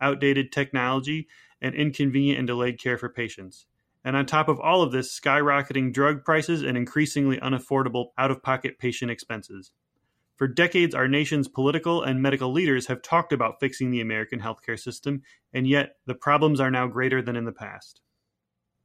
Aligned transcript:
outdated 0.00 0.52
technology, 0.52 1.28
and 1.60 1.74
inconvenient 1.74 2.38
and 2.38 2.46
delayed 2.46 2.80
care 2.80 2.98
for 2.98 3.08
patients. 3.08 3.66
And 4.04 4.16
on 4.16 4.26
top 4.26 4.48
of 4.48 4.58
all 4.60 4.82
of 4.82 4.92
this, 4.92 5.18
skyrocketing 5.18 5.92
drug 5.92 6.24
prices 6.24 6.62
and 6.62 6.76
increasingly 6.76 7.36
unaffordable 7.38 8.08
out 8.16 8.30
of 8.30 8.42
pocket 8.42 8.78
patient 8.78 9.10
expenses. 9.10 9.72
For 10.36 10.48
decades, 10.48 10.94
our 10.94 11.06
nation's 11.06 11.48
political 11.48 12.02
and 12.02 12.22
medical 12.22 12.50
leaders 12.50 12.86
have 12.86 13.02
talked 13.02 13.34
about 13.34 13.60
fixing 13.60 13.90
the 13.90 14.00
American 14.00 14.40
healthcare 14.40 14.78
system, 14.78 15.20
and 15.52 15.66
yet 15.66 15.96
the 16.06 16.14
problems 16.14 16.60
are 16.60 16.70
now 16.70 16.86
greater 16.86 17.20
than 17.20 17.36
in 17.36 17.44
the 17.44 17.52
past. 17.52 18.00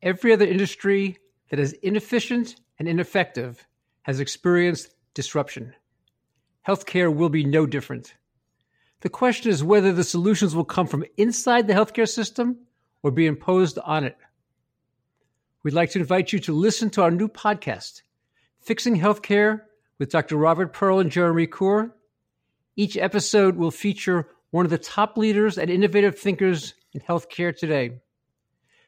Every 0.01 0.34
other 0.34 0.45
industry 0.45 1.17
that 1.49 1.59
is 1.59 1.71
inefficient 1.81 2.57
and 2.77 2.89
ineffective 2.89 3.65
has 4.01 4.20
experienced 4.20 4.95
disruption. 5.13 5.73
Healthcare 6.67 7.15
will 7.15 7.29
be 7.29 7.45
no 7.45 7.65
different. 7.65 8.15
The 9.05 9.09
question 9.09 9.51
is 9.51 9.63
whether 9.63 9.93
the 9.93 10.03
solutions 10.03 10.55
will 10.55 10.65
come 10.65 10.87
from 10.87 11.05
inside 11.15 11.67
the 11.67 11.75
healthcare 11.75 12.09
system 12.09 12.57
or 13.03 13.11
be 13.11 13.27
imposed 13.27 13.77
on 13.77 14.03
it. 14.03 14.17
We'd 15.62 15.75
like 15.75 15.91
to 15.91 15.99
invite 15.99 16.34
you 16.34 16.39
to 16.39 16.53
listen 16.53 16.89
to 16.89 17.03
our 17.03 17.12
new 17.12 17.27
podcast, 17.27 18.01
Fixing 18.62 18.99
Healthcare 18.99 19.62
with 19.99 20.09
Dr. 20.09 20.37
Robert 20.37 20.73
Pearl 20.73 21.01
and 21.01 21.12
Jeremy 21.12 21.45
Corr. 21.45 21.91
Each 22.75 22.97
episode 22.97 23.57
will 23.57 23.70
feature 23.70 24.27
one 24.49 24.65
of 24.65 24.71
the 24.71 24.79
top 24.79 25.17
leaders 25.17 25.59
and 25.59 25.69
innovative 25.69 26.17
thinkers 26.17 26.73
in 26.91 27.01
healthcare 27.01 27.55
today. 27.55 27.99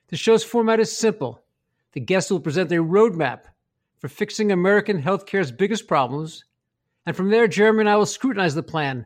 The 0.07 0.17
show's 0.17 0.43
format 0.43 0.79
is 0.79 0.97
simple. 0.97 1.43
The 1.91 1.99
guests 1.99 2.31
will 2.31 2.39
present 2.39 2.71
a 2.71 2.83
roadmap 2.83 3.41
for 3.99 4.07
fixing 4.07 4.51
American 4.51 4.99
healthcare's 4.99 5.51
biggest 5.51 5.87
problems. 5.87 6.43
And 7.05 7.15
from 7.15 7.29
there, 7.29 7.47
Jeremy 7.47 7.81
and 7.81 7.89
I 7.89 7.97
will 7.97 8.07
scrutinize 8.07 8.55
the 8.55 8.63
plan 8.63 9.05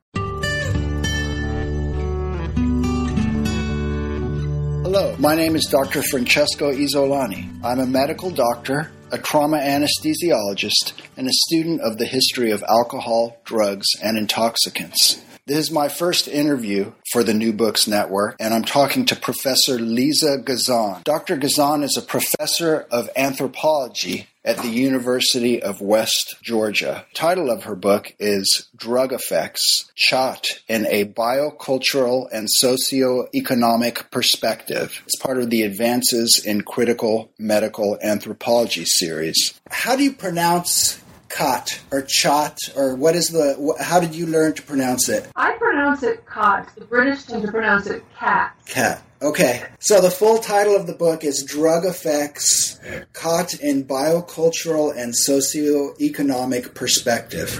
Hello, 4.93 5.15
my 5.19 5.35
name 5.35 5.55
is 5.55 5.67
Dr. 5.71 6.03
Francesco 6.03 6.69
Isolani. 6.69 7.47
I'm 7.63 7.79
a 7.79 7.85
medical 7.85 8.29
doctor, 8.29 8.91
a 9.09 9.17
trauma 9.17 9.57
anesthesiologist, 9.57 10.91
and 11.15 11.29
a 11.29 11.31
student 11.47 11.79
of 11.79 11.97
the 11.97 12.05
history 12.05 12.51
of 12.51 12.61
alcohol, 12.67 13.37
drugs, 13.45 13.87
and 14.03 14.17
intoxicants. 14.17 15.23
This 15.47 15.59
is 15.59 15.71
my 15.71 15.87
first 15.87 16.27
interview 16.27 16.91
for 17.13 17.23
the 17.23 17.33
New 17.33 17.53
Books 17.53 17.87
Network, 17.87 18.35
and 18.41 18.53
I'm 18.53 18.65
talking 18.65 19.05
to 19.05 19.15
Professor 19.15 19.79
Lisa 19.79 20.39
Gezon. 20.43 21.05
Dr. 21.05 21.37
Gezon 21.37 21.83
is 21.83 21.95
a 21.95 22.01
professor 22.01 22.85
of 22.91 23.09
anthropology 23.15 24.27
at 24.43 24.57
the 24.57 24.69
University 24.69 25.61
of 25.61 25.81
West 25.81 26.35
Georgia. 26.41 27.05
Title 27.13 27.49
of 27.49 27.63
her 27.63 27.75
book 27.75 28.15
is 28.19 28.69
Drug 28.75 29.13
Effects: 29.13 29.91
Khat 30.09 30.45
in 30.67 30.85
a 30.87 31.05
Biocultural 31.05 32.27
and 32.31 32.47
Socioeconomic 32.61 34.09
Perspective. 34.11 35.01
It's 35.05 35.21
part 35.21 35.39
of 35.39 35.49
the 35.49 35.63
Advances 35.63 36.41
in 36.45 36.61
Critical 36.61 37.31
Medical 37.37 37.97
Anthropology 38.01 38.85
series. 38.85 39.59
How 39.69 39.95
do 39.95 40.03
you 40.03 40.13
pronounce 40.13 40.99
cot 41.35 41.81
or 41.91 42.01
chot 42.01 42.57
or 42.75 42.95
what 42.95 43.15
is 43.15 43.29
the 43.29 43.75
how 43.79 43.99
did 43.99 44.13
you 44.13 44.25
learn 44.25 44.53
to 44.53 44.61
pronounce 44.61 45.09
it 45.09 45.29
I 45.35 45.53
pronounce 45.57 46.03
it 46.03 46.25
cot. 46.25 46.73
The 46.75 46.85
British 46.85 47.23
tend 47.23 47.43
to 47.43 47.51
pronounce 47.51 47.87
it 47.87 48.03
cat. 48.17 48.55
cat 48.65 49.01
okay 49.21 49.63
so 49.79 50.01
the 50.01 50.11
full 50.11 50.39
title 50.39 50.75
of 50.75 50.87
the 50.87 50.93
book 50.93 51.23
is 51.23 51.43
drug 51.43 51.85
effects 51.85 52.79
khat 53.13 53.53
in 53.59 53.83
biocultural 53.85 54.95
and 54.95 55.13
socioeconomic 55.13 56.73
perspective 56.73 57.59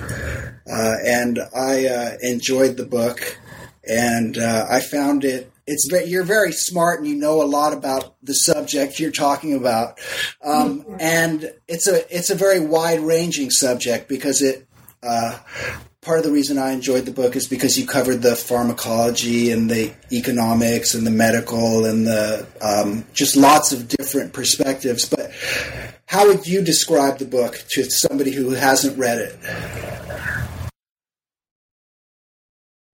uh, 0.72 0.96
and 1.06 1.40
i 1.56 1.86
uh, 1.86 2.18
enjoyed 2.22 2.78
the 2.78 2.86
book 2.86 3.38
and 3.88 4.38
uh, 4.38 4.66
i 4.70 4.80
found 4.80 5.24
it 5.24 5.52
it's 5.72 6.10
you're 6.10 6.24
very 6.24 6.52
smart 6.52 7.00
and 7.00 7.08
you 7.08 7.16
know 7.16 7.42
a 7.42 7.46
lot 7.46 7.74
about 7.74 8.16
the 8.22 8.34
subject 8.34 9.00
you're 9.00 9.12
talking 9.12 9.56
about, 9.56 10.00
um, 10.44 10.86
and 11.00 11.54
it's 11.68 11.88
a 11.88 12.16
it's 12.16 12.30
a 12.30 12.36
very 12.36 12.60
wide 12.60 13.00
ranging 13.00 13.50
subject 13.50 14.08
because 14.08 14.42
it. 14.42 14.68
Uh, 15.04 15.40
part 16.02 16.18
of 16.18 16.26
the 16.26 16.32
reason 16.32 16.58
I 16.58 16.72
enjoyed 16.72 17.06
the 17.06 17.12
book 17.12 17.36
is 17.36 17.48
because 17.48 17.78
you 17.78 17.86
covered 17.86 18.24
the 18.24 18.36
pharmacology 18.36 19.52
and 19.52 19.70
the 19.70 19.94
economics 20.12 20.96
and 20.96 21.06
the 21.06 21.12
medical 21.12 21.86
and 21.86 22.08
the 22.08 22.48
um, 22.60 23.06
just 23.14 23.36
lots 23.36 23.72
of 23.72 23.88
different 23.88 24.34
perspectives. 24.34 25.08
But 25.08 25.32
how 26.08 26.28
would 26.28 26.48
you 26.48 26.64
describe 26.64 27.20
the 27.20 27.26
book 27.26 27.64
to 27.72 27.84
somebody 27.84 28.32
who 28.32 28.50
hasn't 28.52 28.98
read 28.98 29.20
it? 29.20 30.01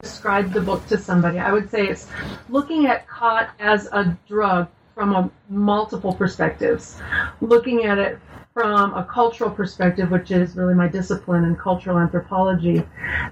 Describe 0.03 0.53
the 0.53 0.61
book 0.61 0.85
to 0.89 0.97
somebody. 0.99 1.39
I 1.39 1.51
would 1.51 1.71
say 1.71 1.87
it's 1.87 2.07
looking 2.49 2.85
at 2.85 3.07
khat 3.07 3.49
as 3.59 3.87
a 3.87 4.15
drug 4.27 4.67
from 4.93 5.15
a 5.15 5.31
multiple 5.49 6.13
perspectives. 6.13 7.01
Looking 7.41 7.85
at 7.85 7.97
it 7.97 8.19
from 8.53 8.93
a 8.93 9.03
cultural 9.03 9.49
perspective, 9.49 10.11
which 10.11 10.29
is 10.29 10.55
really 10.55 10.75
my 10.75 10.87
discipline 10.87 11.45
in 11.45 11.55
cultural 11.55 11.97
anthropology, 11.97 12.83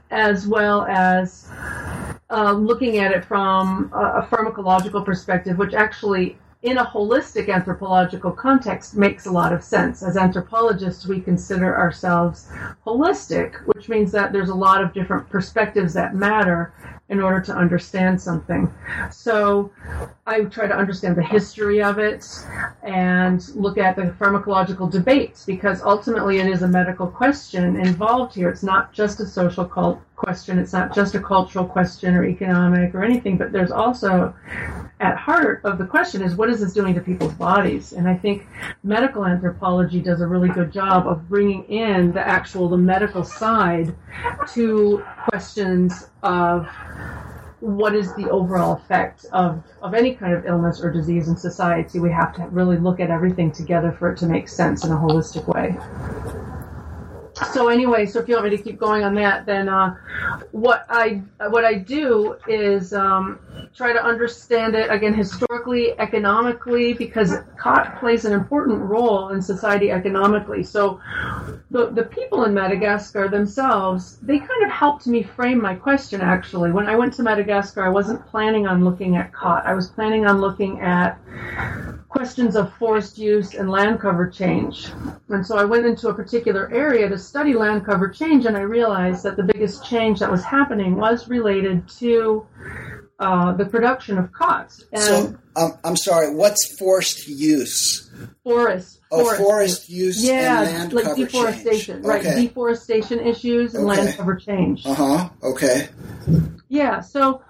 as 0.09 0.47
well 0.47 0.87
as 0.87 1.51
uh, 2.31 2.53
looking 2.53 2.97
at 2.97 3.11
it 3.11 3.23
from 3.23 3.91
a, 3.93 4.21
a 4.21 4.27
pharmacological 4.31 5.05
perspective, 5.05 5.59
which 5.59 5.75
actually 5.75 6.35
in 6.65 6.79
a 6.79 6.85
holistic 6.85 7.47
anthropological 7.47 8.31
context 8.31 8.97
makes 8.97 9.27
a 9.27 9.31
lot 9.31 9.53
of 9.53 9.63
sense. 9.63 10.01
As 10.01 10.17
anthropologists, 10.17 11.05
we 11.05 11.21
consider 11.21 11.77
ourselves 11.77 12.47
holistic, 12.87 13.63
which 13.67 13.87
means 13.87 14.11
that 14.11 14.33
there's 14.33 14.49
a 14.49 14.55
lot 14.55 14.83
of 14.83 14.91
different 14.91 15.29
perspectives 15.29 15.93
that 15.93 16.15
matter 16.15 16.73
in 17.09 17.21
order 17.21 17.39
to 17.39 17.53
understand 17.53 18.19
something. 18.19 18.71
So 19.11 19.71
I 20.25 20.41
try 20.45 20.67
to 20.67 20.75
understand 20.75 21.15
the 21.15 21.23
history 21.23 21.81
of 21.83 21.99
it 21.99 22.25
and 22.81 23.47
look 23.55 23.77
at 23.77 23.95
the 23.95 24.03
pharmacological 24.19 24.89
debates 24.89 25.45
because 25.45 25.83
ultimately 25.83 26.39
it 26.39 26.47
is 26.47 26.63
a 26.63 26.67
medical 26.67 27.05
question 27.05 27.75
involved 27.75 28.33
here. 28.33 28.49
It's 28.49 28.63
not 28.63 28.91
just 28.91 29.19
a 29.19 29.27
social 29.27 29.65
cult 29.65 30.01
question, 30.15 30.57
it's 30.57 30.73
not 30.73 30.95
just 30.95 31.13
a 31.13 31.19
cultural 31.19 31.65
question 31.65 32.15
or 32.15 32.25
economic 32.25 32.95
or 32.95 33.03
anything, 33.03 33.37
but 33.37 33.51
there's 33.51 33.71
also 33.71 34.33
at 34.99 35.17
heart 35.17 35.61
of 35.65 35.77
the 35.77 35.85
question 35.85 36.23
is 36.23 36.35
what 36.35 36.49
is 36.49 36.61
this 36.61 36.73
doing 36.73 36.95
to 36.95 37.01
people's 37.01 37.33
bodies? 37.33 37.93
And 37.93 38.07
I 38.07 38.15
think 38.15 38.47
medical 38.83 39.25
anthropology 39.25 40.01
does 40.01 40.21
a 40.21 40.27
really 40.27 40.49
good 40.49 40.71
job 40.71 41.05
of 41.05 41.27
bringing 41.29 41.65
in 41.65 42.13
the 42.13 42.25
actual 42.25 42.69
the 42.69 42.77
medical 42.77 43.23
side 43.23 43.93
to 44.53 45.03
questions 45.29 46.09
of 46.23 46.67
what 47.59 47.95
is 47.95 48.13
the 48.15 48.29
overall 48.29 48.73
effect 48.73 49.25
of, 49.31 49.63
of 49.81 49.93
any 49.93 50.13
kind 50.13 50.33
of 50.33 50.45
illness 50.45 50.81
or 50.81 50.91
disease 50.91 51.27
in 51.27 51.35
society. 51.35 51.99
We 51.99 52.11
have 52.11 52.35
to 52.35 52.43
really 52.47 52.77
look 52.77 52.99
at 52.99 53.09
everything 53.09 53.51
together 53.51 53.91
for 53.91 54.11
it 54.11 54.17
to 54.19 54.27
make 54.27 54.47
sense 54.47 54.83
in 54.85 54.91
a 54.91 54.95
holistic 54.95 55.47
way. 55.47 55.75
So 57.51 57.67
anyway, 57.67 58.05
so 58.05 58.19
if 58.19 58.29
you 58.29 58.35
want 58.35 58.49
me 58.49 58.55
to 58.55 58.63
keep 58.63 58.79
going 58.79 59.03
on 59.03 59.13
that, 59.15 59.45
then 59.45 59.67
uh, 59.67 59.95
what 60.51 60.85
I 60.89 61.21
what 61.49 61.65
I 61.65 61.73
do 61.73 62.37
is 62.47 62.93
um, 62.93 63.39
try 63.75 63.91
to 63.91 64.03
understand 64.03 64.73
it 64.73 64.89
again 64.89 65.13
historically, 65.13 65.99
economically, 65.99 66.93
because 66.93 67.33
khat 67.61 67.99
plays 67.99 68.23
an 68.23 68.31
important 68.31 68.79
role 68.79 69.29
in 69.29 69.41
society 69.41 69.91
economically. 69.91 70.63
So 70.63 71.01
the, 71.71 71.89
the 71.89 72.03
people 72.03 72.45
in 72.45 72.53
Madagascar 72.53 73.27
themselves, 73.27 74.17
they 74.21 74.39
kind 74.39 74.63
of 74.63 74.71
helped 74.71 75.07
me 75.07 75.23
frame 75.23 75.61
my 75.61 75.75
question 75.75 76.21
actually. 76.21 76.71
When 76.71 76.87
I 76.87 76.95
went 76.95 77.13
to 77.15 77.23
Madagascar, 77.23 77.83
I 77.83 77.89
wasn't 77.89 78.25
planning 78.27 78.65
on 78.65 78.85
looking 78.85 79.17
at 79.17 79.33
khat. 79.33 79.65
I 79.65 79.73
was 79.73 79.89
planning 79.89 80.25
on 80.25 80.39
looking 80.39 80.79
at 80.79 81.19
questions 82.07 82.55
of 82.55 82.73
forest 82.75 83.17
use 83.17 83.55
and 83.55 83.69
land 83.69 83.99
cover 83.99 84.29
change. 84.29 84.87
And 85.27 85.45
so 85.45 85.57
I 85.57 85.65
went 85.65 85.85
into 85.85 86.07
a 86.07 86.13
particular 86.13 86.71
area 86.71 87.09
to 87.09 87.17
study 87.17 87.53
land 87.53 87.85
cover 87.85 88.07
change, 88.07 88.45
and 88.45 88.55
I 88.55 88.61
realized 88.61 89.21
that 89.23 89.35
the 89.35 89.43
biggest 89.43 89.85
change 89.85 90.19
that 90.19 90.31
was 90.31 90.41
happening 90.41 90.95
was 90.95 91.27
related 91.27 91.85
to 91.99 92.47
uh, 93.19 93.53
the 93.53 93.65
production 93.65 94.17
of 94.17 94.31
khats. 94.33 94.83
And 94.91 95.01
So 95.01 95.37
um, 95.55 95.73
I'm 95.83 95.95
sorry. 95.97 96.33
What's 96.33 96.77
forced 96.77 97.27
use? 97.27 98.09
forest, 98.43 98.99
Oh, 99.11 99.35
forest 99.37 99.89
use 99.89 100.23
yeah, 100.23 100.61
and 100.61 100.65
land 100.65 100.93
like 100.93 101.05
cover 101.05 101.15
deforestation, 101.25 101.95
change. 101.95 102.05
right? 102.05 102.19
Okay. 102.25 102.41
Deforestation 102.47 103.19
issues 103.19 103.73
and 103.75 103.85
Okay. 103.85 104.03
land 104.03 104.17
cover 104.17 104.35
change. 104.35 104.85
Uh 104.85 104.93
huh. 104.93 105.29
Okay. 105.41 105.89
Yeah. 106.67 106.99
So, 106.99 107.41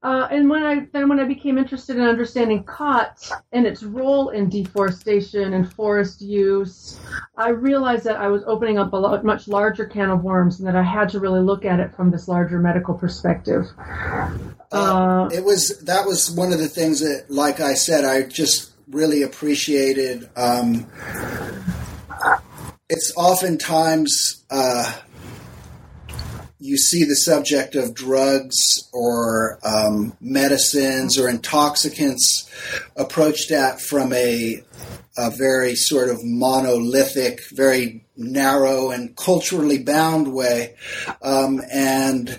uh, 0.00 0.28
and 0.30 0.48
when 0.48 0.62
I 0.62 0.86
then 0.92 1.08
when 1.08 1.18
I 1.18 1.24
became 1.24 1.58
interested 1.58 1.96
in 1.96 2.02
understanding 2.02 2.62
khat 2.64 3.18
and 3.50 3.66
its 3.66 3.82
role 3.82 4.28
in 4.28 4.48
deforestation 4.48 5.54
and 5.54 5.72
forest 5.74 6.20
use, 6.20 7.00
I 7.36 7.48
realized 7.48 8.04
that 8.04 8.16
I 8.16 8.28
was 8.28 8.44
opening 8.46 8.78
up 8.78 8.92
a 8.92 8.96
lot, 8.96 9.24
much 9.24 9.48
larger 9.48 9.86
can 9.86 10.10
of 10.10 10.22
worms, 10.22 10.60
and 10.60 10.68
that 10.68 10.76
I 10.76 10.84
had 10.84 11.08
to 11.10 11.20
really 11.20 11.40
look 11.40 11.64
at 11.64 11.80
it 11.80 11.96
from 11.96 12.12
this 12.12 12.28
larger 12.28 12.60
medical 12.60 12.94
perspective. 12.94 13.66
Uh, 14.70 15.28
it 15.32 15.42
was 15.42 15.80
that 15.80 16.06
was 16.06 16.30
one 16.30 16.52
of 16.52 16.60
the 16.60 16.68
things 16.68 17.00
that, 17.00 17.24
like 17.28 17.58
I 17.58 17.74
said, 17.74 18.04
I 18.04 18.22
just 18.22 18.70
really 18.88 19.22
appreciated. 19.22 20.30
Um, 20.36 20.86
it's 22.88 23.12
oftentimes 23.16 24.44
uh, 24.48 24.92
you 26.60 26.76
see 26.76 27.04
the 27.04 27.16
subject 27.16 27.74
of 27.74 27.94
drugs 27.94 28.88
or 28.92 29.58
um, 29.62 30.16
medicines 30.20 31.18
or 31.18 31.28
intoxicants 31.28 32.50
approached 32.96 33.50
at 33.50 33.80
from 33.80 34.12
a 34.12 34.62
a 35.16 35.30
very 35.30 35.74
sort 35.74 36.10
of 36.10 36.18
monolithic, 36.22 37.40
very 37.50 38.04
narrow 38.16 38.90
and 38.90 39.16
culturally 39.16 39.82
bound 39.82 40.32
way, 40.32 40.76
um, 41.22 41.60
and 41.72 42.38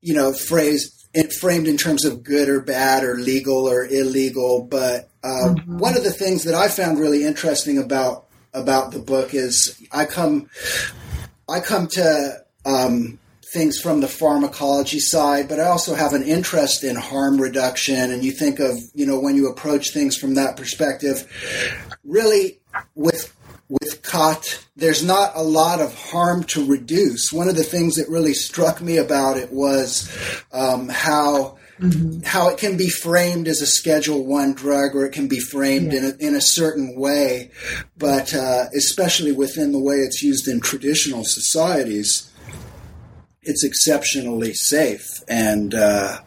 you 0.00 0.14
know, 0.14 0.32
phrased 0.32 1.08
it 1.14 1.32
framed 1.32 1.66
in 1.66 1.76
terms 1.76 2.04
of 2.04 2.22
good 2.22 2.48
or 2.48 2.60
bad 2.60 3.02
or 3.02 3.14
legal 3.14 3.68
or 3.68 3.86
illegal. 3.86 4.62
But 4.62 5.08
uh, 5.24 5.54
one 5.66 5.96
of 5.96 6.04
the 6.04 6.12
things 6.12 6.44
that 6.44 6.54
I 6.54 6.68
found 6.68 6.98
really 6.98 7.24
interesting 7.24 7.78
about 7.78 8.26
about 8.52 8.92
the 8.92 8.98
book 8.98 9.34
is 9.34 9.80
I 9.92 10.04
come 10.04 10.48
I 11.48 11.60
come 11.60 11.86
to 11.88 12.44
um, 12.66 13.18
things 13.52 13.80
from 13.80 14.00
the 14.00 14.08
pharmacology 14.08 14.98
side, 14.98 15.48
but 15.48 15.60
I 15.60 15.64
also 15.64 15.94
have 15.94 16.12
an 16.12 16.24
interest 16.24 16.84
in 16.84 16.96
harm 16.96 17.40
reduction. 17.40 18.10
And 18.10 18.24
you 18.24 18.32
think 18.32 18.58
of 18.58 18.76
you 18.94 19.06
know 19.06 19.18
when 19.18 19.36
you 19.36 19.48
approach 19.48 19.92
things 19.92 20.16
from 20.16 20.34
that 20.34 20.56
perspective, 20.56 21.26
really 22.04 22.58
with 22.94 23.34
with 23.68 24.02
khat, 24.02 24.64
there's 24.76 25.02
not 25.02 25.32
a 25.34 25.42
lot 25.42 25.80
of 25.80 25.94
harm 25.94 26.44
to 26.44 26.64
reduce. 26.64 27.32
One 27.32 27.48
of 27.48 27.56
the 27.56 27.64
things 27.64 27.96
that 27.96 28.08
really 28.08 28.34
struck 28.34 28.80
me 28.80 28.96
about 28.96 29.36
it 29.36 29.52
was 29.52 30.08
um, 30.52 30.88
how 30.88 31.58
how 32.24 32.48
it 32.48 32.56
can 32.56 32.78
be 32.78 32.88
framed 32.88 33.48
as 33.48 33.60
a 33.60 33.66
Schedule 33.66 34.24
One 34.24 34.54
drug, 34.54 34.94
or 34.94 35.04
it 35.04 35.12
can 35.12 35.28
be 35.28 35.40
framed 35.40 35.92
in 35.92 36.04
a, 36.04 36.26
in 36.26 36.34
a 36.34 36.40
certain 36.40 36.98
way, 36.98 37.50
but 37.98 38.34
uh, 38.34 38.64
especially 38.74 39.32
within 39.32 39.72
the 39.72 39.78
way 39.78 39.96
it's 39.96 40.22
used 40.22 40.48
in 40.48 40.60
traditional 40.60 41.24
societies, 41.24 42.32
it's 43.46 43.64
exceptionally 43.64 44.52
safe 44.54 45.22
and. 45.28 45.74
Uh, 45.74 46.18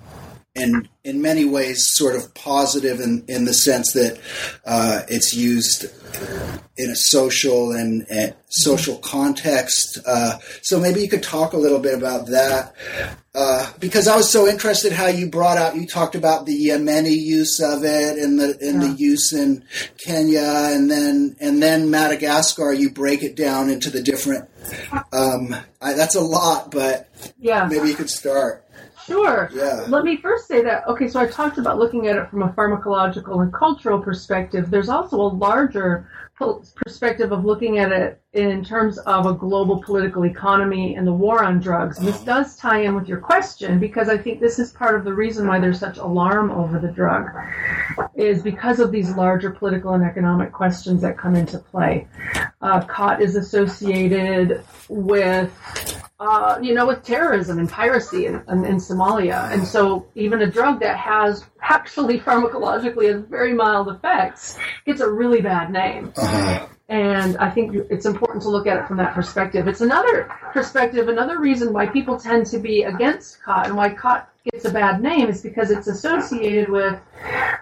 and 0.59 0.89
in 1.03 1.21
many 1.21 1.45
ways, 1.45 1.87
sort 1.87 2.15
of 2.15 2.33
positive 2.33 2.99
in, 2.99 3.23
in 3.27 3.45
the 3.45 3.53
sense 3.53 3.93
that 3.93 4.19
uh, 4.65 5.01
it's 5.07 5.33
used 5.33 5.85
in 6.77 6.89
a 6.89 6.95
social 6.95 7.71
and, 7.71 8.05
and 8.09 8.35
social 8.49 8.97
context. 8.97 9.97
Uh, 10.05 10.37
so 10.61 10.79
maybe 10.79 11.01
you 11.01 11.09
could 11.09 11.23
talk 11.23 11.53
a 11.53 11.57
little 11.57 11.79
bit 11.79 11.93
about 11.93 12.27
that, 12.27 12.75
uh, 13.35 13.71
because 13.79 14.07
I 14.07 14.17
was 14.17 14.29
so 14.29 14.47
interested 14.47 14.91
how 14.91 15.07
you 15.07 15.29
brought 15.29 15.57
out. 15.57 15.75
You 15.75 15.87
talked 15.87 16.15
about 16.15 16.45
the 16.45 16.67
Yemeni 16.67 17.15
use 17.15 17.59
of 17.59 17.83
it 17.83 18.17
and 18.17 18.39
the 18.39 18.57
and 18.61 18.81
the 18.81 18.95
use 18.97 19.33
in 19.33 19.63
Kenya, 19.97 20.69
and 20.73 20.89
then 20.89 21.35
and 21.39 21.61
then 21.61 21.89
Madagascar. 21.89 22.73
You 22.73 22.91
break 22.91 23.23
it 23.23 23.35
down 23.35 23.69
into 23.69 23.89
the 23.89 24.01
different. 24.01 24.49
Um, 25.13 25.55
I, 25.81 25.93
that's 25.93 26.15
a 26.15 26.21
lot, 26.21 26.71
but 26.71 27.09
yeah. 27.39 27.67
maybe 27.67 27.89
you 27.89 27.95
could 27.95 28.09
start. 28.09 28.65
Sure. 29.09 29.49
Yeah. 29.53 29.85
Let 29.89 30.03
me 30.03 30.17
first 30.17 30.47
say 30.47 30.61
that, 30.63 30.87
okay, 30.87 31.07
so 31.07 31.19
I 31.19 31.27
talked 31.27 31.57
about 31.57 31.77
looking 31.77 32.07
at 32.07 32.15
it 32.15 32.29
from 32.29 32.43
a 32.43 32.49
pharmacological 32.49 33.41
and 33.41 33.53
cultural 33.53 33.99
perspective. 33.99 34.69
There's 34.69 34.89
also 34.89 35.17
a 35.17 35.31
larger 35.33 36.07
perspective 36.75 37.31
of 37.33 37.43
looking 37.43 37.79
at 37.79 37.91
it 37.91 38.21
in 38.31 38.63
terms 38.63 38.97
of 38.99 39.25
a 39.25 39.33
global 39.33 39.81
political 39.83 40.23
economy 40.25 40.95
and 40.95 41.05
the 41.05 41.11
war 41.11 41.43
on 41.43 41.59
drugs. 41.59 41.97
And 41.97 42.07
this 42.07 42.21
does 42.21 42.55
tie 42.55 42.81
in 42.81 42.95
with 42.95 43.07
your 43.07 43.17
question 43.17 43.79
because 43.79 44.07
I 44.07 44.17
think 44.17 44.39
this 44.39 44.57
is 44.57 44.71
part 44.71 44.95
of 44.95 45.03
the 45.03 45.13
reason 45.13 45.47
why 45.47 45.59
there's 45.59 45.79
such 45.79 45.97
alarm 45.97 46.51
over 46.51 46.79
the 46.79 46.87
drug 46.87 47.29
is 48.15 48.41
because 48.41 48.79
of 48.79 48.91
these 48.91 49.09
larger 49.15 49.51
political 49.51 49.93
and 49.93 50.03
economic 50.03 50.53
questions 50.53 51.01
that 51.01 51.17
come 51.17 51.35
into 51.35 51.59
play. 51.59 52.07
Uh, 52.61 52.81
khat 52.85 53.21
is 53.21 53.35
associated 53.35 54.63
with 54.87 55.51
uh, 56.19 56.59
you 56.61 56.73
know, 56.73 56.85
with 56.85 57.03
terrorism 57.03 57.59
and 57.59 57.69
piracy 57.69 58.25
in, 58.25 58.43
in, 58.49 58.65
in 58.65 58.75
Somalia. 58.75 59.51
And 59.53 59.65
so 59.65 60.05
even 60.15 60.41
a 60.41 60.47
drug 60.47 60.81
that 60.81 60.97
has 60.97 61.45
actually 61.61 62.19
pharmacologically 62.27 63.11
has 63.11 63.23
very 63.23 63.53
mild 63.53 63.87
effects 63.87 64.57
gets 64.85 64.99
a 64.99 65.09
really 65.09 65.41
bad 65.41 65.71
name. 65.71 66.11
Uh-huh. 66.17 66.67
And 66.89 67.37
I 67.37 67.51
think 67.51 67.75
it's 67.91 68.07
important 68.07 68.41
to 68.43 68.49
look 68.49 68.65
at 68.65 68.77
it 68.77 68.87
from 68.87 68.97
that 68.97 69.13
perspective. 69.13 69.67
It's 69.67 69.81
another 69.81 70.23
perspective, 70.53 71.07
another 71.07 71.39
reason 71.39 71.71
why 71.71 71.85
people 71.85 72.19
tend 72.19 72.47
to 72.47 72.57
be 72.57 72.81
against 72.81 73.43
khat 73.43 73.67
and 73.67 73.77
why 73.77 73.93
khat 73.93 74.27
gets 74.51 74.65
a 74.65 74.71
bad 74.71 74.99
name 74.99 75.29
is 75.29 75.41
because 75.41 75.69
it's 75.69 75.85
associated 75.85 76.67
with 76.69 76.99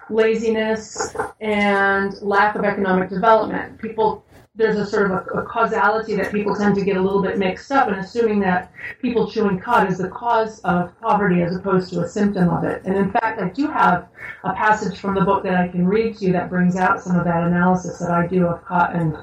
laziness 0.08 1.14
and 1.42 2.14
lack 2.22 2.54
of 2.54 2.64
economic 2.64 3.10
development. 3.10 3.78
People 3.78 4.24
there's 4.58 4.76
a 4.76 4.84
sort 4.84 5.10
of 5.10 5.12
a, 5.12 5.38
a, 5.38 5.42
causality 5.46 6.16
that 6.16 6.32
people 6.32 6.54
tend 6.54 6.74
to 6.74 6.84
get 6.84 6.96
a 6.96 7.00
little 7.00 7.22
bit 7.22 7.38
mixed 7.38 7.70
up 7.70 7.86
and 7.86 7.96
assuming 7.96 8.40
that 8.40 8.72
people 9.00 9.30
chewing 9.30 9.58
khat 9.58 9.88
is 9.88 9.98
the 9.98 10.08
cause 10.08 10.58
of 10.60 10.92
poverty 11.00 11.42
as 11.42 11.56
opposed 11.56 11.92
to 11.92 12.00
a 12.00 12.08
symptom 12.08 12.50
of 12.50 12.64
it. 12.64 12.82
And 12.84 12.96
in 12.96 13.12
fact, 13.12 13.40
I 13.40 13.50
do 13.50 13.68
have 13.68 14.08
a 14.42 14.52
passage 14.52 14.98
from 14.98 15.14
the 15.14 15.20
book 15.20 15.44
that 15.44 15.54
I 15.54 15.68
can 15.68 15.86
read 15.86 16.18
to 16.18 16.26
you 16.26 16.32
that 16.32 16.50
brings 16.50 16.74
out 16.74 17.00
some 17.00 17.16
of 17.16 17.24
that 17.24 17.44
analysis 17.44 18.00
that 18.00 18.10
I 18.10 18.26
do 18.26 18.46
of 18.46 18.66
khat 18.66 18.94
and, 18.94 19.16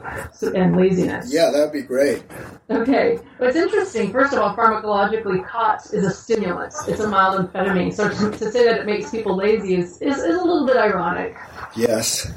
and 0.56 0.78
laziness. 0.78 1.32
Yeah, 1.32 1.52
that'd 1.52 1.74
be 1.74 1.82
great. 1.82 2.24
Okay. 2.70 3.20
What's 3.38 3.58
interesting, 3.58 4.14
first 4.14 4.32
of 4.32 4.40
all, 4.40 4.56
pharmacologically, 4.56 5.46
khat 5.50 5.86
is 5.92 6.06
a 6.06 6.12
stimulant. 6.12 6.74
It's 6.88 7.02
a 7.02 7.10
mild 7.10 7.52
amphetamine. 7.52 7.94
So 7.94 8.08
to, 8.08 8.38
to 8.38 8.52
say 8.52 8.64
that 8.64 8.80
it 8.80 8.86
makes 8.86 9.12
people 9.12 9.36
lazy 9.36 9.76
is, 9.76 10.02
is, 10.02 10.18
is 10.18 10.36
a 10.36 10.44
little 10.44 10.66
bit 10.66 10.78
ironic. 10.78 11.36
Yes. 11.76 12.32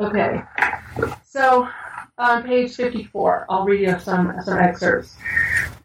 Okay. 0.00 0.42
So 1.24 1.68
on 2.18 2.42
page 2.42 2.74
54, 2.74 3.46
I'll 3.48 3.64
read 3.64 3.80
you 3.80 3.98
some, 3.98 4.34
some 4.44 4.58
excerpts. 4.58 5.16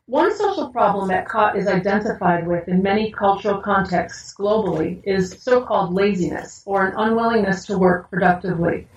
One 0.08 0.34
social 0.36 0.70
problem 0.70 1.10
that 1.10 1.28
khat 1.28 1.58
is 1.58 1.68
identified 1.68 2.48
with 2.48 2.68
in 2.70 2.82
many 2.82 3.12
cultural 3.12 3.62
contexts 3.62 4.34
globally 4.34 5.02
is 5.04 5.38
so 5.42 5.66
called 5.66 5.94
laziness, 5.94 6.64
or 6.66 6.86
an 6.86 6.94
unwillingness 6.96 7.66
to 7.66 7.78
work 7.78 8.10
productively. 8.10 8.88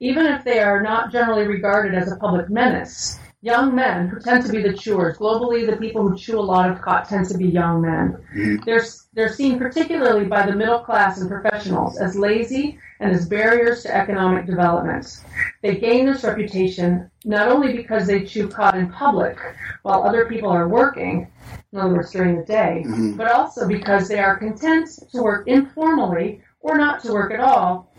Even 0.00 0.26
if 0.26 0.42
they 0.44 0.58
are 0.58 0.82
not 0.82 1.12
generally 1.12 1.46
regarded 1.46 1.94
as 1.94 2.10
a 2.10 2.16
public 2.16 2.50
menace, 2.50 3.20
young 3.40 3.74
men 3.74 4.08
who 4.08 4.18
tend 4.18 4.44
to 4.44 4.50
be 4.50 4.62
the 4.62 4.72
chewers, 4.72 5.16
globally, 5.16 5.64
the 5.68 5.76
people 5.76 6.06
who 6.06 6.16
chew 6.16 6.38
a 6.38 6.40
lot 6.40 6.70
of 6.70 6.82
khat 6.82 7.08
tend 7.08 7.26
to 7.28 7.38
be 7.38 7.46
young 7.46 7.80
men. 7.80 8.60
They're, 8.64 8.84
they're 9.14 9.32
seen 9.32 9.58
particularly 9.58 10.24
by 10.24 10.44
the 10.44 10.56
middle 10.56 10.80
class 10.80 11.20
and 11.20 11.30
professionals 11.30 11.98
as 11.98 12.16
lazy 12.16 12.78
and 13.00 13.12
as 13.12 13.28
barriers 13.28 13.82
to 13.84 13.94
economic 13.94 14.46
development. 14.46 15.20
They 15.62 15.76
gain 15.76 16.06
this 16.06 16.24
reputation 16.24 17.10
not 17.24 17.48
only 17.48 17.74
because 17.76 18.06
they 18.08 18.24
chew 18.24 18.48
khat 18.48 18.74
in 18.74 18.90
public 18.90 19.38
while 19.82 20.02
other 20.02 20.26
people 20.26 20.50
are 20.50 20.68
working, 20.68 21.30
in 21.72 21.78
other 21.78 21.94
words, 21.94 22.10
during 22.10 22.36
the 22.36 22.44
day, 22.44 22.82
Mhm. 22.86 23.16
but 23.16 23.30
also 23.30 23.68
because 23.68 24.08
they 24.08 24.18
are 24.18 24.36
content 24.36 24.88
to 25.12 25.22
work 25.22 25.46
informally 25.46 26.42
or 26.60 26.76
not 26.76 27.00
to 27.04 27.12
work 27.12 27.32
at 27.32 27.40
all, 27.40 27.92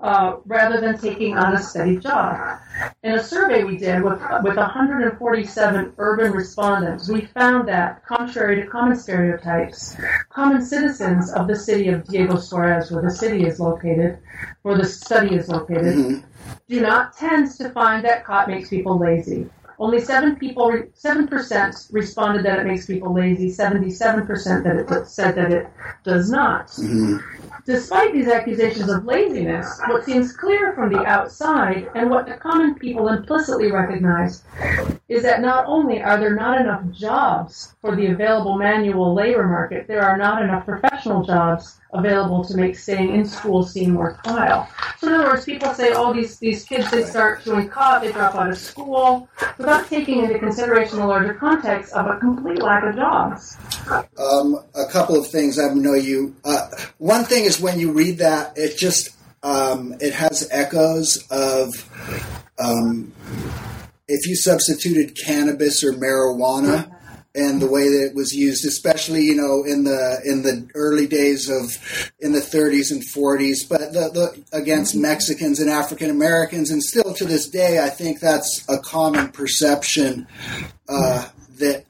uh, 0.00 0.36
rather 0.46 0.80
than 0.80 0.98
taking 0.98 1.36
on 1.36 1.54
a 1.54 1.62
steady 1.62 1.96
job. 1.96 2.58
In 3.02 3.12
a 3.12 3.22
survey 3.22 3.64
we 3.64 3.76
did 3.76 4.02
with, 4.02 4.20
with 4.42 4.56
147 4.56 5.92
urban 5.98 6.32
respondents, 6.32 7.08
we 7.10 7.22
found 7.22 7.68
that, 7.68 8.04
contrary 8.06 8.56
to 8.56 8.66
common 8.66 8.96
stereotypes, 8.96 9.96
common 10.30 10.62
citizens 10.62 11.30
of 11.32 11.46
the 11.46 11.56
city 11.56 11.88
of 11.88 12.04
Diego 12.06 12.36
Suarez, 12.36 12.90
where 12.90 13.02
the 13.02 13.10
city 13.10 13.46
is 13.46 13.60
located, 13.60 14.18
where 14.62 14.76
the 14.76 14.84
study 14.84 15.34
is 15.34 15.48
located, 15.48 15.96
Mhm. 15.96 16.22
do 16.68 16.80
not 16.80 17.16
tend 17.16 17.50
to 17.52 17.68
find 17.70 18.04
that 18.04 18.24
khat 18.24 18.48
makes 18.48 18.68
people 18.70 18.98
lazy. 18.98 19.50
Only 19.80 20.00
seven 20.02 20.36
people, 20.36 20.82
seven 20.92 21.26
percent 21.26 21.74
responded 21.90 22.44
that 22.44 22.58
it 22.58 22.66
makes 22.66 22.84
people 22.84 23.14
lazy. 23.14 23.48
Seventy-seven 23.48 24.26
percent 24.26 24.62
that 24.64 24.76
it 24.76 25.06
said 25.06 25.34
that 25.36 25.50
it 25.50 25.68
does 26.04 26.30
not. 26.30 26.66
Mhm. 26.68 27.18
Despite 27.64 28.12
these 28.12 28.28
accusations 28.28 28.90
of 28.90 29.06
laziness, 29.06 29.80
what 29.88 30.04
seems 30.04 30.36
clear 30.36 30.74
from 30.74 30.92
the 30.92 31.04
outside 31.06 31.88
and 31.94 32.10
what 32.10 32.26
the 32.26 32.34
common 32.34 32.74
people 32.74 33.08
implicitly 33.08 33.70
recognize 33.72 34.42
is 35.08 35.22
that 35.22 35.40
not 35.40 35.64
only 35.66 36.02
are 36.02 36.18
there 36.18 36.34
not 36.34 36.60
enough 36.60 36.82
jobs 36.90 37.74
for 37.80 37.96
the 37.96 38.06
available 38.08 38.58
manual 38.58 39.14
labor 39.14 39.46
market, 39.46 39.86
there 39.88 40.02
are 40.02 40.16
not 40.18 40.42
enough 40.42 40.66
professional 41.00 41.24
jobs 41.24 41.78
available 41.92 42.44
to 42.44 42.56
make 42.56 42.76
staying 42.76 43.14
in 43.14 43.24
school 43.24 43.64
seem 43.64 43.94
worthwhile. 43.94 44.68
So 44.98 45.08
in 45.08 45.14
other 45.14 45.24
words, 45.24 45.44
people 45.44 45.72
say, 45.74 45.92
oh, 45.92 46.12
these, 46.12 46.38
these 46.38 46.64
kids, 46.64 46.90
they 46.90 47.04
start 47.04 47.44
doing 47.44 47.68
khat, 47.68 48.02
they 48.02 48.12
drop 48.12 48.34
out 48.34 48.50
of 48.50 48.58
school, 48.58 49.28
without 49.58 49.88
taking 49.88 50.22
into 50.22 50.38
consideration 50.38 50.98
the 50.98 51.06
larger 51.06 51.34
context 51.34 51.92
of 51.94 52.06
a 52.06 52.18
complete 52.18 52.62
lack 52.62 52.84
of 52.84 52.94
jobs. 52.94 53.56
Um, 54.18 54.62
a 54.74 54.86
couple 54.90 55.16
of 55.16 55.26
things 55.26 55.58
I 55.58 55.72
know 55.74 55.94
you. 55.94 56.36
Uh, 56.44 56.68
one 56.98 57.24
thing 57.24 57.44
is 57.44 57.60
when 57.60 57.80
you 57.80 57.92
read 57.92 58.18
that, 58.18 58.56
it 58.56 58.76
just 58.76 59.10
um, 59.42 59.94
it 60.00 60.12
has 60.12 60.46
echoes 60.52 61.26
of 61.30 61.74
um, 62.58 63.12
if 64.06 64.28
you 64.28 64.36
substituted 64.36 65.16
cannabis 65.16 65.82
or 65.82 65.92
marijuana 65.94 66.94
and 67.34 67.60
the 67.62 67.70
way 67.70 67.88
that 67.88 68.08
it 68.10 68.14
was 68.14 68.34
used, 68.34 68.64
especially 68.64 69.22
you 69.22 69.36
know 69.36 69.64
in 69.64 69.84
the 69.84 70.20
in 70.24 70.42
the 70.42 70.68
early 70.74 71.06
days 71.06 71.48
of 71.48 71.70
in 72.20 72.32
the 72.32 72.40
30s 72.40 72.90
and 72.90 73.02
40s, 73.02 73.68
but 73.68 73.92
the, 73.92 74.10
the 74.12 74.56
against 74.56 74.94
Mexicans 74.94 75.60
and 75.60 75.70
African 75.70 76.10
Americans, 76.10 76.70
and 76.70 76.82
still 76.82 77.14
to 77.14 77.24
this 77.24 77.48
day, 77.48 77.78
I 77.78 77.88
think 77.88 78.20
that's 78.20 78.64
a 78.68 78.78
common 78.78 79.28
perception 79.28 80.26
uh, 80.88 81.28
that 81.58 81.84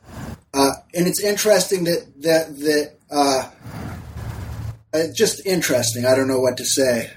uh, 0.52 0.72
and 0.94 1.06
it's 1.06 1.22
interesting 1.22 1.84
that 1.84 2.06
that 2.22 2.58
that 2.58 2.94
uh, 3.10 3.50
uh, 4.92 5.02
just 5.14 5.46
interesting. 5.46 6.04
I 6.04 6.14
don't 6.14 6.28
know 6.28 6.40
what 6.40 6.56
to 6.58 6.64
say. 6.64 7.10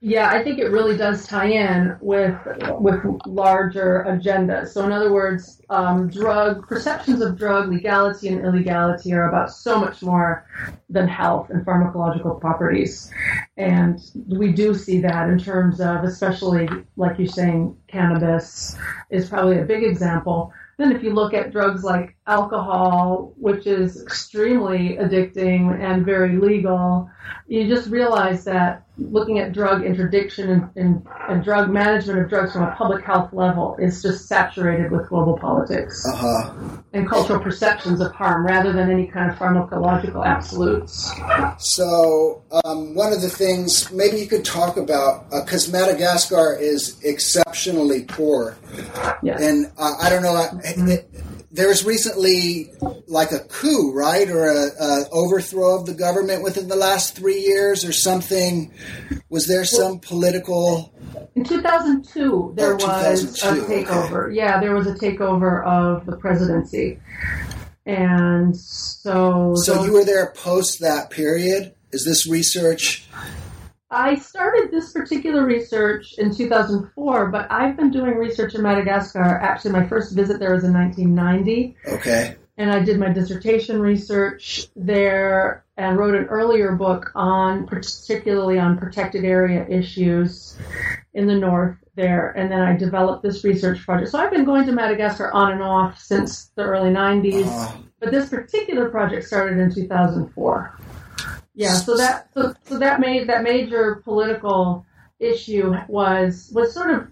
Yeah, 0.00 0.30
I 0.30 0.44
think 0.44 0.60
it 0.60 0.70
really 0.70 0.96
does 0.96 1.26
tie 1.26 1.48
in 1.48 1.96
with 2.00 2.36
with 2.78 3.02
larger 3.26 4.04
agendas. 4.06 4.68
So, 4.68 4.84
in 4.84 4.92
other 4.92 5.12
words, 5.12 5.60
um, 5.70 6.08
drug 6.08 6.68
perceptions 6.68 7.20
of 7.20 7.36
drug 7.36 7.68
legality 7.68 8.28
and 8.28 8.44
illegality 8.44 9.12
are 9.12 9.28
about 9.28 9.50
so 9.50 9.80
much 9.80 10.00
more 10.00 10.46
than 10.88 11.08
health 11.08 11.50
and 11.50 11.66
pharmacological 11.66 12.40
properties, 12.40 13.10
and 13.56 13.98
we 14.28 14.52
do 14.52 14.72
see 14.72 15.00
that 15.00 15.28
in 15.30 15.36
terms 15.36 15.80
of, 15.80 16.04
especially 16.04 16.68
like 16.96 17.18
you're 17.18 17.26
saying, 17.26 17.76
cannabis 17.88 18.76
is 19.10 19.28
probably 19.28 19.58
a 19.58 19.64
big 19.64 19.82
example. 19.82 20.52
Then, 20.76 20.92
if 20.92 21.02
you 21.02 21.12
look 21.12 21.34
at 21.34 21.50
drugs 21.50 21.82
like 21.82 22.16
alcohol, 22.28 23.32
which 23.38 23.66
is 23.66 24.02
extremely 24.02 24.96
addicting 25.00 25.82
and 25.82 26.04
very 26.04 26.36
legal, 26.36 27.10
you 27.48 27.66
just 27.66 27.88
realize 27.88 28.44
that 28.44 28.84
looking 28.98 29.38
at 29.38 29.52
drug 29.52 29.82
interdiction 29.84 30.50
and, 30.50 30.70
and, 30.76 31.06
and 31.28 31.42
drug 31.42 31.70
management 31.70 32.18
of 32.18 32.28
drugs 32.28 32.52
from 32.52 32.64
a 32.64 32.74
public 32.76 33.04
health 33.04 33.32
level 33.32 33.76
is 33.78 34.02
just 34.02 34.26
saturated 34.26 34.90
with 34.90 35.08
global 35.08 35.38
politics 35.38 36.04
uh 36.06 36.16
huh. 36.16 36.54
and 36.92 37.08
cultural 37.08 37.40
perceptions 37.40 38.00
of 38.00 38.12
harm 38.12 38.44
rather 38.44 38.72
than 38.72 38.90
any 38.90 39.06
kind 39.06 39.30
of 39.30 39.38
pharmacological 39.38 40.26
absolutes. 40.26 41.12
So 41.58 42.42
um, 42.64 42.94
one 42.94 43.12
of 43.12 43.22
the 43.22 43.30
things 43.30 43.90
maybe 43.92 44.18
you 44.18 44.26
could 44.26 44.44
talk 44.44 44.76
about 44.76 45.30
because 45.30 45.70
Madagascar 45.72 46.58
is 46.60 47.00
exceptionally 47.02 48.04
poor, 48.04 48.58
Yes. 49.22 49.40
and 49.40 49.72
uh, 49.78 49.94
I 50.00 50.10
don't 50.10 50.22
know. 50.22 50.34
I, 50.34 50.50
it, 50.64 51.08
there 51.50 51.68
was 51.68 51.84
recently 51.84 52.70
like 53.06 53.32
a 53.32 53.38
coup, 53.40 53.92
right, 53.94 54.28
or 54.30 54.46
a, 54.48 54.66
a 54.80 55.08
overthrow 55.10 55.78
of 55.80 55.86
the 55.86 55.94
government 55.94 56.42
within 56.42 56.68
the 56.68 56.76
last 56.76 57.16
three 57.16 57.40
years, 57.40 57.84
or 57.84 57.92
something. 57.92 58.72
Was 59.30 59.46
there 59.46 59.64
some 59.64 59.98
political? 60.00 60.92
In 61.34 61.44
2002, 61.44 62.52
there 62.56 62.72
Oh, 62.72 62.74
was 62.74 63.24
a 63.24 63.26
2002, 63.26 63.62
okay. 63.64 63.84
takeover. 63.84 64.34
Yeah, 64.34 64.60
there 64.60 64.74
was 64.74 64.86
a 64.86 64.94
takeover 64.94 65.64
of 65.66 66.04
the 66.06 66.16
presidency. 66.16 66.98
And 67.86 68.54
so. 68.56 69.54
So 69.56 69.74
those- 69.74 69.86
you 69.86 69.92
were 69.92 70.04
there 70.04 70.32
post 70.36 70.80
that 70.80 71.10
period. 71.10 71.72
Is 71.92 72.04
this 72.04 72.26
research? 72.26 73.08
I 73.90 74.16
started 74.16 74.70
this 74.70 74.92
particular 74.92 75.46
research 75.46 76.14
in 76.18 76.34
2004, 76.34 77.26
but 77.28 77.50
I've 77.50 77.76
been 77.76 77.90
doing 77.90 78.16
research 78.16 78.54
in 78.54 78.62
Madagascar. 78.62 79.22
Actually, 79.22 79.72
my 79.72 79.86
first 79.86 80.14
visit 80.14 80.38
there 80.38 80.52
was 80.52 80.64
in 80.64 80.74
1990, 80.74 81.74
Okay. 81.94 82.36
and 82.58 82.70
I 82.70 82.80
did 82.84 82.98
my 82.98 83.08
dissertation 83.10 83.80
research 83.80 84.66
there 84.76 85.64
and 85.78 85.96
wrote 85.96 86.14
an 86.14 86.26
earlier 86.26 86.72
book 86.72 87.10
on, 87.14 87.66
particularly 87.66 88.58
on 88.58 88.76
protected 88.76 89.24
area 89.24 89.66
issues 89.68 90.58
in 91.14 91.26
the 91.26 91.34
north 91.36 91.76
there. 91.94 92.32
And 92.36 92.52
then 92.52 92.60
I 92.60 92.76
developed 92.76 93.22
this 93.22 93.42
research 93.42 93.78
project. 93.86 94.10
So 94.10 94.18
I've 94.18 94.30
been 94.30 94.44
going 94.44 94.66
to 94.66 94.72
Madagascar 94.72 95.32
on 95.32 95.52
and 95.52 95.62
off 95.62 95.98
since 95.98 96.50
the 96.56 96.62
early 96.62 96.90
90s. 96.90 97.46
Uh, 97.46 97.72
But 98.00 98.10
this 98.10 98.28
particular 98.28 98.90
project 98.90 99.26
started 99.26 99.58
in 99.58 99.72
2004. 99.74 100.78
Yeah, 101.58 101.74
so 101.74 101.96
that 101.96 102.28
so, 102.34 102.54
so 102.62 102.78
that 102.78 103.00
made 103.00 103.28
that 103.28 103.42
major 103.42 103.96
political 104.04 104.86
issue 105.18 105.74
was 105.88 106.50
was 106.54 106.72
sort 106.72 106.90
of 106.92 107.08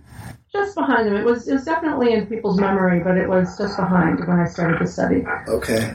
just 0.52 0.76
behind 0.76 1.08
them. 1.08 1.16
It 1.16 1.24
was 1.24 1.48
it 1.48 1.54
was 1.54 1.64
definitely 1.64 2.12
in 2.12 2.28
people's 2.28 2.60
memory, 2.60 3.00
but 3.00 3.16
it 3.18 3.28
was 3.28 3.58
just 3.58 3.76
behind 3.76 4.20
when 4.20 4.38
I 4.38 4.46
started 4.46 4.80
the 4.80 4.86
study. 4.86 5.24
Okay. 5.48 5.92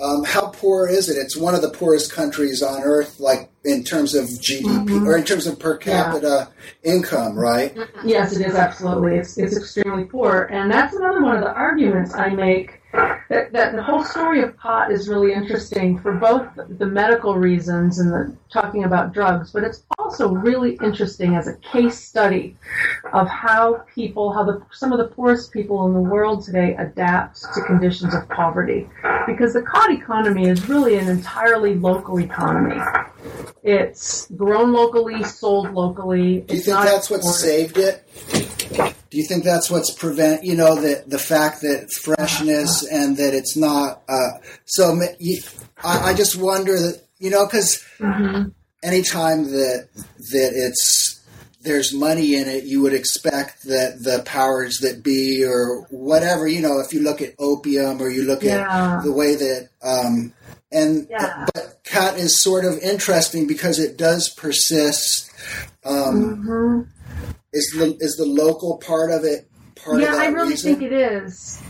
Um, 0.00 0.24
how 0.24 0.46
poor 0.48 0.88
is 0.88 1.10
it? 1.10 1.18
It's 1.18 1.36
one 1.36 1.54
of 1.54 1.60
the 1.60 1.68
poorest 1.68 2.10
countries 2.10 2.62
on 2.62 2.82
earth, 2.82 3.20
like 3.20 3.50
in 3.64 3.84
terms 3.84 4.14
of 4.14 4.24
GDP 4.40 4.86
Mhm. 4.88 5.06
or 5.06 5.18
in 5.18 5.24
terms 5.24 5.46
of 5.46 5.58
per 5.58 5.76
capita 5.76 6.48
income, 6.82 7.38
right? 7.38 7.76
Yes, 8.02 8.34
it 8.34 8.46
is 8.46 8.54
absolutely. 8.54 9.16
It's 9.18 9.36
it's 9.36 9.58
extremely 9.58 10.04
poor, 10.04 10.48
and 10.50 10.72
that's 10.72 10.96
another 10.96 11.22
one 11.22 11.36
of 11.36 11.42
the 11.42 11.52
arguments 11.52 12.14
I 12.14 12.30
make. 12.30 12.80
That, 13.28 13.52
that 13.52 13.74
the 13.74 13.82
whole 13.82 14.04
story 14.04 14.42
of 14.42 14.56
pot 14.56 14.92
is 14.92 15.08
really 15.08 15.32
interesting 15.32 15.98
for 15.98 16.12
both 16.12 16.46
the 16.56 16.86
medical 16.86 17.34
reasons 17.34 17.98
and 17.98 18.12
the 18.12 18.36
talking 18.52 18.84
about 18.84 19.12
drugs, 19.12 19.50
but 19.50 19.64
it's 19.64 19.82
also 19.98 20.28
really 20.28 20.78
interesting 20.82 21.34
as 21.34 21.48
a 21.48 21.54
case 21.56 21.98
study 21.98 22.56
of 23.12 23.26
how 23.26 23.84
people, 23.94 24.32
how 24.32 24.44
the 24.44 24.62
some 24.72 24.92
of 24.92 24.98
the 24.98 25.06
poorest 25.06 25.52
people 25.52 25.86
in 25.86 25.94
the 25.94 26.00
world 26.00 26.44
today 26.44 26.76
adapt 26.76 27.42
to 27.54 27.62
conditions 27.62 28.14
of 28.14 28.28
poverty, 28.28 28.86
because 29.26 29.54
the 29.54 29.62
khat 29.62 29.90
economy 29.90 30.48
is 30.48 30.68
really 30.68 30.96
an 30.96 31.08
entirely 31.08 31.74
local 31.74 32.20
economy. 32.20 32.80
It's 33.62 34.30
grown 34.36 34.72
locally, 34.72 35.24
sold 35.24 35.72
locally. 35.72 36.42
Do 36.42 36.54
you 36.54 36.60
think 36.60 36.76
that's 36.76 37.10
exported. 37.10 37.26
saved 37.26 37.78
it? 37.78 38.53
Do 38.74 39.18
you 39.18 39.26
think 39.26 39.44
that's 39.44 39.70
what's 39.70 39.92
prevent 39.92 40.44
you 40.44 40.54
know 40.56 40.74
that 40.80 41.08
the 41.08 41.18
fact 41.18 41.60
that 41.62 41.90
freshness 41.92 42.84
and 42.90 43.16
that 43.16 43.32
it's 43.34 43.56
not 43.56 44.02
uh, 44.08 44.38
so? 44.64 44.98
You, 45.18 45.40
I, 45.82 46.10
I 46.10 46.14
just 46.14 46.36
wonder 46.36 46.72
that 46.78 47.02
you 47.18 47.30
know 47.30 47.46
because 47.46 47.82
Mhm. 47.98 48.52
anytime 48.82 49.44
that 49.52 49.88
that 50.32 50.52
it's 50.54 51.20
there's 51.62 51.94
money 51.94 52.34
in 52.34 52.46
it, 52.48 52.64
you 52.64 52.82
would 52.82 52.92
expect 52.92 53.62
that 53.64 54.02
the 54.02 54.22
powers 54.26 54.78
that 54.82 55.02
be 55.02 55.42
or 55.44 55.86
whatever, 55.90 56.46
you 56.46 56.60
know, 56.60 56.78
if 56.80 56.92
you 56.92 57.00
look 57.02 57.22
at 57.22 57.32
opium 57.38 58.02
or 58.02 58.10
you 58.10 58.22
look 58.24 58.42
Yeah. 58.42 58.96
at 58.98 59.04
the 59.04 59.12
way 59.12 59.34
that 59.36 59.68
um 59.82 60.32
and 60.72 61.06
Yeah. 61.08 61.46
but 61.54 61.78
cat 61.84 62.18
is 62.18 62.42
sort 62.42 62.64
of 62.64 62.78
interesting 62.80 63.46
because 63.46 63.78
it 63.78 63.96
does 63.96 64.28
persist. 64.28 65.30
Um 65.84 66.44
Mhm. 66.44 66.86
Is 67.54 67.70
the 67.78 67.96
is 68.00 68.16
the 68.16 68.26
local 68.26 68.76
part 68.78 69.10
of 69.10 69.24
it 69.24 69.48
part 69.76 69.96
of 69.96 70.02
Yeah, 70.02 70.12
that 70.12 70.20
I 70.20 70.26
really 70.26 70.50
reason? 70.50 70.76
think 70.76 70.92
it 70.92 70.92
is. 70.92 71.62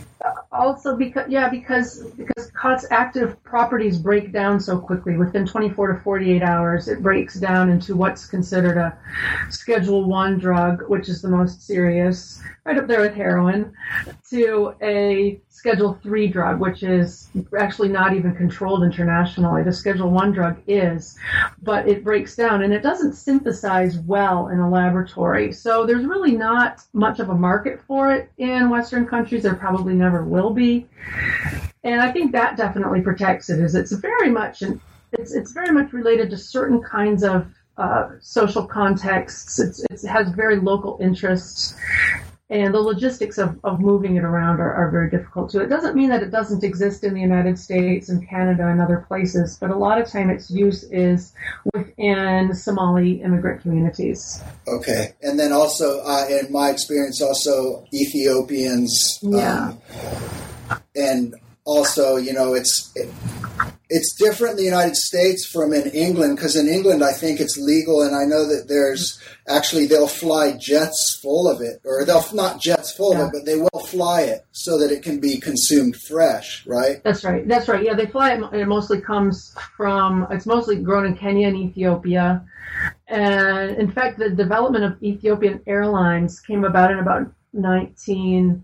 also 0.51 0.95
because 0.97 1.29
yeah 1.29 1.47
because 1.49 2.03
because 2.17 2.49
khat's 2.59 2.85
active 2.89 3.41
properties 3.43 3.99
break 3.99 4.31
down 4.31 4.59
so 4.59 4.79
quickly 4.79 5.15
within 5.17 5.45
24 5.45 5.93
to 5.93 5.99
48 6.01 6.41
hours 6.41 6.87
it 6.87 7.03
breaks 7.03 7.35
down 7.35 7.69
into 7.69 7.95
what's 7.95 8.25
considered 8.25 8.75
a 8.77 8.97
schedule 9.51 10.03
1 10.05 10.39
drug 10.39 10.81
which 10.89 11.07
is 11.09 11.21
the 11.21 11.29
most 11.29 11.61
serious 11.67 12.41
right 12.65 12.77
up 12.79 12.87
there 12.87 13.01
with 13.01 13.13
heroin 13.13 13.71
to 14.31 14.73
a 14.81 15.39
schedule 15.55 15.97
3 16.03 16.27
drug 16.27 16.59
which 16.59 16.83
is 16.83 17.29
actually 17.57 17.87
not 17.87 18.13
even 18.13 18.35
controlled 18.35 18.83
internationally. 18.83 19.63
The 19.63 19.71
schedule 19.71 20.09
1 20.09 20.33
drug 20.33 20.57
is 20.67 21.17
but 21.63 21.87
it 21.87 22.03
breaks 22.03 22.35
down 22.35 22.61
and 22.61 22.73
it 22.73 22.83
doesn't 22.83 23.13
synthesize 23.13 23.97
well 23.99 24.49
in 24.49 24.59
a 24.59 24.69
laboratory. 24.69 25.53
So 25.53 25.85
there's 25.85 26.05
really 26.05 26.33
not 26.35 26.83
much 26.91 27.19
of 27.19 27.29
a 27.29 27.33
market 27.33 27.81
for 27.87 28.13
it 28.13 28.29
in 28.37 28.69
western 28.69 29.05
countries. 29.07 29.43
There 29.43 29.55
probably 29.55 29.93
never 29.93 30.25
will 30.25 30.51
be. 30.51 30.87
And 31.85 32.01
i 32.01 32.11
think 32.11 32.33
that 32.33 32.57
definitely 32.57 33.01
protects 33.01 33.49
it. 33.49 33.59
Is 33.59 33.75
it's 33.75 33.93
very 33.93 34.29
much 34.29 34.61
it's 35.13 35.33
it's 35.33 35.53
very 35.53 35.71
much 35.71 35.93
related 35.93 36.29
to 36.31 36.37
certain 36.37 36.81
kinds 36.81 37.23
of 37.23 37.47
uh, 37.77 38.09
social 38.19 38.65
contexts. 38.65 39.59
It's, 39.59 39.79
it 39.89 40.07
has 40.07 40.29
very 40.29 40.57
local 40.57 40.97
interests 41.01 41.75
and 42.49 42.73
the 42.73 42.79
logistics 42.79 43.37
of, 43.39 43.59
of 43.63 43.79
moving 43.79 44.17
it 44.17 44.23
around 44.23 44.59
are, 44.59 44.73
are 44.73 44.91
very 44.91 45.09
difficult 45.09 45.51
too. 45.51 45.61
It 45.61 45.69
doesn't 45.69 45.95
mean 45.95 46.09
that 46.09 46.21
it 46.21 46.29
doesn't 46.29 46.63
exist 46.63 47.03
in 47.03 47.15
the 47.15 47.21
United 47.21 47.57
States 47.57 48.09
and 48.09 48.27
Canada 48.27 48.67
and 48.67 48.79
other 48.79 49.03
places, 49.07 49.57
but 49.59 49.71
a 49.71 49.75
lot 49.75 49.99
of 49.99 50.07
time 50.07 50.29
its 50.29 50.51
use 50.51 50.83
is 50.83 51.33
within 51.73 52.53
Somali 52.53 53.21
immigrant 53.23 53.61
communities. 53.61 54.43
Okay, 54.67 55.13
and 55.23 55.39
then 55.39 55.51
also, 55.51 56.01
uh, 56.05 56.25
in 56.29 56.51
my 56.51 56.69
experience, 56.69 57.21
also 57.21 57.85
Ethiopians. 57.93 59.19
Yeah. 59.23 59.73
Um, 60.69 60.81
and 60.95 61.35
also, 61.65 62.17
you 62.17 62.31
know, 62.31 62.53
it's 62.53 62.91
it, 62.95 63.09
it's 63.95 64.13
different 64.13 64.51
in 64.51 64.57
the 64.57 64.63
United 64.63 64.97
States 64.97 65.45
from 65.47 65.71
in 65.71 65.89
England 65.91 66.35
because 66.35 66.57
in 66.57 66.67
England 66.67 67.01
I 67.01 67.13
think 67.13 67.39
it's 67.39 67.57
legal, 67.57 68.01
and 68.01 68.13
I 68.13 68.25
know 68.25 68.45
that 68.45 68.65
there's 68.67 69.17
actually 69.47 69.87
they'll 69.87 70.07
fly 70.07 70.51
jets 70.57 71.17
full 71.21 71.47
of 71.47 71.61
it, 71.61 71.79
or 71.85 72.03
they'll 72.03 72.25
not 72.33 72.59
jets 72.59 72.91
full 72.91 73.13
yeah. 73.13 73.21
of 73.21 73.27
it, 73.27 73.31
but 73.33 73.45
they 73.45 73.55
will 73.55 73.85
fly 73.87 74.23
it 74.23 74.45
so 74.51 74.77
that 74.79 74.91
it 74.91 75.01
can 75.01 75.21
be 75.21 75.39
consumed 75.39 75.95
fresh, 75.95 76.67
right? 76.67 77.01
That's 77.05 77.23
right. 77.23 77.47
That's 77.47 77.69
right. 77.69 77.85
Yeah, 77.85 77.93
they 77.93 78.07
fly 78.07 78.33
it. 78.33 78.43
It 78.53 78.67
mostly 78.67 78.99
comes 78.99 79.55
from. 79.77 80.27
It's 80.29 80.45
mostly 80.45 80.75
grown 80.75 81.05
in 81.05 81.15
Kenya 81.15 81.47
and 81.47 81.57
Ethiopia, 81.57 82.43
and 83.07 83.77
in 83.77 83.89
fact, 83.89 84.19
the 84.19 84.29
development 84.29 84.83
of 84.83 85.01
Ethiopian 85.01 85.61
Airlines 85.67 86.41
came 86.41 86.65
about 86.65 86.91
in 86.91 86.99
about 86.99 87.31
19 87.53 88.61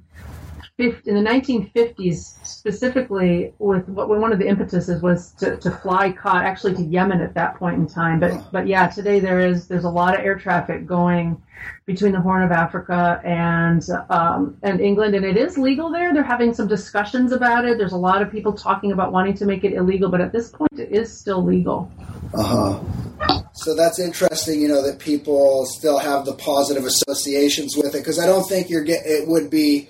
in 0.82 1.16
the 1.16 1.30
1950s, 1.30 2.46
specifically, 2.46 3.54
with 3.60 3.88
what 3.88 4.10
one 4.10 4.34
of 4.34 4.40
the 4.40 4.48
impetuses 4.48 5.02
was 5.02 5.32
to, 5.34 5.58
to 5.58 5.72
fly 5.72 6.16
actually 6.26 6.76
to 6.76 6.84
Yemen 6.84 7.22
at 7.22 7.34
that 7.36 7.56
point 7.58 7.76
in 7.76 7.88
time. 7.88 8.20
But 8.20 8.52
but 8.52 8.68
yeah, 8.68 8.88
today 8.88 9.20
there 9.20 9.40
is 9.40 9.68
there's 9.68 9.84
a 9.84 9.90
lot 9.90 10.18
of 10.18 10.26
air 10.26 10.38
traffic 10.38 10.86
going 10.86 11.42
between 11.86 12.12
the 12.12 12.22
Horn 12.22 12.44
of 12.44 12.52
Africa 12.52 13.22
and 13.24 13.84
um, 14.10 14.58
and 14.64 14.80
England, 14.82 15.16
and 15.16 15.26
it 15.26 15.38
is 15.38 15.58
legal 15.58 15.92
there. 15.92 16.14
They're 16.14 16.24
having 16.24 16.54
some 16.54 16.68
discussions 16.68 17.32
about 17.32 17.66
it. 17.66 17.78
There's 17.78 17.94
a 17.94 17.98
lot 17.98 18.22
of 18.22 18.32
people 18.32 18.54
talking 18.54 18.92
about 18.92 19.12
wanting 19.12 19.36
to 19.36 19.46
make 19.46 19.64
it 19.64 19.74
illegal, 19.74 20.10
but 20.10 20.22
at 20.22 20.32
this 20.32 20.50
point, 20.50 20.72
it 20.78 20.92
is 20.92 21.16
still 21.16 21.44
legal. 21.44 21.92
Uh 22.34 22.44
huh. 22.44 23.44
So 23.54 23.76
that's 23.76 24.00
interesting, 24.00 24.62
you 24.62 24.68
know, 24.68 24.82
that 24.82 25.00
people 25.00 25.66
still 25.66 26.00
have 26.00 26.26
the 26.26 26.34
positive 26.34 26.86
associations 26.86 27.76
with 27.76 27.94
it 27.94 28.00
because 28.00 28.18
I 28.18 28.26
don't 28.26 28.48
think 28.48 28.70
you're 28.70 28.84
get 28.84 29.06
it 29.06 29.28
would 29.28 29.50
be 29.50 29.88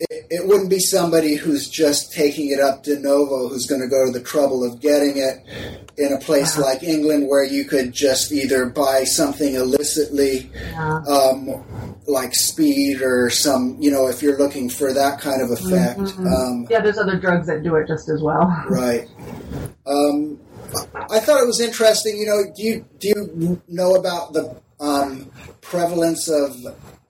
it, 0.00 0.26
it, 0.30 0.48
wouldn't 0.48 0.70
be 0.70 0.78
somebody 0.78 1.36
who's 1.36 1.68
just 1.68 2.12
taking 2.12 2.50
it 2.50 2.60
up 2.60 2.82
de 2.82 2.98
novo 2.98 3.48
who's 3.48 3.66
going 3.66 3.80
to 3.80 3.88
go 3.88 4.06
to 4.06 4.12
the 4.12 4.24
trouble 4.24 4.64
of 4.64 4.80
getting 4.80 5.16
it 5.16 5.44
in 5.96 6.12
a 6.12 6.18
place 6.18 6.58
uh-huh. 6.58 6.62
like 6.62 6.82
England 6.82 7.28
where 7.28 7.44
you 7.44 7.64
could 7.64 7.92
just 7.92 8.32
either 8.32 8.66
buy 8.66 9.04
something 9.04 9.54
illicitly, 9.54 10.50
um, 10.76 11.64
like 12.06 12.34
speed 12.34 13.02
or 13.02 13.30
some, 13.30 13.76
you 13.80 13.90
know, 13.90 14.08
if 14.08 14.22
you're 14.22 14.38
looking 14.38 14.68
for 14.68 14.92
that 14.92 15.20
kind 15.20 15.42
of 15.42 15.50
effect. 15.50 16.00
Mm-hmm. 16.00 16.26
Um, 16.26 16.66
yeah, 16.70 16.80
there's 16.80 16.98
other 16.98 17.18
drugs 17.18 17.46
that 17.46 17.62
do 17.62 17.76
it 17.76 17.86
just 17.86 18.08
as 18.08 18.20
well. 18.22 18.46
Right. 18.68 19.08
Um, 19.86 20.40
I 21.10 21.20
thought 21.20 21.40
it 21.40 21.46
was 21.46 21.60
interesting. 21.60 22.16
You 22.16 22.26
know, 22.26 22.52
do 22.54 22.62
you 22.62 22.84
do 22.98 23.08
you 23.08 23.62
know 23.68 23.94
about 23.94 24.32
the 24.32 24.56
um, 24.80 25.30
prevalence 25.60 26.28
of 26.28 26.56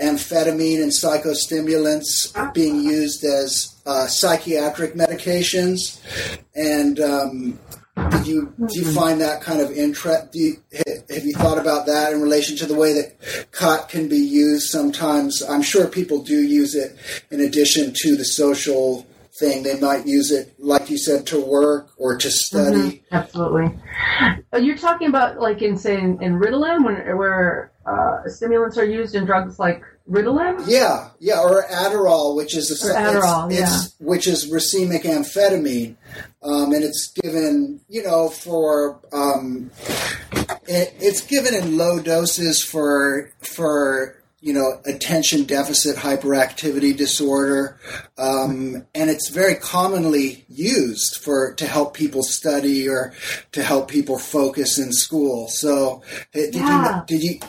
amphetamine 0.03 0.83
and 0.83 0.93
psychostimulants 0.93 2.33
being 2.53 2.83
used 2.83 3.25
as 3.25 3.81
uh, 3.87 4.07
psychiatric 4.07 4.95
medications? 4.95 6.01
And 6.55 7.01
um, 7.01 7.59
did 8.11 8.27
you 8.27 8.55
do 8.59 8.81
you 8.81 8.91
find 8.93 9.21
that 9.21 9.43
kind 9.43 9.61
of 9.61 9.71
interest? 9.71 10.35
have 11.11 11.27
you 11.27 11.35
thought 11.35 11.59
about 11.59 11.87
that 11.87 12.13
in 12.13 12.23
relation 12.23 12.57
to 12.57 12.67
the 12.67 12.75
way 12.75 12.93
that 12.95 13.49
khat 13.53 13.89
can 13.89 14.09
be 14.09 14.19
used? 14.19 14.71
Sometimes 14.71 15.43
I'm 15.43 15.63
sure 15.63 15.87
people 15.87 16.23
do 16.23 16.43
use 16.43 16.75
it 16.75 16.97
in 17.31 17.41
addition 17.41 17.93
to 17.95 18.17
the 18.17 18.25
social 18.25 19.07
thing. 19.35 19.63
They 19.63 19.79
might 19.79 20.07
use 20.07 20.31
it, 20.31 20.55
like 20.59 20.89
you 20.89 20.99
said, 20.99 21.27
to 21.29 21.41
work 21.41 21.91
or 21.97 22.17
to 22.17 22.31
study. 22.31 23.03
Mm-hmm. 23.11 23.15
Absolutely. 23.15 23.79
You're 24.61 24.79
talking 24.79 25.09
about, 25.09 25.39
like 25.39 25.63
in 25.63 25.77
saying 25.77 26.23
in 26.23 26.39
Ritalin, 26.39 26.85
when 26.85 27.17
where 27.17 27.73
uh, 27.87 28.29
stimulants 28.29 28.79
are 28.79 28.85
used 28.85 29.15
in 29.15 29.25
drugs 29.25 29.59
like 29.59 29.83
Ritalin. 30.11 30.65
Yeah, 30.67 31.11
yeah, 31.21 31.41
or 31.41 31.65
Adderall, 31.69 32.37
which 32.37 32.57
is 32.57 32.71
a, 32.71 32.95
Adderall, 32.95 33.51
it's, 33.51 33.61
yeah. 33.61 33.65
It's, 33.65 33.95
which 33.99 34.27
is 34.27 34.51
racemic 34.51 35.03
amphetamine, 35.03 35.97
um, 36.43 36.73
and 36.73 36.85
it's 36.85 37.13
given, 37.13 37.81
you 37.89 38.03
know, 38.03 38.29
for 38.29 39.01
um, 39.13 39.71
it, 40.67 40.95
it's 41.01 41.21
given 41.21 41.55
in 41.55 41.77
low 41.77 42.01
doses 42.01 42.63
for 42.63 43.33
for 43.41 44.23
you 44.43 44.53
know, 44.53 44.81
attention 44.87 45.45
deficit 45.45 45.97
hyperactivity 45.97 46.97
disorder, 46.97 47.79
um, 48.19 48.85
and 48.93 49.09
it's 49.09 49.29
very 49.29 49.55
commonly 49.55 50.45
used 50.49 51.17
for 51.23 51.55
to 51.55 51.65
help 51.65 51.95
people 51.95 52.25
study 52.25 52.89
or 52.89 53.15
to 53.53 53.63
help 53.63 53.89
people 53.89 54.19
focus 54.19 54.81
in 54.81 54.93
school. 54.93 55.47
So, 55.47 56.03
did 56.33 56.57
yeah. 56.57 56.97
you 56.97 57.03
did 57.07 57.23
you? 57.23 57.41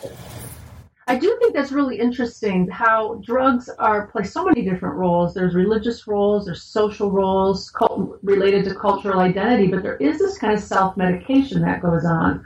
I 1.08 1.18
do 1.18 1.38
think 1.40 1.54
that's 1.54 1.72
really 1.72 2.00
interesting 2.00 2.70
how 2.70 3.16
drugs 3.26 3.70
are 3.78 4.08
play 4.08 4.24
so 4.24 4.46
many 4.46 4.64
different 4.64 4.96
roles. 4.96 5.34
There's 5.34 5.54
religious 5.54 6.08
roles, 6.08 6.46
there's 6.46 6.64
social 6.64 7.12
roles 7.12 7.70
cult, 7.72 8.20
related 8.24 8.64
to 8.66 8.76
cultural 8.76 9.20
identity, 9.20 9.68
but 9.68 9.84
there 9.84 9.98
is 9.98 10.18
this 10.20 10.38
kind 10.38 10.54
of 10.54 10.60
self 10.62 10.96
medication 10.96 11.62
that 11.62 11.82
goes 11.82 12.06
on. 12.06 12.46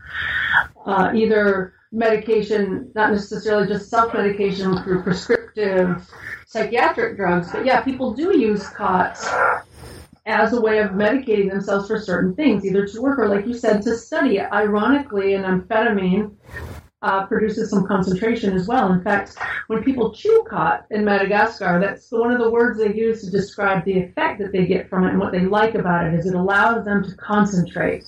Uh, 0.86 1.12
either 1.14 1.74
medication, 1.92 2.92
not 2.96 3.12
necessarily 3.12 3.68
just 3.68 3.90
self 3.90 4.14
medication 4.14 4.82
through 4.84 5.04
prescriptive 5.04 6.10
psychiatric 6.48 7.18
drugs, 7.18 7.52
but 7.52 7.66
yeah, 7.66 7.82
people 7.82 8.14
do 8.14 8.38
use 8.38 8.68
khats 8.70 9.30
as 10.26 10.52
a 10.54 10.60
way 10.60 10.80
of 10.80 10.92
medicating 10.92 11.50
themselves 11.50 11.88
for 11.88 12.00
certain 12.00 12.36
things, 12.36 12.66
either 12.66 12.86
to 12.86 13.02
work 13.02 13.18
or, 13.18 13.30
like 13.30 13.48
you 13.48 13.54
said, 13.54 13.82
to 13.82 13.96
study. 13.96 14.42
Ironically, 14.42 15.34
an 15.36 15.44
amphetamine 15.44 16.36
uh, 17.02 17.26
produces 17.28 17.70
some 17.70 17.86
concentration 17.86 18.54
as 18.54 18.68
well. 18.68 18.92
In 18.92 19.04
fact, 19.04 19.38
when 19.68 19.84
people 19.84 20.14
chew 20.14 20.46
khat 20.50 20.86
in 20.90 21.06
Madagascar, 21.06 21.80
that's 21.80 22.12
one 22.12 22.32
of 22.32 22.40
the 22.40 22.50
words 22.50 22.80
they 22.80 22.94
use 22.94 23.24
to 23.24 23.30
describe 23.30 23.86
the 23.86 24.00
effect 24.00 24.40
that 24.40 24.52
they 24.52 24.66
get 24.66 24.90
from 24.90 25.06
it 25.06 25.12
and 25.12 25.20
what 25.20 25.32
they 25.32 25.46
like 25.46 25.76
about 25.76 26.08
it 26.08 26.14
is 26.18 26.26
it 26.26 26.34
allows 26.34 26.86
them 26.86 27.04
to 27.04 27.16
concentrate. 27.16 28.06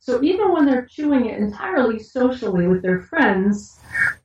So 0.00 0.20
even 0.20 0.52
when 0.52 0.66
they're 0.66 0.86
chewing 0.86 1.26
it 1.26 1.38
entirely 1.38 2.00
socially 2.00 2.66
with 2.66 2.82
their 2.82 3.02
friends, 3.02 3.78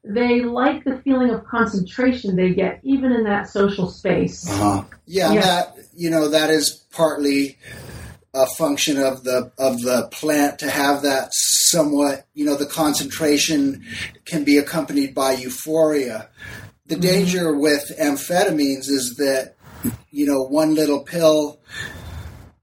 they 0.04 0.42
like 0.42 0.84
the 0.84 0.98
feeling 1.04 1.30
of 1.30 1.46
concentration 1.46 2.36
they 2.36 2.56
get 2.56 2.80
even 2.82 3.12
in 3.12 3.24
that 3.26 3.48
social 3.48 3.88
space. 3.88 4.50
Uh-huh. 4.50 4.84
Yeah, 5.06 5.34
yeah, 5.34 5.42
that 5.42 5.78
you 5.96 6.10
know 6.10 6.30
that 6.30 6.50
is 6.50 6.84
partly 6.92 7.60
a 8.38 8.46
function 8.46 8.98
of 8.98 9.24
the 9.24 9.52
of 9.58 9.82
the 9.82 10.08
plant 10.12 10.60
to 10.60 10.70
have 10.70 11.02
that 11.02 11.30
somewhat 11.32 12.28
you 12.36 12.46
know 12.46 12.56
the 12.56 12.66
concentration 12.66 13.84
can 14.26 14.44
be 14.44 14.58
accompanied 14.58 15.16
by 15.16 15.34
euphoria. 15.34 16.30
The 16.86 16.96
mm-hmm. 16.96 17.02
danger 17.02 17.58
with 17.58 17.92
amphetamines 18.00 18.90
is 18.90 19.16
that 19.18 19.56
you 20.12 20.28
know 20.28 20.44
one 20.44 20.76
little 20.76 21.04
pill 21.04 21.60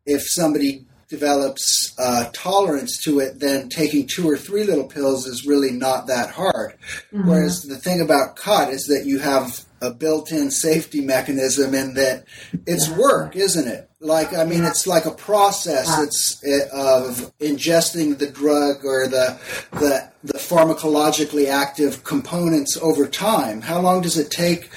if 0.06 0.22
somebody 0.22 0.86
develops 1.08 1.94
uh, 1.98 2.30
tolerance 2.32 3.02
to 3.04 3.20
it, 3.20 3.38
then 3.38 3.68
taking 3.68 4.06
two 4.06 4.28
or 4.28 4.36
three 4.36 4.64
little 4.64 4.86
pills 4.86 5.26
is 5.26 5.46
really 5.46 5.70
not 5.70 6.06
that 6.06 6.30
hard. 6.30 6.76
Mm-hmm. 7.12 7.28
Whereas 7.28 7.62
the 7.62 7.76
thing 7.76 8.00
about 8.00 8.36
khat 8.36 8.70
is 8.70 8.86
that 8.86 9.06
you 9.06 9.18
have 9.18 9.64
a 9.84 9.92
built-in 9.92 10.50
safety 10.50 11.00
mechanism 11.00 11.74
in 11.74 11.94
that 11.94 12.24
it's 12.66 12.88
work, 12.88 13.36
isn't 13.36 13.68
it? 13.68 13.88
Like, 14.00 14.34
I 14.34 14.44
mean, 14.44 14.64
it's 14.64 14.86
like 14.86 15.06
a 15.06 15.10
process. 15.10 15.88
It's 16.00 16.44
eh, 16.44 16.66
of 16.72 17.32
ingesting 17.38 18.18
the 18.18 18.30
drug 18.30 18.84
or 18.84 19.08
the 19.08 19.38
the 19.72 20.10
the 20.22 20.38
pharmacologically 20.38 21.48
active 21.48 22.04
components 22.04 22.76
over 22.80 23.06
time. 23.06 23.62
How 23.62 23.80
long 23.80 24.02
does 24.02 24.18
it 24.18 24.30
take? 24.30 24.70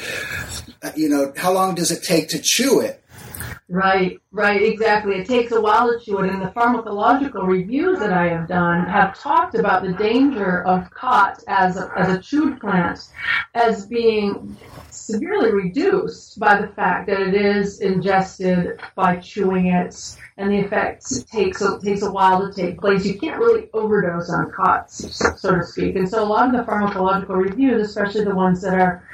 Uh, 0.82 0.92
you 0.96 1.10
know, 1.10 1.34
how 1.36 1.52
long 1.52 1.76
does 1.76 1.92
it 1.92 2.04
take 2.04 2.30
to 2.30 2.40
chew 2.42 2.80
it? 2.80 3.04
Right, 3.70 4.18
right, 4.32 4.62
exactly. 4.62 5.16
It 5.16 5.28
takes 5.28 5.52
a 5.52 5.60
while 5.60 5.92
to 5.92 6.04
chew 6.04 6.20
it, 6.20 6.30
and 6.32 6.42
the 6.42 6.48
pharmacological 6.48 7.46
reviews 7.46 8.00
that 8.00 8.14
I 8.14 8.30
have 8.30 8.48
done 8.48 8.86
have 8.86 9.20
talked 9.20 9.56
about 9.56 9.84
the 9.84 9.92
danger 9.92 10.64
of 10.64 10.90
khat 10.92 11.44
as 11.50 11.76
a, 11.76 11.92
as 11.98 12.16
a 12.16 12.22
chewed 12.22 12.62
plant 12.62 13.10
as 13.54 13.86
being 13.86 14.56
severely 15.08 15.52
reduced 15.54 16.38
by 16.38 16.60
the 16.60 16.68
fact 16.68 17.08
that 17.08 17.22
it 17.22 17.34
is 17.34 17.80
ingested 17.80 18.78
by 18.94 19.16
chewing 19.16 19.68
it, 19.68 20.18
and 20.36 20.52
the 20.52 20.60
effects 20.60 21.24
takes 21.24 21.62
a, 21.62 21.80
takes 21.80 22.02
a 22.02 22.12
while 22.12 22.46
to 22.46 22.54
take 22.54 22.78
place. 22.78 23.06
You 23.06 23.18
can't 23.18 23.40
really 23.40 23.70
overdose 23.74 24.30
on 24.30 24.52
khat, 24.52 24.92
so 24.92 25.56
to 25.56 25.64
speak, 25.64 25.96
and 25.96 26.10
so 26.10 26.22
a 26.22 26.26
lot 26.26 26.48
of 26.48 26.52
the 26.52 26.70
pharmacological 26.70 27.38
reviews, 27.38 27.88
especially 27.88 28.26
the 28.26 28.36
ones 28.36 28.62
that 28.62 28.74
are 28.74 29.08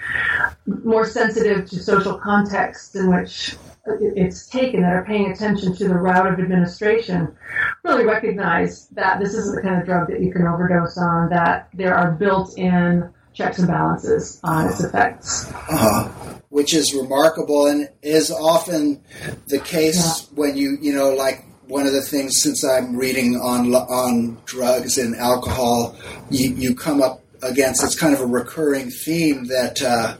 more 0.65 1.05
sensitive 1.05 1.69
to 1.69 1.79
social 1.79 2.17
contexts 2.17 2.95
in 2.95 3.11
which 3.11 3.55
it's 3.85 4.47
taken 4.47 4.81
that 4.81 4.93
are 4.93 5.05
paying 5.05 5.31
attention 5.31 5.75
to 5.75 5.87
the 5.87 5.93
route 5.93 6.25
of 6.25 6.39
administration 6.39 7.35
really 7.83 8.05
recognize 8.05 8.87
that 8.87 9.19
this 9.19 9.33
isn't 9.33 9.55
the 9.55 9.61
kind 9.61 9.79
of 9.79 9.85
drug 9.85 10.07
that 10.07 10.21
you 10.21 10.31
can 10.31 10.47
overdose 10.47 10.97
on, 10.97 11.29
that 11.29 11.67
there 11.73 11.93
are 11.93 12.13
built 12.13 12.57
in 12.57 13.12
checks 13.33 13.59
and 13.59 13.67
balances 13.67 14.39
on 14.43 14.67
its 14.67 14.83
effects. 14.83 15.51
Uh, 15.69 16.09
which 16.49 16.73
is 16.73 16.93
remarkable 16.93 17.65
and 17.65 17.89
is 18.03 18.29
often 18.29 19.03
the 19.47 19.59
case 19.59 20.21
yeah. 20.21 20.27
when 20.35 20.55
you, 20.55 20.77
you 20.81 20.93
know, 20.93 21.09
like 21.09 21.43
one 21.67 21.87
of 21.87 21.93
the 21.93 22.01
things 22.01 22.41
since 22.41 22.63
I'm 22.63 22.95
reading 22.95 23.35
on 23.37 23.73
on 23.73 24.37
drugs 24.45 24.97
and 24.97 25.15
alcohol, 25.15 25.95
you, 26.29 26.53
you 26.53 26.75
come 26.75 27.01
up 27.01 27.23
against 27.41 27.83
it's 27.83 27.99
kind 27.99 28.13
of 28.13 28.21
a 28.21 28.25
recurring 28.25 28.91
theme 28.91 29.45
that 29.45 29.81
uh, 29.81 30.15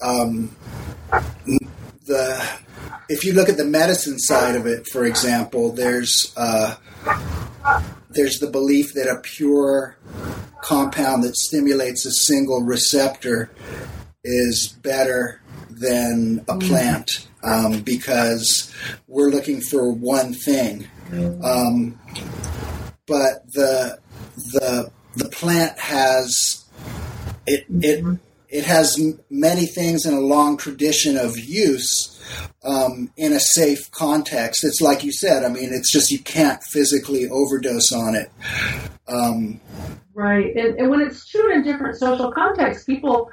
um, 0.00 0.54
the 2.06 2.48
if 3.08 3.24
you 3.24 3.32
look 3.32 3.48
at 3.48 3.56
the 3.56 3.64
medicine 3.64 4.18
side 4.18 4.56
of 4.56 4.66
it, 4.66 4.86
for 4.86 5.04
example, 5.04 5.72
there's 5.72 6.32
uh, 6.36 6.76
there's 8.10 8.40
the 8.40 8.48
belief 8.48 8.94
that 8.94 9.08
a 9.08 9.20
pure 9.20 9.96
compound 10.62 11.24
that 11.24 11.36
stimulates 11.36 12.06
a 12.06 12.10
single 12.10 12.62
receptor 12.62 13.50
is 14.24 14.76
better 14.82 15.40
than 15.70 16.44
a 16.48 16.54
mm. 16.54 16.68
plant 16.68 17.26
um, 17.42 17.80
because 17.80 18.72
we're 19.06 19.30
looking 19.30 19.60
for 19.60 19.92
one 19.92 20.34
thing. 20.34 20.86
Um, 21.42 21.98
but 23.06 23.50
the 23.52 23.98
the 24.36 24.92
the 25.16 25.28
plant 25.28 25.76
has 25.78 26.64
it 27.46 27.66
it 27.68 28.04
mm-hmm 28.04 28.14
it 28.50 28.64
has 28.64 29.00
many 29.30 29.64
things 29.64 30.04
in 30.04 30.12
a 30.12 30.20
long 30.20 30.56
tradition 30.56 31.16
of 31.16 31.38
use 31.38 32.20
um, 32.64 33.10
in 33.16 33.32
a 33.32 33.40
safe 33.40 33.90
context. 33.92 34.64
It's 34.64 34.80
like 34.80 35.04
you 35.04 35.12
said. 35.12 35.44
I 35.44 35.48
mean, 35.48 35.72
it's 35.72 35.90
just 35.90 36.10
you 36.10 36.18
can't 36.18 36.62
physically 36.64 37.28
overdose 37.28 37.92
on 37.92 38.16
it. 38.16 38.30
Um, 39.06 39.60
Right. 40.20 40.54
And, 40.54 40.78
and 40.78 40.90
when 40.90 41.00
it's 41.00 41.26
true 41.26 41.50
in 41.50 41.62
different 41.62 41.96
social 41.96 42.30
contexts, 42.30 42.84
people 42.84 43.30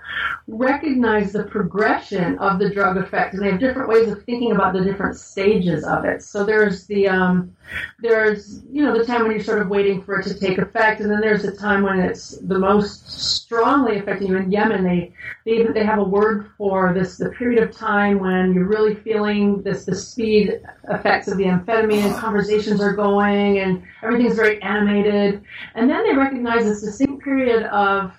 recognize 0.47 1.33
the 1.33 1.43
progression 1.43 2.39
of 2.39 2.59
the 2.59 2.69
drug 2.69 2.95
effect 2.95 3.33
and 3.33 3.43
they 3.43 3.51
have 3.51 3.59
different 3.59 3.89
ways 3.89 4.09
of 4.09 4.23
thinking 4.23 4.53
about 4.53 4.71
the 4.71 4.85
different 4.85 5.17
stages 5.17 5.83
of 5.83 6.05
it. 6.05 6.23
So 6.23 6.45
there's 6.45 6.87
the, 6.87 7.09
um, 7.09 7.53
there's, 7.99 8.61
you 8.71 8.83
know, 8.83 8.97
the 8.97 9.05
time 9.05 9.23
when 9.23 9.31
you're 9.31 9.43
sort 9.43 9.61
of 9.61 9.67
waiting 9.67 10.01
for 10.01 10.21
it 10.21 10.23
to 10.27 10.39
take 10.39 10.59
effect. 10.59 11.01
And 11.01 11.11
then 11.11 11.19
there's 11.19 11.43
the 11.43 11.51
time 11.51 11.83
when 11.83 11.99
it's 11.99 12.37
the 12.37 12.57
most 12.57 13.11
strongly 13.11 13.99
affecting 13.99 14.29
you. 14.29 14.37
In 14.37 14.49
Yemen, 14.49 14.85
they, 14.85 15.11
they 15.45 15.63
they 15.63 15.83
have 15.83 15.99
a 15.99 16.03
word 16.03 16.51
for 16.57 16.93
this, 16.93 17.17
the 17.17 17.31
period 17.31 17.61
of 17.61 17.75
time 17.75 18.19
when 18.19 18.53
you're 18.53 18.69
really 18.69 18.95
feeling 18.95 19.61
this, 19.61 19.83
the 19.83 19.95
speed 19.95 20.61
effects 20.89 21.27
of 21.27 21.37
the 21.37 21.43
amphetamine 21.43 22.05
and 22.05 22.15
conversations 22.15 22.79
are 22.79 22.93
going 22.93 23.59
and 23.59 23.83
everything's 24.03 24.37
very 24.37 24.61
animated. 24.61 25.43
And 25.75 25.89
then 25.89 26.03
they 26.03 26.15
recognize 26.15 26.76
this 26.81 26.97
distinct 26.97 27.23
period 27.23 27.63
of 27.63 28.13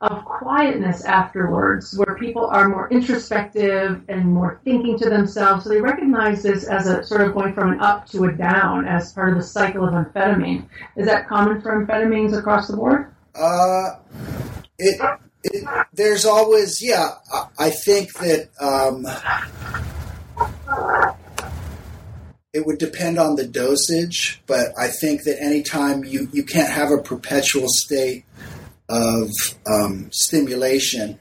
of 0.00 0.24
quietness 0.24 1.04
afterwards, 1.04 1.96
where 1.96 2.16
people 2.16 2.46
are 2.46 2.68
more 2.68 2.88
introspective 2.90 4.02
and 4.08 4.26
more 4.26 4.60
thinking 4.64 4.98
to 4.98 5.08
themselves. 5.08 5.64
So 5.64 5.70
they 5.70 5.80
recognize 5.80 6.42
this 6.42 6.64
as 6.64 6.86
a 6.86 7.04
sort 7.04 7.22
of 7.22 7.34
going 7.34 7.54
from 7.54 7.72
an 7.72 7.80
up 7.80 8.06
to 8.08 8.24
a 8.24 8.32
down 8.32 8.86
as 8.86 9.12
part 9.12 9.30
of 9.30 9.36
the 9.36 9.42
cycle 9.42 9.86
of 9.86 9.94
amphetamine. 9.94 10.68
Is 10.96 11.06
that 11.06 11.28
common 11.28 11.60
for 11.60 11.84
amphetamines 11.84 12.36
across 12.36 12.68
the 12.68 12.76
board? 12.76 13.12
Uh, 13.34 13.96
it, 14.78 15.00
it 15.42 15.64
there's 15.92 16.24
always 16.24 16.82
yeah. 16.82 17.10
I 17.58 17.70
think 17.70 18.12
that. 18.14 18.50
Um, 18.60 19.06
it 22.54 22.64
would 22.64 22.78
depend 22.78 23.18
on 23.18 23.34
the 23.34 23.46
dosage, 23.46 24.40
but 24.46 24.68
I 24.78 24.86
think 24.86 25.24
that 25.24 25.42
anytime 25.42 26.04
you, 26.04 26.28
you 26.32 26.44
can't 26.44 26.70
have 26.70 26.92
a 26.92 27.02
perpetual 27.02 27.66
state 27.68 28.24
of 28.88 29.28
um, 29.66 30.08
stimulation 30.12 31.18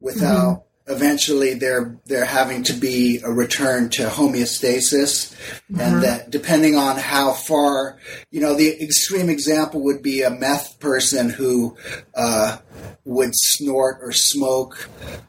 without 0.00 0.64
mm-hmm. 0.86 0.92
eventually 0.92 1.54
there 1.54 1.96
there 2.06 2.24
having 2.24 2.62
to 2.62 2.72
be 2.72 3.20
a 3.22 3.30
return 3.30 3.90
to 3.90 4.06
homeostasis, 4.06 5.34
mm-hmm. 5.34 5.80
and 5.80 6.02
that 6.02 6.30
depending 6.30 6.74
on 6.74 6.96
how 6.96 7.32
far, 7.32 7.98
you 8.30 8.40
know, 8.40 8.54
the 8.54 8.82
extreme 8.82 9.28
example 9.28 9.82
would 9.82 10.02
be 10.02 10.22
a 10.22 10.30
meth 10.30 10.80
person 10.80 11.28
who 11.28 11.76
uh, 12.14 12.56
would 13.04 13.32
snort 13.34 13.98
or 14.00 14.12
smoke 14.12 14.88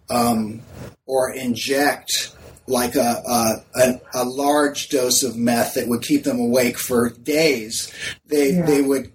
um, 0.10 0.62
or 1.06 1.34
inject 1.34 2.34
like 2.68 2.96
a, 2.96 3.62
a, 3.76 4.02
a, 4.14 4.24
large 4.24 4.90
dose 4.90 5.24
of 5.24 5.36
meth 5.36 5.74
that 5.74 5.88
would 5.88 6.02
keep 6.02 6.24
them 6.24 6.40
awake 6.40 6.78
for 6.78 7.10
days, 7.10 7.94
they 8.26 8.54
yeah. 8.54 8.66
they 8.66 8.82
would 8.82 9.12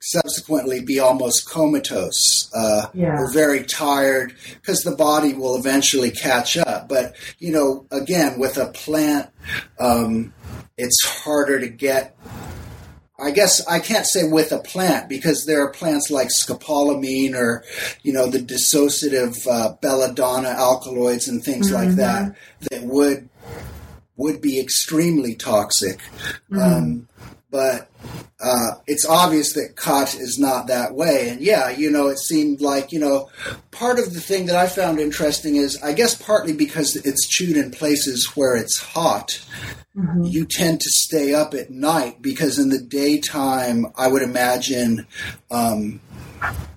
subsequently 0.00 0.80
be 0.80 1.00
almost 1.00 1.48
comatose 1.48 2.48
uh, 2.54 2.86
yeah. 2.94 3.18
or 3.18 3.32
very 3.32 3.64
tired 3.64 4.32
because 4.54 4.82
the 4.82 4.94
body 4.94 5.34
will 5.34 5.56
eventually 5.56 6.10
catch 6.10 6.56
up. 6.56 6.88
But 6.88 7.16
you 7.38 7.52
know, 7.52 7.86
again, 7.90 8.38
with 8.38 8.56
a 8.56 8.66
plant, 8.66 9.30
um, 9.80 10.32
it's 10.76 11.04
harder 11.04 11.58
to 11.58 11.68
get 11.68 12.16
I 13.18 13.30
guess 13.30 13.66
I 13.66 13.78
can't 13.78 14.06
say 14.06 14.28
with 14.28 14.52
a 14.52 14.58
plant 14.58 15.08
because 15.08 15.46
there 15.46 15.62
are 15.62 15.70
plants 15.70 16.10
like 16.10 16.28
scopolamine 16.28 17.34
or, 17.34 17.64
you 18.02 18.12
know, 18.12 18.26
the 18.26 18.38
dissociative 18.38 19.36
uh, 19.50 19.74
belladonna 19.80 20.50
alkaloids 20.50 21.28
and 21.28 21.42
things 21.42 21.70
mm-hmm. 21.70 21.86
like 21.86 21.96
that 21.96 22.36
that 22.70 22.82
would 22.82 23.28
would 24.16 24.40
be 24.40 24.60
extremely 24.60 25.34
toxic. 25.34 25.98
Mm-hmm. 26.50 26.58
Um, 26.58 27.08
but 27.50 27.88
uh, 28.38 28.72
it's 28.86 29.06
obvious 29.06 29.54
that 29.54 29.76
khat 29.76 30.14
is 30.14 30.38
not 30.38 30.66
that 30.66 30.94
way. 30.94 31.30
And 31.30 31.40
yeah, 31.40 31.70
you 31.70 31.90
know, 31.90 32.08
it 32.08 32.18
seemed 32.18 32.60
like, 32.60 32.92
you 32.92 32.98
know, 32.98 33.30
part 33.70 33.98
of 33.98 34.12
the 34.12 34.20
thing 34.20 34.46
that 34.46 34.56
I 34.56 34.66
found 34.66 34.98
interesting 34.98 35.56
is, 35.56 35.82
I 35.82 35.92
guess 35.92 36.14
partly 36.14 36.52
because 36.52 36.96
it's 36.96 37.26
chewed 37.26 37.56
in 37.56 37.70
places 37.70 38.32
where 38.34 38.56
it's 38.56 38.78
hot, 38.78 39.42
mm-hmm. 39.96 40.24
you 40.24 40.44
tend 40.44 40.80
to 40.80 40.90
stay 40.90 41.34
up 41.34 41.54
at 41.54 41.70
night 41.70 42.20
because 42.20 42.58
in 42.58 42.68
the 42.68 42.80
daytime, 42.80 43.86
I 43.96 44.08
would 44.08 44.22
imagine 44.22 45.06
um, 45.50 46.00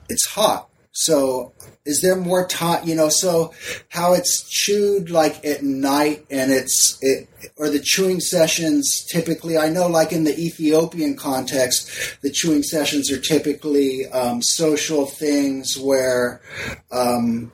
it's 0.08 0.28
hot. 0.28 0.70
So 0.92 1.54
is 1.90 2.02
there 2.02 2.16
more 2.16 2.46
time 2.46 2.88
you 2.88 2.94
know 2.94 3.10
so 3.10 3.54
how 3.90 4.14
it's 4.14 4.48
chewed 4.48 5.10
like 5.10 5.44
at 5.44 5.64
night 5.64 6.26
and 6.30 6.52
it's 6.52 6.98
it 7.02 7.28
or 7.58 7.70
the 7.70 7.80
chewing 7.80 8.20
sessions 8.20 9.06
typically 9.10 9.58
i 9.58 9.70
know 9.70 9.88
like 9.88 10.12
in 10.12 10.24
the 10.24 10.38
ethiopian 10.40 11.16
context 11.16 12.22
the 12.22 12.30
chewing 12.30 12.62
sessions 12.62 13.12
are 13.12 13.20
typically 13.20 14.06
um, 14.08 14.42
social 14.42 15.06
things 15.06 15.78
where 15.80 16.42
um, 16.92 17.52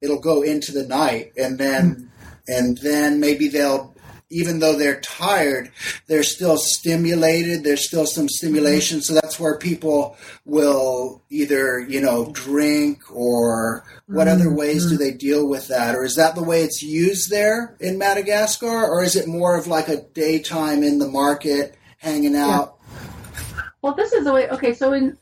it'll 0.00 0.20
go 0.20 0.42
into 0.42 0.72
the 0.72 0.86
night 0.86 1.32
and 1.36 1.58
then 1.58 2.10
and 2.46 2.78
then 2.78 3.20
maybe 3.20 3.48
they'll 3.48 3.94
even 4.30 4.58
though 4.58 4.76
they're 4.76 5.00
tired, 5.00 5.70
they're 6.06 6.22
still 6.22 6.58
stimulated. 6.58 7.64
There's 7.64 7.86
still 7.86 8.06
some 8.06 8.28
stimulation. 8.28 9.00
So 9.00 9.14
that's 9.14 9.40
where 9.40 9.56
people 9.56 10.16
will 10.44 11.22
either, 11.30 11.80
you 11.80 12.00
know, 12.00 12.30
drink 12.32 13.00
or 13.10 13.84
what 14.06 14.26
mm-hmm. 14.26 14.40
other 14.40 14.54
ways 14.54 14.88
do 14.88 14.96
they 14.96 15.12
deal 15.12 15.48
with 15.48 15.68
that? 15.68 15.94
Or 15.94 16.04
is 16.04 16.16
that 16.16 16.34
the 16.34 16.42
way 16.42 16.62
it's 16.62 16.82
used 16.82 17.30
there 17.30 17.76
in 17.80 17.98
Madagascar? 17.98 18.86
Or 18.86 19.02
is 19.02 19.16
it 19.16 19.26
more 19.26 19.56
of 19.56 19.66
like 19.66 19.88
a 19.88 20.02
daytime 20.02 20.82
in 20.82 20.98
the 20.98 21.08
market 21.08 21.76
hanging 21.98 22.36
out? 22.36 22.78
Well, 23.80 23.94
this 23.94 24.12
is 24.12 24.24
the 24.24 24.32
way. 24.32 24.48
Okay, 24.50 24.74
so 24.74 24.92
in 24.92 25.16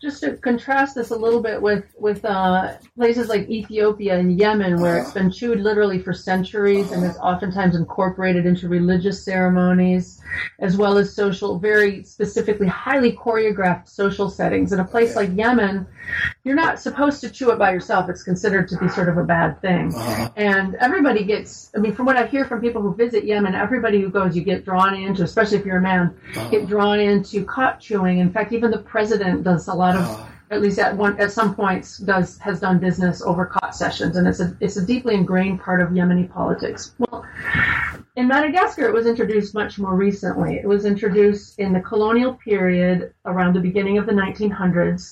just 0.00 0.20
to 0.22 0.36
contrast 0.36 0.94
this 0.94 1.10
a 1.10 1.16
little 1.16 1.40
bit 1.42 1.60
with 1.60 1.84
with 1.98 2.24
uh, 2.24 2.74
places 2.96 3.28
like 3.28 3.48
Ethiopia 3.48 4.18
and 4.18 4.38
Yemen, 4.38 4.80
where 4.80 4.98
it's 4.98 5.12
been 5.12 5.30
chewed 5.30 5.60
literally 5.60 5.98
for 5.98 6.12
centuries 6.12 6.92
and 6.92 7.04
is 7.04 7.16
oftentimes 7.18 7.74
incorporated 7.76 8.46
into 8.46 8.68
religious 8.68 9.22
ceremonies, 9.24 10.20
as 10.58 10.76
well 10.76 10.98
as 10.98 11.14
social, 11.14 11.58
very 11.58 12.02
specifically 12.02 12.66
highly 12.66 13.12
choreographed 13.12 13.88
social 13.88 14.28
settings. 14.30 14.72
In 14.72 14.80
a 14.80 14.84
place 14.84 15.16
like 15.16 15.30
Yemen, 15.34 15.86
you're 16.44 16.54
not 16.54 16.78
supposed 16.78 17.20
to 17.22 17.30
chew 17.30 17.50
it 17.50 17.58
by 17.58 17.72
yourself. 17.72 18.08
It's 18.10 18.22
considered 18.22 18.68
to 18.68 18.78
be 18.78 18.88
sort 18.88 19.08
of 19.08 19.16
a 19.18 19.24
bad 19.24 19.60
thing, 19.60 19.94
Uh-huh. 19.94 20.30
and 20.36 20.74
everybody 20.76 21.24
gets. 21.24 21.70
I 21.74 21.78
mean, 21.78 21.94
from 21.94 22.06
what 22.06 22.16
I 22.16 22.26
hear 22.26 22.44
from 22.44 22.60
people 22.60 22.82
who 22.82 22.94
visit 22.94 23.24
Yemen, 23.24 23.54
everybody 23.54 24.00
who 24.00 24.10
goes, 24.10 24.36
you 24.36 24.42
get 24.44 24.64
drawn 24.64 24.94
into, 24.94 25.22
especially 25.22 25.58
if 25.58 25.64
you're 25.66 25.78
a 25.78 25.82
man, 25.82 26.14
get 26.50 26.66
drawn 26.66 27.00
into 27.00 27.44
khat 27.46 27.80
chewing. 27.80 28.18
In 28.18 28.30
fact, 28.30 28.52
even 28.52 28.70
the 28.70 28.78
president 28.78 29.42
does 29.48 29.68
a 29.68 29.76
lot 29.84 29.94
of, 30.00 30.04
Uh-huh. 30.04 30.54
at 30.54 30.60
least 30.64 30.78
at 30.86 30.92
one 31.04 31.14
at 31.24 31.30
some 31.38 31.50
points, 31.62 31.88
does 32.12 32.28
has 32.46 32.56
done 32.66 32.76
business 32.88 33.16
over 33.30 33.44
khat 33.54 33.72
sessions, 33.82 34.14
and 34.16 34.24
it's 34.30 34.40
a 34.46 34.48
it's 34.64 34.76
a 34.82 34.84
deeply 34.92 35.14
ingrained 35.20 35.58
part 35.66 35.80
of 35.84 35.88
Yemeni 35.98 36.26
politics. 36.38 36.80
Well, 37.00 37.24
in 38.20 38.24
Madagascar, 38.34 38.84
it 38.90 38.94
was 38.98 39.06
introduced 39.12 39.50
much 39.62 39.72
more 39.84 39.94
recently. 40.08 40.52
It 40.62 40.68
was 40.74 40.82
introduced 40.92 41.58
in 41.64 41.68
the 41.76 41.82
colonial 41.90 42.32
period 42.48 42.96
around 43.30 43.50
the 43.58 43.64
beginning 43.68 43.96
of 44.00 44.04
the 44.10 44.16
1900s 44.22 45.02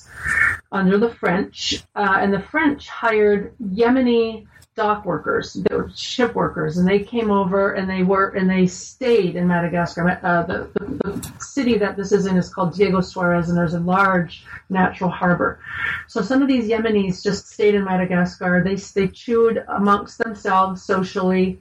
under 0.72 0.96
the 1.04 1.10
French, 1.22 1.84
uh, 2.00 2.16
and 2.22 2.32
the 2.32 2.44
French 2.52 2.88
hired 2.88 3.52
Yemeni 3.82 4.46
dock 4.76 5.04
workers, 5.04 5.54
they 5.54 5.74
were 5.74 5.90
ship 5.94 6.34
workers, 6.34 6.78
and 6.78 6.88
they 6.88 6.98
came 6.98 7.30
over 7.30 7.72
and 7.74 7.88
they 7.88 8.02
were 8.02 8.30
and 8.30 8.50
they 8.50 8.66
stayed 8.66 9.36
in 9.36 9.46
Madagascar. 9.46 10.18
Uh, 10.22 10.42
the, 10.42 10.68
the, 10.74 11.12
the 11.12 11.32
city 11.40 11.78
that 11.78 11.96
this 11.96 12.12
is 12.12 12.26
in 12.26 12.36
is 12.36 12.52
called 12.52 12.74
Diego 12.74 13.00
Suarez, 13.00 13.48
and 13.48 13.56
there's 13.56 13.74
a 13.74 13.80
large 13.80 14.44
natural 14.68 15.10
harbor. 15.10 15.60
So 16.08 16.22
some 16.22 16.42
of 16.42 16.48
these 16.48 16.68
Yemenis 16.68 17.22
just 17.22 17.48
stayed 17.48 17.74
in 17.74 17.84
Madagascar. 17.84 18.62
They 18.64 18.74
they 18.74 19.08
chewed 19.08 19.64
amongst 19.68 20.18
themselves 20.18 20.82
socially. 20.82 21.60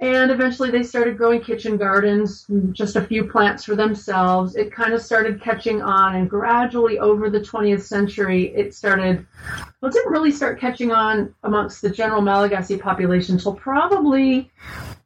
And 0.00 0.30
eventually 0.30 0.70
they 0.70 0.82
started 0.82 1.18
growing 1.18 1.42
kitchen 1.42 1.76
gardens, 1.76 2.46
just 2.72 2.96
a 2.96 3.04
few 3.04 3.26
plants 3.26 3.64
for 3.64 3.76
themselves. 3.76 4.56
It 4.56 4.72
kind 4.72 4.94
of 4.94 5.02
started 5.02 5.42
catching 5.42 5.82
on, 5.82 6.16
and 6.16 6.28
gradually 6.28 6.98
over 6.98 7.28
the 7.28 7.40
20th 7.40 7.82
century, 7.82 8.46
it 8.56 8.74
started, 8.74 9.26
well, 9.80 9.90
it 9.90 9.92
didn't 9.92 10.10
really 10.10 10.32
start 10.32 10.58
catching 10.58 10.90
on 10.90 11.34
amongst 11.42 11.82
the 11.82 11.90
general 11.90 12.22
Malagasy 12.22 12.78
population 12.78 13.34
until 13.34 13.54
probably, 13.54 14.50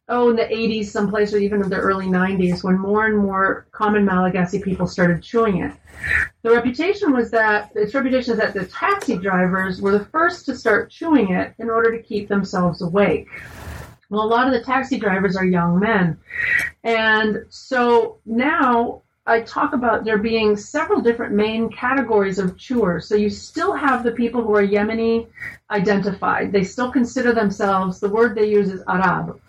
oh, 0.09 0.31
in 0.31 0.37
the 0.37 0.45
80s, 0.45 0.87
someplace, 0.87 1.35
or 1.35 1.39
even 1.39 1.61
in 1.61 1.69
the 1.69 1.77
early 1.77 2.07
90s, 2.07 2.63
when 2.63 2.79
more 2.79 3.07
and 3.07 3.19
more 3.19 3.67
common 3.73 4.05
Malagasy 4.05 4.63
people 4.63 4.87
started 4.87 5.21
chewing 5.25 5.57
it. 5.57 5.73
The 6.43 6.51
reputation 6.53 7.13
was 7.13 7.33
that, 7.33 7.73
its 7.75 7.95
reputation 7.95 8.35
is 8.35 8.39
that 8.39 8.55
the 8.55 8.67
taxi 8.67 9.17
drivers 9.17 9.83
were 9.83 9.99
the 9.99 10.05
first 10.05 10.47
to 10.47 10.55
start 10.55 10.89
chewing 10.89 11.33
it 11.33 11.53
in 11.59 11.69
order 11.69 11.91
to 11.91 12.01
keep 12.01 12.29
themselves 12.29 12.81
awake. 12.81 13.27
Well, 14.11 14.23
a 14.23 14.27
lot 14.27 14.47
of 14.47 14.53
the 14.53 14.63
taxi 14.63 14.99
drivers 14.99 15.37
are 15.37 15.45
young 15.45 15.79
men. 15.79 16.19
And 16.83 17.47
so 17.49 18.19
now 18.27 19.03
I 19.27 19.41
talk 19.41 19.73
about 19.73 20.05
there 20.05 20.19
being 20.19 20.55
several 20.55 21.01
different 21.01 21.35
main 21.35 21.71
categories 21.71 22.39
of 22.39 22.59
chewers. 22.59 23.09
So 23.09 23.15
you 23.15 23.31
still 23.31 23.73
have 23.73 24.05
the 24.05 24.13
people 24.13 24.43
who 24.43 24.55
are 24.55 24.67
Yemeni 24.67 25.27
identified. 25.71 26.53
They 26.53 26.63
still 26.63 26.93
consider 26.93 27.33
themselves, 27.33 28.01
the 28.01 28.09
word 28.11 28.35
they 28.35 28.49
use 28.49 28.71
is 28.71 28.83
Arab. 28.87 29.41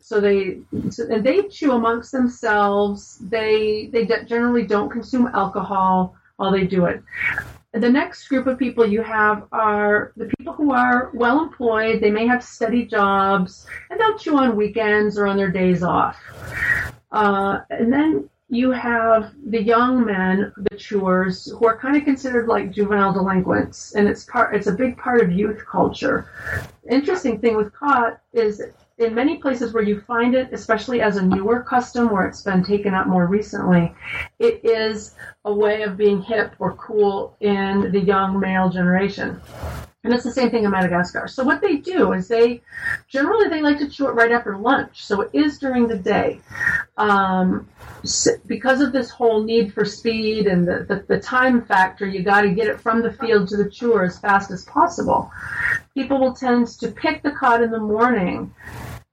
So 0.00 0.20
they, 0.20 0.58
so, 0.90 1.06
and 1.08 1.24
they 1.24 1.44
chew 1.44 1.72
amongst 1.72 2.12
themselves. 2.12 3.18
They, 3.22 3.88
they 3.90 4.04
generally 4.26 4.66
don't 4.66 4.90
consume 4.90 5.28
alcohol 5.28 6.14
while 6.36 6.52
they 6.52 6.66
do 6.66 6.84
it. 6.84 7.02
The 7.72 7.88
next 7.88 8.28
group 8.28 8.46
of 8.46 8.58
people 8.58 8.86
you 8.86 9.02
have 9.02 9.44
are 9.50 10.12
the 10.16 10.26
people 10.36 10.52
who 10.52 10.72
are 10.72 11.10
well 11.14 11.42
employed. 11.42 12.02
They 12.02 12.10
may 12.10 12.26
have 12.26 12.44
steady 12.44 12.84
jobs 12.84 13.66
and 13.88 13.98
they'll 13.98 14.18
chew 14.18 14.36
on 14.36 14.56
weekends 14.56 15.16
or 15.16 15.26
on 15.26 15.38
their 15.38 15.50
days 15.50 15.82
off. 15.82 16.18
Uh, 17.10 17.60
and 17.70 17.90
then 17.90 18.28
you 18.50 18.70
have 18.70 19.32
the 19.46 19.62
young 19.62 20.04
men, 20.04 20.52
the 20.58 20.76
chewers, 20.76 21.50
who 21.50 21.66
are 21.66 21.78
kind 21.78 21.96
of 21.96 22.04
considered 22.04 22.46
like 22.46 22.70
juvenile 22.70 23.14
delinquents, 23.14 23.94
and 23.94 24.06
it's 24.06 24.24
part. 24.24 24.54
It's 24.54 24.66
a 24.66 24.72
big 24.72 24.98
part 24.98 25.22
of 25.22 25.32
youth 25.32 25.64
culture. 25.64 26.28
Interesting 26.90 27.38
thing 27.38 27.56
with 27.56 27.72
khat 27.74 28.20
is 28.34 28.62
in 28.98 29.14
many 29.14 29.38
places 29.38 29.72
where 29.72 29.82
you 29.82 30.00
find 30.00 30.34
it, 30.34 30.52
especially 30.52 31.00
as 31.00 31.16
a 31.16 31.22
newer 31.22 31.62
custom 31.62 32.10
where 32.10 32.26
it's 32.26 32.42
been 32.42 32.62
taken 32.62 32.94
up 32.94 33.06
more 33.06 33.26
recently, 33.26 33.94
it 34.38 34.60
is 34.64 35.14
a 35.44 35.52
way 35.52 35.82
of 35.82 35.96
being 35.96 36.22
hip 36.22 36.54
or 36.58 36.74
cool 36.74 37.36
in 37.40 37.90
the 37.92 38.00
young 38.00 38.38
male 38.38 38.68
generation. 38.68 39.40
And 40.04 40.12
it's 40.12 40.24
the 40.24 40.32
same 40.32 40.50
thing 40.50 40.64
in 40.64 40.70
Madagascar. 40.70 41.28
So 41.28 41.44
what 41.44 41.60
they 41.60 41.76
do 41.76 42.12
is 42.12 42.26
they 42.26 42.60
generally 43.08 43.48
they 43.48 43.62
like 43.62 43.78
to 43.78 43.88
chew 43.88 44.08
it 44.08 44.12
right 44.12 44.32
after 44.32 44.56
lunch. 44.56 45.04
So 45.04 45.20
it 45.20 45.30
is 45.32 45.58
during 45.58 45.86
the 45.86 45.96
day. 45.96 46.40
Um, 46.96 47.68
because 48.46 48.80
of 48.80 48.92
this 48.92 49.10
whole 49.10 49.44
need 49.44 49.72
for 49.72 49.84
speed 49.84 50.46
and 50.46 50.66
the, 50.66 50.84
the, 50.88 51.04
the 51.06 51.20
time 51.20 51.62
factor, 51.62 52.04
you 52.04 52.24
got 52.24 52.40
to 52.40 52.50
get 52.50 52.66
it 52.66 52.80
from 52.80 53.00
the 53.00 53.12
field 53.12 53.48
to 53.48 53.56
the 53.56 53.70
chewer 53.70 54.04
as 54.04 54.18
fast 54.18 54.50
as 54.50 54.64
possible. 54.64 55.30
People 55.94 56.18
will 56.18 56.34
tend 56.34 56.66
to 56.66 56.88
pick 56.88 57.22
the 57.22 57.30
khat 57.30 57.62
in 57.62 57.70
the 57.70 57.78
morning 57.78 58.52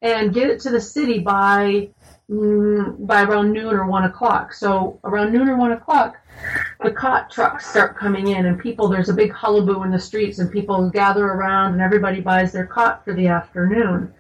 and 0.02 0.34
get 0.34 0.50
it 0.50 0.60
to 0.62 0.72
the 0.72 0.82
city 0.82 1.20
by 1.20 1.90
mm, 2.30 3.06
by 3.06 3.24
around 3.24 3.52
noon 3.52 3.76
or 3.76 3.86
one 3.86 4.06
o'clock. 4.06 4.54
So 4.54 5.00
around 5.04 5.34
noon 5.34 5.50
or 5.50 5.58
one 5.58 5.72
o'clock, 5.72 6.18
the 6.84 6.92
khat 6.92 7.30
trucks 7.32 7.70
start 7.70 7.98
coming 7.98 8.30
in, 8.30 8.46
and 8.46 8.60
people 8.60 8.88
there's 8.88 9.10
a 9.10 9.14
big 9.14 9.32
hullaboo 9.32 9.86
in 9.86 9.92
the 9.92 10.00
streets, 10.00 10.40
and 10.40 10.52
people 10.52 10.90
gather 10.90 11.26
around, 11.26 11.74
and 11.74 11.82
everybody 11.82 12.22
buys 12.22 12.52
their 12.52 12.68
khat 12.68 13.04
for 13.04 13.14
the 13.14 13.28
afternoon. 13.28 14.14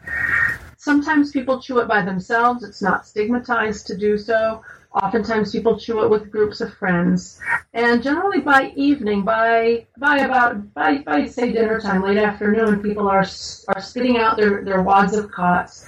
Sometimes 0.77 1.31
people 1.31 1.61
chew 1.61 1.79
it 1.79 1.87
by 1.87 2.01
themselves. 2.01 2.63
It's 2.63 2.81
not 2.81 3.05
stigmatized 3.05 3.87
to 3.87 3.97
do 3.97 4.17
so. 4.17 4.63
Oftentimes 4.93 5.51
people 5.51 5.77
chew 5.77 6.03
it 6.03 6.09
with 6.09 6.31
groups 6.31 6.61
of 6.61 6.73
friends. 6.73 7.39
And 7.73 8.01
generally 8.01 8.39
by 8.41 8.71
evening, 8.75 9.21
by 9.23 9.85
by 9.97 10.19
about 10.19 10.73
by, 10.73 10.97
by 10.99 11.27
say 11.27 11.51
dinner 11.51 11.79
time, 11.79 12.01
late 12.01 12.17
afternoon, 12.17 12.81
people 12.81 13.07
are 13.07 13.19
are 13.67 13.81
spitting 13.81 14.17
out 14.17 14.35
their, 14.35 14.63
their 14.63 14.81
wads 14.81 15.13
of 15.13 15.31
khats. 15.31 15.85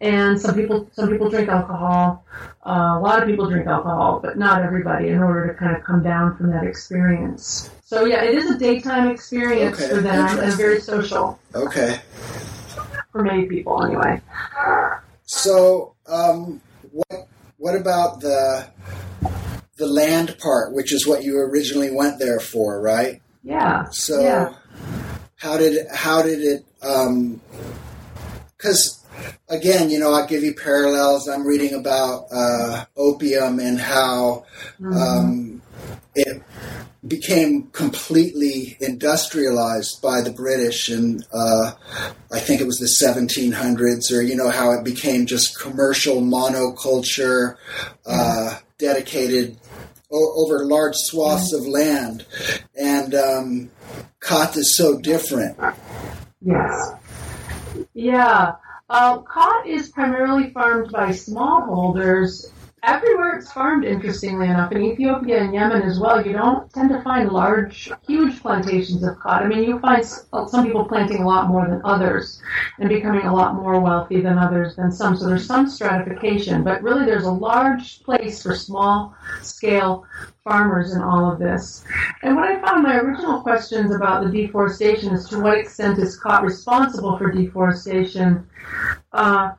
And 0.00 0.40
some 0.40 0.56
people 0.56 0.90
some 0.92 1.08
people 1.08 1.30
drink 1.30 1.48
alcohol. 1.48 2.24
Uh, 2.66 2.98
a 2.98 3.00
lot 3.00 3.22
of 3.22 3.28
people 3.28 3.48
drink 3.48 3.68
alcohol, 3.68 4.18
but 4.20 4.36
not 4.36 4.62
everybody 4.62 5.08
in 5.08 5.18
order 5.18 5.46
to 5.46 5.54
kind 5.54 5.76
of 5.76 5.84
come 5.84 6.02
down 6.02 6.36
from 6.36 6.50
that 6.50 6.64
experience. 6.64 7.70
So 7.84 8.04
yeah, 8.04 8.24
it 8.24 8.34
is 8.34 8.50
a 8.50 8.58
daytime 8.58 9.08
experience 9.08 9.78
Okay, 9.80 9.88
for 9.94 10.00
them 10.00 10.38
and 10.40 10.52
very 10.54 10.80
social 10.80 11.38
Okay. 11.54 12.00
for 13.12 13.22
many 13.22 13.46
people 13.46 13.82
anyway. 13.84 14.20
So, 15.24 15.94
um, 16.06 16.60
what 16.90 17.28
what 17.60 17.76
about 17.76 18.20
the 18.20 18.66
the 19.76 19.86
land 19.86 20.36
part, 20.38 20.72
which 20.74 20.92
is 20.92 21.06
what 21.06 21.22
you 21.24 21.38
originally 21.38 21.90
went 21.90 22.18
there 22.18 22.40
for, 22.40 22.80
right? 22.80 23.20
Yeah. 23.42 23.86
So, 23.90 24.20
Yeah. 24.20 24.54
how 25.36 25.56
did 25.58 25.86
how 25.92 26.22
did 26.22 26.40
it? 26.40 26.64
Because 28.56 29.04
again, 29.48 29.90
you 29.90 29.98
know, 29.98 30.12
I'll 30.12 30.26
give 30.26 30.42
you 30.42 30.54
parallels. 30.54 31.28
I'm 31.28 31.46
reading 31.46 31.74
about 31.74 32.26
uh, 32.32 32.84
opium 32.96 33.58
and 33.58 33.78
how 33.78 34.44
um, 34.82 35.49
it 35.49 35.49
became 37.10 37.64
completely 37.72 38.76
industrialized 38.80 40.00
by 40.00 40.22
the 40.22 40.30
British, 40.30 40.88
and 40.88 41.26
uh, 41.34 41.72
I 42.32 42.38
think 42.38 42.60
it 42.60 42.66
was 42.66 42.78
the 42.78 43.04
1700s, 43.04 44.16
or 44.16 44.22
you 44.22 44.36
know 44.36 44.48
how 44.48 44.70
it 44.70 44.84
became 44.84 45.26
just 45.26 45.58
commercial 45.58 46.22
monoculture, 46.22 47.56
uh, 48.06 48.58
dedicated 48.78 49.58
o- 50.10 50.32
over 50.36 50.64
large 50.64 50.94
swaths 50.94 51.52
of 51.52 51.66
land, 51.66 52.24
and 52.80 53.14
um, 53.14 53.70
khat 54.20 54.56
is 54.56 54.76
so 54.76 54.98
different. 54.98 55.58
Yes. 56.40 56.92
Yeah. 57.92 58.52
Uh, 58.88 59.18
khat 59.18 59.66
is 59.66 59.88
primarily 59.88 60.50
farmed 60.50 60.92
by 60.92 61.08
smallholders. 61.08 62.50
Everywhere 62.82 63.36
it's 63.36 63.52
farmed, 63.52 63.84
interestingly 63.84 64.46
enough, 64.48 64.72
in 64.72 64.80
Ethiopia 64.82 65.42
and 65.42 65.52
Yemen 65.52 65.82
as 65.82 66.00
well, 66.00 66.24
you 66.26 66.32
don't 66.32 66.72
tend 66.72 66.88
to 66.88 67.02
find 67.02 67.30
large, 67.30 67.90
huge 68.06 68.40
plantations 68.40 69.02
of 69.02 69.18
cotton. 69.18 69.52
I 69.52 69.54
mean, 69.54 69.68
you 69.68 69.78
find 69.80 70.02
uh, 70.32 70.46
some 70.46 70.64
people 70.64 70.86
planting 70.86 71.22
a 71.22 71.26
lot 71.26 71.48
more 71.48 71.68
than 71.68 71.82
others 71.84 72.40
and 72.78 72.88
becoming 72.88 73.26
a 73.26 73.34
lot 73.34 73.54
more 73.54 73.78
wealthy 73.80 74.22
than 74.22 74.38
others 74.38 74.76
than 74.76 74.90
some. 74.90 75.14
So 75.14 75.26
there's 75.26 75.46
some 75.46 75.68
stratification, 75.68 76.64
but 76.64 76.82
really 76.82 77.04
there's 77.04 77.26
a 77.26 77.30
large 77.30 78.02
place 78.02 78.42
for 78.42 78.54
small 78.54 79.14
scale 79.42 80.06
farmers 80.44 80.94
in 80.94 81.02
all 81.02 81.30
of 81.30 81.38
this. 81.38 81.84
And 82.22 82.34
what 82.36 82.48
I 82.48 82.60
found 82.60 82.82
my 82.82 82.96
original 82.96 83.40
questions 83.40 83.94
about 83.94 84.24
the 84.24 84.30
deforestation 84.30 85.12
is 85.12 85.28
to 85.28 85.40
what 85.40 85.58
extent 85.58 85.98
is 85.98 86.18
khat 86.18 86.42
responsible 86.42 87.18
for 87.18 87.30
deforestation. 87.30 88.46
Uh, 89.12 89.52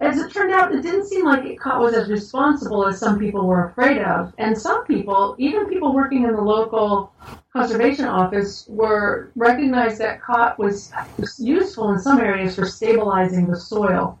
as 0.00 0.18
it 0.18 0.32
turned 0.32 0.52
out, 0.52 0.74
it 0.74 0.82
didn't 0.82 1.06
seem 1.06 1.24
like 1.24 1.44
it 1.44 1.58
was 1.64 1.94
as 1.94 2.10
responsible 2.10 2.86
as 2.86 2.98
some 2.98 3.18
people 3.18 3.46
were 3.46 3.68
afraid 3.68 3.98
of. 3.98 4.32
And 4.38 4.56
some 4.56 4.84
people, 4.84 5.36
even 5.38 5.68
people 5.68 5.94
working 5.94 6.24
in 6.24 6.32
the 6.32 6.42
local 6.42 7.12
conservation 7.52 8.06
office, 8.06 8.66
were 8.68 9.30
recognized 9.36 9.98
that 9.98 10.22
khat 10.22 10.58
was 10.58 10.92
useful 11.38 11.92
in 11.92 11.98
some 11.98 12.20
areas 12.20 12.56
for 12.56 12.66
stabilizing 12.66 13.46
the 13.46 13.56
soil. 13.56 14.18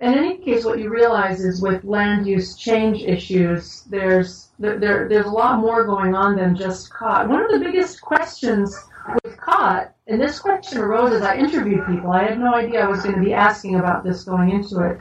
In 0.00 0.14
any 0.14 0.38
case, 0.38 0.64
what 0.64 0.80
you 0.80 0.90
realize 0.90 1.44
is 1.44 1.62
with 1.62 1.84
land 1.84 2.26
use 2.26 2.56
change 2.56 3.02
issues, 3.02 3.84
there's 3.88 4.43
there, 4.58 4.78
there 4.78 5.08
there's 5.08 5.26
a 5.26 5.30
lot 5.30 5.60
more 5.60 5.84
going 5.84 6.14
on 6.14 6.36
than 6.36 6.54
just 6.54 6.92
khat. 6.92 7.28
One 7.28 7.44
of 7.44 7.50
the 7.50 7.58
biggest 7.58 8.00
questions 8.00 8.76
with 9.22 9.36
khat, 9.36 9.94
and 10.06 10.20
this 10.20 10.38
question 10.38 10.78
arose 10.78 11.12
as 11.12 11.22
I 11.22 11.36
interviewed 11.36 11.86
people. 11.86 12.12
I 12.12 12.24
had 12.24 12.38
no 12.38 12.54
idea 12.54 12.84
I 12.84 12.88
was 12.88 13.02
going 13.02 13.16
to 13.16 13.20
be 13.20 13.34
asking 13.34 13.76
about 13.76 14.04
this 14.04 14.24
going 14.24 14.50
into 14.50 14.80
it. 14.80 15.00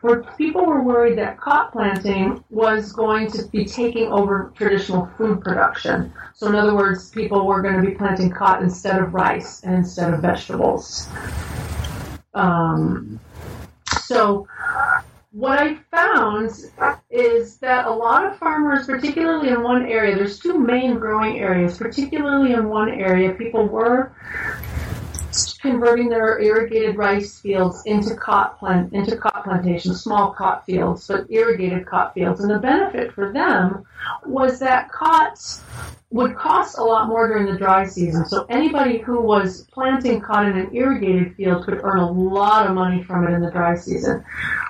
Where 0.00 0.22
people 0.36 0.66
were 0.66 0.82
worried 0.82 1.18
that 1.18 1.40
khat 1.40 1.72
planting 1.72 2.42
was 2.50 2.92
going 2.92 3.30
to 3.32 3.44
be 3.48 3.64
taking 3.64 4.06
over 4.12 4.52
traditional 4.56 5.10
food 5.18 5.40
production. 5.40 6.12
So, 6.34 6.48
in 6.48 6.54
other 6.54 6.74
words, 6.74 7.10
people 7.10 7.46
were 7.46 7.62
going 7.62 7.76
to 7.76 7.82
be 7.82 7.96
planting 7.96 8.30
khat 8.30 8.62
instead 8.62 9.00
of 9.00 9.14
rice 9.14 9.62
and 9.62 9.74
instead 9.74 10.14
of 10.14 10.20
vegetables. 10.20 11.08
Um, 12.34 13.18
so, 14.02 14.46
what 15.36 15.58
I 15.58 15.74
found 15.90 16.50
is 17.10 17.58
that 17.58 17.86
a 17.86 17.90
lot 17.90 18.24
of 18.24 18.38
farmers, 18.38 18.86
particularly 18.86 19.50
in 19.50 19.62
one 19.62 19.84
area, 19.84 20.16
there's 20.16 20.38
two 20.38 20.58
main 20.58 20.94
growing 20.94 21.40
areas, 21.40 21.76
particularly 21.76 22.54
in 22.54 22.70
one 22.70 22.88
area, 22.88 23.34
people 23.34 23.68
were 23.68 24.16
converting 25.60 26.08
their 26.08 26.40
irrigated 26.40 26.96
rice 26.96 27.38
fields 27.40 27.82
into 27.86 28.16
khat 28.16 28.58
plant 28.58 28.92
into 28.92 29.16
khat 29.16 29.44
plantations, 29.44 30.02
small 30.02 30.32
khat 30.32 30.64
fields, 30.64 31.06
but 31.06 31.26
irrigated 31.30 31.86
khat 31.88 32.14
fields. 32.14 32.40
And 32.40 32.50
the 32.50 32.58
benefit 32.58 33.12
for 33.12 33.32
them 33.32 33.84
was 34.24 34.58
that 34.60 34.90
khats 34.92 35.62
would 36.10 36.36
cost 36.36 36.78
a 36.78 36.82
lot 36.82 37.08
more 37.08 37.26
during 37.26 37.46
the 37.46 37.58
dry 37.58 37.84
season. 37.84 38.24
So 38.26 38.46
anybody 38.48 38.98
who 38.98 39.20
was 39.20 39.62
planting 39.72 40.20
cotton 40.20 40.52
in 40.52 40.66
an 40.66 40.74
irrigated 40.74 41.34
field 41.34 41.64
could 41.64 41.80
earn 41.82 41.98
a 41.98 42.10
lot 42.10 42.66
of 42.66 42.74
money 42.74 43.02
from 43.02 43.26
it 43.26 43.32
in 43.32 43.42
the 43.42 43.50
dry 43.50 43.74
season. 43.74 44.24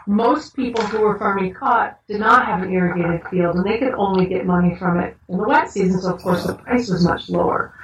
Most 0.06 0.56
people 0.56 0.82
who 0.84 1.00
were 1.00 1.18
farming 1.18 1.52
cotton 1.52 1.94
did 2.08 2.20
not 2.20 2.46
have 2.46 2.62
an 2.62 2.72
irrigated 2.72 3.26
field, 3.28 3.56
and 3.56 3.66
they 3.66 3.78
could 3.78 3.92
only 3.94 4.26
get 4.26 4.46
money 4.46 4.76
from 4.76 4.98
it 4.98 5.16
in 5.28 5.36
the 5.36 5.44
wet 5.44 5.70
season. 5.70 6.00
So 6.00 6.14
of 6.14 6.22
course 6.22 6.44
the 6.44 6.54
price 6.54 6.88
was 6.88 7.04
much 7.04 7.28
lower. 7.28 7.74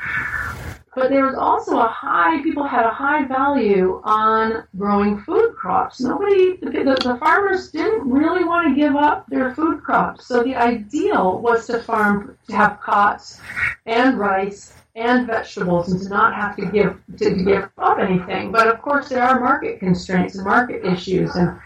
But 0.94 1.09
there 1.09 1.24
was 1.24 1.37
also 1.37 1.78
a 1.78 1.88
high, 1.88 2.42
people 2.42 2.64
had 2.64 2.85
a 2.85 2.90
high 2.90 3.24
value 3.24 4.02
on 4.05 4.64
growing 4.76 5.22
food 5.22 5.55
crops. 5.55 6.00
Nobody, 6.00 6.57
the, 6.57 6.70
the, 6.70 7.16
farmers 7.18 7.70
didn't 7.70 8.11
really 8.11 8.44
want 8.44 8.68
to 8.68 8.74
give 8.74 8.94
up 8.94 9.26
their 9.28 9.55
food 9.55 9.83
crops. 9.83 10.26
So 10.26 10.42
the 10.42 10.55
ideal 10.55 11.38
was 11.38 11.66
to 11.68 11.78
farm, 11.78 12.37
to 12.48 12.57
have 12.57 12.78
khats 12.85 13.40
and 13.87 14.18
rice 14.18 14.74
and 14.94 15.26
vegetables 15.26 15.90
and 15.90 16.02
to 16.02 16.09
not 16.11 16.35
have 16.35 16.57
to 16.57 16.66
give, 16.66 17.00
to 17.16 17.42
give 17.42 17.70
up 17.78 17.98
anything. 17.98 18.52
But 18.52 18.66
of 18.68 18.83
course 18.83 19.09
there 19.09 19.22
are 19.22 19.40
market 19.40 19.81
constraints 19.81 20.35
and 20.35 20.44
market 20.44 20.85
issues 20.85 21.35
and 21.37 21.59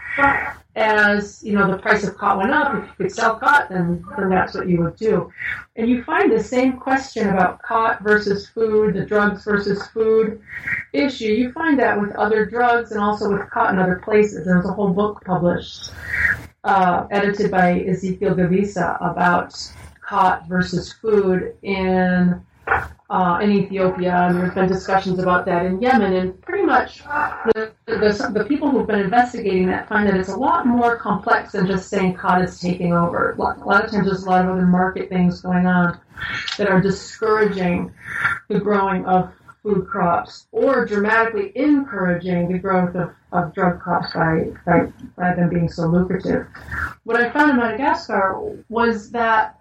as 0.77 1.41
you 1.43 1.53
know 1.53 1.69
the 1.69 1.77
price 1.79 2.03
of 2.03 2.15
cotton 2.17 2.37
went 2.37 2.51
up, 2.51 2.75
if 2.75 2.83
you 2.83 3.05
could 3.05 3.11
sell 3.11 3.35
cotton, 3.35 4.05
then 4.15 4.29
that's 4.29 4.53
what 4.53 4.69
you 4.69 4.79
would 4.83 4.95
do. 4.95 5.31
And 5.75 5.89
you 5.89 6.03
find 6.03 6.31
the 6.31 6.41
same 6.41 6.77
question 6.77 7.29
about 7.29 7.61
cotton 7.63 8.05
versus 8.05 8.47
food, 8.47 8.93
the 8.93 9.03
drugs 9.03 9.43
versus 9.43 9.85
food 9.87 10.39
issue. 10.93 11.25
You 11.25 11.51
find 11.51 11.79
that 11.79 11.99
with 11.99 12.15
other 12.15 12.45
drugs 12.45 12.91
and 12.91 13.01
also 13.01 13.31
with 13.31 13.49
cotton 13.49 13.79
other 13.79 14.01
places. 14.05 14.45
There's 14.45 14.65
a 14.65 14.71
whole 14.71 14.93
book 14.93 15.23
published, 15.25 15.89
uh, 16.63 17.07
edited 17.09 17.49
by 17.49 17.79
Ezekiel 17.81 18.35
Gebissa 18.35 18.97
about 19.01 19.59
cotton 20.01 20.47
versus 20.47 20.93
food 20.93 21.55
in 21.63 22.39
uh, 23.09 23.39
in 23.41 23.51
Ethiopia, 23.51 24.13
and 24.27 24.37
there's 24.37 24.53
been 24.53 24.67
discussions 24.67 25.19
about 25.19 25.45
that 25.45 25.65
in 25.65 25.81
Yemen, 25.81 26.13
and 26.13 26.41
pretty 26.41 26.65
much 26.65 27.03
the, 27.03 27.71
the, 27.85 28.31
the, 28.33 28.45
people 28.45 28.69
who've 28.69 28.85
been 28.85 28.99
investigating 28.99 29.67
that 29.67 29.87
find 29.87 30.07
that 30.07 30.17
it's 30.17 30.29
a 30.29 30.35
lot 30.35 30.67
more 30.67 30.97
complex 30.97 31.53
than 31.53 31.67
just 31.67 31.89
saying 31.89 32.15
khat 32.15 32.41
is 32.41 32.59
taking 32.59 32.93
over. 32.93 33.31
A 33.31 33.35
lot, 33.35 33.85
of 33.85 33.91
times 33.91 34.07
there's 34.07 34.23
a 34.23 34.29
lot 34.29 34.43
of 34.43 34.51
other 34.51 34.65
market 34.65 35.07
things 35.07 35.41
going 35.41 35.65
on 35.65 35.97
that 36.57 36.67
are 36.67 36.81
discouraging 36.81 37.93
the 38.49 38.59
growing 38.59 39.05
of 39.05 39.31
food 39.63 39.87
crops 39.87 40.47
or 40.51 40.85
dramatically 40.85 41.51
encouraging 41.55 42.51
the 42.51 42.57
growth 42.57 42.95
of, 42.95 43.11
of 43.31 43.53
drug 43.53 43.79
crops 43.79 44.13
by, 44.13 44.45
by, 44.65 44.91
by 45.17 45.33
them 45.33 45.49
being 45.49 45.69
so 45.69 45.87
lucrative. 45.87 46.45
What 47.05 47.21
I 47.21 47.29
found 47.31 47.51
in 47.51 47.57
Madagascar 47.57 48.63
was 48.69 49.11
that 49.11 49.59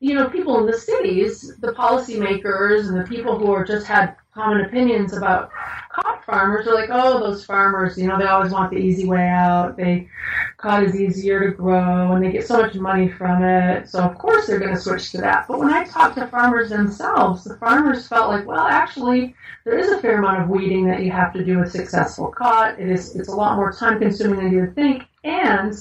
you 0.00 0.14
know, 0.14 0.30
people 0.30 0.58
in 0.58 0.66
the 0.66 0.76
cities, 0.76 1.54
the 1.58 1.72
policymakers 1.72 2.88
and 2.88 2.98
the 2.98 3.06
people 3.06 3.38
who 3.38 3.52
are 3.52 3.64
just 3.64 3.86
had 3.86 4.16
common 4.32 4.64
opinions 4.64 5.12
about 5.12 5.50
khat 5.94 6.24
farmers 6.24 6.66
are 6.66 6.74
like, 6.74 6.88
oh, 6.90 7.20
those 7.20 7.44
farmers, 7.44 7.98
you 7.98 8.06
know, 8.06 8.18
they 8.18 8.24
always 8.24 8.50
want 8.50 8.70
the 8.70 8.78
easy 8.78 9.06
way 9.06 9.28
out. 9.28 9.76
They 9.76 10.08
khat 10.56 10.84
is 10.84 10.98
easier 10.98 11.50
to 11.50 11.54
grow 11.54 12.12
and 12.12 12.24
they 12.24 12.32
get 12.32 12.46
so 12.46 12.62
much 12.62 12.74
money 12.76 13.10
from 13.10 13.42
it. 13.44 13.90
So 13.90 14.00
of 14.00 14.16
course 14.16 14.46
they're 14.46 14.58
going 14.58 14.74
to 14.74 14.80
switch 14.80 15.10
to 15.12 15.18
that. 15.18 15.46
But 15.46 15.58
when 15.58 15.70
I 15.70 15.84
talked 15.84 16.16
to 16.16 16.26
farmers 16.28 16.70
themselves, 16.70 17.44
the 17.44 17.58
farmers 17.58 18.08
felt 18.08 18.30
like, 18.30 18.46
well, 18.46 18.66
actually, 18.66 19.34
there 19.64 19.78
is 19.78 19.90
a 19.90 20.00
fair 20.00 20.18
amount 20.18 20.42
of 20.42 20.48
weeding 20.48 20.86
that 20.86 21.02
you 21.02 21.10
have 21.10 21.34
to 21.34 21.44
do 21.44 21.58
with 21.58 21.72
successful 21.72 22.28
khat. 22.28 22.80
It 22.80 22.88
is, 22.88 23.14
it's 23.16 23.28
a 23.28 23.36
lot 23.36 23.56
more 23.56 23.70
time 23.70 23.98
consuming 23.98 24.44
than 24.44 24.52
you 24.52 24.60
would 24.60 24.74
think. 24.74 25.02
And 25.24 25.74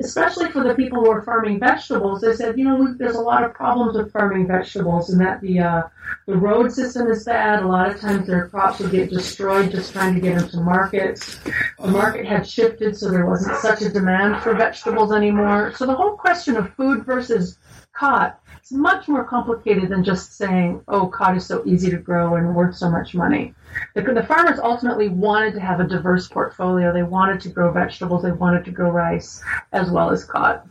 especially 0.00 0.50
for 0.50 0.62
the 0.62 0.74
people 0.74 1.00
who 1.00 1.10
are 1.10 1.22
farming 1.22 1.58
vegetables, 1.58 2.20
they 2.20 2.34
said, 2.34 2.58
you 2.58 2.64
know, 2.64 2.94
there's 2.94 3.16
a 3.16 3.20
lot 3.20 3.44
of 3.44 3.52
problems 3.52 3.96
with 3.96 4.12
farming 4.12 4.46
vegetables, 4.46 5.10
and 5.10 5.20
that 5.20 5.40
the 5.40 5.58
uh, 5.60 5.82
the 6.26 6.36
road 6.36 6.72
system 6.72 7.08
is 7.08 7.24
bad. 7.24 7.62
A 7.62 7.66
lot 7.66 7.90
of 7.90 8.00
times 8.00 8.26
their 8.26 8.48
crops 8.48 8.80
would 8.80 8.90
get 8.90 9.10
destroyed 9.10 9.70
just 9.70 9.92
trying 9.92 10.14
to 10.14 10.20
get 10.20 10.38
them 10.38 10.48
to 10.48 10.60
markets. 10.60 11.38
The 11.78 11.88
market 11.88 12.26
had 12.26 12.48
shifted, 12.48 12.96
so 12.96 13.10
there 13.10 13.26
wasn't 13.26 13.56
such 13.58 13.82
a 13.82 13.88
demand 13.88 14.42
for 14.42 14.54
vegetables 14.54 15.12
anymore. 15.12 15.72
So 15.76 15.86
the 15.86 15.94
whole 15.94 16.16
question 16.16 16.56
of 16.56 16.72
food 16.74 17.04
versus 17.04 17.58
khat 17.98 18.40
it's 18.68 18.76
much 18.76 19.08
more 19.08 19.24
complicated 19.24 19.88
than 19.88 20.04
just 20.04 20.36
saying, 20.36 20.82
oh, 20.88 21.06
khat 21.06 21.34
is 21.34 21.46
so 21.46 21.62
easy 21.64 21.88
to 21.88 21.96
grow 21.96 22.34
and 22.34 22.54
worth 22.54 22.76
so 22.76 22.90
much 22.90 23.14
money. 23.14 23.54
The, 23.94 24.02
the 24.02 24.22
farmers 24.22 24.58
ultimately 24.58 25.08
wanted 25.08 25.54
to 25.54 25.60
have 25.60 25.80
a 25.80 25.84
diverse 25.84 26.28
portfolio. 26.28 26.92
They 26.92 27.02
wanted 27.02 27.40
to 27.42 27.48
grow 27.48 27.72
vegetables, 27.72 28.24
they 28.24 28.32
wanted 28.32 28.66
to 28.66 28.70
grow 28.70 28.90
rice 28.90 29.42
as 29.72 29.90
well 29.90 30.10
as 30.10 30.26
khat. 30.26 30.66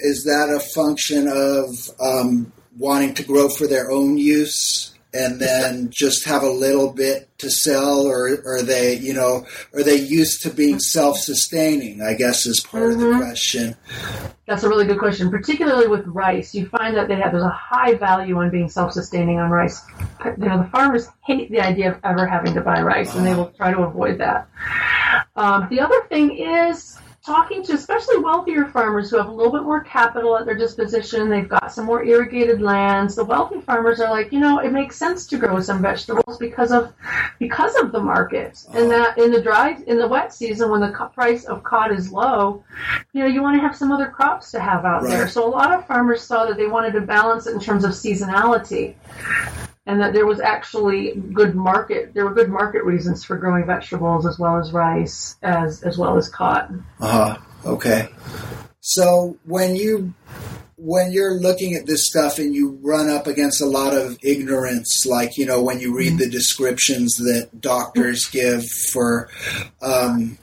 Is 0.00 0.24
that 0.24 0.50
a 0.54 0.60
function 0.74 1.28
of 1.28 1.70
um, 1.98 2.52
wanting 2.76 3.14
to 3.14 3.22
grow 3.22 3.48
for 3.48 3.66
their 3.66 3.90
own 3.90 4.18
use? 4.18 4.91
And 5.14 5.40
then 5.40 5.90
just 5.90 6.24
have 6.24 6.42
a 6.42 6.50
little 6.50 6.92
bit 6.92 7.28
to 7.38 7.50
sell 7.50 8.06
or 8.06 8.38
are 8.46 8.62
they 8.62 8.96
you 8.96 9.12
know 9.12 9.44
are 9.74 9.82
they 9.82 9.96
used 9.96 10.42
to 10.42 10.50
being 10.50 10.78
self-sustaining 10.78 12.00
i 12.00 12.14
guess 12.14 12.46
is 12.46 12.60
part 12.60 12.84
mm-hmm. 12.84 12.92
of 12.92 13.00
the 13.00 13.06
mm-hmm. 13.06 13.20
question 13.20 13.76
that's 14.46 14.62
a 14.62 14.68
really 14.68 14.86
good 14.86 14.98
question 14.98 15.30
particularly 15.30 15.86
with 15.86 16.06
rice 16.06 16.54
you 16.54 16.66
find 16.66 16.96
that 16.96 17.08
they 17.08 17.16
have 17.16 17.32
there's 17.32 17.44
a 17.44 17.48
high 17.48 17.94
value 17.94 18.38
on 18.38 18.50
being 18.50 18.68
self-sustaining 18.68 19.38
on 19.38 19.50
rice 19.50 19.82
you 20.24 20.48
know 20.48 20.62
the 20.62 20.68
farmers 20.70 21.08
hate 21.24 21.50
the 21.50 21.60
idea 21.60 21.92
of 21.92 21.98
ever 22.04 22.26
having 22.26 22.54
to 22.54 22.60
buy 22.60 22.80
rice 22.80 23.14
and 23.14 23.26
they 23.26 23.34
will 23.34 23.50
try 23.50 23.72
to 23.72 23.82
avoid 23.82 24.18
that 24.18 24.48
um, 25.36 25.66
the 25.70 25.80
other 25.80 26.02
thing 26.08 26.36
is 26.36 26.98
talking 27.24 27.62
to 27.62 27.72
especially 27.72 28.18
wealthier 28.18 28.66
farmers 28.66 29.10
who 29.10 29.16
have 29.16 29.28
a 29.28 29.32
little 29.32 29.52
bit 29.52 29.62
more 29.62 29.80
capital 29.80 30.36
at 30.36 30.44
their 30.44 30.56
disposition. 30.56 31.28
They've 31.28 31.48
got 31.48 31.72
some 31.72 31.86
more 31.86 32.02
irrigated 32.02 32.60
lands. 32.60 33.14
The 33.14 33.24
wealthy 33.24 33.60
farmers 33.60 34.00
are 34.00 34.10
like, 34.10 34.32
you 34.32 34.40
know, 34.40 34.58
it 34.58 34.72
makes 34.72 34.96
sense 34.96 35.26
to 35.28 35.38
grow 35.38 35.60
some 35.60 35.80
vegetables 35.80 36.36
because 36.38 36.72
of 36.72 36.92
because 37.38 37.76
of 37.76 37.92
the 37.92 38.00
market. 38.00 38.64
And 38.74 38.90
that 38.90 39.18
in 39.18 39.30
the 39.30 39.40
dry 39.40 39.76
in 39.86 39.98
the 39.98 40.08
wet 40.08 40.34
season 40.34 40.70
when 40.70 40.80
the 40.80 41.10
price 41.14 41.44
of 41.44 41.62
khat 41.62 41.92
is 41.92 42.10
low, 42.10 42.64
you 43.12 43.20
know, 43.20 43.26
you 43.26 43.42
want 43.42 43.56
to 43.56 43.60
have 43.60 43.76
some 43.76 43.92
other 43.92 44.08
crops 44.08 44.50
to 44.52 44.60
have 44.60 44.84
out 44.84 45.02
right. 45.02 45.10
there. 45.10 45.28
So 45.28 45.46
a 45.46 45.48
lot 45.48 45.72
of 45.72 45.86
farmers 45.86 46.22
saw 46.22 46.46
that 46.46 46.56
they 46.56 46.66
wanted 46.66 46.92
to 46.94 47.00
balance 47.02 47.46
it 47.46 47.54
in 47.54 47.60
terms 47.60 47.84
of 47.84 47.92
seasonality 47.92 48.94
and 49.86 50.00
that 50.00 50.12
there 50.12 50.26
was 50.26 50.40
actually 50.40 51.14
good 51.32 51.54
market 51.54 52.14
there 52.14 52.24
were 52.24 52.34
good 52.34 52.48
market 52.48 52.84
reasons 52.84 53.24
for 53.24 53.36
growing 53.36 53.66
vegetables 53.66 54.26
as 54.26 54.38
well 54.38 54.58
as 54.58 54.72
rice 54.72 55.36
as 55.42 55.82
as 55.82 55.98
well 55.98 56.16
as 56.16 56.28
cotton. 56.28 56.84
Uh-huh. 57.00 57.38
Okay. 57.64 58.08
So 58.80 59.38
when 59.44 59.76
you 59.76 60.14
when 60.76 61.12
you're 61.12 61.34
looking 61.34 61.74
at 61.74 61.86
this 61.86 62.08
stuff 62.08 62.38
and 62.38 62.54
you 62.54 62.76
run 62.82 63.08
up 63.08 63.28
against 63.28 63.60
a 63.60 63.66
lot 63.66 63.94
of 63.94 64.18
ignorance 64.22 65.06
like 65.06 65.36
you 65.36 65.46
know 65.46 65.62
when 65.62 65.78
you 65.78 65.96
read 65.96 66.18
the 66.18 66.28
descriptions 66.28 67.14
that 67.16 67.60
doctors 67.60 68.24
give 68.26 68.68
for 68.92 69.28
um, 69.80 70.38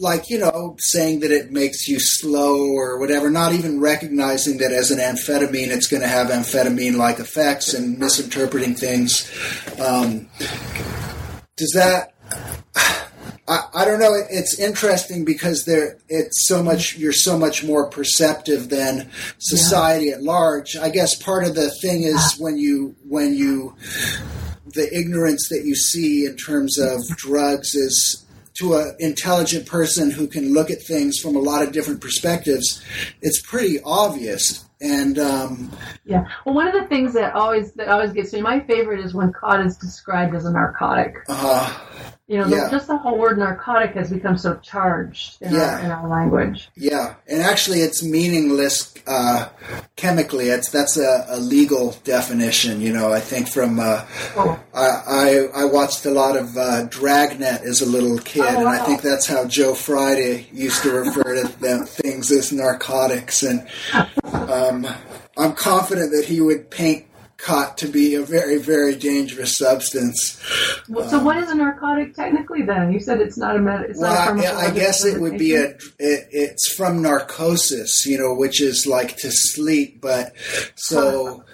like 0.00 0.30
you 0.30 0.38
know 0.38 0.74
saying 0.78 1.20
that 1.20 1.30
it 1.30 1.52
makes 1.52 1.86
you 1.86 2.00
slow 2.00 2.72
or 2.72 2.98
whatever 2.98 3.30
not 3.30 3.52
even 3.52 3.80
recognizing 3.80 4.58
that 4.58 4.72
as 4.72 4.90
an 4.90 4.98
amphetamine 4.98 5.68
it's 5.68 5.86
going 5.86 6.00
to 6.00 6.08
have 6.08 6.28
amphetamine 6.28 6.96
like 6.96 7.18
effects 7.18 7.74
and 7.74 7.98
misinterpreting 7.98 8.74
things 8.74 9.30
um, 9.78 10.28
does 11.56 11.72
that 11.72 12.14
I, 13.50 13.64
I 13.74 13.84
don't 13.84 13.98
know. 13.98 14.14
It's 14.30 14.60
interesting 14.60 15.24
because 15.24 15.64
there, 15.64 15.98
it's 16.08 16.46
so 16.46 16.62
much. 16.62 16.96
You're 16.96 17.12
so 17.12 17.36
much 17.36 17.64
more 17.64 17.90
perceptive 17.90 18.68
than 18.68 19.10
society 19.38 20.06
yeah. 20.06 20.14
at 20.14 20.22
large. 20.22 20.76
I 20.76 20.88
guess 20.88 21.20
part 21.20 21.44
of 21.44 21.56
the 21.56 21.68
thing 21.82 22.04
is 22.04 22.36
when 22.38 22.56
you 22.58 22.94
when 23.08 23.34
you 23.34 23.74
the 24.66 24.88
ignorance 24.96 25.48
that 25.48 25.64
you 25.64 25.74
see 25.74 26.26
in 26.26 26.36
terms 26.36 26.78
of 26.78 27.00
drugs 27.16 27.74
is 27.74 28.24
to 28.60 28.74
an 28.74 28.94
intelligent 28.98 29.66
person 29.66 30.10
who 30.10 30.26
can 30.26 30.52
look 30.52 30.70
at 30.70 30.82
things 30.82 31.18
from 31.18 31.34
a 31.34 31.38
lot 31.38 31.62
of 31.62 31.72
different 31.72 32.00
perspectives. 32.00 32.82
It's 33.22 33.40
pretty 33.42 33.80
obvious. 33.84 34.64
And 34.82 35.18
um, 35.18 35.70
yeah, 36.04 36.24
well, 36.44 36.54
one 36.54 36.66
of 36.66 36.74
the 36.74 36.86
things 36.88 37.12
that 37.12 37.34
always 37.34 37.72
that 37.72 37.88
always 37.88 38.12
gets 38.12 38.32
me, 38.32 38.40
my 38.40 38.60
favorite 38.60 39.04
is 39.04 39.12
when 39.12 39.32
khat 39.32 39.64
is 39.64 39.76
described 39.76 40.34
as 40.34 40.46
a 40.46 40.52
narcotic. 40.52 41.16
Uh, 41.28 41.78
you 42.30 42.38
know, 42.38 42.46
yeah. 42.46 42.66
the, 42.66 42.70
just 42.70 42.86
the 42.86 42.96
whole 42.96 43.18
word 43.18 43.38
narcotic 43.38 43.94
has 43.94 44.08
become 44.08 44.38
so 44.38 44.54
charged 44.58 45.42
in, 45.42 45.52
yeah. 45.52 45.74
our, 45.74 45.80
in 45.80 45.90
our 45.90 46.08
language. 46.08 46.68
Yeah, 46.76 47.16
and 47.26 47.42
actually, 47.42 47.80
it's 47.80 48.04
meaningless 48.04 48.94
uh, 49.04 49.48
chemically. 49.96 50.46
It's 50.46 50.70
that's 50.70 50.96
a, 50.96 51.26
a, 51.28 51.40
legal 51.40 51.90
definition. 52.04 52.80
You 52.80 52.92
know, 52.92 53.12
I 53.12 53.18
think 53.18 53.48
from 53.48 53.80
uh, 53.80 54.06
oh. 54.36 54.60
I, 54.72 54.86
I, 55.08 55.62
I 55.62 55.64
watched 55.64 56.06
a 56.06 56.12
lot 56.12 56.36
of 56.36 56.56
uh, 56.56 56.84
Dragnet 56.84 57.62
as 57.62 57.80
a 57.80 57.86
little 57.86 58.18
kid, 58.18 58.42
oh, 58.42 58.54
wow. 58.54 58.60
and 58.60 58.68
I 58.68 58.84
think 58.84 59.02
that's 59.02 59.26
how 59.26 59.48
Joe 59.48 59.74
Friday 59.74 60.46
used 60.52 60.84
to 60.84 60.92
refer 60.92 61.42
to 61.42 61.48
them, 61.58 61.84
things 61.84 62.30
as 62.30 62.52
narcotics. 62.52 63.42
And 63.42 63.66
um, 64.32 64.86
I'm 65.36 65.54
confident 65.54 66.12
that 66.12 66.26
he 66.26 66.40
would 66.40 66.70
paint 66.70 67.06
khat 67.42 67.76
to 67.78 67.88
be 67.88 68.14
a 68.14 68.22
very, 68.22 68.58
very 68.58 68.94
dangerous 68.94 69.56
substance. 69.56 70.40
so, 70.86 71.18
um, 71.18 71.24
what 71.24 71.36
is 71.38 71.50
a 71.50 71.54
narcotic 71.54 72.14
technically? 72.14 72.62
Then 72.62 72.92
you 72.92 73.00
said 73.00 73.20
it's 73.20 73.36
not 73.36 73.56
a 73.56 73.58
med. 73.58 73.92
well, 73.96 74.34
not 74.34 74.44
I 74.46 74.70
guess 74.70 75.04
it 75.04 75.20
would 75.20 75.38
be 75.38 75.54
a. 75.54 75.70
It, 75.98 76.28
it's 76.30 76.72
from 76.72 77.02
narcosis, 77.02 78.04
you 78.06 78.18
know, 78.18 78.34
which 78.34 78.60
is 78.60 78.86
like 78.86 79.16
to 79.18 79.30
sleep, 79.30 80.00
but 80.00 80.32
so. 80.76 81.44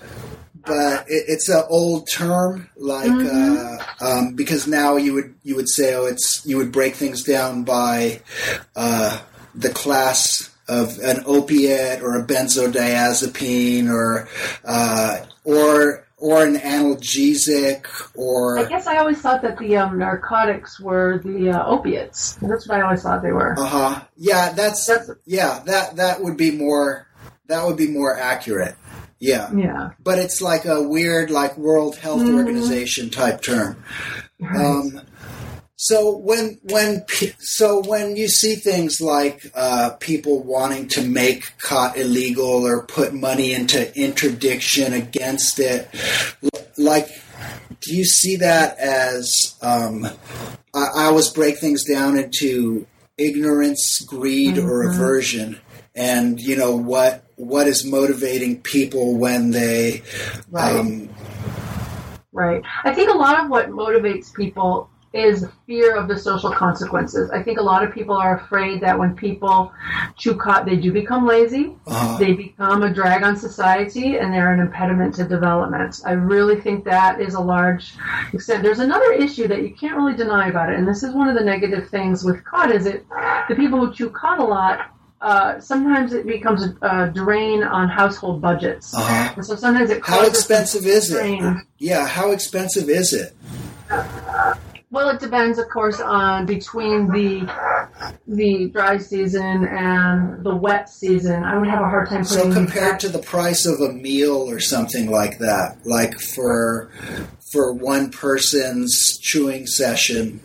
But 0.64 1.04
it, 1.08 1.26
it's 1.28 1.48
an 1.48 1.62
old 1.70 2.08
term, 2.10 2.68
like 2.76 3.08
mm-hmm. 3.08 4.04
uh, 4.04 4.04
um, 4.04 4.34
because 4.34 4.66
now 4.66 4.96
you 4.96 5.14
would 5.14 5.34
you 5.44 5.54
would 5.54 5.68
say, 5.68 5.94
oh, 5.94 6.06
it's 6.06 6.42
you 6.44 6.56
would 6.56 6.72
break 6.72 6.96
things 6.96 7.22
down 7.22 7.62
by 7.62 8.20
uh, 8.74 9.20
the 9.54 9.70
class 9.70 10.50
of 10.68 10.98
an 10.98 11.22
opiate 11.26 12.02
or 12.02 12.18
a 12.18 12.24
benzodiazepine 12.24 13.88
or 13.88 14.28
uh, 14.64 15.24
or 15.44 16.06
or 16.18 16.44
an 16.44 16.56
analgesic 16.56 17.86
or 18.14 18.58
I 18.58 18.64
guess 18.64 18.86
I 18.86 18.96
always 18.96 19.20
thought 19.20 19.42
that 19.42 19.58
the 19.58 19.76
um, 19.76 19.98
narcotics 19.98 20.80
were 20.80 21.18
the 21.18 21.50
uh, 21.50 21.66
opiates. 21.66 22.34
That's 22.34 22.66
what 22.68 22.80
I 22.80 22.82
always 22.82 23.02
thought 23.02 23.22
they 23.22 23.32
were. 23.32 23.58
Uh 23.58 23.66
huh. 23.66 24.00
Yeah, 24.16 24.52
that's, 24.52 24.86
that's 24.86 25.10
yeah 25.24 25.62
that 25.66 25.96
that 25.96 26.22
would 26.22 26.36
be 26.36 26.50
more 26.50 27.06
that 27.48 27.64
would 27.64 27.76
be 27.76 27.88
more 27.88 28.18
accurate. 28.18 28.76
Yeah. 29.18 29.50
Yeah. 29.54 29.90
But 30.02 30.18
it's 30.18 30.40
like 30.42 30.64
a 30.64 30.82
weird 30.82 31.30
like 31.30 31.56
World 31.56 31.96
Health 31.96 32.22
mm-hmm. 32.22 32.36
Organization 32.36 33.10
type 33.10 33.42
term. 33.42 33.82
Right. 34.40 34.56
Um, 34.56 35.00
so 35.76 36.16
when 36.16 36.58
when 36.62 37.04
so 37.38 37.82
when 37.86 38.16
you 38.16 38.28
see 38.28 38.54
things 38.54 38.98
like 39.00 39.50
uh, 39.54 39.90
people 40.00 40.42
wanting 40.42 40.88
to 40.88 41.02
make 41.02 41.52
khat 41.58 41.98
illegal 41.98 42.66
or 42.66 42.86
put 42.86 43.12
money 43.12 43.52
into 43.52 43.94
interdiction 43.94 44.94
against 44.94 45.60
it, 45.60 45.88
like 46.78 47.08
do 47.82 47.94
you 47.94 48.06
see 48.06 48.36
that 48.36 48.78
as 48.78 49.54
um, 49.60 50.06
I, 50.74 50.86
I, 50.94 51.04
always 51.04 51.28
break 51.28 51.58
things 51.58 51.84
down 51.84 52.16
into 52.16 52.86
ignorance, 53.18 54.00
greed, 54.00 54.54
mm-hmm. 54.54 54.66
or 54.66 54.88
aversion, 54.88 55.60
and 55.94 56.40
you 56.40 56.56
know 56.56 56.74
what 56.74 57.24
what 57.36 57.68
is 57.68 57.84
motivating 57.84 58.62
people 58.62 59.18
when 59.18 59.50
they 59.50 60.02
right. 60.50 60.74
Um, 60.74 61.10
right. 62.32 62.62
I 62.84 62.94
think 62.94 63.10
a 63.10 63.16
lot 63.16 63.44
of 63.44 63.50
what 63.50 63.68
motivates 63.68 64.32
people 64.32 64.88
is 65.16 65.46
fear 65.66 65.96
of 65.96 66.08
the 66.08 66.18
social 66.18 66.50
consequences. 66.50 67.30
I 67.30 67.42
think 67.42 67.58
a 67.58 67.62
lot 67.62 67.82
of 67.82 67.92
people 67.92 68.16
are 68.16 68.38
afraid 68.38 68.80
that 68.82 68.98
when 68.98 69.16
people 69.16 69.72
chew 70.16 70.36
khat, 70.36 70.66
they 70.66 70.76
do 70.76 70.92
become 70.92 71.26
lazy, 71.26 71.74
uh-huh. 71.86 72.18
they 72.18 72.32
become 72.32 72.82
a 72.82 72.92
drag 72.92 73.22
on 73.22 73.36
society, 73.36 74.18
and 74.18 74.32
they're 74.32 74.52
an 74.52 74.60
impediment 74.60 75.14
to 75.16 75.24
development. 75.24 76.00
I 76.04 76.12
really 76.12 76.60
think 76.60 76.84
that 76.84 77.20
is 77.20 77.34
a 77.34 77.40
large 77.40 77.94
extent. 78.32 78.62
There's 78.62 78.80
another 78.80 79.12
issue 79.12 79.48
that 79.48 79.62
you 79.62 79.74
can't 79.74 79.96
really 79.96 80.14
deny 80.14 80.48
about 80.48 80.72
it, 80.72 80.78
and 80.78 80.86
this 80.86 81.02
is 81.02 81.14
one 81.14 81.28
of 81.28 81.34
the 81.34 81.44
negative 81.44 81.88
things 81.88 82.24
with 82.24 82.44
khat 82.44 82.70
is 82.70 82.86
it 82.86 83.06
the 83.48 83.54
people 83.54 83.84
who 83.84 83.92
chew 83.92 84.10
khat 84.10 84.38
a 84.38 84.44
lot 84.44 84.90
uh, 85.20 85.58
sometimes 85.60 86.12
it 86.12 86.26
becomes 86.26 86.62
a, 86.62 86.76
a, 86.82 87.10
drain 87.10 87.62
on 87.62 87.88
household 87.88 88.40
budgets. 88.40 88.94
Uh-huh. 88.94 89.32
And 89.36 89.44
so 89.44 89.56
sometimes 89.56 89.90
it 89.90 90.04
how 90.04 90.26
expensive 90.26 90.86
is 90.86 91.10
it? 91.10 91.56
Yeah, 91.78 92.06
how 92.06 92.32
expensive 92.32 92.88
is 92.90 93.12
it? 93.12 93.34
Well, 94.96 95.10
it 95.10 95.20
depends, 95.20 95.58
of 95.58 95.68
course, 95.68 96.00
on 96.00 96.46
between 96.46 97.08
the 97.08 97.40
the 98.26 98.70
dry 98.70 98.96
season 98.96 99.66
and 99.66 100.42
the 100.42 100.56
wet 100.56 100.88
season. 100.88 101.44
I 101.44 101.58
would 101.58 101.68
have 101.68 101.82
a 101.82 101.84
hard 101.84 102.08
time. 102.08 102.24
So 102.24 102.50
compared 102.50 103.00
to 103.00 103.10
the 103.10 103.18
price 103.18 103.66
of 103.66 103.78
a 103.82 103.92
meal 103.92 104.50
or 104.50 104.58
something 104.58 105.10
like 105.10 105.36
that, 105.40 105.76
like 105.84 106.18
for 106.18 106.88
for 107.52 107.74
one 107.74 108.10
person's 108.10 109.18
chewing 109.18 109.66
session, 109.66 110.40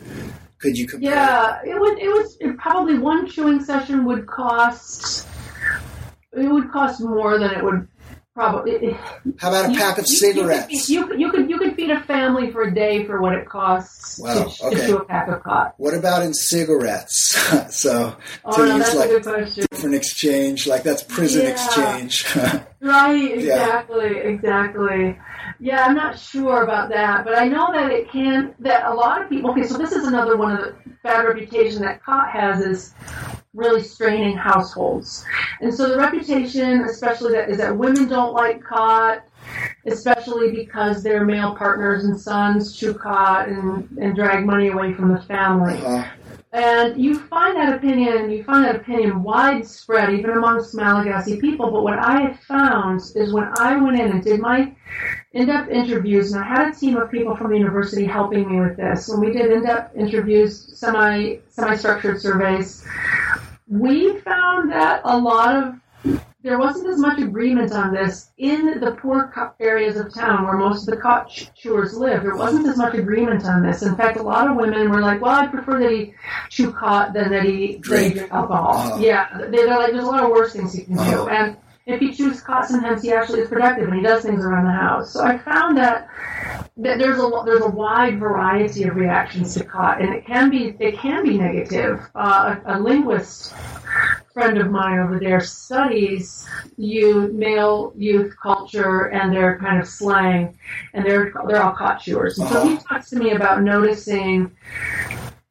could 0.57 0.77
you 0.77 0.85
compare? 0.85 1.13
Yeah, 1.13 1.61
it 1.65 1.79
would. 1.79 1.97
It 1.97 2.09
was 2.09 2.35
it 2.41 2.57
probably 2.57 2.99
one 2.99 3.29
chewing 3.29 3.63
session 3.63 4.03
would 4.03 4.27
cost. 4.27 5.25
It 6.33 6.51
would 6.51 6.69
cost 6.73 6.99
more 6.99 7.39
than 7.39 7.51
it 7.51 7.63
would 7.63 7.87
Probably. 8.33 8.93
How 9.39 9.49
about 9.49 9.69
a 9.69 9.73
you, 9.73 9.77
pack 9.77 9.97
of 9.97 10.07
you, 10.07 10.15
cigarettes? 10.15 10.89
You 10.89 11.05
could, 11.05 11.19
you, 11.19 11.31
could 11.31 11.49
you 11.49 11.57
could 11.57 11.75
feed 11.75 11.89
a 11.89 11.99
family 12.03 12.49
for 12.49 12.63
a 12.63 12.73
day 12.73 13.05
for 13.05 13.21
what 13.21 13.33
it 13.33 13.47
costs 13.47 14.19
wow, 14.19 14.45
to, 14.45 14.65
okay. 14.67 14.75
to 14.75 14.87
chew 14.87 14.97
a 14.99 15.05
pack 15.05 15.27
of 15.27 15.43
khat. 15.43 15.73
What 15.77 15.93
about 15.93 16.23
in 16.23 16.33
cigarettes? 16.33 17.35
so 17.75 18.15
oh, 18.45 18.55
to 18.55 18.65
no, 18.65 18.77
use 18.77 18.95
like 18.95 19.09
different 19.69 19.95
exchange, 19.95 20.65
like 20.65 20.83
that's 20.83 21.03
prison 21.03 21.43
yeah. 21.43 21.49
exchange. 21.49 22.35
right. 22.79 23.33
Exactly. 23.33 24.15
Yeah. 24.15 24.21
Exactly. 24.21 25.19
Yeah, 25.59 25.85
I'm 25.85 25.95
not 25.95 26.17
sure 26.17 26.63
about 26.63 26.89
that, 26.89 27.25
but 27.25 27.37
I 27.37 27.49
know 27.49 27.73
that 27.73 27.91
it 27.91 28.09
can. 28.09 28.55
That 28.59 28.85
a 28.85 28.93
lot 28.93 29.21
of 29.21 29.27
people. 29.27 29.51
Okay, 29.51 29.63
so 29.63 29.77
this 29.77 29.91
is 29.91 30.07
another 30.07 30.37
one 30.37 30.53
of 30.53 30.59
the 30.59 30.75
bad 31.03 31.25
reputation 31.25 31.81
that 31.81 32.01
khat 32.03 32.29
has 32.29 32.61
is 32.61 32.93
really 33.53 33.83
straining 33.83 34.37
households. 34.37 35.25
And 35.59 35.73
so 35.73 35.89
the 35.89 35.97
reputation, 35.97 36.85
especially 36.85 37.33
that 37.33 37.49
is 37.49 37.57
that 37.57 37.75
women 37.75 38.07
don't 38.07 38.33
like 38.33 38.63
khat, 38.63 39.27
especially 39.85 40.51
because 40.51 41.03
their 41.03 41.25
male 41.25 41.55
partners 41.55 42.05
and 42.05 42.19
sons 42.19 42.75
chew 42.75 42.93
khat 42.93 43.49
and, 43.49 43.89
and 43.97 44.15
drag 44.15 44.45
money 44.45 44.69
away 44.69 44.93
from 44.93 45.13
the 45.13 45.21
family. 45.23 45.73
Uh-huh. 45.73 46.09
And 46.53 47.01
you 47.01 47.17
find 47.17 47.55
that 47.55 47.73
opinion, 47.73 48.29
you 48.29 48.43
find 48.43 48.65
that 48.65 48.75
opinion 48.75 49.23
widespread 49.23 50.13
even 50.13 50.31
amongst 50.31 50.75
Malagasy 50.75 51.39
people. 51.39 51.71
But 51.71 51.83
what 51.83 51.97
I 51.97 52.21
have 52.21 52.39
found 52.41 52.99
is 53.15 53.31
when 53.31 53.49
I 53.57 53.77
went 53.77 53.97
in 53.97 54.11
and 54.11 54.21
did 54.21 54.41
my 54.41 54.75
in-depth 55.31 55.71
interviews, 55.71 56.33
and 56.33 56.43
I 56.43 56.47
had 56.47 56.73
a 56.73 56.75
team 56.75 56.97
of 56.97 57.09
people 57.09 57.37
from 57.37 57.51
the 57.51 57.57
university 57.57 58.03
helping 58.03 58.51
me 58.51 58.59
with 58.59 58.75
this. 58.75 59.07
When 59.07 59.21
we 59.21 59.31
did 59.31 59.49
in-depth 59.49 59.95
interviews, 59.95 60.77
semi 60.77 61.37
semi-structured 61.49 62.19
surveys, 62.19 62.85
we 63.71 64.19
found 64.19 64.69
that 64.71 65.01
a 65.05 65.17
lot 65.17 65.55
of 65.55 66.21
there 66.43 66.57
wasn't 66.57 66.89
as 66.89 66.97
much 66.97 67.19
agreement 67.19 67.71
on 67.71 67.93
this 67.93 68.31
in 68.37 68.79
the 68.79 68.91
poor 68.93 69.31
areas 69.59 69.95
of 69.95 70.11
town 70.11 70.43
where 70.43 70.57
most 70.57 70.87
of 70.87 70.95
the 70.95 71.01
khat 71.01 71.29
chewers 71.55 71.95
live. 71.95 72.23
There 72.23 72.35
wasn't 72.35 72.67
as 72.67 72.77
much 72.77 72.95
agreement 72.95 73.45
on 73.45 73.61
this. 73.61 73.83
In 73.83 73.95
fact, 73.95 74.17
a 74.17 74.23
lot 74.23 74.49
of 74.49 74.57
women 74.57 74.89
were 74.89 75.01
like, 75.01 75.21
"Well, 75.21 75.39
I 75.39 75.47
prefer 75.47 75.79
that 75.79 75.91
he 75.91 76.15
chew 76.49 76.73
khat 76.73 77.13
than 77.13 77.29
that 77.29 77.43
he 77.43 77.77
drink, 77.77 78.17
alcohol." 78.31 78.73
Uh-huh. 78.73 78.97
Yeah, 78.99 79.27
they're 79.51 79.67
like, 79.67 79.91
"There's 79.91 80.03
a 80.03 80.07
lot 80.07 80.23
of 80.23 80.31
worse 80.31 80.53
things 80.53 80.73
he 80.73 80.83
can 80.83 80.97
uh-huh. 80.97 81.11
do." 81.11 81.29
And 81.29 81.57
if 81.85 81.99
he 81.99 82.13
chews 82.13 82.41
khat, 82.41 82.67
sometimes 82.67 83.01
he 83.01 83.11
actually 83.11 83.41
is 83.41 83.49
productive 83.49 83.87
and 83.87 83.97
he 83.97 84.03
does 84.03 84.23
things 84.23 84.45
around 84.45 84.65
the 84.65 84.71
house. 84.71 85.11
So 85.13 85.23
I 85.23 85.37
found 85.37 85.77
that, 85.77 86.07
that 86.77 86.99
there's 86.99 87.19
a 87.19 87.43
there's 87.45 87.63
a 87.63 87.69
wide 87.69 88.19
variety 88.19 88.83
of 88.83 88.95
reactions 88.95 89.55
to 89.55 89.63
khat, 89.63 90.01
and 90.01 90.13
it 90.13 90.25
can 90.25 90.49
be 90.49 90.75
it 90.79 90.97
can 90.97 91.23
be 91.23 91.37
negative. 91.37 92.07
Uh, 92.15 92.55
a, 92.65 92.77
a 92.77 92.79
linguist 92.79 93.53
friend 94.33 94.57
of 94.59 94.71
mine 94.71 94.99
over 94.99 95.19
there 95.19 95.41
studies 95.41 96.47
youth, 96.77 97.33
male 97.33 97.93
youth 97.97 98.33
culture 98.41 99.07
and 99.07 99.35
their 99.35 99.59
kind 99.59 99.81
of 99.81 99.87
slang, 99.87 100.57
and 100.93 101.05
they're 101.05 101.33
they're 101.47 101.63
all 101.63 101.75
khat 101.75 101.99
chewers. 101.99 102.37
And 102.37 102.47
so 102.49 102.67
he 102.67 102.77
talks 102.77 103.09
to 103.09 103.17
me 103.17 103.31
about 103.31 103.63
noticing 103.63 104.55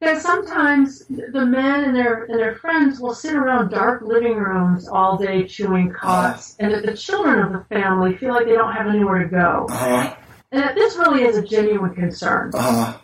that 0.00 0.22
sometimes 0.22 1.04
the 1.08 1.44
men 1.44 1.84
and 1.84 1.94
their 1.94 2.24
and 2.24 2.38
their 2.38 2.54
friends 2.56 3.00
will 3.00 3.14
sit 3.14 3.34
around 3.34 3.70
dark 3.70 4.02
living 4.02 4.36
rooms 4.36 4.88
all 4.88 5.16
day 5.18 5.44
chewing 5.46 5.92
khats, 5.92 6.56
and 6.58 6.72
that 6.72 6.86
the 6.86 6.96
children 6.96 7.40
of 7.40 7.52
the 7.52 7.64
family 7.74 8.16
feel 8.16 8.34
like 8.34 8.46
they 8.46 8.54
don't 8.54 8.72
have 8.72 8.86
anywhere 8.86 9.22
to 9.22 9.28
go, 9.28 9.66
Uh-huh. 9.70 10.14
and 10.52 10.62
that 10.62 10.74
this 10.74 10.96
really 10.96 11.22
is 11.24 11.36
a 11.36 11.42
genuine 11.42 11.94
concern. 11.94 12.50
Uh-huh. 12.54 12.96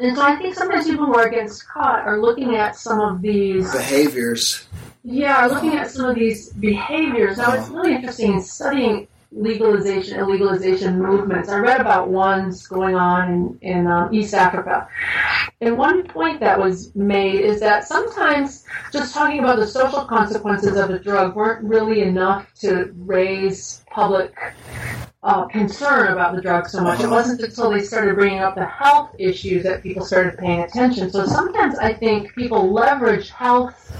And 0.00 0.16
so 0.16 0.22
I 0.22 0.36
think 0.36 0.54
sometimes 0.54 0.86
people 0.86 1.06
who 1.06 1.14
are 1.14 1.26
against 1.28 1.64
khat 1.72 2.04
are 2.06 2.20
looking 2.20 2.56
at 2.56 2.76
some 2.76 3.00
of 3.00 3.22
these, 3.22 3.70
Behaviors. 3.72 4.66
yeah, 5.04 5.36
are 5.46 5.48
looking 5.48 5.74
at 5.76 5.90
some 5.90 6.06
of 6.06 6.16
these 6.16 6.50
behaviors. 6.54 7.38
Now 7.38 7.52
it's 7.54 7.68
really 7.68 7.94
interesting 7.94 8.34
in 8.34 8.42
studying 8.42 9.06
legalization 9.34 10.18
and 10.18 10.28
legalization 10.28 11.00
movements. 11.02 11.48
I 11.48 11.58
read 11.58 11.80
about 11.80 12.08
ones 12.08 12.66
going 12.66 12.94
on 12.94 13.32
in, 13.32 13.58
in 13.62 13.86
um, 13.86 14.14
East 14.14 14.32
Africa. 14.32 14.88
And 15.60 15.76
one 15.76 16.06
point 16.06 16.40
that 16.40 16.58
was 16.58 16.94
made 16.94 17.40
is 17.40 17.60
that 17.60 17.86
sometimes 17.86 18.64
just 18.92 19.14
talking 19.14 19.40
about 19.40 19.58
the 19.58 19.66
social 19.66 20.04
consequences 20.04 20.76
of 20.76 20.90
a 20.90 20.98
drug 20.98 21.34
weren't 21.34 21.64
really 21.64 22.02
enough 22.02 22.52
to 22.60 22.92
raise 22.96 23.84
public 23.90 24.34
uh, 25.24 25.46
concern 25.46 26.12
about 26.12 26.36
the 26.36 26.42
drug 26.42 26.68
so 26.68 26.82
much. 26.82 27.00
It 27.00 27.08
wasn't 27.08 27.40
until 27.40 27.70
they 27.70 27.80
started 27.80 28.14
bringing 28.14 28.40
up 28.40 28.54
the 28.54 28.66
health 28.66 29.16
issues 29.18 29.62
that 29.64 29.82
people 29.82 30.04
started 30.04 30.38
paying 30.38 30.60
attention. 30.60 31.10
So 31.10 31.24
sometimes 31.24 31.78
I 31.78 31.94
think 31.94 32.34
people 32.34 32.70
leverage 32.70 33.30
health 33.30 33.90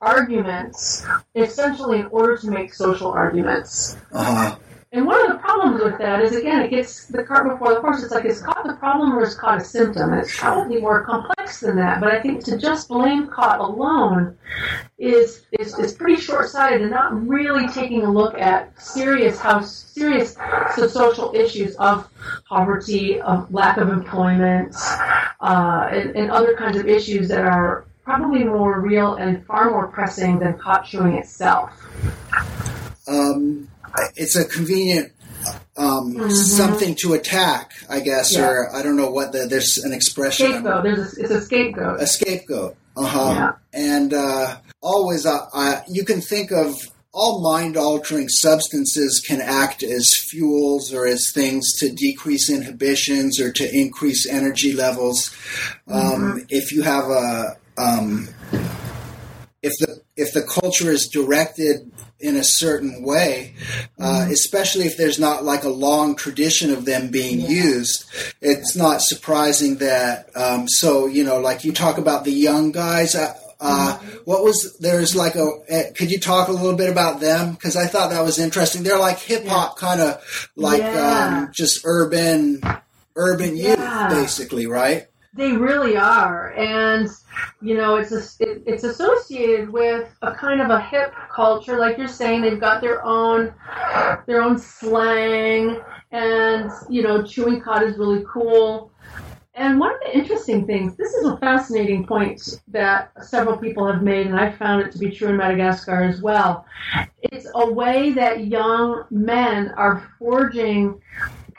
arguments 0.00 1.06
essentially 1.36 2.00
in 2.00 2.06
order 2.06 2.36
to 2.38 2.50
make 2.50 2.74
social 2.74 3.12
arguments. 3.12 3.96
Uh-huh. 4.12 4.56
And 4.94 5.06
one 5.06 5.24
of 5.24 5.32
the 5.32 5.38
problems 5.38 5.82
with 5.82 5.96
that 6.00 6.20
is, 6.20 6.36
again, 6.36 6.60
it 6.60 6.68
gets 6.68 7.06
the 7.06 7.24
cart 7.24 7.48
before 7.48 7.72
the 7.72 7.80
horse. 7.80 8.02
It's 8.02 8.12
like, 8.12 8.26
is 8.26 8.42
khat 8.42 8.58
the 8.66 8.74
problem 8.74 9.14
or 9.14 9.22
is 9.22 9.34
khat 9.34 9.62
a 9.62 9.64
symptom? 9.64 10.12
It's 10.12 10.38
probably 10.38 10.82
more 10.82 11.02
complex 11.02 11.60
than 11.60 11.76
that. 11.76 11.98
But 11.98 12.12
I 12.12 12.20
think 12.20 12.44
to 12.44 12.58
just 12.58 12.88
blame 12.88 13.28
khat 13.28 13.58
alone 13.58 14.36
is, 14.98 15.46
is, 15.58 15.78
is 15.78 15.94
pretty 15.94 16.20
short-sighted 16.20 16.82
and 16.82 16.90
not 16.90 17.26
really 17.26 17.66
taking 17.68 18.02
a 18.02 18.12
look 18.12 18.36
at 18.36 18.78
serious 18.82 19.38
how 19.38 19.62
serious 19.62 20.36
social 20.74 21.32
issues 21.34 21.74
of 21.76 22.06
poverty, 22.46 23.18
of 23.22 23.50
lack 23.50 23.78
of 23.78 23.88
employment, 23.88 24.76
uh, 25.40 25.88
and, 25.90 26.14
and 26.16 26.30
other 26.30 26.54
kinds 26.54 26.76
of 26.76 26.86
issues 26.86 27.28
that 27.28 27.46
are 27.46 27.86
probably 28.04 28.44
more 28.44 28.82
real 28.82 29.14
and 29.14 29.46
far 29.46 29.70
more 29.70 29.86
pressing 29.86 30.38
than 30.38 30.58
khat 30.58 30.84
chewing 30.84 31.14
itself. 31.14 31.70
Um, 33.08 33.68
it's 34.16 34.36
a 34.36 34.44
convenient 34.44 35.12
um, 35.76 36.14
Mhm. 36.14 36.30
something 36.32 36.94
to 37.02 37.14
attack, 37.14 37.72
I 37.88 38.00
guess, 38.00 38.34
Yeah. 38.34 38.46
or 38.46 38.74
I 38.76 38.82
don't 38.82 38.96
know 38.96 39.10
what 39.10 39.32
the 39.32 39.46
there's 39.46 39.78
an 39.82 39.92
expression. 39.92 40.46
Scapegoat. 40.52 40.84
There's 40.84 41.18
a, 41.18 41.20
it's 41.22 41.30
a 41.30 41.40
scapegoat. 41.40 42.00
a 42.00 42.06
scapegoat. 42.06 42.76
Uh 42.96 43.06
huh. 43.06 43.32
Yeah. 43.34 43.52
And 43.72 44.14
uh, 44.14 44.58
always, 44.82 45.24
uh, 45.26 45.46
uh, 45.52 45.80
you 45.88 46.04
can 46.04 46.20
think 46.20 46.52
of 46.52 46.76
all 47.14 47.42
mind 47.42 47.76
altering 47.76 48.28
substances 48.28 49.20
can 49.26 49.40
act 49.40 49.82
as 49.82 50.14
fuels 50.14 50.92
or 50.94 51.06
as 51.06 51.30
things 51.34 51.72
to 51.78 51.90
decrease 51.90 52.48
inhibitions 52.50 53.40
or 53.40 53.50
to 53.52 53.68
increase 53.74 54.26
energy 54.28 54.72
levels. 54.74 55.30
Um, 55.88 56.44
if 56.50 56.70
you 56.72 56.82
have 56.82 57.04
a 57.10 57.56
um, 57.78 58.28
if 59.62 59.72
the 59.80 60.00
if 60.16 60.32
the 60.32 60.42
culture 60.42 60.90
is 60.90 61.08
directed 61.08 61.90
in 62.22 62.36
a 62.36 62.44
certain 62.44 63.02
way, 63.02 63.54
uh, 63.98 64.26
especially 64.30 64.86
if 64.86 64.96
there's 64.96 65.18
not 65.18 65.44
like 65.44 65.64
a 65.64 65.68
long 65.68 66.14
tradition 66.16 66.70
of 66.72 66.84
them 66.84 67.08
being 67.10 67.40
used, 67.40 68.04
it's 68.40 68.74
not 68.76 69.02
surprising 69.02 69.76
that. 69.78 70.30
Um, 70.36 70.68
so 70.68 71.06
you 71.06 71.24
know, 71.24 71.38
like 71.40 71.64
you 71.64 71.72
talk 71.72 71.98
about 71.98 72.24
the 72.24 72.32
young 72.32 72.72
guys. 72.72 73.14
Uh, 73.14 73.34
uh, 73.64 73.96
what 74.24 74.42
was 74.42 74.76
there's 74.78 75.14
like 75.14 75.36
a 75.36 75.44
uh, 75.70 75.82
could 75.94 76.10
you 76.10 76.18
talk 76.18 76.48
a 76.48 76.52
little 76.52 76.74
bit 76.76 76.90
about 76.90 77.20
them 77.20 77.52
because 77.52 77.76
I 77.76 77.86
thought 77.86 78.10
that 78.10 78.24
was 78.24 78.38
interesting. 78.40 78.82
They're 78.82 78.98
like 78.98 79.18
hip 79.20 79.46
hop 79.46 79.76
kind 79.78 80.00
of 80.00 80.50
like 80.56 80.80
Yeah. 80.80 81.44
um, 81.44 81.50
just 81.52 81.82
urban 81.84 82.60
urban 83.14 83.56
Yeah. 83.56 84.08
youth 84.08 84.18
basically, 84.20 84.66
right? 84.66 85.06
They 85.34 85.52
really 85.52 85.96
are, 85.96 86.52
and 86.52 87.08
you 87.62 87.74
know, 87.74 87.96
it's 87.96 88.12
a, 88.12 88.18
it, 88.42 88.62
it's 88.66 88.84
associated 88.84 89.70
with 89.70 90.14
a 90.20 90.34
kind 90.34 90.60
of 90.60 90.68
a 90.68 90.78
hip 90.78 91.14
culture, 91.34 91.78
like 91.78 91.96
you're 91.96 92.06
saying. 92.06 92.42
They've 92.42 92.60
got 92.60 92.82
their 92.82 93.02
own 93.02 93.54
their 94.26 94.42
own 94.42 94.58
slang, 94.58 95.80
and 96.10 96.70
you 96.90 97.02
know, 97.02 97.22
chewing 97.22 97.62
khat 97.62 97.82
is 97.82 97.96
really 97.96 98.24
cool. 98.28 98.92
And 99.54 99.78
one 99.78 99.92
of 99.94 100.00
the 100.00 100.16
interesting 100.16 100.66
things, 100.66 100.96
this 100.96 101.12
is 101.12 101.26
a 101.26 101.36
fascinating 101.36 102.06
point 102.06 102.60
that 102.68 103.12
several 103.22 103.58
people 103.58 103.86
have 103.86 104.02
made, 104.02 104.26
and 104.26 104.38
I 104.38 104.50
found 104.50 104.80
it 104.82 104.92
to 104.92 104.98
be 104.98 105.10
true 105.10 105.28
in 105.28 105.36
Madagascar 105.36 106.02
as 106.04 106.22
well. 106.22 106.64
It's 107.22 107.46
a 107.54 107.70
way 107.70 108.12
that 108.12 108.46
young 108.46 109.04
men 109.10 109.70
are 109.76 110.10
forging 110.18 111.00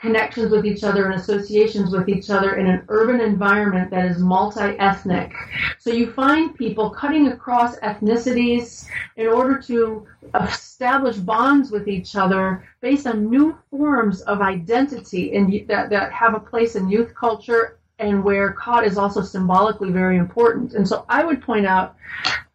connections 0.04 0.50
with 0.52 0.66
each 0.66 0.84
other 0.84 1.06
and 1.06 1.18
associations 1.18 1.90
with 1.90 2.10
each 2.10 2.28
other 2.28 2.56
in 2.56 2.66
an 2.66 2.84
urban 2.88 3.22
environment 3.22 3.90
that 3.90 4.04
is 4.04 4.18
multi-ethnic. 4.18 5.32
So 5.78 5.90
you 5.90 6.12
find 6.12 6.54
people 6.54 6.90
cutting 6.90 7.28
across 7.28 7.78
ethnicities 7.78 8.86
in 9.16 9.28
order 9.28 9.58
to 9.62 10.06
establish 10.38 11.16
bonds 11.16 11.70
with 11.70 11.88
each 11.88 12.16
other 12.16 12.68
based 12.82 13.06
on 13.06 13.30
new 13.30 13.56
forms 13.70 14.20
of 14.22 14.42
identity 14.42 15.34
and 15.34 15.66
that, 15.68 15.88
that 15.88 16.12
have 16.12 16.34
a 16.34 16.40
place 16.40 16.76
in 16.76 16.90
youth 16.90 17.14
culture 17.14 17.78
and 17.98 18.22
where 18.22 18.52
khat 18.52 18.84
is 18.84 18.98
also 18.98 19.22
symbolically 19.22 19.90
very 19.90 20.18
important. 20.18 20.74
And 20.74 20.86
so 20.86 21.06
I 21.08 21.24
would 21.24 21.40
point 21.40 21.64
out 21.64 21.96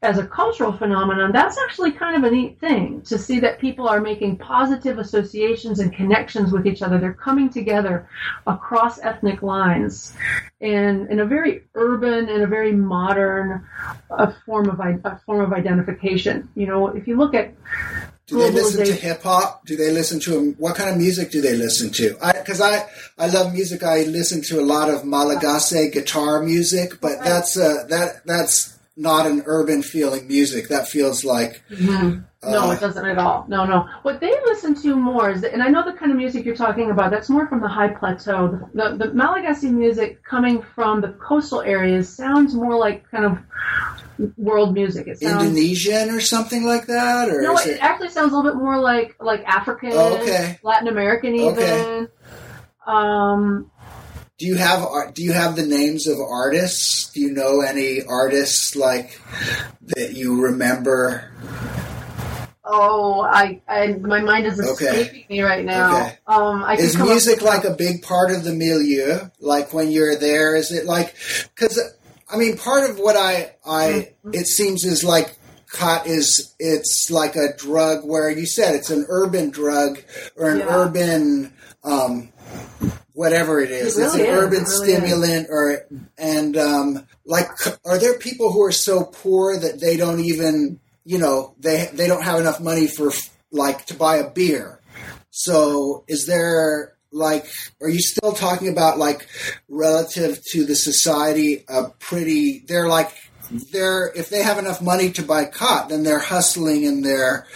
as 0.01 0.17
a 0.17 0.25
cultural 0.25 0.71
phenomenon, 0.71 1.31
that's 1.33 1.57
actually 1.57 1.91
kind 1.91 2.15
of 2.15 2.23
a 2.31 2.33
neat 2.33 2.57
thing 2.61 3.01
to 3.01 3.17
see 3.17 3.41
that 3.41 3.59
people 3.59 3.85
are 3.87 3.99
making 3.99 4.37
positive 4.37 4.97
associations 4.97 5.79
and 5.79 5.91
connections 5.91 6.53
with 6.53 6.65
each 6.65 6.81
other. 6.81 6.97
They're 6.99 7.13
coming 7.13 7.49
together 7.49 8.07
across 8.47 8.99
ethnic 8.99 9.41
lines 9.41 10.13
in, 10.61 11.07
in 11.11 11.19
a 11.19 11.25
very 11.25 11.63
urban 11.75 12.29
and 12.29 12.43
a 12.43 12.47
very 12.47 12.71
modern 12.71 13.65
uh, 14.09 14.31
form 14.45 14.69
of 14.69 14.79
i- 14.79 14.99
a 15.03 15.19
form 15.25 15.41
of 15.41 15.51
identification. 15.51 16.47
You 16.55 16.67
know, 16.67 16.87
if 16.87 17.05
you 17.05 17.17
look 17.17 17.33
at 17.33 17.53
Do 18.27 18.37
they 18.39 18.51
listen 18.51 18.85
to 18.85 18.93
hip 18.93 19.21
hop? 19.23 19.65
Do 19.65 19.75
they 19.75 19.91
listen 19.91 20.21
to 20.21 20.51
what 20.57 20.77
kind 20.77 20.91
of 20.91 20.97
music 20.97 21.29
do 21.29 21.41
they 21.41 21.57
listen 21.57 21.91
to? 21.91 22.13
Because 22.35 22.61
I, 22.61 22.85
I, 23.17 23.27
love 23.27 23.53
music. 23.53 23.83
I 23.83 24.03
listen 24.03 24.41
to 24.43 24.61
a 24.61 24.63
lot 24.63 24.89
of 24.89 25.03
Malagasy 25.03 25.91
guitar 25.91 26.41
music, 26.41 27.01
but 27.01 27.21
that's 27.21 27.57
uh, 27.57 27.83
that 27.89 28.25
that's 28.25 28.78
not 28.99 29.25
an 29.25 29.43
urban 29.45 29.81
feeling 29.81 30.27
music. 30.27 30.67
That 30.67 30.87
feels 30.89 31.23
like 31.23 31.63
no, 31.69 32.21
Uh, 32.43 32.71
it 32.73 32.79
doesn't 32.81 33.05
at 33.05 33.17
all. 33.17 33.45
No, 33.47 33.65
no. 33.65 33.85
What 34.01 34.19
they 34.19 34.33
listen 34.45 34.75
to 34.81 34.95
more 34.95 35.29
is, 35.29 35.43
and 35.43 35.63
I 35.63 35.69
know 35.69 35.83
the 35.85 35.93
kind 35.97 36.11
of 36.11 36.17
music 36.17 36.43
you're 36.45 36.55
talking 36.55 36.91
about. 36.91 37.09
That's 37.09 37.29
more 37.29 37.47
from 37.47 37.61
the 37.61 37.67
high 37.69 37.87
plateau. 37.89 38.69
The, 38.73 38.97
the, 38.97 39.05
the 39.05 39.13
Malagasy 39.13 39.69
music 39.71 40.21
coming 40.23 40.61
from 40.75 40.99
the 40.99 41.09
coastal 41.13 41.61
areas 41.61 42.09
sounds 42.13 42.53
more 42.53 42.77
like 42.77 43.09
kind 43.09 43.23
of 43.25 43.37
world 44.37 44.73
music. 44.73 45.07
It 45.07 45.19
sounds 45.21 45.43
Indonesian 45.47 46.09
or 46.09 46.19
something 46.19 46.65
like 46.65 46.87
that, 46.87 47.29
or 47.29 47.41
no, 47.41 47.57
it 47.57 47.67
it? 47.67 47.81
actually 47.81 48.09
sounds 48.09 48.33
a 48.33 48.35
little 48.35 48.51
bit 48.51 48.57
more 48.61 48.77
like 48.79 49.15
like 49.21 49.43
African, 49.45 49.91
Oh, 49.93 50.17
okay. 50.17 50.59
Latin 50.61 50.89
American, 50.89 51.35
even. 51.35 51.57
Okay. 51.57 52.07
Um, 52.85 53.71
Do 54.39 54.45
you 54.45 54.55
have 54.55 55.13
do 55.13 55.21
you 55.21 55.33
have 55.33 55.55
the 55.57 55.65
names 55.65 56.07
of 56.07 56.17
artists? 56.19 57.11
Do 57.13 57.19
you 57.19 57.31
know 57.31 57.59
any 57.61 58.01
artists 58.01 58.73
like 58.75 59.19
that 59.95 60.13
you 60.13 60.41
remember? 60.41 61.29
oh, 62.63 63.21
I, 63.21 63.61
I, 63.67 63.93
my 63.93 64.21
mind 64.21 64.45
is 64.45 64.59
Okay. 64.59 64.85
escaping 64.85 65.25
me 65.29 65.41
right 65.41 65.65
now. 65.65 65.91
Okay. 65.91 66.19
Um, 66.27 66.63
I 66.63 66.75
Is 66.75 66.97
music 66.97 67.41
like 67.41 67.65
a 67.65 67.73
big 67.73 68.01
part 68.03 68.31
of 68.31 68.43
the 68.43 68.53
milieu? 68.53 69.29
Like 69.41 69.73
when 69.73 69.91
you're 69.91 70.15
there, 70.15 70.55
is 70.55 70.71
it 70.71 70.85
like? 70.85 71.15
Because 71.55 71.77
I 72.31 72.37
mean, 72.37 72.57
part 72.57 72.89
of 72.89 72.97
what 72.99 73.17
I 73.17 73.55
I 73.65 74.13
Mm-hmm. 74.23 74.33
it 74.35 74.45
seems 74.47 74.85
is 74.85 75.03
like 75.03 75.35
khat 75.71 76.07
is 76.07 76.55
it's 76.59 77.09
like 77.11 77.35
a 77.35 77.55
drug 77.57 78.05
where 78.05 78.29
you 78.29 78.45
said 78.45 78.75
it's 78.75 78.89
an 78.89 79.05
urban 79.09 79.49
drug 79.49 79.99
or 80.37 80.49
an 80.51 80.59
Yeah. 80.59 80.67
urban 80.69 81.53
um, 81.83 82.29
whatever 83.19 83.59
it 83.59 83.69
is. 83.69 83.97
It 83.97 84.05
it's 84.05 84.15
an 84.15 84.21
is. 84.21 84.27
urban 84.27 84.53
It 84.53 84.61
really 84.61 84.63
is. 84.63 84.81
stimulant 84.81 85.47
or 85.49 85.85
and 86.17 86.55
um, 86.55 87.05
like 87.25 87.49
are 87.85 87.97
there 87.99 88.17
people 88.17 88.53
who 88.53 88.63
are 88.63 88.71
so 88.71 89.03
poor 89.03 89.59
that 89.59 89.81
they 89.81 89.97
don't 89.97 90.21
even 90.21 90.79
you 91.03 91.17
know 91.17 91.53
they 91.59 91.89
they 91.91 92.07
don't 92.07 92.23
have 92.23 92.39
enough 92.39 92.61
money 92.61 92.87
for 92.87 93.11
like 93.51 93.85
to 93.87 93.93
buy 93.93 94.17
a 94.17 94.29
beer 94.29 94.79
so 95.31 96.05
is 96.07 96.27
there 96.27 96.93
like 97.11 97.45
are 97.81 97.89
you 97.89 97.99
still 97.99 98.31
talking 98.31 98.69
about 98.69 98.97
like 98.97 99.27
relative 99.67 100.41
to 100.51 100.63
the 100.63 100.75
society 100.75 101.65
a 101.67 101.89
pretty 101.99 102.63
they're 102.69 102.87
like 102.87 103.11
they're 103.51 104.11
if 104.15 104.29
they 104.29 104.43
have 104.43 104.57
enough 104.57 104.81
money 104.81 105.11
to 105.11 105.23
buy 105.23 105.45
khat, 105.45 105.89
then 105.89 106.03
they're 106.03 106.19
hustling 106.19 106.85
and 106.85 107.03
they're 107.03 107.47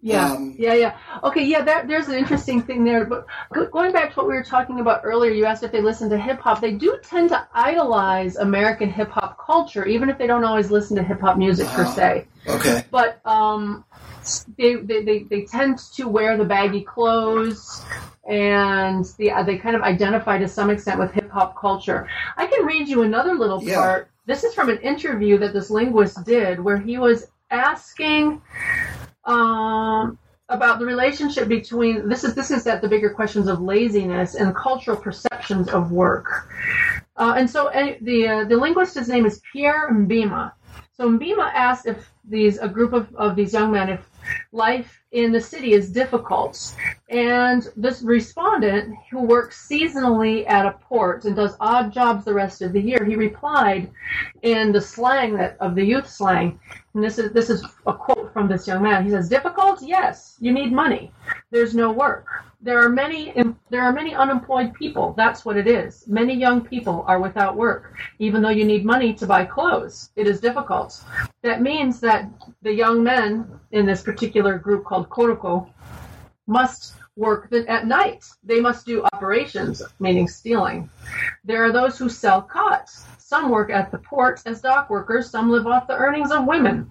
Yeah, 0.00 0.32
um, 0.32 0.54
yeah, 0.58 0.74
yeah. 0.74 0.98
Okay, 1.22 1.44
yeah. 1.44 1.62
That, 1.62 1.88
there's 1.88 2.08
an 2.08 2.14
interesting 2.14 2.62
thing 2.62 2.84
there. 2.84 3.04
But 3.04 3.26
going 3.70 3.92
back 3.92 4.10
to 4.10 4.16
what 4.16 4.28
we 4.28 4.34
were 4.34 4.44
talking 4.44 4.80
about 4.80 5.02
earlier, 5.04 5.32
you 5.32 5.44
asked 5.44 5.62
if 5.62 5.72
they 5.72 5.80
listen 5.82 6.10
to 6.10 6.18
hip 6.18 6.40
hop. 6.40 6.60
They 6.60 6.72
do 6.72 6.98
tend 7.02 7.30
to 7.30 7.46
idolize 7.54 8.36
American 8.36 8.90
hip 8.90 9.10
hop 9.10 9.38
culture, 9.44 9.84
even 9.86 10.08
if 10.08 10.18
they 10.18 10.26
don't 10.26 10.44
always 10.44 10.70
listen 10.70 10.96
to 10.96 11.02
hip 11.02 11.20
hop 11.20 11.36
music 11.38 11.66
per 11.68 11.86
se. 11.86 12.26
okay. 12.46 12.84
But 12.90 13.20
um, 13.24 13.84
they, 14.58 14.76
they, 14.76 15.02
they, 15.04 15.18
they 15.24 15.42
tend 15.42 15.78
to 15.96 16.08
wear 16.08 16.36
the 16.36 16.44
baggy 16.44 16.82
clothes 16.82 17.82
and 18.28 19.04
the, 19.18 19.32
they 19.44 19.58
kind 19.58 19.74
of 19.74 19.82
identify 19.82 20.38
to 20.38 20.48
some 20.48 20.70
extent 20.70 20.98
with 20.98 21.12
hip 21.12 21.30
hop 21.30 21.60
culture. 21.60 22.08
I 22.36 22.46
can 22.46 22.64
read 22.66 22.88
you 22.88 23.02
another 23.02 23.34
little 23.34 23.62
Yeah. 23.62 23.76
part. 23.76 24.11
This 24.32 24.44
is 24.44 24.54
from 24.54 24.70
an 24.70 24.78
interview 24.78 25.36
that 25.36 25.52
this 25.52 25.68
linguist 25.68 26.24
did 26.24 26.58
where 26.58 26.78
he 26.78 26.96
was 26.96 27.26
asking 27.50 28.40
um, 29.26 30.18
about 30.48 30.78
the 30.78 30.86
relationship 30.86 31.48
between 31.48 32.08
this 32.08 32.24
is 32.24 32.34
this 32.34 32.50
is 32.50 32.66
at 32.66 32.80
the 32.80 32.88
bigger 32.88 33.10
questions 33.10 33.46
of 33.46 33.60
laziness 33.60 34.34
and 34.34 34.56
cultural 34.56 34.96
perceptions 34.96 35.68
of 35.68 35.92
work. 35.92 36.48
Uh, 37.18 37.34
and 37.36 37.50
so 37.50 37.66
uh, 37.66 37.92
the 38.00 38.26
uh, 38.26 38.44
the 38.44 38.56
linguist, 38.56 38.94
his 38.94 39.06
name 39.06 39.26
is 39.26 39.42
Pierre 39.52 39.90
Mbima. 39.92 40.52
So 40.94 41.10
Mbima 41.10 41.52
asked 41.52 41.84
if 41.84 42.10
these 42.24 42.56
a 42.56 42.68
group 42.68 42.94
of, 42.94 43.14
of 43.14 43.36
these 43.36 43.52
young 43.52 43.70
men 43.70 43.90
if 43.90 44.00
life 44.52 45.02
in 45.12 45.32
the 45.32 45.40
city 45.40 45.72
is 45.72 45.90
difficult. 45.90 46.74
And 47.08 47.68
this 47.76 48.02
respondent, 48.02 48.94
who 49.10 49.22
works 49.22 49.66
seasonally 49.68 50.48
at 50.48 50.66
a 50.66 50.72
port 50.72 51.24
and 51.24 51.36
does 51.36 51.56
odd 51.60 51.92
jobs 51.92 52.24
the 52.24 52.34
rest 52.34 52.62
of 52.62 52.72
the 52.72 52.80
year, 52.80 53.04
he 53.04 53.16
replied 53.16 53.90
in 54.42 54.72
the 54.72 54.80
slang 54.80 55.34
that 55.36 55.56
of 55.60 55.74
the 55.74 55.84
youth 55.84 56.08
slang. 56.08 56.58
And 56.94 57.02
this 57.02 57.18
is 57.18 57.32
this 57.32 57.48
is 57.48 57.64
a 57.86 57.94
quote 57.94 58.32
from 58.32 58.48
this 58.48 58.66
young 58.66 58.82
man. 58.82 59.04
He 59.04 59.10
says, 59.10 59.28
"Difficult? 59.28 59.82
Yes. 59.82 60.36
You 60.40 60.52
need 60.52 60.72
money. 60.72 61.10
There's 61.50 61.74
no 61.74 61.90
work. 61.90 62.26
There 62.60 62.78
are 62.78 62.88
many 62.88 63.32
there 63.70 63.82
are 63.82 63.92
many 63.92 64.14
unemployed 64.14 64.74
people. 64.74 65.14
That's 65.16 65.44
what 65.44 65.56
it 65.56 65.66
is. 65.66 66.06
Many 66.06 66.34
young 66.34 66.60
people 66.60 67.04
are 67.06 67.18
without 67.18 67.56
work, 67.56 67.96
even 68.18 68.42
though 68.42 68.50
you 68.50 68.64
need 68.64 68.84
money 68.84 69.14
to 69.14 69.26
buy 69.26 69.44
clothes. 69.44 70.10
It 70.16 70.26
is 70.26 70.40
difficult. 70.40 71.02
That 71.42 71.62
means 71.62 71.98
that 72.00 72.28
the 72.60 72.72
young 72.72 73.02
men 73.02 73.58
in 73.72 73.86
this 73.86 74.02
particular 74.02 74.58
group 74.58 74.84
called 74.84 75.08
Koroko 75.08 75.68
must 76.46 76.94
work 77.16 77.52
at 77.52 77.86
night. 77.86 78.24
They 78.42 78.60
must 78.60 78.86
do 78.86 79.04
operations, 79.12 79.82
meaning 80.00 80.28
stealing. 80.28 80.88
There 81.44 81.64
are 81.64 81.72
those 81.72 81.98
who 81.98 82.08
sell 82.08 82.42
khats. 82.42 83.04
Some 83.18 83.48
work 83.50 83.70
at 83.70 83.90
the 83.90 83.98
port 83.98 84.42
as 84.46 84.60
dock 84.60 84.90
workers. 84.90 85.30
Some 85.30 85.50
live 85.50 85.66
off 85.66 85.86
the 85.86 85.96
earnings 85.96 86.30
of 86.30 86.46
women. 86.46 86.90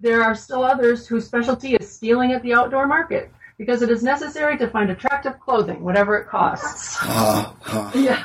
There 0.00 0.22
are 0.22 0.34
still 0.34 0.64
others 0.64 1.06
whose 1.06 1.26
specialty 1.26 1.74
is 1.76 1.90
stealing 1.90 2.32
at 2.32 2.42
the 2.42 2.54
outdoor 2.54 2.86
market 2.86 3.30
because 3.58 3.80
it 3.80 3.88
is 3.88 4.02
necessary 4.02 4.58
to 4.58 4.68
find 4.68 4.90
attractive 4.90 5.40
clothing, 5.40 5.82
whatever 5.82 6.16
it 6.18 6.28
costs. 6.28 6.98
Uh, 7.08 7.52
uh, 7.66 7.90
Yeah, 7.94 8.24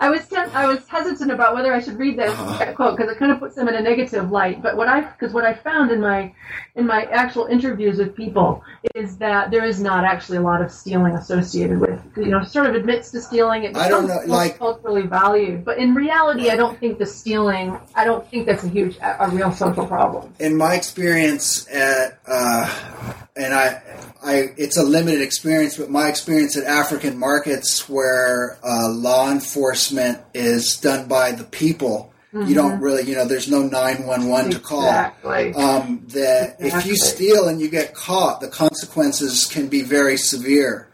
I 0.00 0.08
was 0.10 0.26
ten- 0.28 0.50
I 0.54 0.66
was 0.66 0.86
hesitant 0.88 1.30
about 1.30 1.54
whether 1.54 1.72
I 1.72 1.80
should 1.80 1.98
read 1.98 2.18
that, 2.18 2.28
that 2.58 2.74
quote 2.76 2.96
because 2.96 3.10
it 3.12 3.18
kind 3.18 3.30
of 3.32 3.38
puts 3.40 3.54
them 3.54 3.68
in 3.68 3.74
a 3.74 3.80
negative 3.80 4.30
light. 4.30 4.62
But 4.62 4.76
what 4.76 4.88
I 4.88 5.00
because 5.02 5.32
what 5.32 5.44
I 5.44 5.54
found 5.54 5.90
in 5.90 6.00
my 6.00 6.32
in 6.74 6.86
my 6.86 7.02
actual 7.04 7.46
interviews 7.46 7.98
with 7.98 8.16
people 8.16 8.64
is 8.94 9.16
that 9.18 9.50
there 9.50 9.64
is 9.64 9.80
not 9.80 10.04
actually 10.04 10.38
a 10.38 10.40
lot 10.40 10.62
of 10.62 10.70
stealing 10.70 11.14
associated 11.14 11.78
with 11.78 12.00
you 12.16 12.26
know 12.26 12.42
sort 12.42 12.66
of 12.66 12.74
admits 12.74 13.10
to 13.10 13.20
stealing. 13.20 13.64
It 13.64 13.76
I 13.76 13.88
don't 13.88 14.06
know, 14.06 14.20
like- 14.26 14.58
culturally 14.58 15.02
valued, 15.02 15.64
but 15.64 15.78
in 15.78 15.94
reality, 15.94 16.50
I 16.50 16.56
don't 16.56 16.78
think 16.78 16.98
the 16.98 17.06
stealing. 17.06 17.78
I 17.94 18.04
don't 18.04 18.26
think 18.28 18.46
that's 18.46 18.64
a 18.64 18.68
huge 18.68 18.96
a, 18.98 19.24
a 19.24 19.30
real 19.30 19.52
social 19.52 19.86
problem. 19.86 20.32
in 20.38 20.56
my 20.56 20.74
experience 20.74 21.68
at 21.70 22.18
uh, 22.26 23.14
and 23.36 23.54
I, 23.54 23.82
I, 24.22 24.34
it's 24.56 24.76
a 24.76 24.82
limited 24.82 25.22
experience, 25.22 25.78
but 25.78 25.90
my 25.90 26.08
experience 26.08 26.56
at 26.56 26.64
African 26.64 27.18
markets 27.18 27.88
where 27.88 28.58
uh, 28.62 28.90
law 28.90 29.30
enforcement 29.30 30.20
is 30.34 30.76
done 30.76 31.08
by 31.08 31.32
the 31.32 31.44
people, 31.44 32.11
you 32.32 32.54
don't 32.54 32.80
really, 32.80 33.02
you 33.02 33.14
know, 33.14 33.26
there's 33.26 33.50
no 33.50 33.62
nine 33.62 34.06
one 34.06 34.26
one 34.28 34.50
to 34.50 34.58
call. 34.58 34.86
Exactly. 34.86 35.54
Um, 35.54 36.04
that 36.08 36.56
if 36.60 36.86
you 36.86 36.96
steal 36.96 37.48
and 37.48 37.60
you 37.60 37.68
get 37.68 37.94
caught, 37.94 38.40
the 38.40 38.48
consequences 38.48 39.46
can 39.46 39.68
be 39.68 39.82
very 39.82 40.16
severe. 40.16 40.88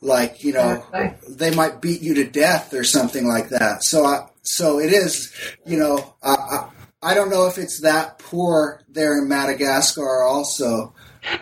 Like 0.00 0.44
you 0.44 0.52
know, 0.52 0.84
Exactly. 0.92 1.34
they 1.34 1.54
might 1.54 1.80
beat 1.80 2.02
you 2.02 2.14
to 2.14 2.24
death 2.24 2.74
or 2.74 2.84
something 2.84 3.26
like 3.26 3.48
that. 3.50 3.84
So, 3.84 4.04
I, 4.04 4.26
so 4.42 4.80
it 4.80 4.92
is. 4.92 5.32
You 5.64 5.78
know, 5.78 6.14
I, 6.22 6.34
I, 6.34 6.68
I 7.10 7.14
don't 7.14 7.30
know 7.30 7.46
if 7.46 7.58
it's 7.58 7.80
that 7.82 8.18
poor 8.18 8.82
there 8.88 9.16
in 9.18 9.28
Madagascar. 9.28 10.22
Also, 10.24 10.94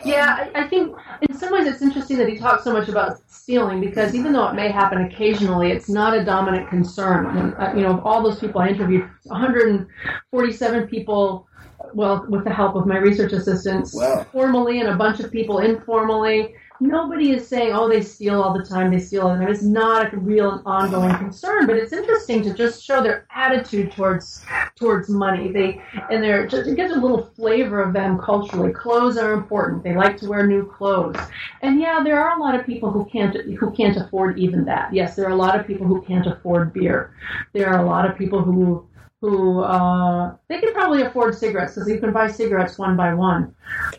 Yeah, 0.04 0.48
I, 0.54 0.62
I 0.64 0.68
think 0.68 0.94
in 1.22 1.36
some 1.36 1.52
ways 1.52 1.66
it's 1.66 1.82
interesting 1.82 2.18
that 2.18 2.28
he 2.28 2.36
talks 2.36 2.64
so 2.64 2.72
much 2.72 2.88
about 2.88 3.20
stealing 3.28 3.80
because 3.80 4.14
even 4.14 4.32
though 4.32 4.46
it 4.48 4.54
may 4.54 4.70
happen 4.70 5.02
occasionally, 5.02 5.70
it's 5.72 5.88
not 5.88 6.14
a 6.16 6.24
dominant 6.24 6.68
concern. 6.68 7.54
Uh, 7.54 7.72
you 7.74 7.82
know, 7.82 7.92
of 7.98 8.04
all 8.04 8.22
those 8.22 8.38
people 8.38 8.60
I 8.60 8.68
interviewed, 8.68 9.08
147 9.24 10.86
people, 10.88 11.48
well, 11.94 12.26
with 12.28 12.44
the 12.44 12.52
help 12.52 12.76
of 12.76 12.86
my 12.86 12.98
research 12.98 13.32
assistants, 13.32 13.94
Wow. 13.94 14.26
formally 14.32 14.80
and 14.80 14.88
a 14.88 14.96
bunch 14.96 15.20
of 15.20 15.32
people 15.32 15.58
informally. 15.58 16.54
Nobody 16.80 17.32
is 17.32 17.46
saying, 17.46 17.74
"Oh, 17.74 17.88
they 17.88 18.00
steal 18.00 18.42
all 18.42 18.56
the 18.56 18.64
time. 18.64 18.90
They 18.90 18.98
steal 18.98 19.22
all 19.22 19.34
the 19.34 19.40
time." 19.40 19.48
It's 19.48 19.62
not 19.62 20.14
a 20.14 20.16
real 20.16 20.52
and 20.52 20.62
ongoing 20.64 21.14
concern, 21.16 21.66
but 21.66 21.76
it's 21.76 21.92
interesting 21.92 22.42
to 22.42 22.54
just 22.54 22.82
show 22.82 23.02
their 23.02 23.26
attitude 23.34 23.92
towards 23.92 24.42
towards 24.76 25.10
money. 25.10 25.52
They 25.52 25.82
and 26.10 26.22
they're 26.22 26.46
just 26.46 26.68
it 26.68 26.76
gives 26.76 26.92
a 26.92 26.98
little 26.98 27.26
flavor 27.36 27.82
of 27.82 27.92
them 27.92 28.18
culturally. 28.18 28.72
Clothes 28.72 29.18
are 29.18 29.34
important. 29.34 29.84
They 29.84 29.94
like 29.94 30.16
to 30.18 30.28
wear 30.28 30.46
new 30.46 30.66
clothes, 30.66 31.18
and 31.60 31.78
yeah, 31.78 32.02
there 32.02 32.18
are 32.18 32.38
a 32.38 32.40
lot 32.40 32.54
of 32.54 32.64
people 32.64 32.90
who 32.90 33.04
can't 33.04 33.36
who 33.58 33.70
can't 33.72 33.98
afford 33.98 34.38
even 34.38 34.64
that. 34.64 34.94
Yes, 34.94 35.16
there 35.16 35.26
are 35.26 35.32
a 35.32 35.36
lot 35.36 35.60
of 35.60 35.66
people 35.66 35.86
who 35.86 36.00
can't 36.00 36.26
afford 36.26 36.72
beer. 36.72 37.12
There 37.52 37.68
are 37.68 37.84
a 37.84 37.86
lot 37.86 38.08
of 38.10 38.16
people 38.16 38.42
who 38.42 38.86
who 39.20 39.60
uh, 39.60 40.34
they 40.48 40.60
can 40.60 40.72
probably 40.72 41.02
afford 41.02 41.34
cigarettes 41.34 41.74
because 41.74 41.88
you 41.88 41.98
can 41.98 42.12
buy 42.12 42.26
cigarettes 42.26 42.78
one 42.78 42.96
by 42.96 43.12
one, 43.12 43.54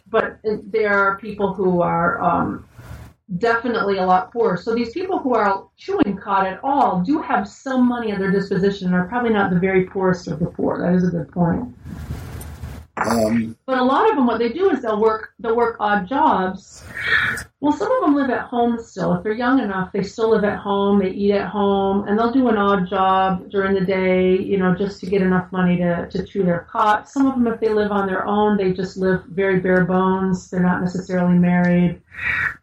but 0.09 0.39
there 0.43 0.97
are 0.97 1.19
people 1.19 1.53
who 1.53 1.81
are 1.81 2.19
um, 2.21 2.65
definitely 3.37 3.97
a 3.97 4.05
lot 4.05 4.31
poorer. 4.31 4.57
So 4.57 4.75
these 4.75 4.91
people 4.91 5.19
who 5.19 5.33
are 5.35 5.65
chewing 5.77 6.17
khat 6.17 6.45
at 6.45 6.59
all 6.63 7.01
do 7.01 7.21
have 7.21 7.47
some 7.47 7.87
money 7.87 8.11
at 8.11 8.19
their 8.19 8.31
disposition 8.31 8.87
and 8.87 8.95
are 8.95 9.07
probably 9.07 9.31
not 9.31 9.51
the 9.51 9.59
very 9.59 9.85
poorest 9.85 10.27
of 10.27 10.39
the 10.39 10.47
poor. 10.47 10.79
That 10.79 10.93
is 10.93 11.07
a 11.07 11.11
good 11.11 11.31
point. 11.31 11.73
Um, 12.97 13.55
But 13.65 13.77
a 13.79 13.83
lot 13.83 14.09
of 14.09 14.15
them, 14.15 14.27
what 14.27 14.39
they 14.39 14.49
do 14.49 14.69
is 14.69 14.81
they'll 14.81 14.99
work 14.99 15.33
they'll 15.39 15.55
work 15.55 15.77
odd 15.79 16.07
jobs. 16.07 16.83
Well, 17.59 17.73
some 17.73 17.91
of 17.91 18.01
them 18.01 18.15
live 18.15 18.29
at 18.29 18.41
home 18.41 18.79
still. 18.79 19.13
If 19.13 19.23
they're 19.23 19.33
young 19.33 19.59
enough, 19.59 19.91
they 19.91 20.03
still 20.03 20.31
live 20.31 20.43
at 20.43 20.57
home. 20.57 20.99
They 20.99 21.11
eat 21.11 21.33
at 21.33 21.47
home, 21.47 22.07
and 22.07 22.17
they'll 22.17 22.31
do 22.31 22.49
an 22.49 22.57
odd 22.57 22.89
job 22.89 23.49
during 23.49 23.75
the 23.75 23.85
day, 23.85 24.37
you 24.37 24.57
know, 24.57 24.75
just 24.75 24.99
to 25.01 25.05
get 25.05 25.21
enough 25.21 25.51
money 25.51 25.77
to, 25.77 26.09
to 26.09 26.23
chew 26.23 26.43
their 26.43 26.67
khat. 26.71 27.07
Some 27.07 27.27
of 27.27 27.35
them, 27.35 27.47
if 27.47 27.59
they 27.59 27.69
live 27.69 27.91
on 27.91 28.07
their 28.07 28.25
own, 28.25 28.57
they 28.57 28.73
just 28.73 28.97
live 28.97 29.23
very 29.25 29.59
bare 29.59 29.85
bones. 29.85 30.49
They're 30.49 30.59
not 30.59 30.81
necessarily 30.81 31.37
married. 31.37 32.01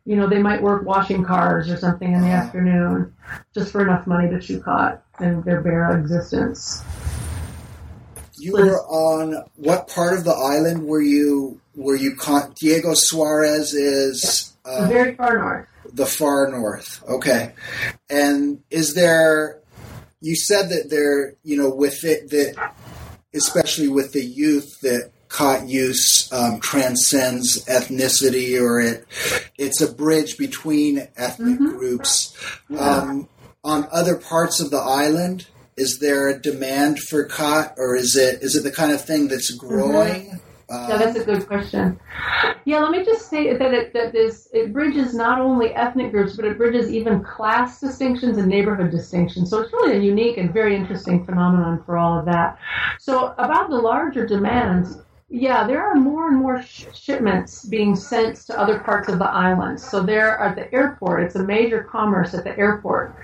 You 0.05 0.16
know, 0.16 0.29
they 0.29 0.43
might 0.43 0.62
work 0.62 0.85
washing 0.85 1.24
cars 1.24 1.70
or 1.70 1.76
something 1.76 2.12
in 2.12 2.20
the 2.20 2.29
afternoon, 2.29 3.14
just 3.55 3.70
for 3.70 3.83
enough 3.83 4.07
money 4.07 4.29
to 4.29 4.41
chew 4.41 4.61
khat 4.61 5.05
and 5.20 5.45
their 5.45 5.61
bare 5.61 5.97
existence. 5.97 6.83
You 8.39 8.53
were 8.53 8.80
on 8.86 9.45
what 9.57 9.89
part 9.89 10.14
of 10.16 10.24
the 10.24 10.32
island 10.32 10.84
were 10.86 11.01
you? 11.03 11.61
Were 11.74 11.97
you? 11.97 12.16
Con- 12.16 12.53
Diego 12.61 12.95
Suarez 12.95 13.72
is 13.74 14.53
uh, 14.64 14.86
Very 14.89 15.14
far 15.14 15.39
north. 15.39 15.66
the 15.93 16.07
far 16.07 16.51
north. 16.51 17.03
Okay. 17.09 17.53
And 18.11 18.62
is 18.70 18.95
there, 18.95 19.61
you 20.20 20.36
said 20.36 20.68
that 20.70 20.89
there, 20.91 21.34
you 21.45 21.57
know, 21.57 21.70
with 21.70 22.05
it, 22.05 22.30
that 22.30 22.74
especially 23.34 23.89
with 23.89 24.12
the 24.12 24.24
youth, 24.24 24.80
that 24.82 25.11
khat 25.28 25.68
use 25.68 26.32
um, 26.32 26.59
transcends 26.61 27.62
ethnicity 27.66 28.59
or 28.61 28.80
it 28.80 29.05
it's 29.59 29.82
a 29.82 29.93
bridge 29.93 30.39
between 30.39 31.07
ethnic 31.16 31.59
Mhm. 31.61 31.78
groups. 31.78 32.34
Um, 32.78 33.28
on 33.62 33.86
other 33.93 34.16
parts 34.16 34.61
of 34.61 34.70
the 34.70 34.78
island, 34.78 35.47
is 35.79 35.99
there 36.01 36.29
a 36.29 36.39
demand 36.39 36.99
for 36.99 37.24
khat 37.24 37.74
or 37.79 37.97
is 37.97 38.16
it 38.16 38.43
is 38.43 38.57
it 38.57 38.62
the 38.62 38.72
kind 38.72 38.93
of 38.93 39.01
thing 39.01 39.29
that's 39.29 39.55
mm-hmm. 39.55 39.66
growing? 39.66 40.41
Yeah, 40.70 40.99
that's 40.99 41.18
a 41.18 41.24
good 41.24 41.47
question. 41.47 41.99
Yeah, 42.66 42.81
let 42.81 42.91
me 42.91 43.03
just 43.03 43.31
say 43.31 43.57
that 43.57 43.72
it, 43.72 43.95
that 43.95 44.12
this 44.12 44.49
it 44.53 44.70
bridges 44.70 45.14
not 45.14 45.41
only 45.41 45.72
ethnic 45.74 46.11
groups, 46.11 46.37
but 46.37 46.45
it 46.45 46.59
bridges 46.59 46.91
even 46.91 47.24
class 47.24 47.81
distinctions 47.81 48.37
and 48.37 48.49
neighborhood 48.49 48.91
distinctions. 48.91 49.49
So 49.49 49.61
it's 49.61 49.72
really 49.72 49.97
a 49.97 50.01
unique 50.01 50.37
and 50.37 50.53
very 50.53 50.76
interesting 50.76 51.24
phenomenon 51.24 51.83
for 51.87 51.97
all 51.97 52.18
of 52.18 52.26
that. 52.26 52.59
So 52.99 53.35
about 53.39 53.70
the 53.70 53.76
larger 53.76 54.26
demands, 54.26 54.99
yeah, 55.29 55.66
there 55.66 55.83
are 55.83 55.95
more 55.95 56.29
and 56.29 56.39
more 56.39 56.62
sh- 56.62 56.87
shipments 56.95 57.64
being 57.64 57.95
sent 57.95 58.37
to 58.47 58.59
other 58.59 58.79
parts 58.79 59.09
of 59.09 59.18
the 59.18 59.29
island. 59.29 59.81
So 59.81 60.03
there 60.03 60.39
at 60.39 60.57
the 60.57 60.72
airport, 60.72 61.22
it's 61.22 61.35
a 61.37 61.45
major 61.45 61.83
commerce 61.83 62.35
at 62.35 62.45
the 62.45 62.59
airport 62.59 63.14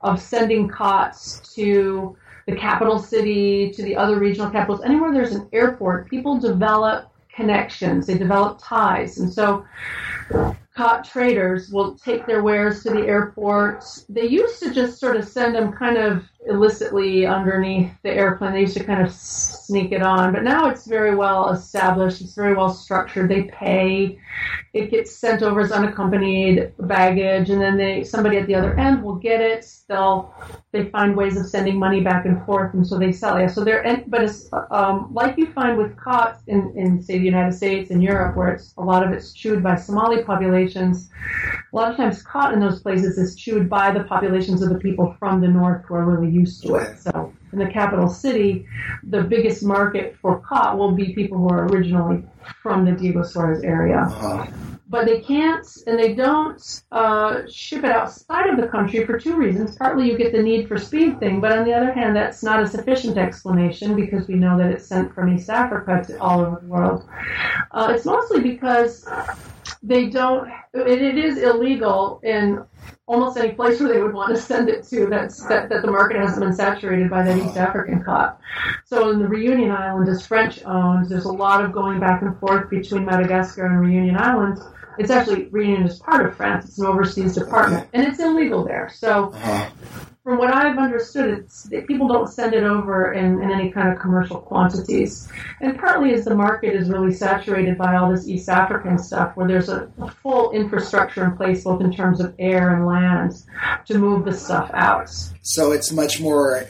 of 0.00 0.20
sending 0.20 0.68
khats 0.68 1.40
to 1.54 2.16
the 2.46 2.56
capital 2.56 2.98
city 2.98 3.70
to 3.70 3.82
the 3.82 3.96
other 3.96 4.18
regional 4.18 4.50
capitals, 4.50 4.82
anywhere 4.84 5.12
there's 5.12 5.32
an 5.32 5.48
airport, 5.52 6.10
people 6.10 6.38
develop 6.38 7.08
connections, 7.34 8.06
they 8.06 8.18
develop 8.18 8.58
ties. 8.62 9.18
And 9.18 9.32
so 9.32 9.64
khat 10.76 11.04
traders 11.04 11.70
will 11.70 11.94
take 11.96 12.26
their 12.26 12.42
wares 12.42 12.82
to 12.82 12.90
the 12.90 13.06
airport. 13.06 13.84
They 14.08 14.26
used 14.26 14.60
to 14.62 14.72
just 14.72 14.98
sort 14.98 15.16
of 15.16 15.26
send 15.26 15.54
them 15.54 15.72
kind 15.72 15.96
of 15.96 16.24
illicitly 16.46 17.24
underneath 17.26 17.90
the 18.02 18.10
airplane. 18.10 18.52
They 18.52 18.62
used 18.62 18.76
to 18.76 18.84
kind 18.84 19.04
of 19.04 19.12
sneak 19.12 19.92
it 19.92 20.02
on, 20.02 20.32
but 20.32 20.42
now 20.42 20.68
it's 20.68 20.86
very 20.86 21.14
well 21.14 21.50
established. 21.50 22.20
It's 22.20 22.34
very 22.34 22.54
well 22.54 22.72
structured. 22.72 23.30
They 23.30 23.44
pay. 23.44 24.18
It 24.72 24.90
gets 24.90 25.14
sent 25.16 25.42
over 25.42 25.60
as 25.60 25.70
unaccompanied 25.70 26.72
baggage, 26.78 27.50
and 27.50 27.60
then 27.60 27.76
they 27.76 28.04
somebody 28.04 28.38
at 28.38 28.46
the 28.46 28.54
other 28.54 28.78
end 28.78 29.02
will 29.02 29.16
get 29.16 29.40
it. 29.40 29.66
They'll 29.88 30.34
they 30.72 30.86
find 30.86 31.16
ways 31.16 31.36
of 31.38 31.46
sending 31.46 31.78
money 31.78 32.00
back 32.00 32.24
and 32.26 32.44
forth, 32.44 32.74
and 32.74 32.86
so 32.86 32.98
they 32.98 33.12
sell 33.12 33.36
it. 33.36 33.50
So 33.50 33.62
they're 33.62 34.04
but 34.08 34.24
it's 34.24 34.48
um, 34.70 35.10
like 35.12 35.36
you 35.36 35.52
find 35.52 35.76
with 35.76 35.96
khats 36.02 36.42
in 36.48 36.72
in 36.76 37.00
say 37.02 37.18
the 37.18 37.24
United 37.24 37.52
States 37.52 37.90
and 37.90 38.02
Europe, 38.02 38.36
where 38.36 38.48
it's 38.48 38.74
a 38.78 38.82
lot 38.82 39.06
of 39.06 39.12
it's 39.12 39.32
chewed 39.32 39.62
by 39.62 39.76
Somali 39.76 40.24
populations. 40.24 41.10
A 41.72 41.76
lot 41.76 41.90
of 41.90 41.96
times, 41.96 42.22
khat 42.22 42.52
in 42.52 42.60
those 42.60 42.80
places 42.80 43.18
is 43.18 43.36
chewed 43.36 43.68
by 43.68 43.92
the 43.92 44.04
populations 44.04 44.62
of 44.62 44.70
the 44.70 44.78
people 44.78 45.14
from 45.18 45.40
the 45.40 45.48
north 45.48 45.84
who 45.86 45.94
are 45.94 46.04
really 46.04 46.31
used 46.32 46.62
to 46.62 46.76
it. 46.76 46.98
So 47.00 47.32
in 47.52 47.58
the 47.58 47.66
capital 47.66 48.08
city, 48.08 48.66
the 49.02 49.22
biggest 49.22 49.62
market 49.62 50.16
for 50.20 50.40
khat 50.48 50.76
will 50.76 50.92
be 50.92 51.12
people 51.12 51.38
who 51.38 51.48
are 51.48 51.66
originally 51.66 52.24
from 52.62 52.84
the 52.84 52.92
Diego 52.92 53.22
Suarez 53.22 53.62
area. 53.62 54.00
Uh-huh. 54.00 54.46
But 54.92 55.06
they 55.06 55.20
can't 55.20 55.66
and 55.86 55.98
they 55.98 56.12
don't 56.14 56.62
uh, 56.92 57.42
ship 57.50 57.82
it 57.82 57.90
outside 57.90 58.50
of 58.50 58.58
the 58.60 58.68
country 58.68 59.06
for 59.06 59.18
two 59.18 59.36
reasons. 59.36 59.74
Partly 59.74 60.04
you 60.10 60.18
get 60.18 60.32
the 60.32 60.42
need 60.42 60.68
for 60.68 60.76
speed 60.78 61.18
thing, 61.18 61.40
but 61.40 61.50
on 61.56 61.64
the 61.64 61.72
other 61.72 61.92
hand, 61.92 62.14
that's 62.14 62.42
not 62.42 62.62
a 62.62 62.66
sufficient 62.66 63.16
explanation 63.16 63.96
because 63.96 64.28
we 64.28 64.34
know 64.34 64.58
that 64.58 64.70
it's 64.70 64.86
sent 64.86 65.14
from 65.14 65.34
East 65.34 65.48
Africa 65.48 66.04
to 66.06 66.20
all 66.20 66.40
over 66.40 66.58
the 66.60 66.68
world. 66.68 67.08
Uh, 67.70 67.92
it's 67.94 68.04
mostly 68.04 68.40
because 68.42 69.08
they 69.82 70.10
don't, 70.10 70.48
it, 70.74 71.00
it 71.02 71.16
is 71.16 71.38
illegal 71.38 72.20
in 72.22 72.62
almost 73.06 73.36
any 73.36 73.52
place 73.52 73.80
where 73.80 73.92
they 73.92 74.02
would 74.02 74.14
want 74.14 74.34
to 74.34 74.40
send 74.40 74.68
it 74.68 74.84
to 74.84 75.06
that's 75.06 75.42
that, 75.46 75.68
that 75.68 75.82
the 75.82 75.90
market 75.90 76.16
hasn't 76.18 76.40
been 76.40 76.54
saturated 76.54 77.10
by 77.10 77.22
that 77.22 77.36
East 77.36 77.56
African 77.56 78.02
khat. 78.04 78.38
So 78.84 79.10
in 79.10 79.18
the 79.18 79.26
Reunion 79.26 79.70
Island 79.70 80.08
is 80.08 80.26
French 80.26 80.62
owned. 80.64 81.08
There's 81.08 81.24
a 81.24 81.32
lot 81.32 81.64
of 81.64 81.72
going 81.72 81.98
back 81.98 82.22
and 82.22 82.38
forth 82.38 82.70
between 82.70 83.04
Madagascar 83.04 83.66
and 83.66 83.80
Reunion 83.80 84.16
Islands. 84.16 84.60
It's 84.98 85.10
actually 85.10 85.46
Reunion 85.46 85.84
is 85.84 85.98
part 85.98 86.26
of 86.26 86.36
France. 86.36 86.66
It's 86.66 86.78
an 86.78 86.86
overseas 86.86 87.34
department, 87.34 87.88
and 87.92 88.06
it's 88.06 88.20
illegal 88.20 88.64
there. 88.64 88.90
So 88.94 89.32
uh-huh 89.34 89.70
from 90.22 90.38
what 90.38 90.54
I've 90.54 90.78
understood, 90.78 91.30
it's 91.30 91.68
people 91.88 92.06
don't 92.06 92.28
send 92.28 92.54
it 92.54 92.62
over 92.62 93.12
in, 93.12 93.42
in 93.42 93.50
any 93.50 93.72
kind 93.72 93.92
of 93.92 93.98
commercial 93.98 94.38
quantities, 94.38 95.28
and 95.60 95.76
partly 95.76 96.14
as 96.14 96.24
the 96.24 96.34
market 96.34 96.76
is 96.76 96.88
really 96.88 97.12
saturated 97.12 97.76
by 97.76 97.96
all 97.96 98.12
this 98.12 98.28
East 98.28 98.48
African 98.48 98.98
stuff, 98.98 99.36
where 99.36 99.48
there's 99.48 99.68
a, 99.68 99.90
a 100.00 100.10
full 100.10 100.52
infrastructure 100.52 101.24
in 101.24 101.36
place, 101.36 101.64
both 101.64 101.80
in 101.80 101.92
terms 101.92 102.20
of 102.20 102.34
air 102.38 102.76
and 102.76 102.86
land, 102.86 103.42
to 103.86 103.98
move 103.98 104.24
the 104.24 104.32
stuff 104.32 104.70
out. 104.74 105.10
So 105.42 105.72
it's 105.72 105.90
much 105.90 106.20
more 106.20 106.64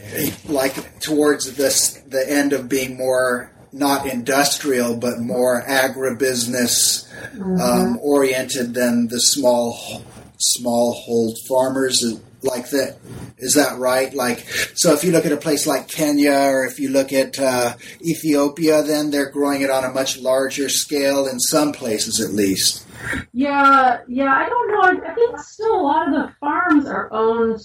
like 0.49 1.01
towards 1.01 1.55
this 1.55 2.01
the 2.07 2.25
end 2.27 2.55
of 2.55 2.71
being 2.71 2.97
more 2.97 3.52
not 3.73 4.07
industrial 4.07 4.97
but 4.97 5.19
more 5.19 5.63
agribusiness 5.63 7.09
mm-hmm. 7.35 7.61
um, 7.61 7.99
oriented 8.03 8.75
than 8.75 9.09
the 9.09 9.21
small 9.21 10.03
small 10.39 10.93
hold 10.93 11.39
farmers 11.49 12.19
like 12.45 12.71
that. 12.71 12.99
Is 13.39 13.55
that 13.55 13.79
right? 13.79 14.13
Like, 14.15 14.41
so 14.75 14.93
if 14.93 15.05
you 15.05 15.13
look 15.13 15.27
at 15.27 15.33
a 15.33 15.37
place 15.37 15.67
like 15.67 15.89
Kenya 15.89 16.33
or 16.33 16.65
if 16.65 16.79
you 16.79 16.91
look 16.91 17.13
at 17.13 17.39
uh, 17.39 17.75
Ethiopia, 18.01 18.83
then 18.83 19.11
they're 19.11 19.31
growing 19.31 19.63
it 19.63 19.71
on 19.71 19.85
a 19.85 19.91
much 19.91 20.19
larger 20.19 20.69
scale 20.69 21.27
in 21.27 21.41
some 21.41 21.73
places 21.73 22.21
at 22.21 22.33
least. 22.33 22.87
Yeah, 23.33 23.99
yeah, 24.07 24.33
I 24.33 24.49
don't 24.49 24.69
know. 24.69 25.07
I 25.07 25.15
think 25.15 25.39
still 25.39 25.75
a 25.75 25.83
lot 25.83 26.09
of 26.09 26.15
the 26.15 26.33
farms 26.39 26.87
are 26.87 27.13
owned. 27.13 27.61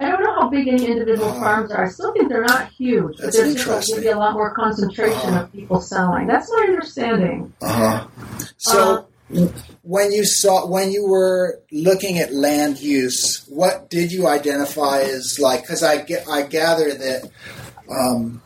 I 0.00 0.08
don't 0.08 0.22
know 0.22 0.34
how 0.34 0.48
big 0.48 0.68
any 0.68 0.86
individual 0.86 1.30
uh, 1.30 1.40
farms 1.40 1.72
are. 1.72 1.84
I 1.84 1.88
still 1.88 2.12
think 2.12 2.28
they're 2.28 2.44
not 2.44 2.70
huge, 2.70 3.16
but 3.18 3.32
there's 3.32 3.54
just 3.54 3.88
going 3.88 3.96
to 3.96 4.00
be 4.00 4.08
a 4.08 4.18
lot 4.18 4.34
more 4.34 4.54
concentration 4.54 5.34
uh, 5.34 5.42
of 5.42 5.52
people 5.52 5.80
selling. 5.80 6.26
That's 6.26 6.50
my 6.52 6.66
understanding. 6.68 7.52
Uh-huh. 7.60 8.06
So, 8.58 9.08
uh, 9.36 9.48
when 9.88 10.12
you 10.12 10.26
saw 10.26 10.66
when 10.66 10.92
you 10.92 11.06
were 11.06 11.62
looking 11.72 12.18
at 12.18 12.30
land 12.30 12.78
use, 12.78 13.42
what 13.48 13.88
did 13.88 14.12
you 14.12 14.28
identify 14.28 15.00
as 15.00 15.38
like? 15.40 15.62
Because 15.62 15.82
I 15.82 16.02
get 16.02 16.28
I 16.28 16.42
gather 16.42 16.92
that 16.92 17.30
um, 17.90 18.42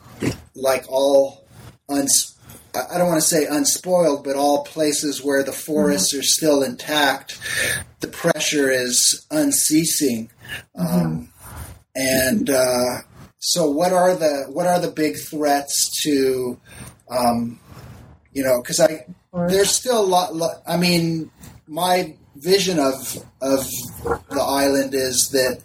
like 0.54 0.84
all 0.88 1.44
uns, 1.88 2.38
I 2.76 2.96
don't 2.96 3.08
want 3.08 3.20
to 3.20 3.26
say 3.26 3.44
unspoiled, 3.46 4.22
but 4.22 4.36
all 4.36 4.62
places 4.62 5.24
where 5.24 5.42
the 5.42 5.50
forests 5.50 6.12
mm-hmm. 6.12 6.20
are 6.20 6.22
still 6.22 6.62
intact, 6.62 7.40
the 7.98 8.06
pressure 8.06 8.70
is 8.70 9.26
unceasing. 9.32 10.30
Mm-hmm. 10.78 10.86
Um, 10.86 11.32
and 11.96 12.50
uh, 12.50 12.98
so, 13.40 13.68
what 13.68 13.92
are 13.92 14.14
the 14.14 14.44
what 14.48 14.68
are 14.68 14.78
the 14.78 14.92
big 14.92 15.16
threats 15.16 16.02
to 16.04 16.60
um, 17.10 17.58
you 18.32 18.44
know? 18.44 18.62
Because 18.62 18.78
I 18.78 19.06
there's 19.32 19.70
still 19.70 20.00
a 20.00 20.06
lot. 20.06 20.62
I 20.66 20.76
mean, 20.76 21.30
my 21.66 22.16
vision 22.36 22.78
of 22.78 22.94
of 23.40 23.66
the 24.30 24.40
island 24.40 24.94
is 24.94 25.30
that 25.30 25.62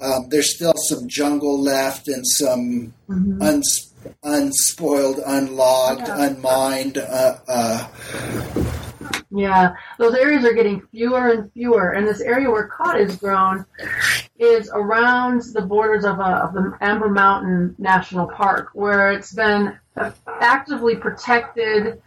um, 0.00 0.28
there's 0.28 0.54
still 0.54 0.74
some 0.88 1.08
jungle 1.08 1.60
left 1.60 2.08
and 2.08 2.26
some 2.26 2.94
mm-hmm. 3.08 3.42
uns, 3.42 3.92
unspoiled, 4.22 5.20
unlogged, 5.26 6.06
yeah. 6.06 6.28
unmined. 6.28 6.98
Uh, 6.98 7.38
uh, 7.48 7.88
yeah, 9.32 9.74
those 9.98 10.14
areas 10.14 10.44
are 10.44 10.54
getting 10.54 10.80
fewer 10.90 11.30
and 11.30 11.52
fewer, 11.52 11.92
and 11.92 12.06
this 12.06 12.20
area 12.20 12.50
where 12.50 12.68
khat 12.68 13.00
is 13.00 13.16
grown 13.16 13.64
is 14.38 14.70
around 14.72 15.42
the 15.52 15.60
borders 15.60 16.04
of, 16.04 16.18
a, 16.18 16.22
of 16.22 16.54
the 16.54 16.76
Amber 16.80 17.08
Mountain 17.08 17.76
National 17.78 18.26
Park, 18.26 18.70
where 18.72 19.12
it's 19.12 19.32
been 19.32 19.78
actively 20.40 20.96
protected 20.96 22.00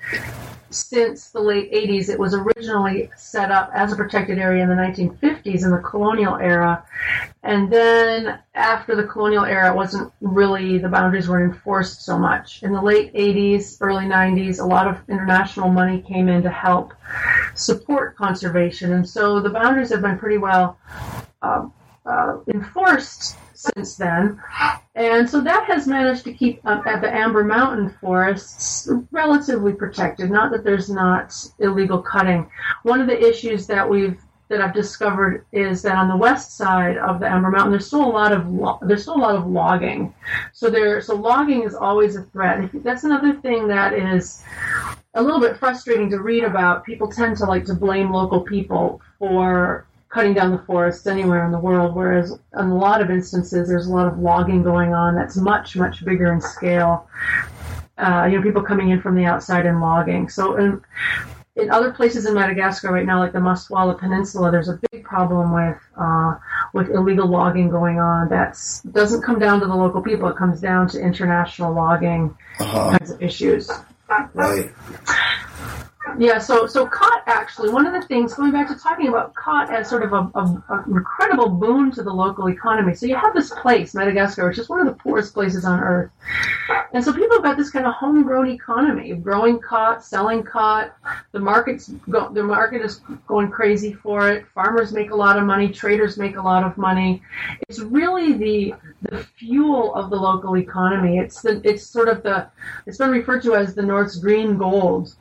since 0.73 1.29
the 1.29 1.39
late 1.39 1.71
80s. 1.71 2.09
It 2.09 2.19
was 2.19 2.33
originally 2.33 3.09
set 3.15 3.51
up 3.51 3.71
as 3.73 3.91
a 3.93 3.95
protected 3.95 4.37
area 4.37 4.63
in 4.63 4.69
the 4.69 4.75
1950s 4.75 5.63
in 5.63 5.71
the 5.71 5.77
colonial 5.77 6.35
era. 6.35 6.85
And 7.43 7.71
then 7.71 8.39
after 8.55 8.95
the 8.95 9.03
colonial 9.03 9.45
era, 9.45 9.71
it 9.71 9.75
wasn't 9.75 10.11
really, 10.21 10.77
the 10.77 10.89
boundaries 10.89 11.29
weren't 11.29 11.53
enforced 11.53 12.03
so 12.03 12.17
much. 12.17 12.63
In 12.63 12.71
the 12.71 12.81
late 12.81 13.13
80s, 13.13 13.77
early 13.81 14.05
90s, 14.05 14.59
a 14.59 14.65
lot 14.65 14.87
of 14.87 14.97
international 15.09 15.69
money 15.69 16.01
came 16.01 16.29
in 16.29 16.41
to 16.43 16.49
help 16.49 16.93
support 17.55 18.15
conservation. 18.15 18.93
And 18.93 19.07
so 19.07 19.39
the 19.39 19.49
boundaries 19.49 19.89
have 19.89 20.01
been 20.01 20.17
pretty 20.17 20.37
well 20.37 20.77
uh, 21.41 21.67
uh, 22.05 22.37
enforced 22.47 23.37
since 23.63 23.95
then. 23.95 24.41
And 24.95 25.29
so 25.29 25.41
that 25.41 25.65
has 25.65 25.87
managed 25.87 26.23
to 26.25 26.33
keep 26.33 26.61
uh, 26.65 26.81
the 26.99 27.13
Amber 27.13 27.43
Mountain 27.43 27.95
forests 28.01 28.89
relatively 29.11 29.73
protected. 29.73 30.29
Not 30.29 30.51
that 30.51 30.63
there's 30.63 30.89
not 30.89 31.33
illegal 31.59 32.01
cutting. 32.01 32.49
One 32.83 33.01
of 33.01 33.07
the 33.07 33.19
issues 33.19 33.65
that 33.67 33.89
we've 33.89 34.19
that 34.49 34.61
I've 34.61 34.73
discovered 34.73 35.45
is 35.51 35.81
that 35.81 35.95
on 35.95 36.09
the 36.09 36.17
west 36.17 36.57
side 36.57 36.97
of 36.97 37.19
the 37.19 37.27
Amber 37.27 37.49
Mountain, 37.49 37.71
there's 37.71 37.87
still 37.87 38.05
a 38.05 38.11
lot 38.11 38.31
of 38.31 38.47
lo- 38.47 38.79
there's 38.83 39.01
still 39.01 39.15
a 39.15 39.23
lot 39.23 39.35
of 39.35 39.47
logging. 39.47 40.13
So 40.51 40.69
there, 40.69 41.01
so 41.01 41.15
logging 41.15 41.63
is 41.63 41.73
always 41.73 42.15
a 42.15 42.23
threat. 42.23 42.69
That's 42.83 43.03
another 43.03 43.33
thing 43.33 43.67
that 43.69 43.93
is 43.93 44.43
a 45.15 45.23
little 45.23 45.39
bit 45.39 45.57
frustrating 45.57 46.09
to 46.11 46.19
read 46.19 46.43
about. 46.43 46.85
People 46.85 47.07
tend 47.07 47.37
to 47.37 47.45
like 47.45 47.65
to 47.65 47.73
blame 47.73 48.11
local 48.11 48.41
people 48.41 49.01
for 49.17 49.87
cutting 50.13 50.33
down 50.33 50.51
the 50.51 50.59
forests 50.59 51.07
anywhere 51.07 51.43
in 51.43 51.51
the 51.51 51.59
world, 51.59 51.95
whereas 51.95 52.31
in 52.31 52.65
a 52.65 52.77
lot 52.77 53.01
of 53.01 53.09
instances 53.09 53.67
there's 53.67 53.87
a 53.87 53.91
lot 53.91 54.07
of 54.07 54.19
logging 54.19 54.61
going 54.61 54.93
on 54.93 55.15
that's 55.15 55.35
much, 55.35 55.75
much 55.75 56.05
bigger 56.05 56.31
in 56.31 56.39
scale. 56.39 57.07
Uh, 57.97 58.27
you 58.29 58.37
know, 58.37 58.43
people 58.43 58.61
coming 58.61 58.89
in 58.89 59.01
from 59.01 59.15
the 59.15 59.25
outside 59.25 59.65
and 59.65 59.81
logging. 59.81 60.29
So 60.29 60.55
in, 60.57 60.81
in 61.55 61.71
other 61.71 61.91
places 61.91 62.27
in 62.27 62.35
Madagascar 62.35 62.91
right 62.91 63.05
now, 63.05 63.19
like 63.19 63.33
the 63.33 63.39
Masoala 63.39 63.99
Peninsula, 63.99 64.51
there's 64.51 64.69
a 64.69 64.79
big 64.91 65.03
problem 65.03 65.51
with 65.53 65.77
uh, 65.99 66.35
with 66.73 66.89
illegal 66.89 67.27
logging 67.27 67.69
going 67.69 67.99
on. 67.99 68.29
That 68.29 68.57
doesn't 68.91 69.21
come 69.23 69.39
down 69.39 69.59
to 69.61 69.67
the 69.67 69.75
local 69.75 70.01
people; 70.01 70.27
it 70.29 70.37
comes 70.37 70.59
down 70.59 70.89
to 70.89 70.99
international 70.99 71.73
logging 71.73 72.35
uh-huh. 72.59 72.97
kinds 72.97 73.11
of 73.11 73.21
issues. 73.21 73.69
Right. 74.33 74.71
Yeah, 76.17 76.37
so 76.37 76.67
so 76.67 76.85
khat 76.85 77.23
actually 77.25 77.69
one 77.69 77.87
of 77.87 77.93
the 77.93 78.07
things 78.07 78.33
going 78.33 78.51
back 78.51 78.67
to 78.67 78.75
talking 78.75 79.07
about 79.07 79.33
khat 79.35 79.71
as 79.71 79.89
sort 79.89 80.03
of 80.03 80.13
a, 80.13 80.29
a, 80.35 80.63
a, 80.69 80.83
incredible 80.87 81.49
boon 81.49 81.91
to 81.91 82.03
the 82.03 82.13
local 82.13 82.49
economy. 82.49 82.93
So 82.93 83.05
you 83.05 83.15
have 83.15 83.33
this 83.33 83.49
place, 83.49 83.93
Madagascar, 83.93 84.47
which 84.47 84.59
is 84.59 84.69
one 84.69 84.79
of 84.79 84.85
the 84.85 84.93
poorest 84.93 85.33
places 85.33 85.65
on 85.65 85.79
earth, 85.79 86.11
and 86.93 87.03
so 87.03 87.13
people 87.13 87.37
have 87.37 87.43
got 87.43 87.57
this 87.57 87.71
kind 87.71 87.85
of 87.85 87.93
homegrown 87.93 88.47
economy, 88.47 89.13
growing 89.13 89.59
khat, 89.59 90.03
selling 90.03 90.43
khat. 90.43 90.95
The 91.31 91.39
market's 91.39 91.89
go, 92.09 92.29
the 92.31 92.43
market 92.43 92.81
is 92.81 93.01
going 93.27 93.49
crazy 93.49 93.93
for 93.93 94.29
it. 94.29 94.45
Farmers 94.53 94.91
make 94.93 95.11
a 95.11 95.15
lot 95.15 95.37
of 95.37 95.45
money, 95.45 95.69
traders 95.69 96.17
make 96.17 96.37
a 96.37 96.41
lot 96.41 96.63
of 96.63 96.77
money. 96.77 97.21
It's 97.69 97.79
really 97.79 98.33
the 98.33 98.75
the 99.09 99.23
fuel 99.37 99.95
of 99.95 100.09
the 100.09 100.15
local 100.15 100.57
economy. 100.57 101.17
It's 101.17 101.41
the 101.41 101.61
it's 101.63 101.85
sort 101.85 102.07
of 102.07 102.23
the 102.23 102.47
it's 102.85 102.97
been 102.97 103.09
referred 103.09 103.41
to 103.43 103.55
as 103.55 103.73
the 103.73 103.81
North's 103.81 104.17
green 104.17 104.57
gold 104.57 105.15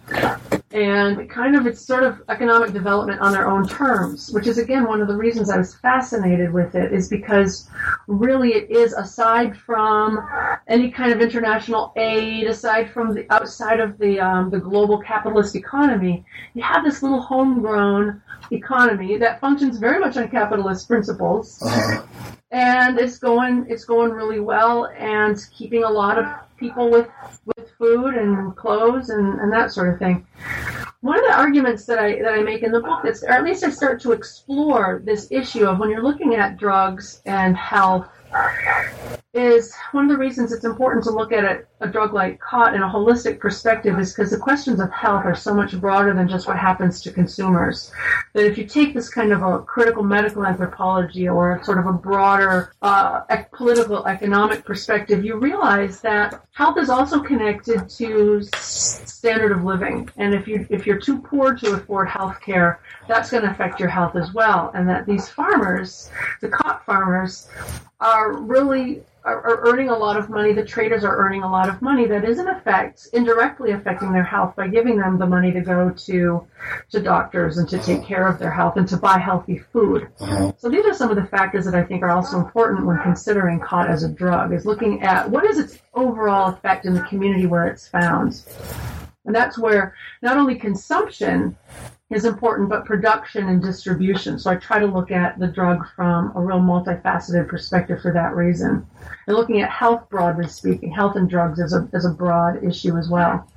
and 0.73 1.29
kind 1.31 1.57
of 1.57 1.67
it's 1.67 1.81
sort 1.81 2.03
of 2.03 2.23
economic 2.29 2.73
development 2.73 3.21
on 3.21 3.33
their 3.33 3.47
own 3.47 3.69
terms, 3.69 4.31
which 4.33 4.47
is 4.47 4.59
again 4.59 4.85
one 4.87 5.01
of 5.01 5.09
the 5.09 5.17
reasons 5.17 5.51
I 5.51 5.59
was 5.59 5.75
fascinated 5.77 6.53
with 6.53 6.75
it, 6.75 6.93
is 6.93 7.09
because 7.09 7.69
really 8.07 8.55
it 8.55 8.71
is 8.71 8.93
aside 8.93 9.57
from 9.57 10.27
any 10.69 10.91
kind 10.91 11.13
of 11.13 11.21
international 11.21 11.93
aid, 11.97 12.47
aside 12.47 12.91
from 12.91 13.15
the 13.15 13.27
outside 13.31 13.81
of 13.81 13.99
the 13.99 14.21
um, 14.21 14.51
the 14.51 14.59
global 14.59 14.99
capitalist 14.99 15.57
economy, 15.57 16.25
you 16.55 16.63
have 16.63 16.85
this 16.85 17.03
little 17.03 17.21
homegrown 17.21 18.23
economy 18.51 19.17
that 19.19 19.41
functions 19.41 19.79
very 19.79 19.99
much 19.99 20.17
on 20.17 20.29
capitalist 20.29 20.89
principles. 20.89 21.61
Uh-huh. 21.63 22.03
And 22.51 22.99
it's 22.99 23.19
going, 23.19 23.65
it's 23.71 23.87
going 23.87 24.11
really 24.11 24.41
well, 24.41 24.87
and 24.99 25.39
keeping 25.57 25.85
a 25.85 25.89
lot 25.89 26.19
of 26.19 26.27
people 26.63 26.89
with 26.91 27.09
with 27.45 27.71
food 27.77 28.15
and 28.15 28.57
clothes 28.57 29.11
and, 29.11 29.41
and 29.41 29.53
that 29.53 29.73
sort 29.73 29.93
of 29.93 29.99
thing. 29.99 30.25
One 31.01 31.19
of 31.19 31.25
the 31.25 31.37
arguments 31.37 31.85
that 31.87 31.99
I 31.99 32.23
that 32.23 32.35
I 32.35 32.43
make 32.43 32.63
in 32.63 32.71
the 32.71 32.81
book 32.81 33.05
is, 33.05 33.25
or 33.25 33.31
at 33.31 33.43
least 33.45 33.65
I 33.65 33.71
start 33.71 34.01
to 34.03 34.13
explore 34.13 35.03
this 35.05 35.27
issue 35.33 35.67
of 35.67 35.79
when 35.81 35.91
you're 35.91 36.05
looking 36.05 36.37
at 36.37 36.57
drugs 36.57 37.21
and 37.27 37.57
health 37.57 38.07
is 39.35 39.75
one 39.91 40.05
of 40.05 40.11
the 40.11 40.17
reasons 40.17 40.53
it's 40.53 40.65
important 40.65 41.03
to 41.05 41.11
look 41.11 41.33
at 41.33 41.45
a, 41.45 41.65
a 41.83 41.89
drug 41.89 42.15
like 42.15 42.41
khat 42.41 42.75
in 42.75 42.83
a 42.83 42.89
holistic 42.89 43.41
perspective 43.41 43.99
is 43.99 44.15
because 44.15 44.31
the 44.31 44.39
questions 44.39 44.81
of 44.81 44.91
health 44.93 45.25
are 45.25 45.35
so 45.35 45.53
much 45.53 45.79
broader 45.81 46.15
than 46.15 46.29
just 46.29 46.47
what 46.47 46.57
happens 46.57 47.01
to 47.03 47.13
consumers. 47.13 47.91
That 48.33 48.47
if 48.47 48.57
you 48.57 48.67
take 48.67 48.95
this 48.95 49.09
kind 49.09 49.33
of 49.33 49.43
a 49.43 49.59
critical 49.61 50.03
medical 50.03 50.47
anthropology 50.47 51.29
or 51.29 51.61
sort 51.65 51.79
of 51.79 51.87
a 51.87 51.93
broader 51.93 52.73
uh, 52.83 53.21
political 53.53 54.07
economic 54.07 54.65
perspective, 54.65 55.25
you 55.25 55.37
realize 55.37 56.01
that 56.01 56.41
health 56.53 56.79
is 56.79 56.89
also 56.89 57.21
connected 57.21 57.89
to 57.89 58.43
standard 58.55 59.53
of 59.53 59.65
living. 59.65 60.09
And 60.17 60.35
if 60.35 60.47
you 60.47 60.67
if 60.71 60.87
you're 60.87 61.01
too 61.01 61.21
poor 61.21 61.55
to 61.55 61.73
afford 61.73 62.09
health 62.09 62.41
care, 62.41 62.81
that's 63.09 63.31
going 63.31 63.43
to 63.43 63.51
affect 63.51 63.81
your 63.81 63.89
health 63.89 64.15
as 64.15 64.33
well. 64.33 64.71
And 64.75 64.89
that 64.89 65.05
these 65.07 65.29
farmers, 65.29 66.11
the 66.41 66.49
khat 66.49 66.85
farmers, 66.87 67.49
are 68.01 68.33
really 68.35 69.03
are, 69.25 69.61
earning 69.69 69.89
a 69.89 69.97
lot 69.97 70.17
of 70.17 70.29
money. 70.29 70.53
The 70.53 70.65
traders 70.65 71.05
are 71.05 71.17
earning 71.17 71.43
a 71.43 71.51
lot 71.51 71.69
of 71.69 71.72
money 71.81 72.07
that 72.07 72.25
is 72.25 72.39
in 72.39 72.49
effect 72.49 73.09
indirectly 73.13 73.71
affecting 73.71 74.13
their 74.13 74.25
health 74.25 74.55
by 74.57 74.69
giving 74.69 74.99
them 74.99 75.19
the 75.19 75.27
money 75.27 75.53
to 75.53 75.61
go 75.61 75.91
to 75.91 76.47
to 76.91 77.01
doctors 77.01 77.59
and 77.59 77.69
to 77.69 77.79
take 77.79 78.05
care 78.05 78.27
of 78.27 78.39
their 78.39 78.51
health 78.51 78.77
and 78.77 78.89
to 78.89 78.97
buy 78.97 79.19
healthy 79.19 79.59
food. 79.73 80.09
Uh-huh. 80.21 80.53
So 80.59 80.69
these 80.69 80.85
are 80.85 80.95
some 80.95 81.11
of 81.11 81.17
the 81.17 81.25
factors 81.25 81.65
that 81.65 81.75
I 81.75 81.83
think 81.85 82.03
are 82.03 82.11
also 82.11 82.39
important 82.39 82.87
when 82.87 83.01
considering 83.03 83.61
khat 83.61 83.89
as 83.89 84.03
a 84.03 84.09
drug. 84.09 84.53
Is 84.53 84.67
looking 84.67 85.03
at 85.03 85.31
what 85.31 85.45
is 85.45 85.59
its 85.59 85.79
overall 85.95 86.53
effect 86.53 86.85
in 86.85 86.95
the 86.95 87.03
community 87.03 87.47
where 87.47 87.67
it's 87.67 87.89
found. 87.89 88.43
And 89.25 89.35
that's 89.35 89.59
where 89.59 89.95
not 90.21 90.37
only 90.37 90.57
consumption 90.57 91.57
is 92.13 92.25
important, 92.25 92.69
but 92.69 92.85
production 92.85 93.49
and 93.49 93.63
distribution. 93.63 94.39
So 94.39 94.51
I 94.51 94.57
try 94.57 94.79
to 94.79 94.87
look 94.87 95.11
at 95.11 95.39
the 95.39 95.47
drug 95.47 95.87
from 95.97 96.33
a 96.37 96.41
real 96.41 96.61
multifaceted 96.61 97.49
perspective 97.49 98.01
for 98.01 98.13
that 98.13 98.35
reason. 98.35 98.87
And 99.27 99.37
looking 99.37 99.61
at 99.61 99.71
health 99.71 100.09
broadly 100.11 100.49
speaking, 100.49 100.93
health 100.93 101.17
and 101.17 101.29
drugs 101.29 101.59
is 101.59 101.73
a, 101.73 101.89
is 101.93 102.05
a 102.05 102.11
broad 102.11 102.63
issue 102.65 102.97
as 102.97 103.09
well. 103.09 103.49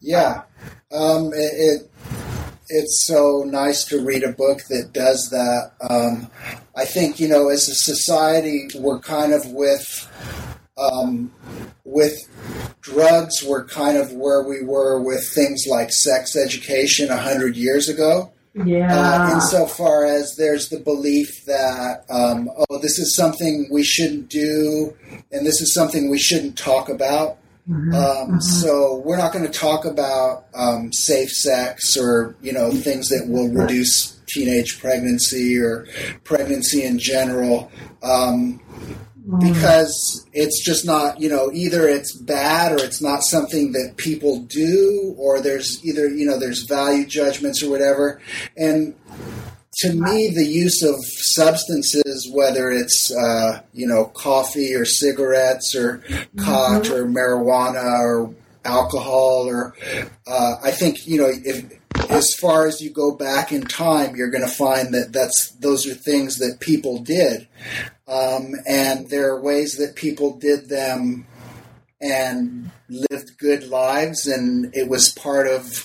Yeah. 0.00 0.42
Um, 0.92 1.32
it, 1.34 1.36
it, 1.36 1.90
it's 2.68 3.06
so 3.06 3.44
nice 3.46 3.84
to 3.84 4.04
read 4.04 4.22
a 4.22 4.32
book 4.32 4.60
that 4.68 4.90
does 4.92 5.28
that. 5.30 5.72
Um, 5.88 6.30
I 6.76 6.84
think, 6.84 7.18
you 7.18 7.28
know, 7.28 7.48
as 7.48 7.68
a 7.68 7.74
society, 7.74 8.68
we're 8.76 9.00
kind 9.00 9.32
of 9.32 9.46
with 9.52 10.08
um, 10.78 11.32
with 11.84 12.16
drugs 12.80 13.42
were 13.42 13.64
kind 13.64 13.96
of 13.98 14.12
where 14.12 14.42
we 14.42 14.62
were 14.62 15.00
with 15.00 15.28
things 15.34 15.66
like 15.68 15.92
sex 15.92 16.36
education 16.36 17.08
100 17.08 17.56
years 17.56 17.88
ago. 17.88 18.32
Yeah. 18.64 18.88
Uh, 18.90 19.34
insofar 19.34 20.04
as 20.04 20.36
there's 20.36 20.68
the 20.68 20.80
belief 20.80 21.44
that, 21.46 22.04
um, 22.10 22.50
oh, 22.70 22.78
this 22.78 22.98
is 22.98 23.14
something 23.14 23.68
we 23.70 23.84
shouldn't 23.84 24.28
do, 24.28 24.96
and 25.30 25.46
this 25.46 25.60
is 25.60 25.72
something 25.72 26.10
we 26.10 26.18
shouldn't 26.18 26.58
talk 26.58 26.88
about. 26.88 27.38
Mm-hmm. 27.68 27.94
Um, 27.94 28.00
mm-hmm. 28.00 28.38
So 28.40 29.02
we're 29.04 29.18
not 29.18 29.32
going 29.32 29.44
to 29.44 29.52
talk 29.52 29.84
about 29.84 30.46
um, 30.54 30.92
safe 30.92 31.30
sex 31.30 31.96
or 31.96 32.34
you 32.40 32.52
know 32.52 32.70
things 32.70 33.08
that 33.10 33.28
will 33.28 33.48
reduce 33.48 34.18
teenage 34.26 34.80
pregnancy 34.80 35.58
or 35.58 35.86
pregnancy 36.24 36.84
in 36.84 36.98
general. 36.98 37.70
Um, 38.02 38.60
because 39.40 40.26
it's 40.32 40.64
just 40.64 40.86
not 40.86 41.20
you 41.20 41.28
know 41.28 41.50
either 41.52 41.86
it's 41.86 42.16
bad 42.16 42.72
or 42.72 42.82
it's 42.82 43.02
not 43.02 43.22
something 43.22 43.72
that 43.72 43.94
people 43.96 44.40
do 44.40 45.14
or 45.18 45.40
there's 45.40 45.84
either 45.84 46.08
you 46.08 46.26
know 46.26 46.38
there's 46.38 46.62
value 46.62 47.04
judgments 47.04 47.62
or 47.62 47.70
whatever. 47.70 48.20
And 48.56 48.94
to 49.80 49.92
me 49.92 50.30
the 50.34 50.46
use 50.46 50.82
of 50.82 50.96
substances 51.04 52.30
whether 52.32 52.70
it's 52.70 53.14
uh, 53.14 53.60
you 53.72 53.86
know 53.86 54.06
coffee 54.06 54.74
or 54.74 54.84
cigarettes 54.84 55.74
or 55.74 55.98
pot 56.36 56.84
mm-hmm. 56.84 56.94
or 56.94 57.04
marijuana 57.04 58.00
or 58.00 58.34
alcohol 58.64 59.46
or 59.46 59.74
uh, 60.26 60.56
i 60.62 60.70
think 60.70 61.06
you 61.06 61.18
know 61.18 61.30
if 61.30 61.78
as 62.10 62.34
far 62.40 62.66
as 62.66 62.80
you 62.80 62.90
go 62.90 63.14
back 63.14 63.52
in 63.52 63.62
time, 63.62 64.16
you're 64.16 64.30
going 64.30 64.44
to 64.44 64.50
find 64.50 64.94
that 64.94 65.12
that's 65.12 65.50
those 65.60 65.86
are 65.86 65.94
things 65.94 66.36
that 66.36 66.58
people 66.60 67.00
did, 67.00 67.46
um, 68.08 68.54
and 68.66 69.08
there 69.08 69.30
are 69.30 69.40
ways 69.40 69.76
that 69.76 69.94
people 69.94 70.38
did 70.38 70.68
them 70.68 71.26
and 72.00 72.70
lived 72.88 73.36
good 73.38 73.64
lives, 73.68 74.26
and 74.26 74.74
it 74.74 74.88
was 74.88 75.12
part 75.12 75.46
of 75.46 75.84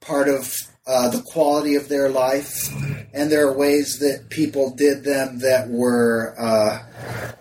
part 0.00 0.28
of 0.28 0.56
uh, 0.86 1.08
the 1.10 1.22
quality 1.22 1.76
of 1.76 1.88
their 1.88 2.08
life. 2.08 2.68
And 3.14 3.30
there 3.30 3.46
are 3.46 3.56
ways 3.56 3.98
that 4.00 4.30
people 4.30 4.74
did 4.74 5.04
them 5.04 5.38
that 5.40 5.68
were 5.68 6.34
uh, 6.38 6.82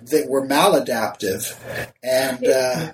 that 0.02 0.28
were 0.28 0.46
maladaptive, 0.46 1.58
and. 2.04 2.46
Uh, 2.46 2.94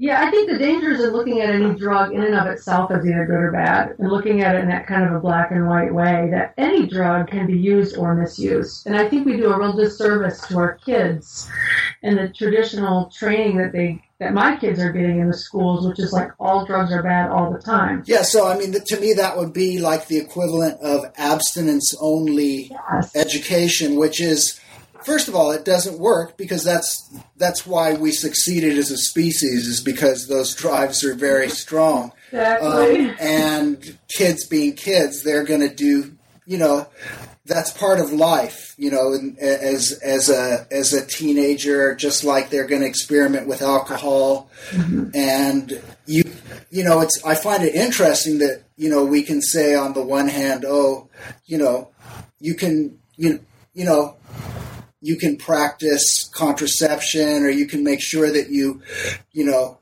yeah, 0.00 0.26
I 0.26 0.30
think 0.30 0.48
the 0.48 0.56
dangers 0.56 1.00
in 1.00 1.10
looking 1.10 1.42
at 1.42 1.54
any 1.54 1.74
drug 1.74 2.14
in 2.14 2.22
and 2.22 2.34
of 2.34 2.46
itself 2.46 2.90
as 2.90 3.04
either 3.04 3.26
good 3.26 3.34
or 3.34 3.52
bad, 3.52 3.96
and 3.98 4.10
looking 4.10 4.40
at 4.40 4.54
it 4.54 4.62
in 4.62 4.68
that 4.68 4.86
kind 4.86 5.04
of 5.04 5.12
a 5.12 5.20
black 5.20 5.50
and 5.50 5.68
white 5.68 5.92
way, 5.92 6.30
that 6.30 6.54
any 6.56 6.86
drug 6.86 7.28
can 7.28 7.46
be 7.46 7.58
used 7.58 7.98
or 7.98 8.14
misused. 8.14 8.86
And 8.86 8.96
I 8.96 9.06
think 9.10 9.26
we 9.26 9.36
do 9.36 9.52
a 9.52 9.58
real 9.58 9.74
disservice 9.74 10.40
to 10.48 10.56
our 10.56 10.78
kids 10.86 11.50
and 12.02 12.16
the 12.16 12.30
traditional 12.30 13.10
training 13.10 13.58
that 13.58 13.72
they 13.72 14.02
that 14.20 14.32
my 14.32 14.56
kids 14.56 14.80
are 14.80 14.90
getting 14.90 15.20
in 15.20 15.28
the 15.28 15.36
schools, 15.36 15.86
which 15.86 15.98
is 15.98 16.14
like 16.14 16.30
all 16.40 16.64
drugs 16.64 16.92
are 16.92 17.02
bad 17.02 17.28
all 17.28 17.52
the 17.52 17.58
time. 17.58 18.02
Yeah, 18.06 18.22
so 18.22 18.48
I 18.48 18.56
mean, 18.56 18.72
to 18.72 19.00
me, 19.00 19.12
that 19.12 19.36
would 19.36 19.52
be 19.52 19.80
like 19.80 20.06
the 20.06 20.16
equivalent 20.16 20.80
of 20.80 21.12
abstinence 21.18 21.94
only 22.00 22.70
yes. 22.70 23.14
education, 23.14 23.96
which 23.96 24.18
is 24.18 24.58
First 25.04 25.28
of 25.28 25.34
all, 25.34 25.50
it 25.52 25.64
doesn't 25.64 25.98
work 25.98 26.36
because 26.36 26.64
that's 26.64 27.10
that's 27.36 27.66
why 27.66 27.94
we 27.94 28.12
succeeded 28.12 28.76
as 28.76 28.90
a 28.90 28.96
species 28.96 29.66
is 29.66 29.80
because 29.80 30.28
those 30.28 30.54
drives 30.54 31.04
are 31.04 31.14
very 31.14 31.48
strong. 31.48 32.12
Exactly. 32.28 33.08
Um, 33.08 33.16
and 33.20 33.98
kids 34.08 34.46
being 34.46 34.74
kids, 34.74 35.22
they're 35.22 35.44
going 35.44 35.60
to 35.60 35.74
do, 35.74 36.16
you 36.46 36.58
know, 36.58 36.86
that's 37.46 37.72
part 37.72 37.98
of 37.98 38.12
life, 38.12 38.74
you 38.78 38.90
know, 38.90 39.18
as 39.40 39.98
as 40.04 40.28
a 40.28 40.66
as 40.70 40.92
a 40.92 41.04
teenager, 41.04 41.94
just 41.94 42.22
like 42.22 42.50
they're 42.50 42.66
going 42.66 42.82
to 42.82 42.86
experiment 42.86 43.48
with 43.48 43.62
alcohol, 43.62 44.48
mm-hmm. 44.70 45.10
and 45.14 45.82
you 46.06 46.22
you 46.70 46.84
know, 46.84 47.00
it's 47.00 47.22
I 47.24 47.34
find 47.34 47.64
it 47.64 47.74
interesting 47.74 48.38
that 48.38 48.62
you 48.76 48.88
know 48.88 49.04
we 49.04 49.22
can 49.22 49.42
say 49.42 49.74
on 49.74 49.94
the 49.94 50.02
one 50.02 50.28
hand, 50.28 50.64
oh, 50.66 51.08
you 51.46 51.58
know, 51.58 51.88
you 52.38 52.54
can 52.54 52.98
you 53.16 53.40
you 53.74 53.84
know 53.84 54.16
you 55.00 55.16
can 55.16 55.36
practice 55.36 56.28
contraception 56.32 57.42
or 57.42 57.50
you 57.50 57.66
can 57.66 57.82
make 57.82 58.00
sure 58.00 58.30
that 58.30 58.50
you, 58.50 58.82
you 59.32 59.44
know, 59.44 59.78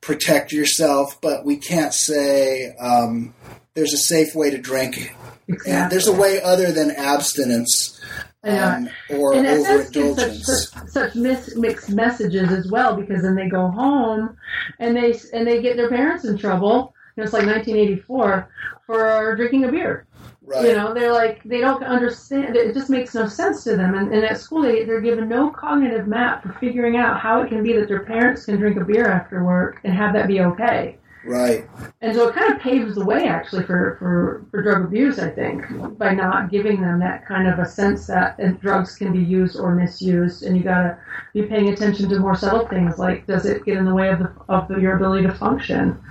protect 0.00 0.52
yourself, 0.52 1.20
but 1.20 1.44
we 1.44 1.56
can't 1.56 1.94
say 1.94 2.74
um, 2.80 3.34
there's 3.74 3.92
a 3.92 3.98
safe 3.98 4.34
way 4.34 4.50
to 4.50 4.58
drink. 4.58 5.14
Exactly. 5.48 5.72
And 5.72 5.90
there's 5.90 6.06
a 6.06 6.12
way 6.12 6.40
other 6.42 6.72
than 6.72 6.90
abstinence 6.90 8.00
um, 8.44 8.88
or 9.10 9.34
and 9.34 9.46
overindulgence. 9.46 10.46
Such, 10.46 10.90
such, 10.90 11.12
such 11.12 11.14
mixed 11.56 11.90
messages 11.90 12.50
as 12.50 12.70
well, 12.70 12.96
because 12.96 13.22
then 13.22 13.34
they 13.34 13.48
go 13.48 13.68
home 13.68 14.36
and 14.78 14.96
they 14.96 15.14
and 15.32 15.46
they 15.46 15.60
get 15.60 15.76
their 15.76 15.88
parents 15.88 16.24
in 16.24 16.38
trouble 16.38 16.94
know, 17.16 17.24
it's 17.24 17.32
like 17.32 17.46
1984 17.46 18.48
for 18.86 19.36
drinking 19.36 19.64
a 19.64 19.70
beer. 19.70 20.06
Right. 20.44 20.66
You 20.66 20.72
know, 20.72 20.92
they're 20.92 21.12
like 21.12 21.42
they 21.44 21.60
don't 21.60 21.84
understand. 21.84 22.56
It 22.56 22.74
just 22.74 22.90
makes 22.90 23.14
no 23.14 23.28
sense 23.28 23.62
to 23.64 23.76
them. 23.76 23.94
And, 23.94 24.12
and 24.12 24.24
at 24.24 24.40
school, 24.40 24.62
they 24.62 24.84
they're 24.84 25.00
given 25.00 25.28
no 25.28 25.50
cognitive 25.50 26.08
map 26.08 26.42
for 26.42 26.52
figuring 26.54 26.96
out 26.96 27.20
how 27.20 27.42
it 27.42 27.48
can 27.48 27.62
be 27.62 27.72
that 27.74 27.86
their 27.86 28.04
parents 28.04 28.44
can 28.46 28.56
drink 28.56 28.76
a 28.76 28.84
beer 28.84 29.08
after 29.08 29.44
work 29.44 29.80
and 29.84 29.94
have 29.94 30.12
that 30.14 30.26
be 30.26 30.40
okay. 30.40 30.98
Right. 31.24 31.68
And 32.00 32.14
so 32.14 32.28
it 32.28 32.34
kind 32.34 32.52
of 32.52 32.60
paves 32.60 32.94
the 32.96 33.04
way 33.04 33.28
actually 33.28 33.64
for, 33.64 33.96
for, 33.98 34.44
for 34.50 34.62
drug 34.62 34.84
abuse, 34.84 35.18
I 35.18 35.30
think, 35.30 35.64
by 35.96 36.14
not 36.14 36.50
giving 36.50 36.80
them 36.80 36.98
that 37.00 37.26
kind 37.26 37.48
of 37.48 37.58
a 37.58 37.68
sense 37.68 38.06
that 38.08 38.36
drugs 38.60 38.96
can 38.96 39.12
be 39.12 39.20
used 39.22 39.56
or 39.56 39.74
misused. 39.74 40.42
And 40.42 40.56
you 40.56 40.64
got 40.64 40.82
to 40.82 40.98
be 41.32 41.42
paying 41.42 41.68
attention 41.68 42.08
to 42.08 42.18
more 42.18 42.34
subtle 42.34 42.66
things 42.66 42.98
like 42.98 43.26
does 43.26 43.46
it 43.46 43.64
get 43.64 43.76
in 43.76 43.84
the 43.84 43.94
way 43.94 44.08
of, 44.08 44.18
the, 44.18 44.32
of 44.48 44.68
the, 44.68 44.80
your 44.80 44.96
ability 44.96 45.26
to 45.26 45.34
function? 45.34 46.02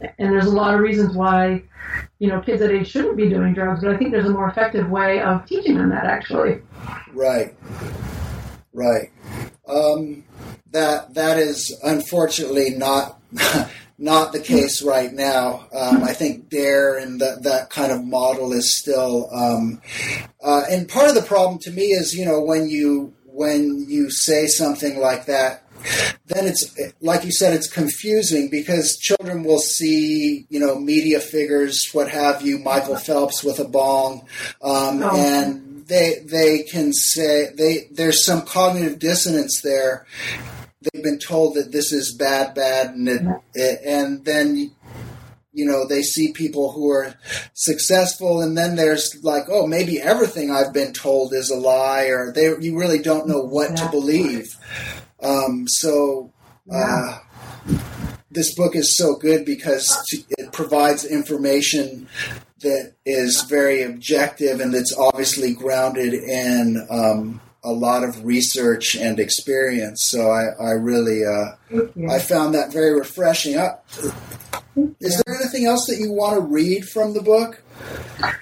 And 0.00 0.32
there's 0.32 0.46
a 0.46 0.50
lot 0.50 0.74
of 0.74 0.80
reasons 0.80 1.14
why, 1.14 1.62
you 2.18 2.28
know, 2.28 2.40
kids 2.40 2.60
that 2.60 2.70
age 2.70 2.88
shouldn't 2.88 3.16
be 3.16 3.28
doing 3.28 3.54
drugs, 3.54 3.80
but 3.82 3.94
I 3.94 3.96
think 3.96 4.12
there's 4.12 4.26
a 4.26 4.30
more 4.30 4.48
effective 4.48 4.88
way 4.88 5.20
of 5.20 5.46
teaching 5.46 5.76
them 5.76 5.90
that 5.90 6.04
actually. 6.04 6.60
Right. 7.12 7.54
Right. 8.72 9.10
Um, 9.66 10.24
that 10.70 11.14
that 11.14 11.38
is 11.38 11.78
unfortunately 11.82 12.70
not 12.70 13.20
not 13.98 14.32
the 14.32 14.40
case 14.40 14.82
right 14.82 15.12
now. 15.12 15.66
Um, 15.74 16.04
I 16.04 16.12
think 16.12 16.48
DARE 16.48 16.96
and 16.96 17.20
that 17.20 17.42
that 17.42 17.70
kind 17.70 17.90
of 17.90 18.04
model 18.04 18.52
is 18.52 18.78
still, 18.78 19.28
um, 19.32 19.82
uh, 20.42 20.62
and 20.70 20.88
part 20.88 21.08
of 21.08 21.14
the 21.14 21.22
problem 21.22 21.58
to 21.60 21.70
me 21.70 21.86
is, 21.86 22.14
you 22.14 22.24
know, 22.24 22.40
when 22.40 22.68
you 22.68 23.14
when 23.24 23.86
you 23.88 24.10
say 24.10 24.46
something 24.46 24.98
like 24.98 25.26
that, 25.26 25.64
then 26.26 26.46
it's 26.46 26.74
like 27.00 27.24
you 27.24 27.32
said, 27.32 27.54
it's 27.54 27.70
confusing 27.70 28.50
because 28.50 28.98
children 28.98 29.44
will 29.44 29.58
see, 29.58 30.46
you 30.48 30.60
know, 30.60 30.78
media 30.78 31.20
figures, 31.20 31.88
what 31.92 32.08
have 32.08 32.42
you, 32.42 32.58
Michael 32.58 32.96
Phelps 32.96 33.42
with 33.42 33.58
a 33.58 33.68
bong, 33.68 34.26
um, 34.62 35.02
oh. 35.02 35.16
and 35.16 35.86
they 35.86 36.16
they 36.24 36.62
can 36.62 36.92
say 36.92 37.50
they 37.56 37.88
there's 37.90 38.24
some 38.24 38.42
cognitive 38.42 38.98
dissonance 38.98 39.62
there 39.62 40.06
they've 40.80 41.02
been 41.02 41.18
told 41.18 41.54
that 41.54 41.72
this 41.72 41.92
is 41.92 42.12
bad, 42.12 42.54
bad, 42.54 42.94
and 42.94 43.08
it, 43.08 43.22
it, 43.54 43.80
and 43.84 44.24
then 44.24 44.70
you 45.52 45.64
know 45.64 45.86
they 45.86 46.02
see 46.02 46.32
people 46.32 46.72
who 46.72 46.90
are 46.90 47.14
successful, 47.54 48.40
and 48.40 48.56
then 48.56 48.76
there's 48.76 49.22
like, 49.22 49.44
oh, 49.48 49.66
maybe 49.66 50.00
everything 50.00 50.50
I've 50.50 50.72
been 50.72 50.92
told 50.92 51.32
is 51.32 51.50
a 51.50 51.56
lie, 51.56 52.06
or 52.06 52.32
they 52.32 52.54
you 52.60 52.78
really 52.78 53.00
don't 53.00 53.28
know 53.28 53.40
what 53.40 53.76
to 53.76 53.88
believe. 53.90 54.56
Um, 55.22 55.66
so. 55.68 56.32
Uh, 56.70 57.18
this 58.30 58.54
book 58.54 58.76
is 58.76 58.96
so 58.96 59.16
good 59.16 59.44
because 59.44 60.04
it 60.38 60.52
provides 60.52 61.04
information 61.04 62.08
that 62.60 62.94
is 63.06 63.42
very 63.42 63.82
objective 63.82 64.60
and 64.60 64.74
that's 64.74 64.94
obviously 64.96 65.54
grounded 65.54 66.12
in 66.12 66.86
um, 66.90 67.40
a 67.64 67.72
lot 67.72 68.04
of 68.04 68.24
research 68.24 68.96
and 68.96 69.18
experience. 69.18 70.08
So 70.10 70.30
I, 70.30 70.50
I 70.60 70.70
really, 70.72 71.24
uh, 71.24 72.10
I 72.10 72.18
found 72.18 72.54
that 72.54 72.72
very 72.72 72.92
refreshing. 72.98 73.56
Uh, 73.56 73.76
is 75.00 75.22
there 75.24 75.36
anything 75.36 75.66
else 75.66 75.86
that 75.86 75.98
you 75.98 76.12
want 76.12 76.34
to 76.34 76.40
read 76.40 76.84
from 76.84 77.14
the 77.14 77.22
book? 77.22 77.62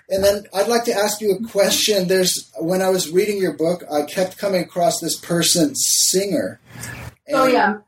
And 0.09 0.23
then 0.23 0.45
I'd 0.55 0.69
like 0.69 0.85
to 0.85 0.93
ask 0.93 1.21
you 1.21 1.33
a 1.33 1.49
question. 1.49 2.09
There's 2.09 2.51
when 2.59 2.81
I 2.81 2.91
was 2.91 3.11
reading 3.11 3.39
your 3.39 3.55
book, 3.55 3.83
I 3.91 4.03
kept 4.03 4.39
coming 4.39 4.63
across 4.63 5.01
this 5.01 5.19
person, 5.19 5.75
Singer. 5.75 6.61
oh 7.33 7.47
yeah, 7.47 7.79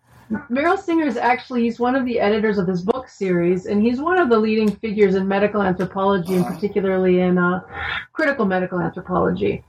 Merrill 0.51 0.77
Singer 0.77 1.07
is 1.07 1.17
actually 1.17 1.63
he's 1.63 1.79
one 1.79 1.95
of 1.95 2.05
the 2.05 2.21
editors 2.21 2.59
of 2.59 2.67
this 2.67 2.83
book 2.83 3.09
series, 3.09 3.67
and 3.67 3.83
he's 3.83 4.01
one 4.01 4.19
of 4.19 4.29
the 4.29 4.39
leading 4.39 4.71
figures 4.77 5.15
in 5.15 5.27
medical 5.27 5.63
anthropology, 5.63 6.35
and 6.35 6.47
particularly 6.47 7.21
in 7.21 7.39
uh, 7.39 7.61
critical 8.13 8.45
medical 8.45 8.81
anthropology. 8.81 9.65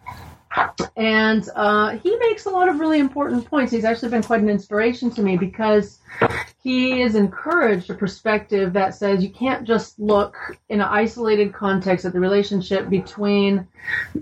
And 0.96 1.48
uh, 1.56 1.98
he 1.98 2.16
makes 2.18 2.46
a 2.46 2.50
lot 2.50 2.70
of 2.70 2.80
really 2.80 3.00
important 3.00 3.46
points. 3.46 3.72
He's 3.72 3.86
actually 3.86 4.10
been 4.10 4.24
quite 4.24 4.42
an 4.42 4.50
inspiration 4.50 5.10
to 5.12 5.22
me 5.22 5.38
because 5.38 6.00
he 6.62 7.00
has 7.02 7.16
encouraged 7.16 7.90
a 7.90 7.94
perspective 7.94 8.74
that 8.74 8.96
says 8.96 9.24
you 9.24 9.30
can't 9.30 9.66
just 9.66 10.00
look 10.00 10.36
in 10.70 10.82
an 10.82 10.88
isolated 10.88 11.54
context 11.54 12.06
at 12.06 12.14
the 12.14 12.20
relationship 12.20 12.90
between 12.90 13.68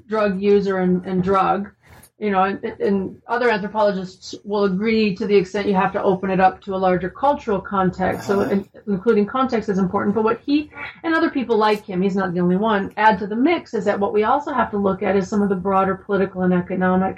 drug 0.08 0.42
user 0.42 0.80
and, 0.80 1.06
and 1.06 1.24
drug 1.24 1.72
you 2.20 2.32
know, 2.32 2.44
and, 2.44 2.64
and, 2.64 3.22
other 3.28 3.50
anthropologists 3.52 4.34
will 4.44 4.64
agree 4.64 5.16
to 5.16 5.28
the 5.28 5.36
extent 5.36 5.68
you 5.68 5.76
have 5.76 5.92
to 5.94 6.02
open 6.02 6.32
it 6.32 6.40
up 6.40 6.60
to 6.62 6.74
a 6.74 6.78
larger 6.78 7.12
cultural 7.12 7.62
context. 7.62 8.26
So, 8.26 8.42
in, 8.42 8.68
including 8.88 9.28
context 9.28 9.70
is 9.70 9.78
important. 9.78 10.16
But 10.16 10.24
what 10.24 10.40
he 10.44 10.72
and 11.04 11.14
other 11.14 11.30
people 11.30 11.58
like 11.58 11.86
him, 11.86 12.02
he's 12.02 12.16
not 12.16 12.34
the 12.34 12.40
only 12.40 12.56
one, 12.56 12.92
add 12.98 13.20
to 13.20 13.28
the 13.28 13.36
mix 13.36 13.76
is 13.76 13.86
that 13.86 14.00
what 14.00 14.14
we 14.14 14.24
also 14.24 14.52
have 14.52 14.72
to 14.72 14.78
look 14.78 15.04
at 15.04 15.16
is 15.16 15.30
some 15.30 15.44
of 15.44 15.50
the 15.50 15.56
broader 15.56 15.94
political 15.94 16.42
and 16.42 16.54
economic 16.54 17.18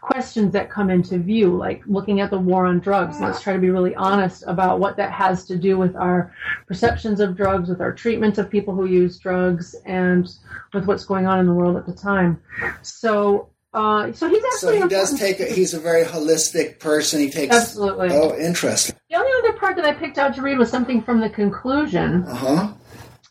questions 0.00 0.52
that 0.52 0.70
come 0.70 0.90
into 0.90 1.18
view, 1.18 1.56
like 1.56 1.82
looking 1.86 2.20
at 2.20 2.30
the 2.30 2.38
war 2.38 2.66
on 2.66 2.78
drugs. 2.78 3.18
Let's 3.20 3.40
try 3.40 3.52
to 3.54 3.58
be 3.58 3.70
really 3.70 3.96
honest 3.96 4.44
about 4.46 4.78
what 4.78 4.96
that 4.96 5.10
has 5.10 5.44
to 5.46 5.56
do 5.56 5.76
with 5.76 5.96
our 5.96 6.32
perceptions 6.68 7.18
of 7.18 7.36
drugs, 7.36 7.68
with 7.68 7.80
our 7.80 7.92
treatment 7.92 8.38
of 8.38 8.48
people 8.48 8.74
who 8.76 8.86
use 8.86 9.18
drugs, 9.18 9.74
and 9.86 10.30
with 10.72 10.86
what's 10.86 11.04
going 11.04 11.26
on 11.26 11.40
in 11.40 11.46
the 11.46 11.54
world 11.54 11.76
at 11.76 11.86
the 11.86 11.92
time. 11.92 12.40
So, 12.82 13.48
uh, 13.76 14.10
so 14.12 14.26
he's 14.28 14.42
actually. 14.54 14.78
So 14.78 14.82
he 14.84 14.88
does 14.88 15.18
take. 15.18 15.38
A, 15.38 15.44
he's 15.44 15.74
a 15.74 15.80
very 15.80 16.02
holistic 16.02 16.80
person. 16.80 17.20
He 17.20 17.30
takes. 17.30 17.54
Absolutely. 17.54 18.08
Oh, 18.10 18.34
interesting. 18.36 18.96
The 19.10 19.16
only 19.16 19.30
other 19.38 19.58
part 19.58 19.76
that 19.76 19.84
I 19.84 19.92
picked 19.92 20.16
out 20.16 20.34
to 20.36 20.42
read 20.42 20.56
was 20.56 20.70
something 20.70 21.02
from 21.02 21.20
the 21.20 21.28
conclusion. 21.28 22.24
Uh 22.24 22.34
huh. 22.34 22.72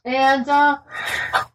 And 0.05 0.47
uh, 0.47 0.77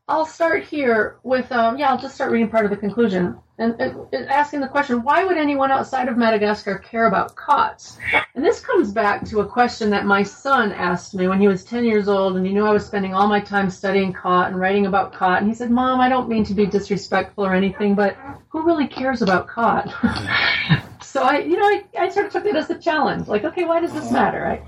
I'll 0.09 0.27
start 0.27 0.65
here 0.65 1.17
with. 1.23 1.51
Um, 1.53 1.79
yeah, 1.79 1.91
I'll 1.91 2.01
just 2.01 2.15
start 2.15 2.33
reading 2.33 2.51
part 2.51 2.65
of 2.65 2.71
the 2.71 2.77
conclusion 2.77 3.39
and, 3.61 3.79
and, 3.79 4.29
asking 4.29 4.61
the 4.61 4.69
question 4.69 5.03
why 5.03 5.23
would 5.23 5.37
anyone 5.37 5.71
outside 5.71 6.09
of 6.09 6.17
Madagascar 6.17 6.79
care 6.79 7.07
about 7.07 7.37
khats? 7.37 7.99
And 8.35 8.45
this 8.45 8.61
comes 8.61 8.91
back 8.91 9.25
to 9.27 9.41
a 9.41 9.47
question 9.47 9.91
that 9.91 10.07
my 10.07 10.23
son 10.23 10.73
asked 10.73 11.15
me 11.15 11.29
when 11.29 11.41
he 11.41 11.47
was 11.47 11.63
10 11.63 11.85
years 11.85 12.09
old 12.09 12.37
and 12.37 12.47
he 12.47 12.53
knew 12.53 12.65
I 12.65 12.73
was 12.73 12.87
spending 12.87 13.15
all 13.15 13.29
my 13.29 13.41
time 13.41 13.71
studying 13.71 14.13
khat 14.13 14.49
and 14.49 14.59
writing 14.59 14.87
about 14.87 15.13
khat. 15.13 15.43
And 15.43 15.49
he 15.49 15.55
said, 15.55 15.71
Mom, 15.71 16.01
I 16.01 16.09
don't 16.09 16.29
mean 16.29 16.45
to 16.45 16.55
be 16.55 16.67
disrespectful 16.67 17.45
or 17.45 17.55
anything, 17.55 17.95
but 17.95 18.17
who 18.49 18.63
really 18.63 18.89
cares 18.89 19.21
about 19.21 19.47
khat? 19.47 19.93
so 21.11 21.23
I, 21.23 21.41
you 21.41 21.57
know, 21.57 21.65
I, 21.65 21.85
I 21.99 22.09
sort 22.09 22.27
of 22.27 22.33
took 22.33 22.47
it 22.47 22.55
as 22.55 22.71
a 22.71 22.79
challenge. 22.79 23.27
Like, 23.27 23.43
okay, 23.43 23.65
why 23.65 23.81
does 23.81 23.93
this 23.93 24.13
matter, 24.13 24.41
right? 24.43 24.63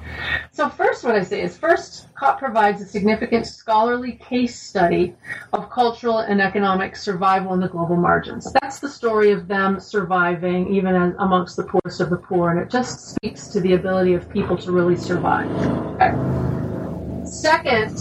So 0.51 0.69
first, 0.69 1.05
what 1.05 1.15
I 1.15 1.23
say 1.23 1.41
is 1.41 1.57
first, 1.57 2.09
khat 2.19 2.39
provides 2.39 2.83
a 2.83 2.85
significant 2.85 3.47
scholarly 3.47 4.15
case 4.15 4.61
study 4.61 5.15
of 5.53 5.71
cultural 5.71 6.19
and 6.19 6.43
economic 6.43 6.97
survival 6.97 7.55
in 7.55 7.61
the 7.61 7.69
global 7.69 7.95
margins. 7.95 8.53
That's 8.61 8.81
the 8.81 8.89
story 8.89 9.31
of 9.31 9.47
them 9.47 9.79
surviving, 9.79 10.75
even 10.75 10.97
as, 10.97 11.15
amongst 11.21 11.57
the 11.57 11.63
poorest 11.63 12.01
of 12.01 12.11
the 12.11 12.17
poor, 12.17 12.51
and 12.51 12.59
it 12.59 12.69
just 12.69 13.15
speaks 13.15 13.47
to 13.49 13.61
the 13.61 13.75
ability 13.75 14.15
of 14.15 14.29
people 14.29 14.57
to 14.57 14.73
really 14.73 14.97
survive. 14.97 15.49
Okay. 15.95 17.25
Second, 17.25 17.97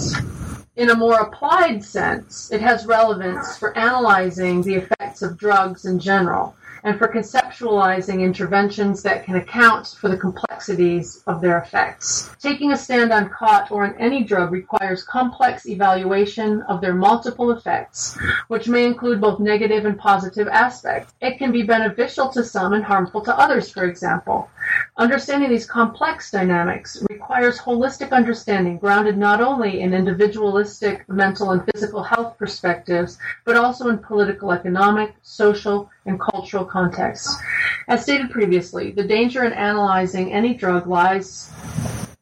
in 0.78 0.89
a 0.89 0.96
more 0.96 1.20
applied 1.20 1.84
sense, 1.84 2.52
it 2.52 2.60
has 2.60 2.88
relevance 2.88 3.56
for 3.60 3.78
analyzing 3.78 4.64
the 4.64 4.74
effects 4.74 5.22
of 5.22 5.38
drugs 5.38 5.86
in 5.86 6.00
general 6.00 6.56
and 6.84 6.98
for 6.98 7.08
conceptualizing 7.08 8.22
interventions 8.22 9.04
that 9.04 9.24
can 9.26 9.36
account 9.36 9.88
for 10.00 10.10
the 10.10 10.18
complexities 10.18 11.24
of 11.28 11.42
their 11.42 11.60
effects. 11.60 12.30
Taking 12.40 12.72
a 12.72 12.78
stand 12.78 13.12
on 13.12 13.30
khat 13.30 13.72
or 13.72 13.84
on 13.84 13.96
any 13.98 14.24
drug 14.24 14.52
requires 14.52 15.04
complex 15.04 15.68
evaluation 15.68 16.62
of 16.64 16.82
their 16.82 16.94
multiple 16.94 17.52
effects, 17.52 18.18
which 18.48 18.68
may 18.68 18.86
include 18.86 19.22
both 19.22 19.40
negative 19.40 19.86
and 19.86 19.98
positive 19.98 20.48
aspects. 20.48 21.14
It 21.22 21.38
can 21.38 21.52
be 21.52 21.64
beneficial 21.64 22.30
to 22.30 22.44
some 22.44 22.74
and 22.74 22.84
harmful 22.84 23.22
to 23.22 23.38
others, 23.38 23.70
for 23.70 23.86
example. 23.86 24.50
Understanding 24.97 25.49
these 25.49 25.66
complex 25.66 26.32
dynamics 26.32 27.03
requires 27.09 27.59
holistic 27.59 28.12
understanding 28.12 28.78
grounded 28.78 29.18
not 29.18 29.41
only 29.41 29.82
in 29.82 29.93
individualistic 29.93 31.07
mental 31.09 31.51
and 31.51 31.64
physical 31.72 32.03
health 32.03 32.38
perspectives, 32.38 33.18
but 33.45 33.55
also 33.55 33.89
in 33.89 33.97
political, 33.97 34.51
economic, 34.51 35.16
social, 35.22 35.89
and 36.05 36.20
cultural 36.20 36.66
contexts. 36.66 37.36
As 37.88 38.03
stated 38.03 38.32
previously, 38.32 38.91
the 38.91 39.03
danger 39.03 39.43
in 39.43 39.53
analyzing 39.53 40.32
any 40.34 40.53
drug 40.53 40.88
lies 40.88 41.49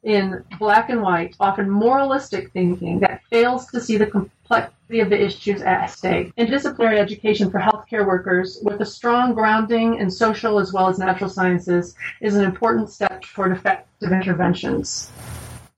in 0.03 0.43
black 0.57 0.89
and 0.89 1.01
white, 1.01 1.35
often 1.39 1.69
moralistic 1.69 2.51
thinking 2.51 2.99
that 2.99 3.21
fails 3.29 3.67
to 3.67 3.81
see 3.81 3.97
the 3.97 4.05
complexity 4.05 4.99
of 4.99 5.09
the 5.09 5.21
issues 5.21 5.61
at 5.61 5.87
stake. 5.87 6.33
Interdisciplinary 6.35 6.97
education 6.97 7.51
for 7.51 7.59
healthcare 7.59 8.05
workers 8.05 8.59
with 8.63 8.81
a 8.81 8.85
strong 8.85 9.33
grounding 9.33 9.95
in 9.95 10.09
social 10.09 10.59
as 10.59 10.71
well 10.71 10.87
as 10.87 10.99
natural 10.99 11.29
sciences 11.29 11.95
is 12.21 12.35
an 12.35 12.45
important 12.45 12.89
step 12.89 13.21
toward 13.21 13.51
effective 13.51 14.11
interventions. 14.11 15.11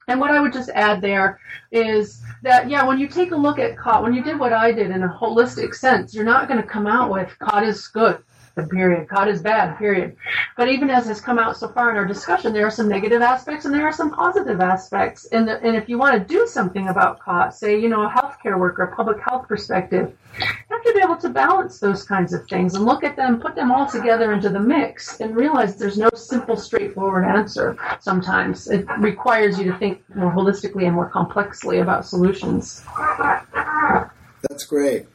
And 0.07 0.19
what 0.19 0.31
I 0.31 0.39
would 0.39 0.53
just 0.53 0.69
add 0.69 1.01
there 1.01 1.39
is 1.71 2.21
that, 2.41 2.69
yeah, 2.69 2.85
when 2.85 2.99
you 2.99 3.07
take 3.07 3.31
a 3.31 3.35
look 3.35 3.59
at 3.59 3.77
khat, 3.77 4.03
when 4.03 4.13
you 4.13 4.23
did 4.23 4.39
what 4.39 4.51
I 4.51 4.71
did 4.71 4.91
in 4.91 5.03
a 5.03 5.09
holistic 5.09 5.73
sense, 5.73 6.13
you're 6.13 6.25
not 6.25 6.47
going 6.47 6.61
to 6.61 6.67
come 6.67 6.87
out 6.87 7.11
with 7.11 7.33
khat 7.39 7.63
is 7.63 7.87
good 7.87 8.21
period. 8.69 9.09
Khat 9.09 9.27
is 9.27 9.41
bad, 9.41 9.77
period. 9.77 10.15
But 10.57 10.69
even 10.69 10.89
as 10.89 11.07
has 11.07 11.21
come 11.21 11.39
out 11.39 11.57
so 11.57 11.67
far 11.67 11.89
in 11.91 11.97
our 11.97 12.05
discussion, 12.05 12.53
there 12.53 12.65
are 12.65 12.71
some 12.71 12.87
negative 12.87 13.21
aspects 13.21 13.65
and 13.65 13.73
there 13.73 13.85
are 13.85 13.93
some 13.93 14.11
positive 14.11 14.59
aspects. 14.61 15.25
And, 15.25 15.47
the, 15.47 15.61
and 15.61 15.75
if 15.75 15.89
you 15.89 15.97
want 15.97 16.15
to 16.17 16.33
do 16.33 16.45
something 16.47 16.87
about 16.87 17.19
khat, 17.23 17.53
say, 17.53 17.79
you 17.79 17.89
know, 17.89 18.05
a 18.05 18.09
healthcare 18.09 18.59
worker, 18.59 18.83
a 18.83 18.95
public 18.95 19.19
health 19.21 19.47
perspective, 19.47 20.15
you 20.37 20.45
have 20.69 20.83
to 20.83 20.93
be 20.93 21.01
able 21.03 21.17
to 21.17 21.29
balance 21.29 21.79
those 21.79 22.03
kinds 22.03 22.33
of 22.33 22.47
things 22.47 22.75
and 22.75 22.85
look 22.85 23.03
at 23.03 23.15
them, 23.15 23.39
put 23.39 23.55
them 23.55 23.71
all 23.71 23.85
together 23.85 24.31
into 24.33 24.49
the 24.49 24.59
mix, 24.59 25.19
and 25.19 25.35
realize 25.35 25.75
there's 25.75 25.97
no 25.97 26.09
simple, 26.15 26.55
straightforward 26.57 27.25
answer 27.25 27.77
sometimes. 27.99 28.67
It 28.69 28.85
requires 28.99 29.59
you 29.59 29.71
to 29.71 29.77
think 29.77 30.03
more 30.15 30.31
holistically 30.31 30.85
and 30.85 30.95
more 30.95 31.09
complexly 31.09 31.79
about 31.79 32.05
solutions. 32.05 32.83
That's 34.49 34.65
great. 34.65 35.07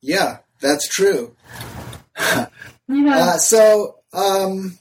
Yeah, 0.00 0.38
that's 0.60 0.88
true. 0.88 1.36
Yeah. 2.92 3.16
Uh, 3.16 3.36
so, 3.38 3.98
um, 4.12 4.76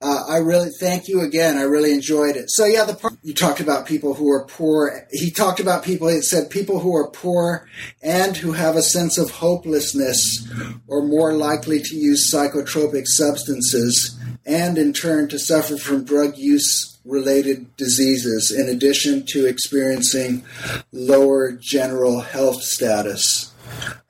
uh, 0.00 0.24
I 0.28 0.36
really 0.36 0.70
thank 0.78 1.08
you 1.08 1.22
again. 1.22 1.58
I 1.58 1.62
really 1.62 1.92
enjoyed 1.92 2.36
it. 2.36 2.50
So 2.50 2.64
yeah, 2.64 2.84
the 2.84 2.94
part 2.94 3.14
you 3.22 3.34
talked 3.34 3.58
about 3.58 3.86
people 3.86 4.14
who 4.14 4.30
are 4.30 4.44
poor. 4.44 5.08
He 5.10 5.30
talked 5.32 5.58
about 5.58 5.82
people. 5.82 6.06
He 6.06 6.20
said 6.20 6.50
people 6.50 6.78
who 6.78 6.94
are 6.94 7.10
poor 7.10 7.68
and 8.00 8.36
who 8.36 8.52
have 8.52 8.76
a 8.76 8.82
sense 8.82 9.18
of 9.18 9.30
hopelessness 9.30 10.48
are 10.88 11.02
more 11.02 11.32
likely 11.32 11.80
to 11.82 11.96
use 11.96 12.32
psychotropic 12.32 13.06
substances, 13.06 14.16
and 14.46 14.78
in 14.78 14.92
turn 14.92 15.28
to 15.30 15.38
suffer 15.38 15.76
from 15.76 16.04
drug 16.04 16.36
use 16.36 16.96
related 17.04 17.76
diseases, 17.76 18.52
in 18.52 18.68
addition 18.68 19.26
to 19.26 19.46
experiencing 19.46 20.44
lower 20.92 21.52
general 21.52 22.20
health 22.20 22.62
status. 22.62 23.52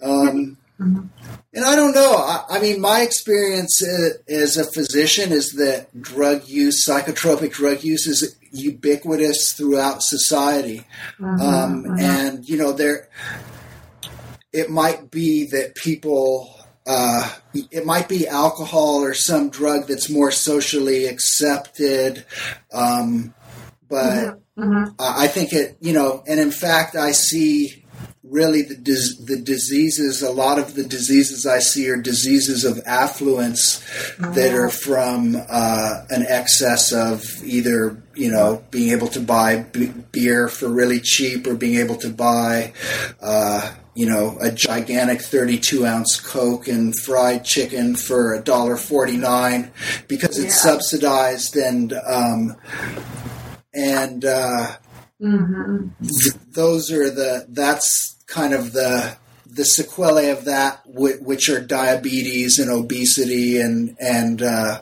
Um, 0.02 0.57
and 0.78 1.64
I 1.64 1.74
don't 1.74 1.94
know. 1.94 2.14
I, 2.16 2.44
I 2.50 2.60
mean, 2.60 2.80
my 2.80 3.00
experience 3.00 3.82
as 4.28 4.56
a 4.56 4.64
physician 4.70 5.32
is 5.32 5.52
that 5.52 5.88
drug 6.00 6.46
use, 6.48 6.86
psychotropic 6.86 7.52
drug 7.52 7.82
use, 7.82 8.06
is 8.06 8.36
ubiquitous 8.52 9.52
throughout 9.52 10.02
society. 10.02 10.86
Um, 11.20 11.84
and 11.98 12.48
you 12.48 12.56
know, 12.56 12.72
there, 12.72 13.08
it 14.52 14.70
might 14.70 15.10
be 15.10 15.46
that 15.50 15.74
people. 15.74 16.54
Uh, 16.86 17.30
it 17.70 17.84
might 17.84 18.08
be 18.08 18.26
alcohol 18.26 19.04
or 19.04 19.12
some 19.12 19.50
drug 19.50 19.86
that's 19.88 20.08
more 20.08 20.30
socially 20.30 21.04
accepted, 21.04 22.24
um, 22.72 23.34
but 23.90 24.40
Mhm. 24.58 24.94
I 24.98 25.24
I 25.24 25.28
think 25.28 25.52
it, 25.52 25.76
you 25.80 25.92
know, 25.92 26.22
and 26.26 26.40
in 26.40 26.50
fact, 26.50 26.96
I 26.96 27.12
see 27.12 27.84
really 28.30 28.62
the 28.62 28.74
dis- 28.76 29.16
the 29.18 29.36
diseases. 29.36 30.22
A 30.22 30.30
lot 30.30 30.58
of 30.58 30.74
the 30.74 30.84
diseases 30.84 31.46
I 31.46 31.58
see 31.60 31.88
are 31.90 31.96
diseases 31.96 32.64
of 32.64 32.80
affluence 32.86 33.82
that 34.18 34.54
are 34.54 34.70
from 34.70 35.36
uh, 35.48 36.04
an 36.10 36.24
excess 36.28 36.92
of 36.92 37.24
either 37.44 38.02
you 38.14 38.30
know 38.30 38.62
being 38.70 38.90
able 38.90 39.08
to 39.08 39.20
buy 39.20 39.58
b- 39.72 39.92
beer 40.12 40.48
for 40.48 40.68
really 40.68 41.00
cheap 41.00 41.46
or 41.46 41.54
being 41.54 41.78
able 41.78 41.96
to 41.96 42.10
buy. 42.10 42.72
Uh, 43.20 43.74
you 43.94 44.06
know, 44.06 44.38
a 44.40 44.52
gigantic 44.52 45.20
32 45.20 45.84
ounce 45.84 46.20
Coke 46.20 46.68
and 46.68 46.96
fried 46.96 47.44
chicken 47.44 47.96
for 47.96 48.32
a 48.32 48.40
dollar 48.40 48.76
forty 48.76 49.16
nine 49.16 49.72
because 50.06 50.38
it's 50.38 50.54
Yeah. 50.64 50.70
subsidized 50.72 51.56
and 51.56 51.92
um, 52.06 52.54
and 53.74 54.24
uh, 54.24 54.76
Mhm. 55.20 55.90
th- 56.00 56.34
those 56.52 56.92
are 56.92 57.10
the 57.10 57.46
that's 57.48 58.14
kind 58.28 58.54
of 58.54 58.72
the 58.72 59.16
the 59.50 59.64
sequelae 59.64 60.28
of 60.30 60.44
that 60.44 60.82
which 60.86 61.48
are 61.48 61.60
diabetes 61.60 62.58
and 62.58 62.70
obesity 62.70 63.58
and 63.58 63.96
and 63.98 64.42
uh, 64.42 64.80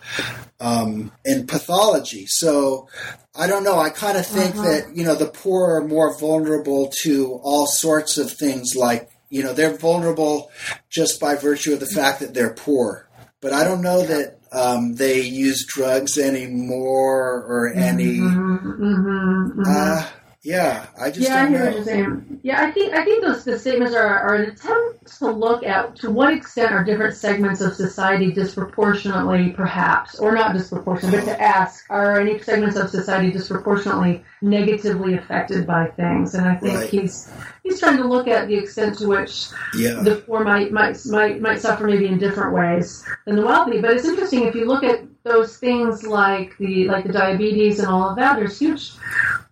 um, 0.61 1.13
and 1.25 1.49
pathology. 1.49 2.27
So 2.27 2.89
I 3.35 3.47
don't 3.47 3.63
know 3.65 3.79
I 3.79 3.91
kind 3.91 4.19
of 4.19 4.27
think 4.27 4.55
that 4.57 4.91
you 4.95 5.05
know 5.05 5.15
the 5.15 5.27
poor 5.29 5.77
are 5.77 5.87
more 5.87 6.19
vulnerable 6.19 6.93
to 7.03 7.41
all 7.45 7.67
sorts 7.67 8.19
of 8.19 8.31
things 8.33 8.75
like 8.77 9.09
you 9.31 9.43
know 9.43 9.53
they're 9.53 9.77
vulnerable 9.77 10.51
just 10.91 11.21
by 11.21 11.37
virtue 11.37 11.73
of 11.75 11.81
the 11.81 11.87
fact 11.87 12.21
that 12.21 12.35
they're 12.35 12.53
poor. 12.55 13.09
But 13.41 13.53
I 13.53 13.63
don't 13.65 13.83
know 13.83 14.03
that 14.05 14.39
um, 14.51 14.95
they 14.97 15.21
use 15.21 15.65
drugs 15.67 16.19
anymore 16.19 17.45
or 17.47 17.73
any 17.75 18.19
Mhm, 18.19 18.79
mhm, 18.79 19.53
mhm. 19.55 19.65
uh, 19.67 20.07
yeah, 20.47 20.87
I 20.97 21.11
just 21.11 21.29
yeah, 21.29 21.43
I 21.43 21.49
hear 21.49 21.59
know. 21.59 21.65
what 21.67 21.75
you're 21.75 21.85
saying. 21.85 22.41
Yeah, 22.45 22.63
I 22.63 22.71
think 22.71 22.95
I 22.95 23.05
think 23.05 23.25
those 23.25 23.45
the 23.45 23.59
statements 23.59 23.97
are, 23.97 24.07
are 24.07 24.37
an 24.37 24.51
attempt 24.51 25.19
to 25.19 25.29
look 25.29 25.65
at 25.65 25.97
to 25.97 26.11
what 26.11 26.33
extent 26.33 26.71
are 26.71 26.85
different 26.85 27.17
segments 27.17 27.61
of 27.61 27.75
society 27.75 28.31
disproportionately, 28.31 29.51
perhaps, 29.51 30.21
or 30.21 30.33
not 30.33 30.53
disproportionately, 30.53 31.19
but 31.19 31.25
to 31.27 31.43
ask 31.43 31.85
are 31.91 32.21
any 32.21 32.39
segments 32.39 32.77
of 32.77 32.91
society 32.91 33.33
disproportionately 33.33 34.23
negatively 34.41 35.15
affected 35.15 35.67
by 35.67 35.87
things? 35.97 36.35
And 36.35 36.47
I 36.47 36.55
think 36.55 36.75
Right. 36.75 36.91
he's 36.91 37.29
he's 37.65 37.81
trying 37.81 37.97
to 37.97 38.05
look 38.07 38.29
at 38.29 38.47
the 38.47 38.55
extent 38.57 38.99
to 38.99 39.09
which 39.09 39.49
Yeah, 39.77 40.01
the 40.05 40.17
poor 40.27 40.45
might 40.45 40.71
might 40.71 40.97
might 41.07 41.41
might 41.41 41.61
suffer 41.61 41.89
maybe 41.89 42.07
in 42.07 42.19
different 42.19 42.55
ways 42.55 43.05
than 43.25 43.35
the 43.35 43.45
wealthy. 43.45 43.81
But 43.81 43.91
it's 43.95 44.07
interesting 44.07 44.45
if 44.45 44.55
you 44.55 44.67
look 44.67 44.85
at 44.85 45.01
those 45.25 45.57
things 45.57 46.05
like 46.05 46.57
the 46.59 46.87
like 46.87 47.05
the 47.05 47.13
diabetes 47.13 47.81
and 47.81 47.89
all 47.89 48.11
of 48.11 48.17
that. 48.17 48.37
There's 48.37 48.59
huge 48.61 48.93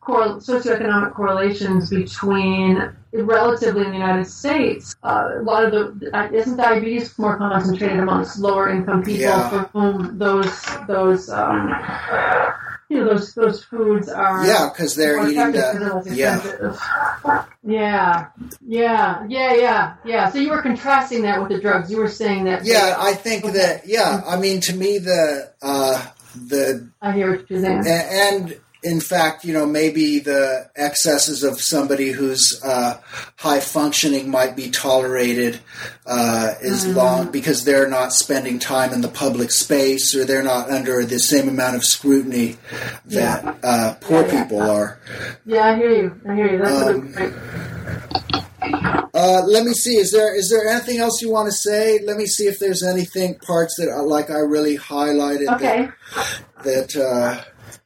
socioeconomic 0.07 1.15
correlations 1.15 1.91
between 1.91 2.93
relatively 3.13 3.83
in 3.85 3.91
the 3.93 3.97
United 3.97 4.27
States. 4.27 4.95
Uh, 5.03 5.31
a 5.41 5.43
lot 5.43 5.65
of 5.65 6.01
the 6.01 6.11
uh, 6.17 6.29
isn't 6.33 6.57
diabetes 6.57 7.17
more 7.19 7.37
concentrated 7.39 7.99
amongst 8.01 8.39
lower 8.39 8.69
income 8.71 9.03
people 9.03 9.23
Yeah. 9.23 9.49
for 9.49 9.59
whom 9.73 10.19
those 10.19 10.53
those 10.87 11.31
um, 11.31 11.69
you 12.89 12.99
know 12.99 13.07
those 13.11 13.33
those 13.35 13.65
foods 13.65 14.09
are 14.09 14.47
yeah, 14.47 14.69
because 14.73 14.95
they're 14.95 15.19
eating 15.29 15.53
the 15.53 16.03
yeah. 16.15 16.41
Yeah, 17.67 18.27
yeah, 18.67 19.25
yeah, 19.29 19.55
yeah, 19.55 19.95
yeah. 20.05 20.31
So 20.31 20.39
you 20.39 20.51
were 20.51 20.61
contrasting 20.61 21.23
that 21.23 21.41
with 21.41 21.49
the 21.51 21.61
drugs. 21.61 21.91
You 21.91 21.97
were 21.99 22.09
saying 22.09 22.45
that. 22.45 22.65
yeah. 22.67 22.97
I 22.99 23.15
think 23.15 23.45
that 23.45 23.87
yeah. 23.87 24.23
I 24.27 24.37
mean, 24.39 24.61
to 24.63 24.75
me, 24.77 24.99
the 24.99 25.51
uh, 25.63 26.07
the 26.35 26.89
I 27.01 27.13
hear 27.13 27.31
what 27.37 27.49
you're 27.49 27.61
saying. 27.63 27.85
and 27.87 28.61
in 28.85 29.01
fact, 29.01 29.45
you 29.45 29.53
know, 29.55 29.67
maybe 29.67 30.19
the 30.21 30.71
excesses 30.77 31.43
of 31.43 31.61
somebody 31.61 32.13
who's 32.13 32.61
uh, 32.63 32.99
high 33.37 33.59
functioning 33.61 34.31
might 34.31 34.55
be 34.55 34.71
tolerated 34.71 35.59
uh, 36.07 36.53
as 36.63 36.85
Mm-hmm. 36.85 36.97
long 36.97 37.31
because 37.33 37.65
they're 37.65 37.89
not 37.89 38.13
spending 38.13 38.59
time 38.59 38.93
in 38.93 39.01
the 39.01 39.09
public 39.09 39.51
space 39.51 40.15
or 40.15 40.25
they're 40.25 40.43
not 40.43 40.71
under 40.71 41.05
the 41.05 41.19
same 41.19 41.49
amount 41.49 41.77
of 41.77 41.85
scrutiny 41.85 42.57
that 43.07 43.59
uh, 43.65 43.95
poor 44.01 44.21
Yeah, 44.23 44.27
yeah. 44.33 44.43
people 44.45 44.61
are. 44.63 45.01
Yeah, 45.47 45.67
I 45.67 45.77
hear 45.77 45.91
you. 45.91 46.21
I 46.29 46.35
hear 46.35 46.53
you. 46.53 46.59
That's 46.59 46.83
Um. 46.83 48.15
Uh, 49.15 49.43
let 49.47 49.65
me 49.65 49.73
see. 49.73 49.97
Is 49.97 50.11
there 50.11 50.35
is 50.35 50.51
there 50.51 50.67
anything 50.69 50.99
else 50.99 51.21
you 51.23 51.31
want 51.31 51.47
to 51.47 51.53
say? 51.53 52.01
Let 52.05 52.17
me 52.17 52.27
see 52.27 52.47
if 52.47 52.59
there's 52.59 52.83
anything 52.83 53.37
parts 53.39 53.77
that 53.77 53.89
uh, 53.89 54.03
like 54.03 54.31
I 54.31 54.39
really 54.39 54.77
highlighted. 54.77 55.49
Okay. 55.55 55.89
That, 56.65 56.93
that 56.93 56.97
uh, 56.97 57.45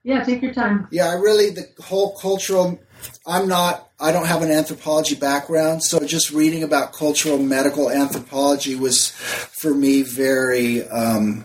Yeah, 0.08 0.24
take 0.24 0.40
your 0.40 0.54
time. 0.54 0.88
yeah, 0.90 1.10
I 1.10 1.16
really 1.16 1.50
the 1.50 1.68
whole 1.82 2.16
cultural. 2.16 2.80
I'm 3.26 3.46
not. 3.46 3.90
I 4.00 4.10
don't 4.10 4.24
have 4.24 4.40
an 4.40 4.50
anthropology 4.50 5.16
background, 5.16 5.84
so 5.84 6.02
just 6.06 6.30
reading 6.30 6.62
about 6.62 6.94
cultural 6.94 7.36
medical 7.36 7.90
anthropology 7.90 8.74
was 8.74 9.10
for 9.10 9.74
me 9.74 10.00
very. 10.00 10.88
Um, 10.88 11.44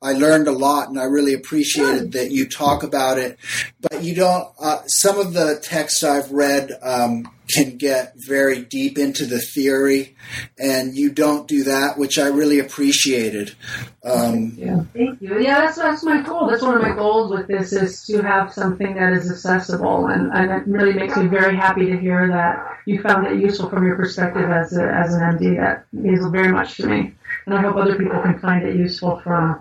I 0.00 0.12
learned 0.12 0.46
a 0.46 0.52
lot, 0.52 0.88
and 0.88 0.98
I 0.98 1.04
really 1.04 1.34
appreciated 1.34 2.12
that 2.12 2.30
you 2.30 2.48
talk 2.48 2.84
about 2.84 3.18
it. 3.18 3.36
But 3.80 4.04
you 4.04 4.14
don't. 4.14 4.48
Uh, 4.60 4.82
some 4.86 5.18
of 5.18 5.32
the 5.32 5.58
texts 5.60 6.04
I've 6.04 6.30
read 6.30 6.70
um, 6.82 7.28
can 7.48 7.78
get 7.78 8.12
very 8.16 8.62
deep 8.62 8.96
into 8.96 9.26
the 9.26 9.40
theory, 9.40 10.14
and 10.56 10.96
you 10.96 11.10
don't 11.10 11.48
do 11.48 11.64
that, 11.64 11.98
which 11.98 12.16
I 12.16 12.28
really 12.28 12.60
appreciated. 12.60 13.56
Um, 14.04 14.52
Yeah. 14.56 14.84
Thank 14.94 15.20
you. 15.20 15.40
Yeah, 15.40 15.62
that's 15.62 15.78
that's 15.78 16.04
my 16.04 16.22
goal. 16.22 16.46
That's 16.46 16.62
one 16.62 16.76
of 16.76 16.82
my 16.82 16.94
goals 16.94 17.32
with 17.32 17.48
this 17.48 17.72
is 17.72 18.04
to 18.06 18.22
have 18.22 18.52
something 18.52 18.94
that 18.94 19.12
is 19.14 19.28
accessible, 19.28 20.06
and, 20.06 20.30
and 20.32 20.52
it 20.52 20.68
really 20.68 20.92
makes 20.92 21.16
me 21.16 21.26
very 21.26 21.56
happy 21.56 21.86
to 21.86 21.98
hear 21.98 22.28
that 22.28 22.78
you 22.86 23.02
found 23.02 23.26
it 23.26 23.40
useful 23.40 23.68
from 23.68 23.84
your 23.84 23.96
perspective 23.96 24.48
as 24.48 24.76
a, 24.76 24.84
as 24.84 25.14
an 25.14 25.22
MD. 25.22 25.56
That 25.58 25.86
means 25.92 26.24
very 26.28 26.52
much 26.52 26.76
to 26.76 26.86
me, 26.86 27.14
and 27.46 27.54
I 27.56 27.62
hope 27.62 27.74
other 27.74 27.96
people 27.96 28.22
can 28.22 28.38
find 28.38 28.64
it 28.64 28.76
useful 28.76 29.18
from 29.20 29.60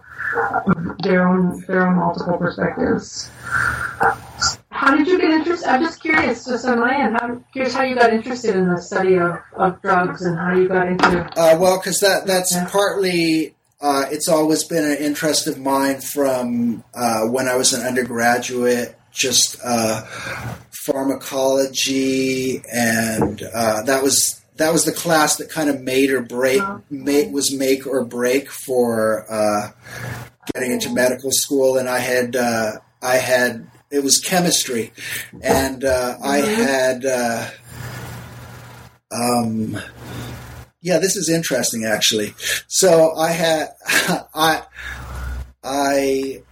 their 1.03 1.27
own 1.27 1.63
their 1.67 1.87
own 1.87 1.95
multiple 1.95 2.37
perspectives. 2.37 3.29
How 4.69 4.95
did 4.95 5.07
you 5.07 5.19
get 5.19 5.31
interested? 5.31 5.67
I'm 5.67 5.81
just 5.81 6.01
curious, 6.01 6.45
just 6.45 6.65
on 6.65 6.79
my 6.79 6.95
end, 6.95 7.17
how 7.19 7.41
curious 7.51 7.73
how 7.73 7.81
you 7.83 7.95
got 7.95 8.13
interested 8.13 8.55
in 8.55 8.69
the 8.69 8.79
study 8.79 9.15
of, 9.17 9.39
of 9.53 9.81
drugs 9.81 10.21
and 10.21 10.37
how 10.37 10.53
you 10.55 10.67
got 10.67 10.87
into. 10.87 11.21
Uh, 11.35 11.57
well, 11.59 11.77
because 11.79 11.99
that 12.01 12.25
that's 12.27 12.51
Yeah. 12.53 12.67
partly. 12.69 13.53
Uh, 13.79 14.05
it's 14.09 14.27
always 14.27 14.63
been 14.63 14.83
an 14.83 14.97
interest 14.97 15.45
of 15.47 15.59
mine 15.59 16.01
from 16.01 16.83
uh, 16.95 17.21
when 17.25 17.47
I 17.47 17.55
was 17.55 17.73
an 17.73 17.85
undergraduate. 17.85 18.95
Just 19.11 19.57
uh, 19.63 20.01
pharmacology, 20.85 22.61
and 22.71 23.41
uh, 23.53 23.81
that 23.83 24.03
was 24.03 24.41
that 24.57 24.73
was 24.73 24.85
the 24.85 24.91
class 24.91 25.37
that 25.37 25.49
kind 25.49 25.69
of 25.69 25.81
made 25.81 26.11
or 26.11 26.21
break 26.21 26.61
made, 26.89 27.31
was 27.31 27.53
make 27.53 27.85
or 27.87 28.05
break 28.05 28.49
for 28.49 29.25
uh, 29.29 29.71
getting 30.53 30.71
into 30.71 30.93
medical 30.93 31.31
school, 31.31 31.77
and 31.77 31.87
I 31.87 31.99
had 31.99 32.35
uh, 32.35 32.73
I 33.01 33.15
had 33.17 33.69
it 33.89 34.03
was 34.03 34.19
chemistry, 34.19 34.91
and 35.41 35.83
uh, 35.83 36.17
I 36.23 36.37
had 36.37 37.05
uh, 37.05 37.49
um. 39.11 39.77
Yeah, 40.79 40.99
this 40.99 41.15
is 41.15 41.27
interesting 41.27 41.85
actually. 41.85 42.33
So 42.67 43.13
I 43.15 43.31
had 43.31 43.69
I 44.33 44.63
I 45.63 46.43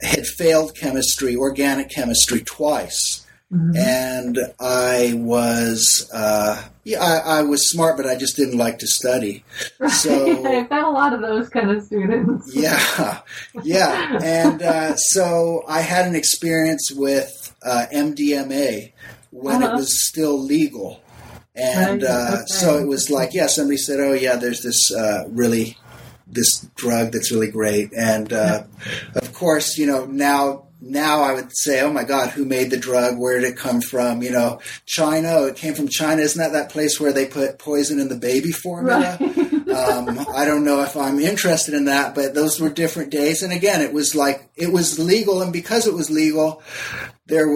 had 0.00 0.26
failed 0.26 0.76
chemistry, 0.76 1.36
organic 1.36 1.90
chemistry 1.90 2.40
twice. 2.40 3.23
Mm-hmm. 3.52 3.76
And 3.76 4.38
I 4.58 5.12
was, 5.16 6.10
uh, 6.12 6.60
yeah, 6.82 7.00
I, 7.00 7.38
I, 7.38 7.42
was 7.42 7.70
smart, 7.70 7.96
but 7.96 8.06
I 8.06 8.16
just 8.16 8.36
didn't 8.36 8.58
like 8.58 8.78
to 8.78 8.86
study. 8.86 9.44
So 9.90 10.44
I've 10.46 10.68
got 10.68 10.84
a 10.84 10.90
lot 10.90 11.12
of 11.12 11.20
those 11.20 11.50
kind 11.50 11.70
of 11.70 11.84
students. 11.84 12.54
yeah, 12.54 13.20
yeah, 13.62 14.18
and 14.22 14.62
uh, 14.62 14.96
so 14.96 15.62
I 15.68 15.82
had 15.82 16.08
an 16.08 16.14
experience 16.14 16.90
with 16.90 17.54
uh, 17.62 17.86
MDMA 17.92 18.92
when 19.30 19.62
uh-huh. 19.62 19.74
it 19.74 19.76
was 19.76 20.08
still 20.08 20.42
legal, 20.42 21.02
and 21.54 22.02
right. 22.02 22.10
Uh, 22.10 22.36
okay. 22.36 22.44
so 22.46 22.78
it 22.78 22.88
was 22.88 23.10
like, 23.10 23.34
yeah, 23.34 23.46
somebody 23.46 23.76
said, 23.76 24.00
oh 24.00 24.14
yeah, 24.14 24.36
there's 24.36 24.62
this 24.62 24.90
uh, 24.90 25.24
really 25.28 25.76
this 26.26 26.66
drug 26.74 27.12
that's 27.12 27.30
really 27.30 27.50
great, 27.50 27.92
and 27.92 28.32
uh, 28.32 28.64
of 29.14 29.32
course, 29.34 29.78
you 29.78 29.86
know 29.86 30.06
now 30.06 30.63
now 30.86 31.22
I 31.22 31.32
would 31.32 31.56
say, 31.56 31.80
oh 31.80 31.92
my 31.92 32.04
God, 32.04 32.30
who 32.30 32.44
made 32.44 32.70
the 32.70 32.76
drug? 32.76 33.18
Where 33.18 33.40
did 33.40 33.52
it 33.52 33.56
come 33.56 33.80
from? 33.80 34.22
You 34.22 34.30
know, 34.30 34.60
China. 34.86 35.28
Oh, 35.30 35.46
it 35.46 35.56
came 35.56 35.74
from 35.74 35.88
China. 35.88 36.22
Isn't 36.22 36.40
that 36.40 36.52
that 36.52 36.70
place 36.70 37.00
where 37.00 37.12
they 37.12 37.26
put 37.26 37.58
poison 37.58 37.98
in 37.98 38.08
the 38.08 38.16
baby 38.16 38.52
formula? 38.52 39.16
Right. 39.20 39.38
um, 39.74 40.26
I 40.34 40.44
don't 40.44 40.64
know 40.64 40.82
if 40.82 40.96
I'm 40.96 41.18
interested 41.18 41.74
in 41.74 41.86
that, 41.86 42.14
but 42.14 42.34
those 42.34 42.60
were 42.60 42.70
different 42.70 43.10
days. 43.10 43.42
And 43.42 43.52
again, 43.52 43.80
it 43.80 43.92
was 43.92 44.14
like 44.14 44.48
it 44.56 44.72
was 44.72 44.98
legal, 44.98 45.42
and 45.42 45.52
because 45.52 45.86
it 45.86 45.94
was 45.94 46.10
legal, 46.10 46.62
there 47.26 47.48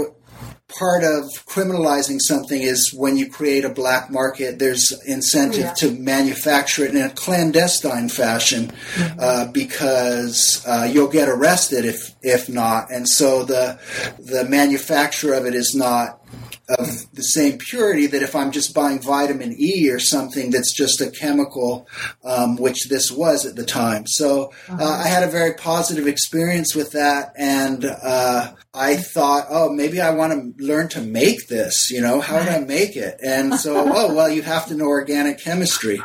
part 0.69 1.03
of 1.03 1.25
criminalizing 1.47 2.21
something 2.21 2.61
is 2.61 2.93
when 2.93 3.17
you 3.17 3.29
create 3.31 3.65
a 3.65 3.71
black 3.71 4.11
market, 4.11 4.59
there's 4.59 4.93
incentive 5.07 5.61
yeah. 5.61 5.73
to 5.73 5.93
manufacture 5.93 6.85
it 6.85 6.95
in 6.95 7.03
a 7.03 7.11
clandestine 7.11 8.09
fashion 8.09 8.67
mm-hmm. 8.67 9.21
uh, 9.21 9.47
because 9.53 10.63
uh, 10.67 10.89
you'll 10.91 11.09
get 11.09 11.29
arrested 11.29 11.85
if 11.85 12.15
if 12.23 12.49
not. 12.49 12.91
And 12.91 13.09
so 13.09 13.45
the 13.45 13.79
the 14.19 14.45
manufacture 14.45 15.33
of 15.33 15.47
it 15.47 15.55
is 15.55 15.75
not 15.75 16.18
of 16.69 17.13
the 17.15 17.23
same 17.23 17.59
purity 17.59 18.07
that 18.07 18.23
if 18.23 18.37
I'm 18.37 18.53
just 18.53 18.75
buying 18.75 19.01
vitamin 19.01 19.55
E 19.59 19.91
or 19.91 19.99
something 19.99 20.51
that's 20.51 20.75
just 20.75 21.01
a 21.01 21.11
chemical, 21.11 21.89
um, 22.25 22.57
which 22.57 22.89
this 22.89 23.11
was 23.11 23.47
at 23.47 23.57
the 23.57 23.65
time. 23.65 24.07
So 24.07 24.53
uh, 24.69 24.75
uh-huh. 24.75 25.03
I 25.05 25.09
had 25.09 25.23
a 25.23 25.31
very 25.31 25.55
positive 25.55 26.07
experience 26.07 26.75
with 26.75 26.93
that, 26.93 27.33
and 27.37 27.85
uh, 27.85 28.53
I 28.75 28.97
thought, 28.97 29.47
oh, 29.51 29.73
maybe 29.73 30.01
I 30.01 30.11
want 30.11 30.33
to 30.33 30.65
learn 30.65 30.89
to 30.91 31.01
make 31.01 31.49
this. 31.49 31.91
You 31.91 32.03
know, 32.03 32.21
how 32.21 32.43
do 32.43 32.51
I 32.51 32.61
make 32.61 32.97
it? 32.97 33.19
And 33.23 33.55
so, 33.55 33.91
oh, 33.95 34.15
well, 34.15 34.29
you 34.29 34.43
have 34.43 34.67
to 34.67 34.75
know 34.75 34.87
organic 34.87 35.39
chemistry. 35.41 36.01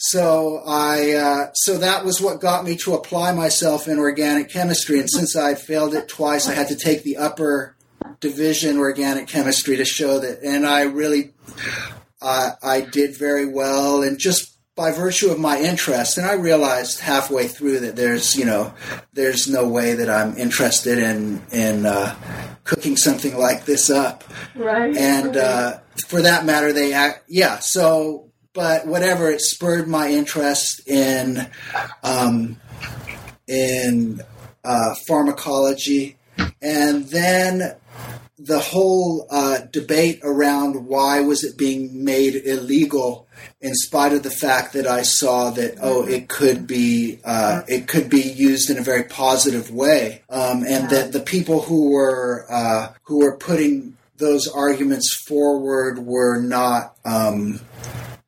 So 0.00 0.62
I, 0.64 1.10
uh, 1.12 1.50
so 1.54 1.78
that 1.78 2.04
was 2.04 2.20
what 2.20 2.40
got 2.40 2.64
me 2.64 2.76
to 2.78 2.94
apply 2.94 3.32
myself 3.32 3.88
in 3.88 3.98
organic 3.98 4.48
chemistry. 4.48 5.00
And 5.00 5.10
since 5.10 5.34
I 5.34 5.54
failed 5.54 5.92
it 5.92 6.08
twice, 6.08 6.48
I 6.48 6.54
had 6.54 6.68
to 6.68 6.76
take 6.76 7.02
the 7.02 7.16
upper 7.16 7.74
division 8.20 8.78
organic 8.78 9.28
chemistry 9.28 9.76
to 9.76 9.84
show 9.84 10.18
that, 10.18 10.42
and 10.42 10.66
I 10.66 10.82
really, 10.82 11.32
uh, 12.20 12.52
I 12.62 12.80
did 12.82 13.16
very 13.16 13.46
well, 13.46 14.02
and 14.02 14.18
just 14.18 14.58
by 14.78 14.92
virtue 14.92 15.28
of 15.30 15.40
my 15.40 15.58
interest, 15.58 16.18
and 16.18 16.26
I 16.26 16.34
realized 16.34 17.00
halfway 17.00 17.48
through 17.48 17.80
that 17.80 17.96
there's, 17.96 18.36
you 18.36 18.44
know, 18.44 18.72
there's 19.12 19.48
no 19.48 19.68
way 19.68 19.94
that 19.94 20.08
I'm 20.08 20.36
interested 20.36 20.98
in 20.98 21.42
in 21.50 21.84
uh, 21.84 22.14
cooking 22.62 22.96
something 22.96 23.36
like 23.36 23.64
this 23.64 23.90
up, 23.90 24.22
right? 24.54 24.96
And 24.96 25.36
uh, 25.36 25.78
for 26.06 26.22
that 26.22 26.44
matter, 26.44 26.72
they 26.72 26.92
act, 26.92 27.24
yeah. 27.26 27.58
So, 27.58 28.30
but 28.54 28.86
whatever, 28.86 29.28
it 29.30 29.40
spurred 29.40 29.88
my 29.88 30.10
interest 30.10 30.88
in 30.88 31.50
um, 32.04 32.60
in 33.48 34.20
uh, 34.64 34.94
pharmacology, 35.08 36.18
and 36.62 37.04
then 37.06 37.74
the 38.38 38.60
whole 38.60 39.26
uh, 39.30 39.58
debate 39.72 40.20
around 40.22 40.86
why 40.86 41.20
was 41.20 41.42
it 41.42 41.58
being 41.58 42.04
made 42.04 42.36
illegal 42.36 43.26
in 43.60 43.74
spite 43.74 44.12
of 44.12 44.22
the 44.22 44.30
fact 44.30 44.74
that 44.74 44.86
I 44.86 45.02
saw 45.02 45.50
that 45.50 45.76
oh 45.82 46.06
it 46.06 46.28
could 46.28 46.66
be 46.66 47.18
uh, 47.24 47.62
it 47.66 47.88
could 47.88 48.08
be 48.08 48.22
used 48.22 48.70
in 48.70 48.78
a 48.78 48.82
very 48.82 49.04
positive 49.04 49.72
way 49.72 50.22
um, 50.30 50.62
and 50.62 50.84
yeah. 50.84 50.86
that 50.86 51.12
the 51.12 51.20
people 51.20 51.62
who 51.62 51.90
were 51.90 52.46
uh, 52.48 52.92
who 53.02 53.18
were 53.24 53.36
putting 53.36 53.96
those 54.18 54.48
arguments 54.48 55.14
forward 55.26 55.98
were 55.98 56.40
not 56.40 56.96
um, 57.04 57.60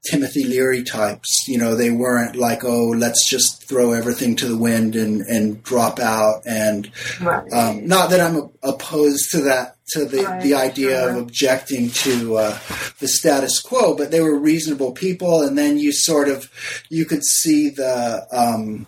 Timothy 0.08 0.44
Leary 0.44 0.82
types. 0.82 1.46
You 1.46 1.58
know, 1.58 1.74
they 1.74 1.90
weren't 1.90 2.36
like, 2.36 2.64
oh, 2.64 2.88
let's 2.88 3.28
just 3.28 3.68
throw 3.68 3.92
everything 3.92 4.36
to 4.36 4.46
the 4.46 4.56
wind 4.56 4.96
and, 4.96 5.22
and 5.22 5.62
drop 5.62 5.98
out. 5.98 6.42
And 6.46 6.90
right. 7.20 7.52
um, 7.52 7.86
not 7.86 8.10
that 8.10 8.20
I'm 8.20 8.50
opposed 8.62 9.30
to 9.32 9.42
that, 9.42 9.76
to 9.92 10.04
the, 10.04 10.22
right. 10.22 10.42
the 10.42 10.54
idea 10.54 11.00
sure. 11.00 11.10
of 11.10 11.16
objecting 11.16 11.90
to 11.90 12.36
uh, 12.36 12.58
the 12.98 13.08
status 13.08 13.60
quo, 13.60 13.96
but 13.96 14.10
they 14.10 14.20
were 14.20 14.38
reasonable 14.38 14.92
people. 14.92 15.42
And 15.42 15.56
then 15.56 15.78
you 15.78 15.92
sort 15.92 16.28
of, 16.28 16.50
you 16.88 17.04
could 17.04 17.24
see 17.24 17.70
the, 17.70 18.26
um, 18.32 18.86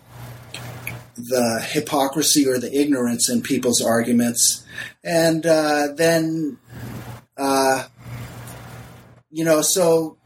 the 1.15 1.65
hypocrisy 1.71 2.47
or 2.47 2.57
the 2.57 2.73
ignorance 2.73 3.29
in 3.29 3.41
people's 3.41 3.81
arguments. 3.81 4.65
And 5.03 5.45
uh, 5.45 5.89
then, 5.95 6.57
uh, 7.37 7.87
you 9.29 9.43
know, 9.43 9.61
so 9.61 10.17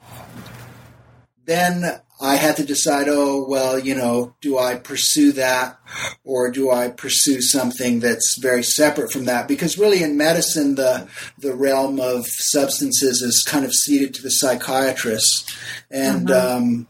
then 1.45 2.02
I 2.19 2.35
had 2.35 2.56
to 2.57 2.65
decide, 2.65 3.07
oh, 3.10 3.45
well, 3.48 3.77
you 3.77 3.94
know, 3.94 4.35
do 4.41 4.57
I 4.57 4.76
pursue 4.76 5.31
that 5.34 5.80
or 6.23 6.49
do 6.49 6.72
I 6.72 6.89
pursue 6.89 7.41
something 7.41 7.99
that's 7.99 8.38
very 8.39 8.64
separate 8.64 9.11
from 9.11 9.26
that? 9.26 9.48
Because 9.48 9.77
really 9.77 10.02
in 10.02 10.18
medicine, 10.18 10.76
the, 10.76 11.07
the 11.38 11.53
realm 11.53 11.99
of 11.99 12.26
substances 12.27 13.22
is 13.22 13.45
kind 13.48 13.65
of 13.65 13.73
ceded 13.73 14.15
to 14.15 14.23
the 14.23 14.31
psychiatrist. 14.31 15.56
And, 15.91 16.27
mm-hmm. 16.27 16.57
um, 16.57 16.88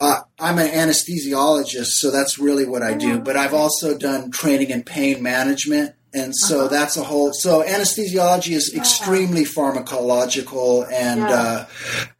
uh, 0.00 0.20
I'm 0.38 0.58
an 0.58 0.68
anesthesiologist, 0.68 1.88
so 1.98 2.10
that's 2.10 2.38
really 2.38 2.66
what 2.66 2.82
I 2.82 2.94
do. 2.94 3.16
Mm-hmm. 3.16 3.24
But 3.24 3.36
I've 3.36 3.52
also 3.52 3.98
done 3.98 4.30
training 4.30 4.70
in 4.70 4.82
pain 4.82 5.22
management 5.22 5.94
and 6.12 6.34
so 6.34 6.60
uh-huh. 6.60 6.68
that's 6.68 6.96
a 6.96 7.04
whole 7.04 7.32
so 7.32 7.62
anesthesiology 7.62 8.52
is 8.52 8.74
extremely 8.74 9.44
pharmacological 9.44 10.90
and 10.90 11.20
yeah. 11.20 11.30
uh, 11.30 11.66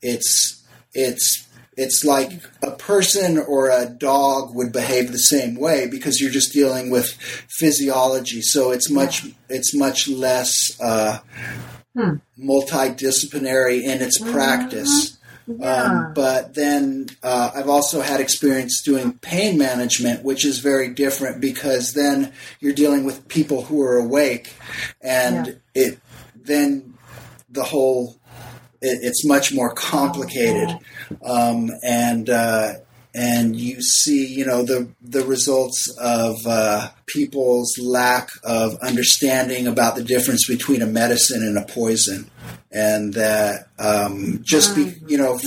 it's 0.00 0.59
it's 0.94 1.46
it's 1.76 2.04
like 2.04 2.42
a 2.62 2.72
person 2.72 3.38
or 3.38 3.70
a 3.70 3.86
dog 3.86 4.54
would 4.54 4.72
behave 4.72 5.12
the 5.12 5.18
same 5.18 5.54
way 5.54 5.86
because 5.88 6.20
you're 6.20 6.30
just 6.30 6.52
dealing 6.52 6.90
with 6.90 7.12
physiology. 7.48 8.42
So 8.42 8.70
it's 8.70 8.90
much 8.90 9.26
it's 9.48 9.74
much 9.74 10.08
less 10.08 10.78
uh, 10.80 11.20
hmm. 11.96 12.16
multidisciplinary 12.38 13.82
in 13.82 14.02
its 14.02 14.20
mm-hmm. 14.20 14.32
practice. 14.32 15.16
Yeah. 15.46 15.66
Um, 15.66 16.14
but 16.14 16.54
then 16.54 17.08
uh, 17.22 17.50
I've 17.54 17.68
also 17.68 18.02
had 18.02 18.20
experience 18.20 18.82
doing 18.82 19.14
pain 19.14 19.58
management, 19.58 20.22
which 20.22 20.44
is 20.44 20.58
very 20.58 20.90
different 20.90 21.40
because 21.40 21.92
then 21.94 22.32
you're 22.60 22.74
dealing 22.74 23.04
with 23.04 23.26
people 23.26 23.62
who 23.62 23.82
are 23.82 23.96
awake, 23.96 24.52
and 25.00 25.46
yeah. 25.46 25.82
it 25.82 26.00
then 26.36 26.94
the 27.48 27.64
whole 27.64 28.19
it, 28.80 29.00
it's 29.02 29.24
much 29.24 29.52
more 29.52 29.72
complicated, 29.72 30.78
um, 31.24 31.70
and 31.82 32.28
uh, 32.28 32.74
and 33.14 33.56
you 33.56 33.82
see, 33.82 34.26
you 34.26 34.44
know, 34.44 34.62
the 34.62 34.88
the 35.02 35.24
results 35.24 35.94
of 35.98 36.36
uh, 36.46 36.90
people's 37.06 37.76
lack 37.78 38.30
of 38.44 38.76
understanding 38.82 39.66
about 39.66 39.96
the 39.96 40.04
difference 40.04 40.46
between 40.46 40.82
a 40.82 40.86
medicine 40.86 41.42
and 41.42 41.58
a 41.58 41.66
poison, 41.66 42.30
and 42.70 43.14
that 43.14 43.68
um, 43.78 44.40
just 44.42 44.74
be, 44.74 44.94
you 45.06 45.18
know. 45.18 45.38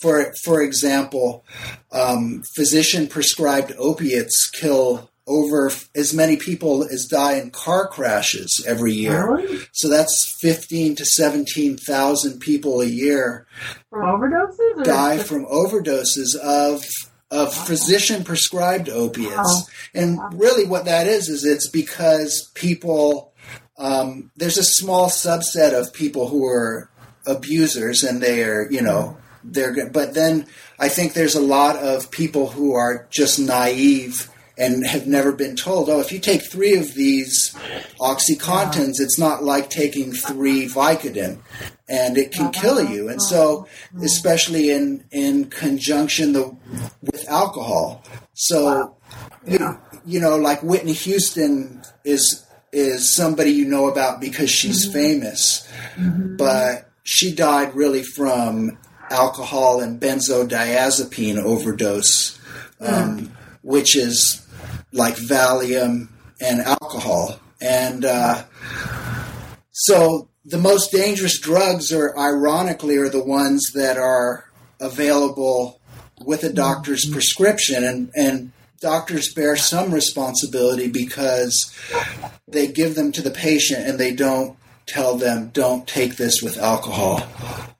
For 0.00 0.32
for 0.44 0.62
example, 0.62 1.44
um, 1.90 2.44
physician 2.54 3.08
prescribed 3.08 3.72
opiates 3.78 4.48
kill 4.48 5.10
over 5.28 5.70
as 5.94 6.14
many 6.14 6.36
people 6.36 6.84
as 6.84 7.06
die 7.06 7.34
in 7.34 7.50
car 7.50 7.86
crashes 7.86 8.64
every 8.66 8.92
year. 8.92 9.36
Really? 9.36 9.60
So 9.72 9.88
that's 9.88 10.36
15 10.40 10.96
to 10.96 11.04
17,000 11.04 12.40
people 12.40 12.80
a 12.80 12.86
year 12.86 13.46
from 13.90 14.02
overdoses 14.02 14.84
die 14.84 15.18
from 15.18 15.44
overdoses 15.46 16.34
of 16.36 16.84
of 17.30 17.48
wow. 17.48 17.64
physician 17.64 18.24
prescribed 18.24 18.88
opiates. 18.88 19.36
Wow. 19.36 19.62
And 19.94 20.18
wow. 20.18 20.30
really 20.32 20.64
what 20.64 20.86
that 20.86 21.06
is 21.06 21.28
is 21.28 21.44
it's 21.44 21.68
because 21.68 22.50
people 22.54 23.32
um, 23.78 24.30
there's 24.36 24.58
a 24.58 24.64
small 24.64 25.08
subset 25.08 25.72
of 25.72 25.92
people 25.92 26.28
who 26.28 26.44
are 26.46 26.90
abusers 27.26 28.02
and 28.02 28.20
they 28.20 28.42
are, 28.42 28.68
you 28.70 28.82
know, 28.82 29.16
they're 29.44 29.72
good. 29.72 29.92
But 29.92 30.14
then 30.14 30.46
I 30.78 30.88
think 30.88 31.12
there's 31.12 31.36
a 31.36 31.40
lot 31.40 31.76
of 31.76 32.10
people 32.10 32.48
who 32.48 32.74
are 32.74 33.06
just 33.10 33.38
naive 33.38 34.30
and 34.58 34.84
have 34.86 35.06
never 35.06 35.32
been 35.32 35.54
told, 35.54 35.88
oh, 35.88 36.00
if 36.00 36.10
you 36.10 36.18
take 36.18 36.42
three 36.42 36.76
of 36.76 36.94
these 36.94 37.54
Oxycontins, 38.00 38.94
it's 38.98 39.18
not 39.18 39.44
like 39.44 39.70
taking 39.70 40.12
three 40.12 40.66
Vicodin, 40.66 41.38
and 41.88 42.18
it 42.18 42.32
can 42.32 42.50
kill 42.50 42.78
uh-huh. 42.78 42.92
you. 42.92 43.08
And 43.08 43.20
uh-huh. 43.20 43.28
so, 43.28 43.58
uh-huh. 43.60 44.04
especially 44.04 44.70
in 44.70 45.04
in 45.10 45.46
conjunction 45.46 46.32
the, 46.32 46.56
with 47.02 47.28
alcohol, 47.28 48.02
so 48.34 48.96
you, 49.46 49.78
you 50.04 50.20
know, 50.20 50.36
like 50.36 50.62
Whitney 50.62 50.92
Houston 50.92 51.82
is 52.04 52.44
is 52.72 53.14
somebody 53.14 53.50
you 53.50 53.64
know 53.64 53.88
about 53.88 54.20
because 54.20 54.50
she's 54.50 54.84
mm-hmm. 54.84 54.92
famous, 54.92 55.68
mm-hmm. 55.94 56.36
but 56.36 56.90
she 57.04 57.34
died 57.34 57.74
really 57.74 58.02
from 58.02 58.76
alcohol 59.10 59.80
and 59.80 60.00
benzodiazepine 60.00 61.42
overdose, 61.42 62.38
um, 62.80 63.32
which 63.62 63.96
is 63.96 64.46
like 64.92 65.16
Valium 65.16 66.08
and 66.40 66.60
alcohol. 66.60 67.38
And 67.60 68.04
uh, 68.04 68.44
so 69.72 70.28
the 70.44 70.58
most 70.58 70.90
dangerous 70.92 71.38
drugs 71.40 71.92
are, 71.92 72.16
ironically, 72.18 72.96
are 72.96 73.08
the 73.08 73.24
ones 73.24 73.72
that 73.74 73.96
are 73.96 74.44
available 74.80 75.80
with 76.24 76.44
a 76.44 76.52
doctor's 76.52 77.08
prescription. 77.10 77.84
And, 77.84 78.10
and 78.14 78.52
doctors 78.80 79.32
bear 79.34 79.56
some 79.56 79.92
responsibility 79.92 80.88
because 80.88 81.74
they 82.46 82.68
give 82.68 82.94
them 82.94 83.12
to 83.12 83.22
the 83.22 83.30
patient 83.30 83.86
and 83.86 83.98
they 83.98 84.14
don't 84.14 84.56
tell 84.86 85.16
them, 85.16 85.50
don't 85.52 85.86
take 85.86 86.16
this 86.16 86.40
with 86.42 86.56
alcohol. 86.58 87.22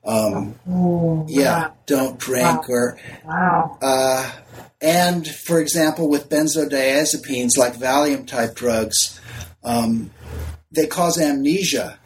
Um, 0.05 0.55
Oh, 0.67 1.25
yeah, 1.27 1.71
don't 1.87 2.19
drink 2.19 2.69
or 2.69 2.99
Wow. 3.25 3.77
uh, 3.81 4.31
and 4.81 5.27
for 5.27 5.59
example, 5.59 6.09
with 6.09 6.29
benzodiazepines 6.29 7.57
like 7.57 7.75
Valium 7.75 8.25
type 8.25 8.55
drugs, 8.55 9.19
um, 9.63 10.11
they 10.71 10.87
cause 10.87 11.19
amnesia, 11.19 11.99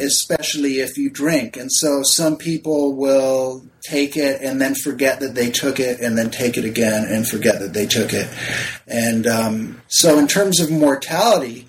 especially 0.00 0.78
if 0.80 0.96
you 0.96 1.10
drink. 1.10 1.56
And 1.56 1.72
so 1.72 2.02
some 2.04 2.36
people 2.36 2.94
will 2.94 3.64
take 3.82 4.16
it 4.16 4.40
and 4.40 4.60
then 4.60 4.74
forget 4.74 5.20
that 5.20 5.34
they 5.34 5.50
took 5.50 5.80
it, 5.80 6.00
and 6.00 6.16
then 6.16 6.30
take 6.30 6.56
it 6.56 6.64
again 6.64 7.04
and 7.04 7.26
forget 7.28 7.58
that 7.58 7.72
they 7.72 7.86
took 7.86 8.12
it. 8.12 8.28
And 8.86 9.26
um, 9.26 9.82
so, 9.88 10.18
in 10.18 10.28
terms 10.28 10.60
of 10.60 10.70
mortality, 10.70 11.66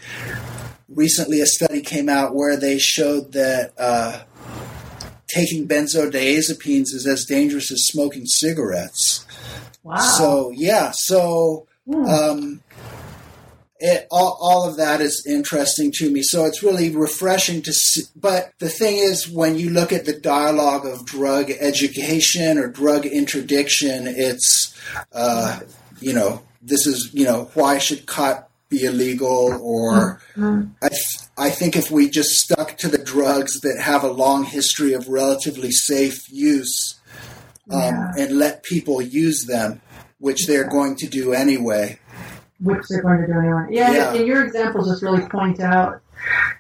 recently 0.88 1.42
a 1.42 1.46
study 1.46 1.82
came 1.82 2.10
out 2.10 2.36
where 2.36 2.58
they 2.58 2.78
showed 2.78 3.32
that. 3.34 3.74
Uh, 3.78 4.22
Taking 5.28 5.68
benzodiazepines 5.68 6.94
is 6.94 7.06
as 7.06 7.26
dangerous 7.26 7.70
as 7.70 7.88
smoking 7.88 8.26
cigarettes. 8.26 9.26
Wow. 9.86 9.98
So 9.98 10.50
yeah, 10.50 10.92
so 10.96 11.68
um, 11.94 12.62
it 13.80 14.08
all, 14.10 14.36
all 14.42 14.68
of 14.68 14.78
that 14.78 15.00
is 15.00 15.24
interesting 15.30 15.92
to 15.98 16.10
me. 16.10 16.24
So 16.24 16.46
it's 16.46 16.64
really 16.64 16.90
refreshing 16.90 17.62
to 17.62 17.72
see. 17.72 18.02
But 18.16 18.52
the 18.58 18.68
thing 18.68 18.98
is, 18.98 19.30
when 19.30 19.60
you 19.60 19.70
look 19.70 19.94
at 19.94 20.06
the 20.06 20.20
dialogue 20.20 20.88
of 20.88 21.06
drug 21.06 21.52
education 21.52 22.58
or 22.58 22.68
drug 22.68 23.06
interdiction, 23.06 24.08
it's 24.08 24.76
uh, 25.14 25.60
you 26.00 26.14
know 26.14 26.42
this 26.64 26.88
is 26.88 27.12
you 27.14 27.26
know 27.26 27.52
why 27.54 27.78
should 27.78 28.08
khat 28.08 28.50
be 28.70 28.86
illegal 28.86 29.60
or 29.62 30.20
I, 30.82 30.90
th- 30.90 31.18
I 31.38 31.52
think 31.52 31.76
if 31.76 31.92
we 31.92 32.10
just 32.10 32.32
stuck 32.32 32.76
to 32.80 32.88
the 32.88 32.98
drugs 32.98 33.60
that 33.62 33.80
have 33.80 34.04
a 34.04 34.10
long 34.10 34.46
history 34.46 34.94
of 34.94 35.08
relatively 35.08 35.70
safe 35.70 36.28
use 36.32 36.95
um, 37.72 37.80
Yeah. 37.82 38.12
and 38.18 38.38
let 38.38 38.64
people 38.64 39.02
use 39.02 39.46
them, 39.46 39.82
which 40.20 40.48
they're 40.48 40.70
going 40.70 40.96
to 40.98 41.08
do 41.08 41.34
anyway. 41.34 42.00
which 42.62 42.84
they're 42.90 43.02
going 43.02 43.20
to 43.20 43.28
do 43.28 43.38
anyway. 43.38 43.66
Yeah, 43.70 43.92
Yeah. 43.92 44.14
and 44.14 44.26
your 44.26 44.46
examples 44.46 44.90
just 44.90 45.04
really 45.04 45.28
point 45.28 45.60
out 45.60 46.02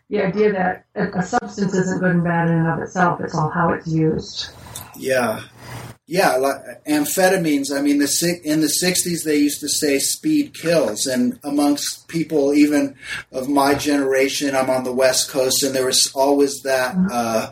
the 0.10 0.22
idea 0.26 0.52
that 0.52 0.86
a, 0.94 1.07
a 1.19 1.23
substance 1.23 1.73
isn't 1.73 1.99
good 2.02 2.11
and 2.11 2.23
bad 2.23 2.49
in 2.49 2.56
and 2.57 2.68
of 2.68 2.80
itself. 2.80 3.22
It's 3.22 3.34
all 3.34 3.49
how 3.49 3.72
it's 3.72 3.88
used. 3.88 4.49
Yeah. 4.98 5.41
Yeah, 6.06 6.36
like 6.36 6.57
amphetamines. 6.86 7.72
I 7.76 7.82
mean, 7.82 7.98
the 7.98 8.40
in 8.44 8.60
the 8.61 8.68
'60s 8.68 9.23
they 9.23 9.38
used 9.38 9.61
to 9.61 9.69
say 9.69 9.98
"speed 9.98 10.53
kills," 10.53 11.07
and 11.07 11.40
amongst 11.44 12.07
people 12.10 12.53
even 12.53 12.95
of 13.32 13.49
my 13.49 13.73
generation, 13.73 14.56
I'm 14.56 14.69
on 14.69 14.84
the 14.84 14.94
West 14.94 15.30
Coast, 15.32 15.64
and 15.64 15.73
there 15.73 15.86
was 15.88 16.11
always 16.14 16.61
that 16.61 16.95
uh, 17.11 17.49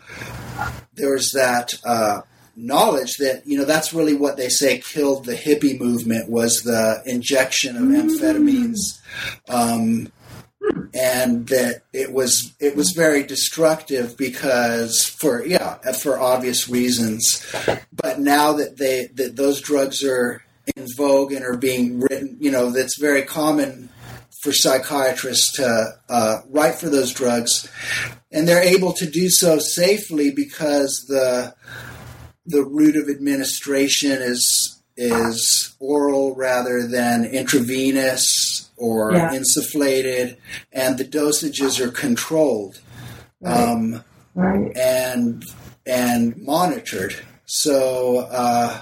there 0.94 1.14
was 1.14 1.32
that 1.32 1.74
uh, 1.84 2.22
knowledge 2.56 3.18
that 3.18 3.44
you 3.46 3.58
know 3.58 3.66
that's 3.66 3.94
really 3.94 4.16
what 4.16 4.38
they 4.38 4.50
say 4.50 4.78
killed 4.78 5.26
the 5.26 5.36
hippie 5.36 5.80
movement 5.80 6.30
was 6.30 6.62
the 6.64 7.02
injection 7.06 7.76
of 7.76 7.84
amphetamines. 7.84 9.00
Um, 9.50 10.12
and 10.94 11.48
that 11.48 11.82
it 11.92 12.12
was 12.12 12.54
it 12.60 12.76
was 12.76 12.92
very 12.92 13.24
destructive 13.24 14.16
because 14.18 15.04
for 15.06 15.46
yeah 15.46 15.76
for 15.92 16.20
obvious 16.20 16.70
reasons 16.70 17.46
but 17.92 18.20
now 18.20 18.54
that 18.54 18.78
they 18.78 19.08
that 19.14 19.36
those 19.36 19.62
drugs 19.62 20.04
are 20.04 20.42
in 20.78 20.88
vogue 20.96 21.34
and 21.34 21.44
are 21.44 21.58
being 21.58 22.00
written 22.00 22.38
you 22.40 22.50
know 22.50 22.70
that's 22.70 22.98
very 22.98 23.24
common 23.24 23.90
for 24.42 24.54
psychiatrists 24.54 25.54
to 25.54 25.88
uh, 26.10 26.40
write 26.50 26.76
for 26.76 26.90
those 26.90 27.14
drugs 27.14 27.70
and 28.32 28.48
they're 28.48 28.64
able 28.64 28.94
to 28.94 29.10
do 29.10 29.30
so 29.30 29.60
safely 29.60 30.32
because 30.32 31.06
the 31.08 31.54
the 32.45 32.64
route 32.64 32.95
of 32.95 33.10
administration 33.10 34.22
is 34.22 34.80
is 34.95 35.74
oral 35.80 36.36
rather 36.36 36.86
than 36.88 37.26
intravenous 37.26 38.70
or 38.78 39.14
Yeah. 39.14 39.32
insufflated, 39.34 40.38
and 40.72 40.98
the 40.99 41.06
dosages 41.06 41.80
are 41.80 41.90
controlled 41.90 42.80
um, 43.45 44.03
Right. 44.36 44.72
and 44.78 45.44
and 45.86 46.38
monitored. 46.38 47.15
So 47.45 48.20
uh, 48.32 48.82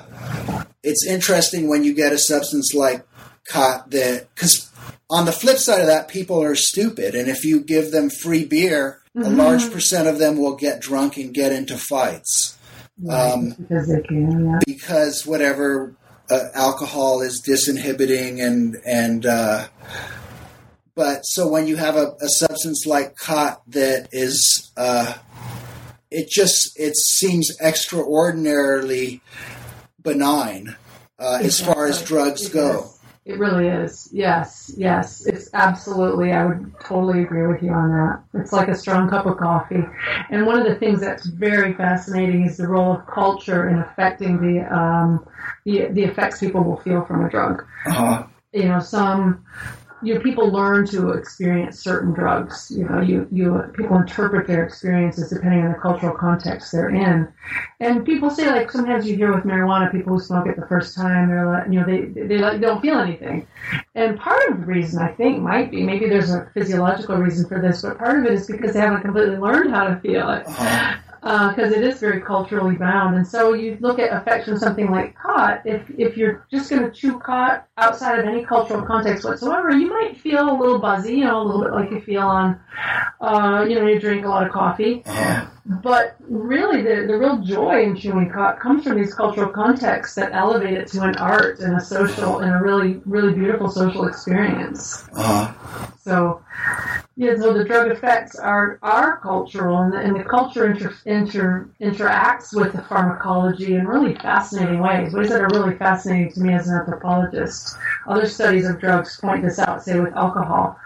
it's 0.83 1.05
interesting 1.05 1.67
when 1.67 1.83
you 1.83 1.93
get 1.93 2.13
a 2.13 2.17
substance 2.19 2.73
like 2.73 3.03
khat 3.47 3.89
that 3.91 4.27
because 4.35 4.69
on 5.09 5.25
the 5.25 5.31
flip 5.31 5.57
side 5.57 5.81
of 5.81 5.88
that, 5.88 6.07
people 6.07 6.41
are 6.43 6.55
stupid, 6.55 7.15
and 7.15 7.27
if 7.29 7.43
you 7.43 7.59
give 7.59 7.91
them 7.91 8.09
free 8.09 8.45
beer, 8.45 8.99
a 9.15 9.29
large 9.29 9.71
percent 9.71 10.07
of 10.07 10.19
them 10.19 10.38
will 10.38 10.55
get 10.55 10.79
drunk 10.81 11.17
and 11.17 11.33
get 11.33 11.51
into 11.51 11.77
fights 11.77 12.55
um, 13.09 13.53
because 13.57 13.88
they 13.88 14.01
can. 14.01 14.45
Yeah. 14.45 14.59
because 14.65 15.26
whatever 15.26 15.95
uh, 16.30 16.45
alcohol 16.53 17.22
is 17.22 17.41
disinhibiting 17.45 18.45
and 18.45 18.77
and 18.85 19.26
uh, 19.26 19.68
but 20.95 21.22
so 21.23 21.47
when 21.47 21.68
you 21.68 21.77
have 21.77 21.95
a, 21.95 22.15
a 22.22 22.30
substance 22.30 22.85
like 22.85 23.18
khat 23.18 23.61
that 23.68 24.09
is 24.11 24.72
uh, 24.77 25.13
it 26.09 26.30
just 26.30 26.80
it 26.80 26.95
seems 26.95 27.49
extraordinarily 27.59 29.22
benign 30.01 30.76
uh, 31.19 31.39
as 31.41 31.59
far 31.59 31.88
as 31.88 32.01
drugs 32.03 32.49
go. 32.49 32.90
It 33.23 33.38
really 33.38 33.68
is. 33.68 34.10
Yes, 34.11 34.73
yes. 34.76 35.27
It's 35.27 35.49
absolutely, 35.53 36.31
I 36.31 36.43
would 36.45 36.73
totally 36.84 37.22
agree 37.22 37.45
with 37.45 37.61
you 37.61 37.72
on 37.72 37.89
that. 37.89 38.23
It's 38.41 38.52
like 38.52 38.68
a 38.68 38.76
strong 38.76 39.10
cup 39.10 39.27
of 39.27 39.38
coffee. 39.38 39.84
And 40.31 40.48
one 40.48 40.57
of 40.57 40.65
the 40.65 40.76
things 40.76 40.99
that's 41.02 41.27
very 41.27 41.73
fascinating 41.76 42.48
is 42.48 42.57
the 42.57 42.68
role 42.68 42.93
of 42.93 43.06
culture 43.06 43.69
in 43.69 43.77
affecting 43.77 44.41
the, 44.41 44.61
um, 44.76 45.27
the, 45.65 45.88
the 45.91 46.03
effects 46.03 46.39
people 46.39 46.64
will 46.64 46.77
feel 46.77 47.06
from 47.06 47.23
a 47.23 47.30
drug. 47.30 47.64
Uh-huh. 47.85 48.26
You 48.53 48.65
know, 48.65 48.80
some, 48.80 49.45
you 50.03 50.15
know, 50.15 50.19
people 50.19 50.49
learn 50.49 50.85
to 50.87 51.11
experience 51.11 51.79
certain 51.79 52.13
drugs. 52.13 52.71
You 52.75 52.87
know, 52.87 53.01
you, 53.01 53.27
you, 53.31 53.61
people 53.75 53.97
interpret 53.97 54.47
their 54.47 54.63
experiences 54.65 55.29
depending 55.29 55.63
on 55.65 55.71
the 55.71 55.77
cultural 55.77 56.15
context 56.15 56.71
they're 56.71 56.89
in. 56.89 57.27
And 57.79 58.05
people 58.05 58.29
say, 58.29 58.47
like, 58.47 58.71
sometimes 58.71 59.07
you 59.07 59.15
hear 59.15 59.33
with 59.33 59.43
marijuana, 59.43 59.91
people 59.91 60.13
who 60.13 60.19
smoke 60.19 60.47
it 60.47 60.55
the 60.55 60.67
first 60.67 60.95
time, 60.95 61.29
they're 61.29 61.45
like, 61.45 61.65
you 61.67 61.79
know, 61.79 61.85
they, 61.85 62.01
they 62.01 62.37
don't 62.37 62.81
feel 62.81 62.99
anything. 62.99 63.47
And 63.95 64.19
part 64.19 64.49
of 64.49 64.59
the 64.59 64.65
reason 64.65 65.01
I 65.01 65.09
think 65.09 65.39
might 65.39 65.71
be, 65.71 65.83
maybe 65.83 66.07
there's 66.07 66.31
a 66.31 66.49
physiological 66.53 67.17
reason 67.17 67.47
for 67.47 67.61
this, 67.61 67.81
but 67.81 67.97
part 67.97 68.19
of 68.19 68.25
it 68.25 68.33
is 68.33 68.47
because 68.47 68.73
they 68.73 68.79
haven't 68.79 69.01
completely 69.01 69.37
learned 69.37 69.71
how 69.71 69.87
to 69.87 69.99
feel 69.99 70.29
it. 70.31 70.47
Uh-huh. 70.47 70.97
Because 71.22 71.72
it 71.72 71.84
is 71.84 71.99
very 71.99 72.19
culturally 72.19 72.76
bound. 72.76 73.15
And 73.15 73.27
so 73.27 73.53
you 73.53 73.77
look 73.80 73.99
at 73.99 74.11
affection, 74.11 74.57
something 74.57 74.89
like 74.89 75.15
khat, 75.15 75.61
if, 75.65 75.84
if 75.98 76.18
you're 76.18 76.48
just 76.49 76.69
going 76.69 76.81
to 76.81 76.91
chew 76.91 77.19
khat 77.19 77.68
outside 77.77 78.18
of 78.18 78.26
any 78.26 78.43
cultural 78.43 78.81
context 78.81 79.23
whatsoever, 79.23 79.69
you 79.69 79.88
might 79.88 80.18
feel 80.18 80.49
a 80.49 80.57
little 80.57 80.80
buzzy, 80.80 81.18
you 81.18 81.26
know, 81.26 81.41
a 81.41 81.43
little 81.43 81.61
bit 81.61 81.73
like 81.73 81.91
you 81.91 82.02
feel 82.02 82.23
on, 82.23 82.60
uh, 83.19 83.64
you 83.69 83.76
know, 83.76 83.85
you 83.85 83.99
drink 83.99 84.26
a 84.26 84.30
lot 84.30 84.48
of 84.48 84.52
coffee. 84.52 85.03
But 85.84 86.15
really, 86.19 86.81
the, 86.81 87.07
the 87.07 87.18
real 87.18 87.38
joy 87.38 87.84
in 87.84 87.95
chewing 87.95 88.30
khat 88.30 88.60
comes 88.60 88.84
from 88.84 88.99
these 88.99 89.14
cultural 89.14 89.49
contexts 89.49 90.15
that 90.15 90.34
elevate 90.34 90.73
it 90.73 90.88
to 90.88 91.03
an 91.03 91.15
art 91.15 91.60
and 91.60 91.77
a 91.77 91.80
social 91.80 92.39
and 92.39 92.52
a 92.52 92.57
really, 92.57 93.02
really 93.06 93.34
beautiful 93.34 93.69
social 93.69 94.06
experience. 94.06 95.07
Uh-huh. 95.14 95.88
So, 96.02 96.43
yeah, 97.15 97.35
so 97.38 97.53
the 97.53 97.64
drug 97.64 97.89
effects 97.89 98.35
are 98.35 98.80
are 98.81 99.18
cultural, 99.18 99.77
and 99.77 99.93
the, 99.93 99.99
and 99.99 100.15
the 100.19 100.23
culture 100.23 100.69
inter, 100.69 100.93
inter, 101.06 101.69
interacts 101.80 102.53
with 102.53 102.73
the 102.73 102.81
pharmacology 102.81 103.76
in 103.76 103.88
really 103.88 104.15
fascinating 104.15 104.80
ways. 104.80 105.14
Ways 105.14 105.30
that 105.30 105.41
are 105.41 105.49
really 105.49 105.77
fascinating 105.77 106.34
to 106.34 106.41
me 106.41 106.53
as 106.53 106.68
an 106.68 106.76
anthropologist. 106.76 107.77
Other 108.07 108.27
studies 108.27 108.68
of 108.68 108.80
drugs 108.80 109.18
point 109.22 109.43
this 109.43 109.60
out, 109.60 109.84
say 109.84 109.99
with 109.99 110.14
alcohol, 110.15 110.77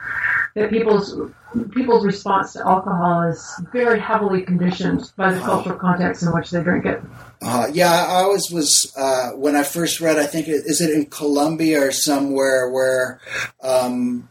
that 0.53 0.69
people's 0.69 1.17
people's 1.63 2.05
response 2.05 2.53
to 2.53 2.65
alcohol 2.65 3.23
is 3.23 3.61
very 3.71 3.99
heavily 3.99 4.41
conditioned 4.41 5.11
by 5.15 5.33
the 5.33 5.39
cultural 5.39 5.77
context 5.77 6.23
in 6.23 6.33
which 6.33 6.51
they 6.51 6.61
drink 6.61 6.85
it. 6.85 7.01
Uh, 7.41 7.67
yeah, 7.71 7.91
I 7.91 8.23
always 8.23 8.49
was 8.51 8.93
uh, 8.97 9.31
when 9.31 9.55
I 9.55 9.63
first 9.63 9.99
read. 10.01 10.17
I 10.17 10.25
think 10.25 10.47
is 10.47 10.81
it 10.81 10.91
in 10.91 11.05
Colombia 11.07 11.81
or 11.81 11.91
somewhere 11.91 12.69
where 12.69 13.19
um, 13.61 14.29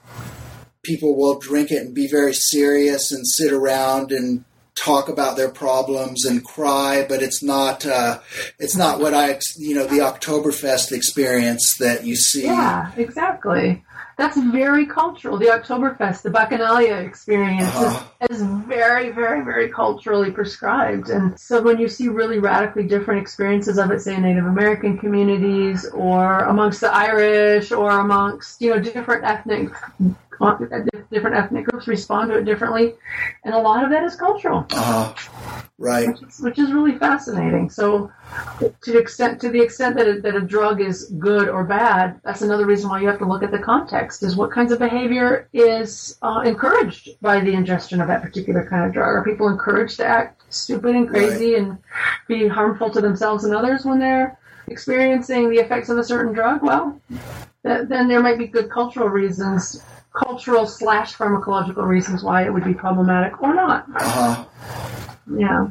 people 0.83 1.17
will 1.17 1.39
drink 1.39 1.71
it 1.71 1.83
and 1.83 1.95
be 1.95 2.09
very 2.09 2.35
serious 2.35 3.13
and 3.13 3.27
sit 3.27 3.53
around 3.53 4.13
and 4.13 4.45
talk 4.75 5.09
about 5.09 5.37
their 5.37 5.51
problems 5.51 6.25
and 6.25 6.45
cry, 6.45 7.07
but 7.09 7.23
it's 7.23 7.43
not 7.43 7.87
uh, 7.87 8.21
it's 8.59 8.77
not 8.77 9.01
what 9.01 9.15
I 9.15 9.39
you 9.57 9.75
know 9.75 9.87
the 9.87 9.99
Oktoberfest 9.99 10.93
experience 10.93 11.77
that 11.79 12.05
you 12.05 12.17
see. 12.17 12.45
Yeah, 12.45 12.91
exactly. 12.97 13.85
That's 14.17 14.37
very 14.37 14.87
cultural. 14.87 15.39
The 15.39 15.47
Oktoberfest, 15.47 16.23
the 16.23 16.31
Bacchanalia 16.31 17.05
experience 17.07 17.75
uh-huh. 17.75 18.05
is, 18.31 18.41
is 18.41 18.47
very, 18.47 19.11
very, 19.11 19.45
very 19.45 19.69
culturally 19.69 20.31
prescribed. 20.31 21.11
And 21.11 21.39
so 21.39 21.61
when 21.63 21.79
you 21.79 21.89
see 21.89 22.09
really 22.09 22.39
radically 22.39 22.85
different 22.85 23.21
experiences 23.21 23.79
of 23.79 23.91
it, 23.91 24.01
say 24.01 24.15
in 24.15 24.23
Native 24.23 24.47
American 24.47 24.99
communities 24.99 25.87
or 25.87 26.41
amongst 26.41 26.81
the 26.81 26.95
Irish 26.95 27.73
or 27.73 27.91
amongst, 28.01 28.61
you 28.61 28.71
know, 28.71 28.81
different 28.81 29.25
ethnic 29.25 29.71
different 31.11 31.37
ethnic 31.37 31.67
groups 31.67 31.87
respond 31.87 32.31
to 32.31 32.39
it 32.39 32.45
differently, 32.45 32.95
and 33.45 33.55
a 33.55 33.59
lot 33.59 33.85
of 33.85 33.91
that 33.91 34.03
is 34.03 34.17
cultural. 34.17 34.67
Uh, 34.71 35.15
right. 35.79 36.09
Which 36.09 36.23
is, 36.23 36.41
which 36.41 36.59
is, 36.59 36.73
really 36.73 36.99
fascinating. 36.99 37.71
So, 37.71 38.11
to 38.61 38.93
the 38.93 38.99
extent 38.99 39.41
to 39.43 39.49
the 39.49 39.61
extent 39.61 39.97
that 39.97 40.09
a, 40.09 40.21
that 40.21 40.35
a 40.35 40.41
drug 40.41 40.81
is 40.81 41.13
good 41.19 41.49
or 41.49 41.65
bad, 41.65 42.21
that's 42.25 42.43
another 42.43 42.67
reason 42.67 42.91
why 42.91 43.01
you 43.01 43.07
have 43.09 43.19
to 43.19 43.27
look 43.27 43.43
at 43.43 43.51
the 43.51 43.59
context. 43.59 44.23
Is 44.23 44.37
what 44.37 44.51
kinds 44.51 44.73
of 44.73 44.79
behavior 44.79 45.49
is 45.53 46.19
uh, 46.23 46.43
encouraged 46.45 47.21
by 47.21 47.41
the 47.41 47.53
ingestion 47.53 48.01
of 48.01 48.09
that 48.09 48.23
particular 48.23 48.67
kind 48.69 48.85
of 48.85 48.93
drug? 48.93 49.09
Are 49.09 49.25
people 49.25 49.49
encouraged 49.49 49.97
to 49.99 50.07
act 50.07 50.43
stupid 50.53 50.97
and 50.97 51.09
crazy 51.09 51.55
right. 51.55 51.63
and 51.63 51.79
be 52.29 52.49
harmful 52.49 52.91
to 52.91 53.01
themselves 53.01 53.45
and 53.45 53.55
others 53.55 53.85
when 53.85 53.99
they're 53.99 54.39
experiencing 54.69 55.51
the 55.51 55.59
effects 55.59 55.89
of 55.89 55.99
a 55.99 56.05
certain 56.05 56.33
drug? 56.33 56.63
Well, 56.63 57.01
then 57.63 58.09
there 58.09 58.23
might 58.23 58.39
be 58.39 58.47
good 58.47 58.71
cultural 58.71 59.09
reasons 59.09 59.83
cultural 60.15 60.67
slash 60.67 61.15
pharmacological 61.17 61.87
reasons 61.87 62.23
why 62.23 62.45
it 62.45 62.53
would 62.53 62.65
be 62.65 62.75
problematic 62.75 63.43
or 63.43 63.55
not. 63.55 63.87
Uh 63.95 64.09
huh. 64.09 64.45
Yeah. 65.37 65.69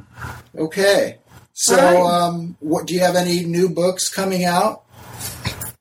Okay. 0.56 1.20
So, 1.54 1.76
right. 1.76 1.96
um, 1.96 2.58
what 2.60 2.88
do 2.88 2.94
you 2.94 3.00
have 3.00 3.16
any 3.16 3.46
new 3.46 3.70
books 3.70 4.10
coming 4.10 4.44
out? 4.44 4.84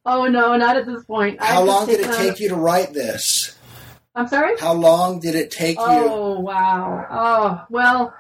Oh 0.05 0.26
no, 0.26 0.56
not 0.56 0.76
at 0.76 0.86
this 0.86 1.05
point. 1.05 1.40
How 1.43 1.64
long 1.64 1.86
did 1.86 2.01
it 2.01 2.12
take 2.14 2.40
you 2.40 2.48
to 2.48 2.56
write 2.56 2.93
this? 2.93 3.56
I'm 4.14 4.28
sorry. 4.28 4.59
How 4.59 4.74
long 4.74 5.20
did 5.20 5.34
it 5.34 5.51
take 5.51 5.78
oh, 5.80 5.90
you? 5.90 6.10
Oh 6.10 6.40
wow. 6.40 7.06
Oh 7.10 7.66
well, 7.70 8.14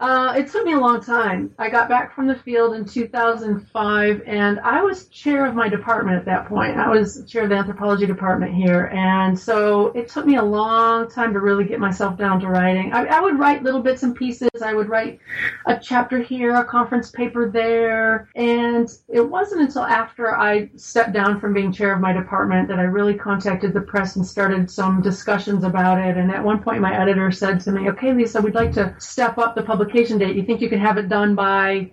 uh, 0.00 0.32
it 0.36 0.48
took 0.48 0.64
me 0.64 0.74
a 0.74 0.78
long 0.78 1.02
time. 1.02 1.52
I 1.58 1.68
got 1.68 1.88
back 1.88 2.14
from 2.14 2.28
the 2.28 2.36
field 2.36 2.74
in 2.74 2.84
2005, 2.84 4.22
and 4.26 4.60
I 4.60 4.80
was 4.80 5.08
chair 5.08 5.44
of 5.44 5.56
my 5.56 5.68
department 5.68 6.18
at 6.18 6.24
that 6.26 6.46
point. 6.46 6.76
I 6.76 6.88
was 6.88 7.24
chair 7.26 7.42
of 7.42 7.48
the 7.48 7.56
anthropology 7.56 8.06
department 8.06 8.54
here, 8.54 8.92
and 8.94 9.36
so 9.36 9.88
it 9.96 10.08
took 10.08 10.24
me 10.24 10.36
a 10.36 10.42
long 10.42 11.10
time 11.10 11.32
to 11.32 11.40
really 11.40 11.64
get 11.64 11.80
myself 11.80 12.16
down 12.16 12.38
to 12.40 12.46
writing. 12.46 12.92
I, 12.92 13.06
I 13.06 13.20
would 13.20 13.40
write 13.40 13.64
little 13.64 13.82
bits 13.82 14.04
and 14.04 14.14
pieces. 14.14 14.48
I 14.62 14.72
would 14.72 14.88
write 14.88 15.18
a 15.66 15.76
chapter 15.76 16.22
here, 16.22 16.54
a 16.54 16.64
conference 16.64 17.10
paper 17.10 17.50
there, 17.50 18.28
and 18.36 18.88
it 19.08 19.28
wasn't 19.28 19.62
until 19.62 19.82
after 19.82 20.32
I 20.32 20.70
stepped 20.76 21.12
down 21.12 21.40
from 21.40 21.54
being 21.54 21.72
chair 21.72 21.92
of 21.92 22.00
my 22.00 22.12
department 22.12 22.68
that 22.68 22.78
I 22.78 22.84
really 22.84 23.14
contacted 23.14 23.74
the 23.74 23.80
press 23.80 24.14
and 24.14 24.24
started 24.24 24.70
some 24.70 25.02
discussions 25.02 25.64
about 25.64 25.98
it. 25.98 26.16
And 26.16 26.30
at 26.30 26.44
one 26.44 26.62
point, 26.62 26.82
my 26.82 26.96
editor 26.96 27.32
said 27.32 27.60
to 27.62 27.72
me, 27.72 27.90
"Okay, 27.90 28.12
Lisa, 28.12 28.40
we'd 28.40 28.54
like 28.54 28.70
to 28.74 28.94
step 29.00 29.38
up 29.38 29.56
the 29.56 29.62
public." 29.62 29.87
Publication 29.88 30.18
date, 30.18 30.36
you 30.36 30.42
think 30.42 30.60
you 30.60 30.68
can 30.68 30.80
have 30.80 30.98
it 30.98 31.08
done 31.08 31.34
by 31.34 31.90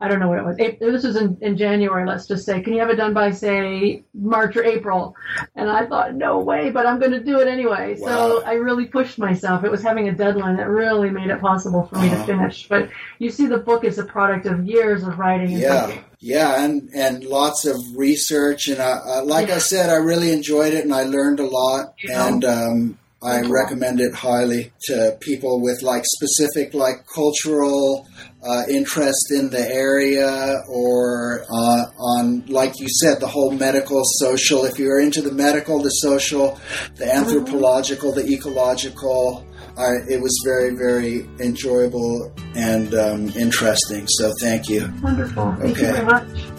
I 0.00 0.08
don't 0.08 0.18
know 0.18 0.28
what 0.28 0.38
it 0.38 0.44
was. 0.44 0.56
This 0.56 1.04
was 1.04 1.16
in, 1.16 1.38
in 1.40 1.56
January, 1.56 2.06
let's 2.06 2.26
just 2.26 2.44
say. 2.44 2.60
Can 2.60 2.74
you 2.74 2.80
have 2.80 2.90
it 2.90 2.96
done 2.96 3.14
by, 3.14 3.30
say, 3.30 4.04
March 4.12 4.54
or 4.54 4.62
April? 4.62 5.14
And 5.54 5.70
I 5.70 5.86
thought, 5.86 6.14
no 6.14 6.40
way, 6.40 6.70
but 6.70 6.84
I'm 6.84 6.98
going 6.98 7.12
to 7.12 7.20
do 7.20 7.38
it 7.38 7.48
anyway. 7.48 7.96
Wow. 7.98 8.08
So 8.08 8.44
I 8.44 8.54
really 8.54 8.86
pushed 8.86 9.18
myself. 9.18 9.64
It 9.64 9.70
was 9.70 9.82
having 9.82 10.08
a 10.08 10.12
deadline 10.12 10.56
that 10.56 10.68
really 10.68 11.08
made 11.08 11.30
it 11.30 11.40
possible 11.40 11.86
for 11.86 11.96
me 11.96 12.08
uh-huh. 12.08 12.18
to 12.18 12.26
finish. 12.26 12.68
But 12.68 12.90
you 13.18 13.30
see, 13.30 13.46
the 13.46 13.56
book 13.56 13.84
is 13.84 13.98
a 13.98 14.04
product 14.04 14.44
of 14.44 14.66
years 14.66 15.04
of 15.04 15.18
writing 15.18 15.52
yeah. 15.52 15.86
thinking. 15.86 16.04
Yeah, 16.18 16.64
and, 16.64 16.90
and 16.94 17.24
lots 17.24 17.64
of 17.64 17.76
research. 17.96 18.68
And 18.68 18.80
uh, 18.80 19.00
uh, 19.06 19.24
like 19.24 19.48
yeah. 19.48 19.54
I 19.54 19.58
said, 19.58 19.90
I 19.90 19.96
really 19.96 20.32
enjoyed 20.32 20.74
it 20.74 20.84
and 20.84 20.92
I 20.92 21.04
learned 21.04 21.40
a 21.40 21.46
lot. 21.46 21.94
And 22.10 22.44
um, 22.44 22.98
I 23.24 23.40
recommend 23.40 24.00
it 24.00 24.14
highly 24.14 24.72
to 24.84 25.16
people 25.20 25.62
with 25.62 25.82
like 25.82 26.04
specific 26.04 26.74
like 26.74 27.06
cultural 27.12 28.06
uh, 28.46 28.64
interest 28.68 29.30
in 29.30 29.48
the 29.48 29.66
area 29.66 30.62
or 30.68 31.44
uh, 31.50 31.84
on 31.98 32.44
like 32.46 32.78
you 32.78 32.88
said 32.88 33.20
the 33.20 33.26
whole 33.26 33.50
medical 33.52 34.02
social. 34.04 34.64
If 34.64 34.78
you're 34.78 35.00
into 35.00 35.22
the 35.22 35.32
medical 35.32 35.82
the 35.82 35.88
social 35.88 36.60
the 36.96 37.06
mm-hmm. 37.06 37.18
anthropological 37.18 38.12
the 38.12 38.26
ecological 38.26 39.46
I, 39.76 39.94
it 40.08 40.20
was 40.20 40.38
very 40.44 40.76
very 40.76 41.26
enjoyable 41.40 42.32
and 42.54 42.94
um, 42.94 43.28
interesting. 43.30 44.06
So 44.06 44.32
thank 44.40 44.68
you. 44.68 44.92
Wonderful. 45.02 45.56
Thank 45.58 45.78
okay. 45.78 45.98
you 45.98 46.53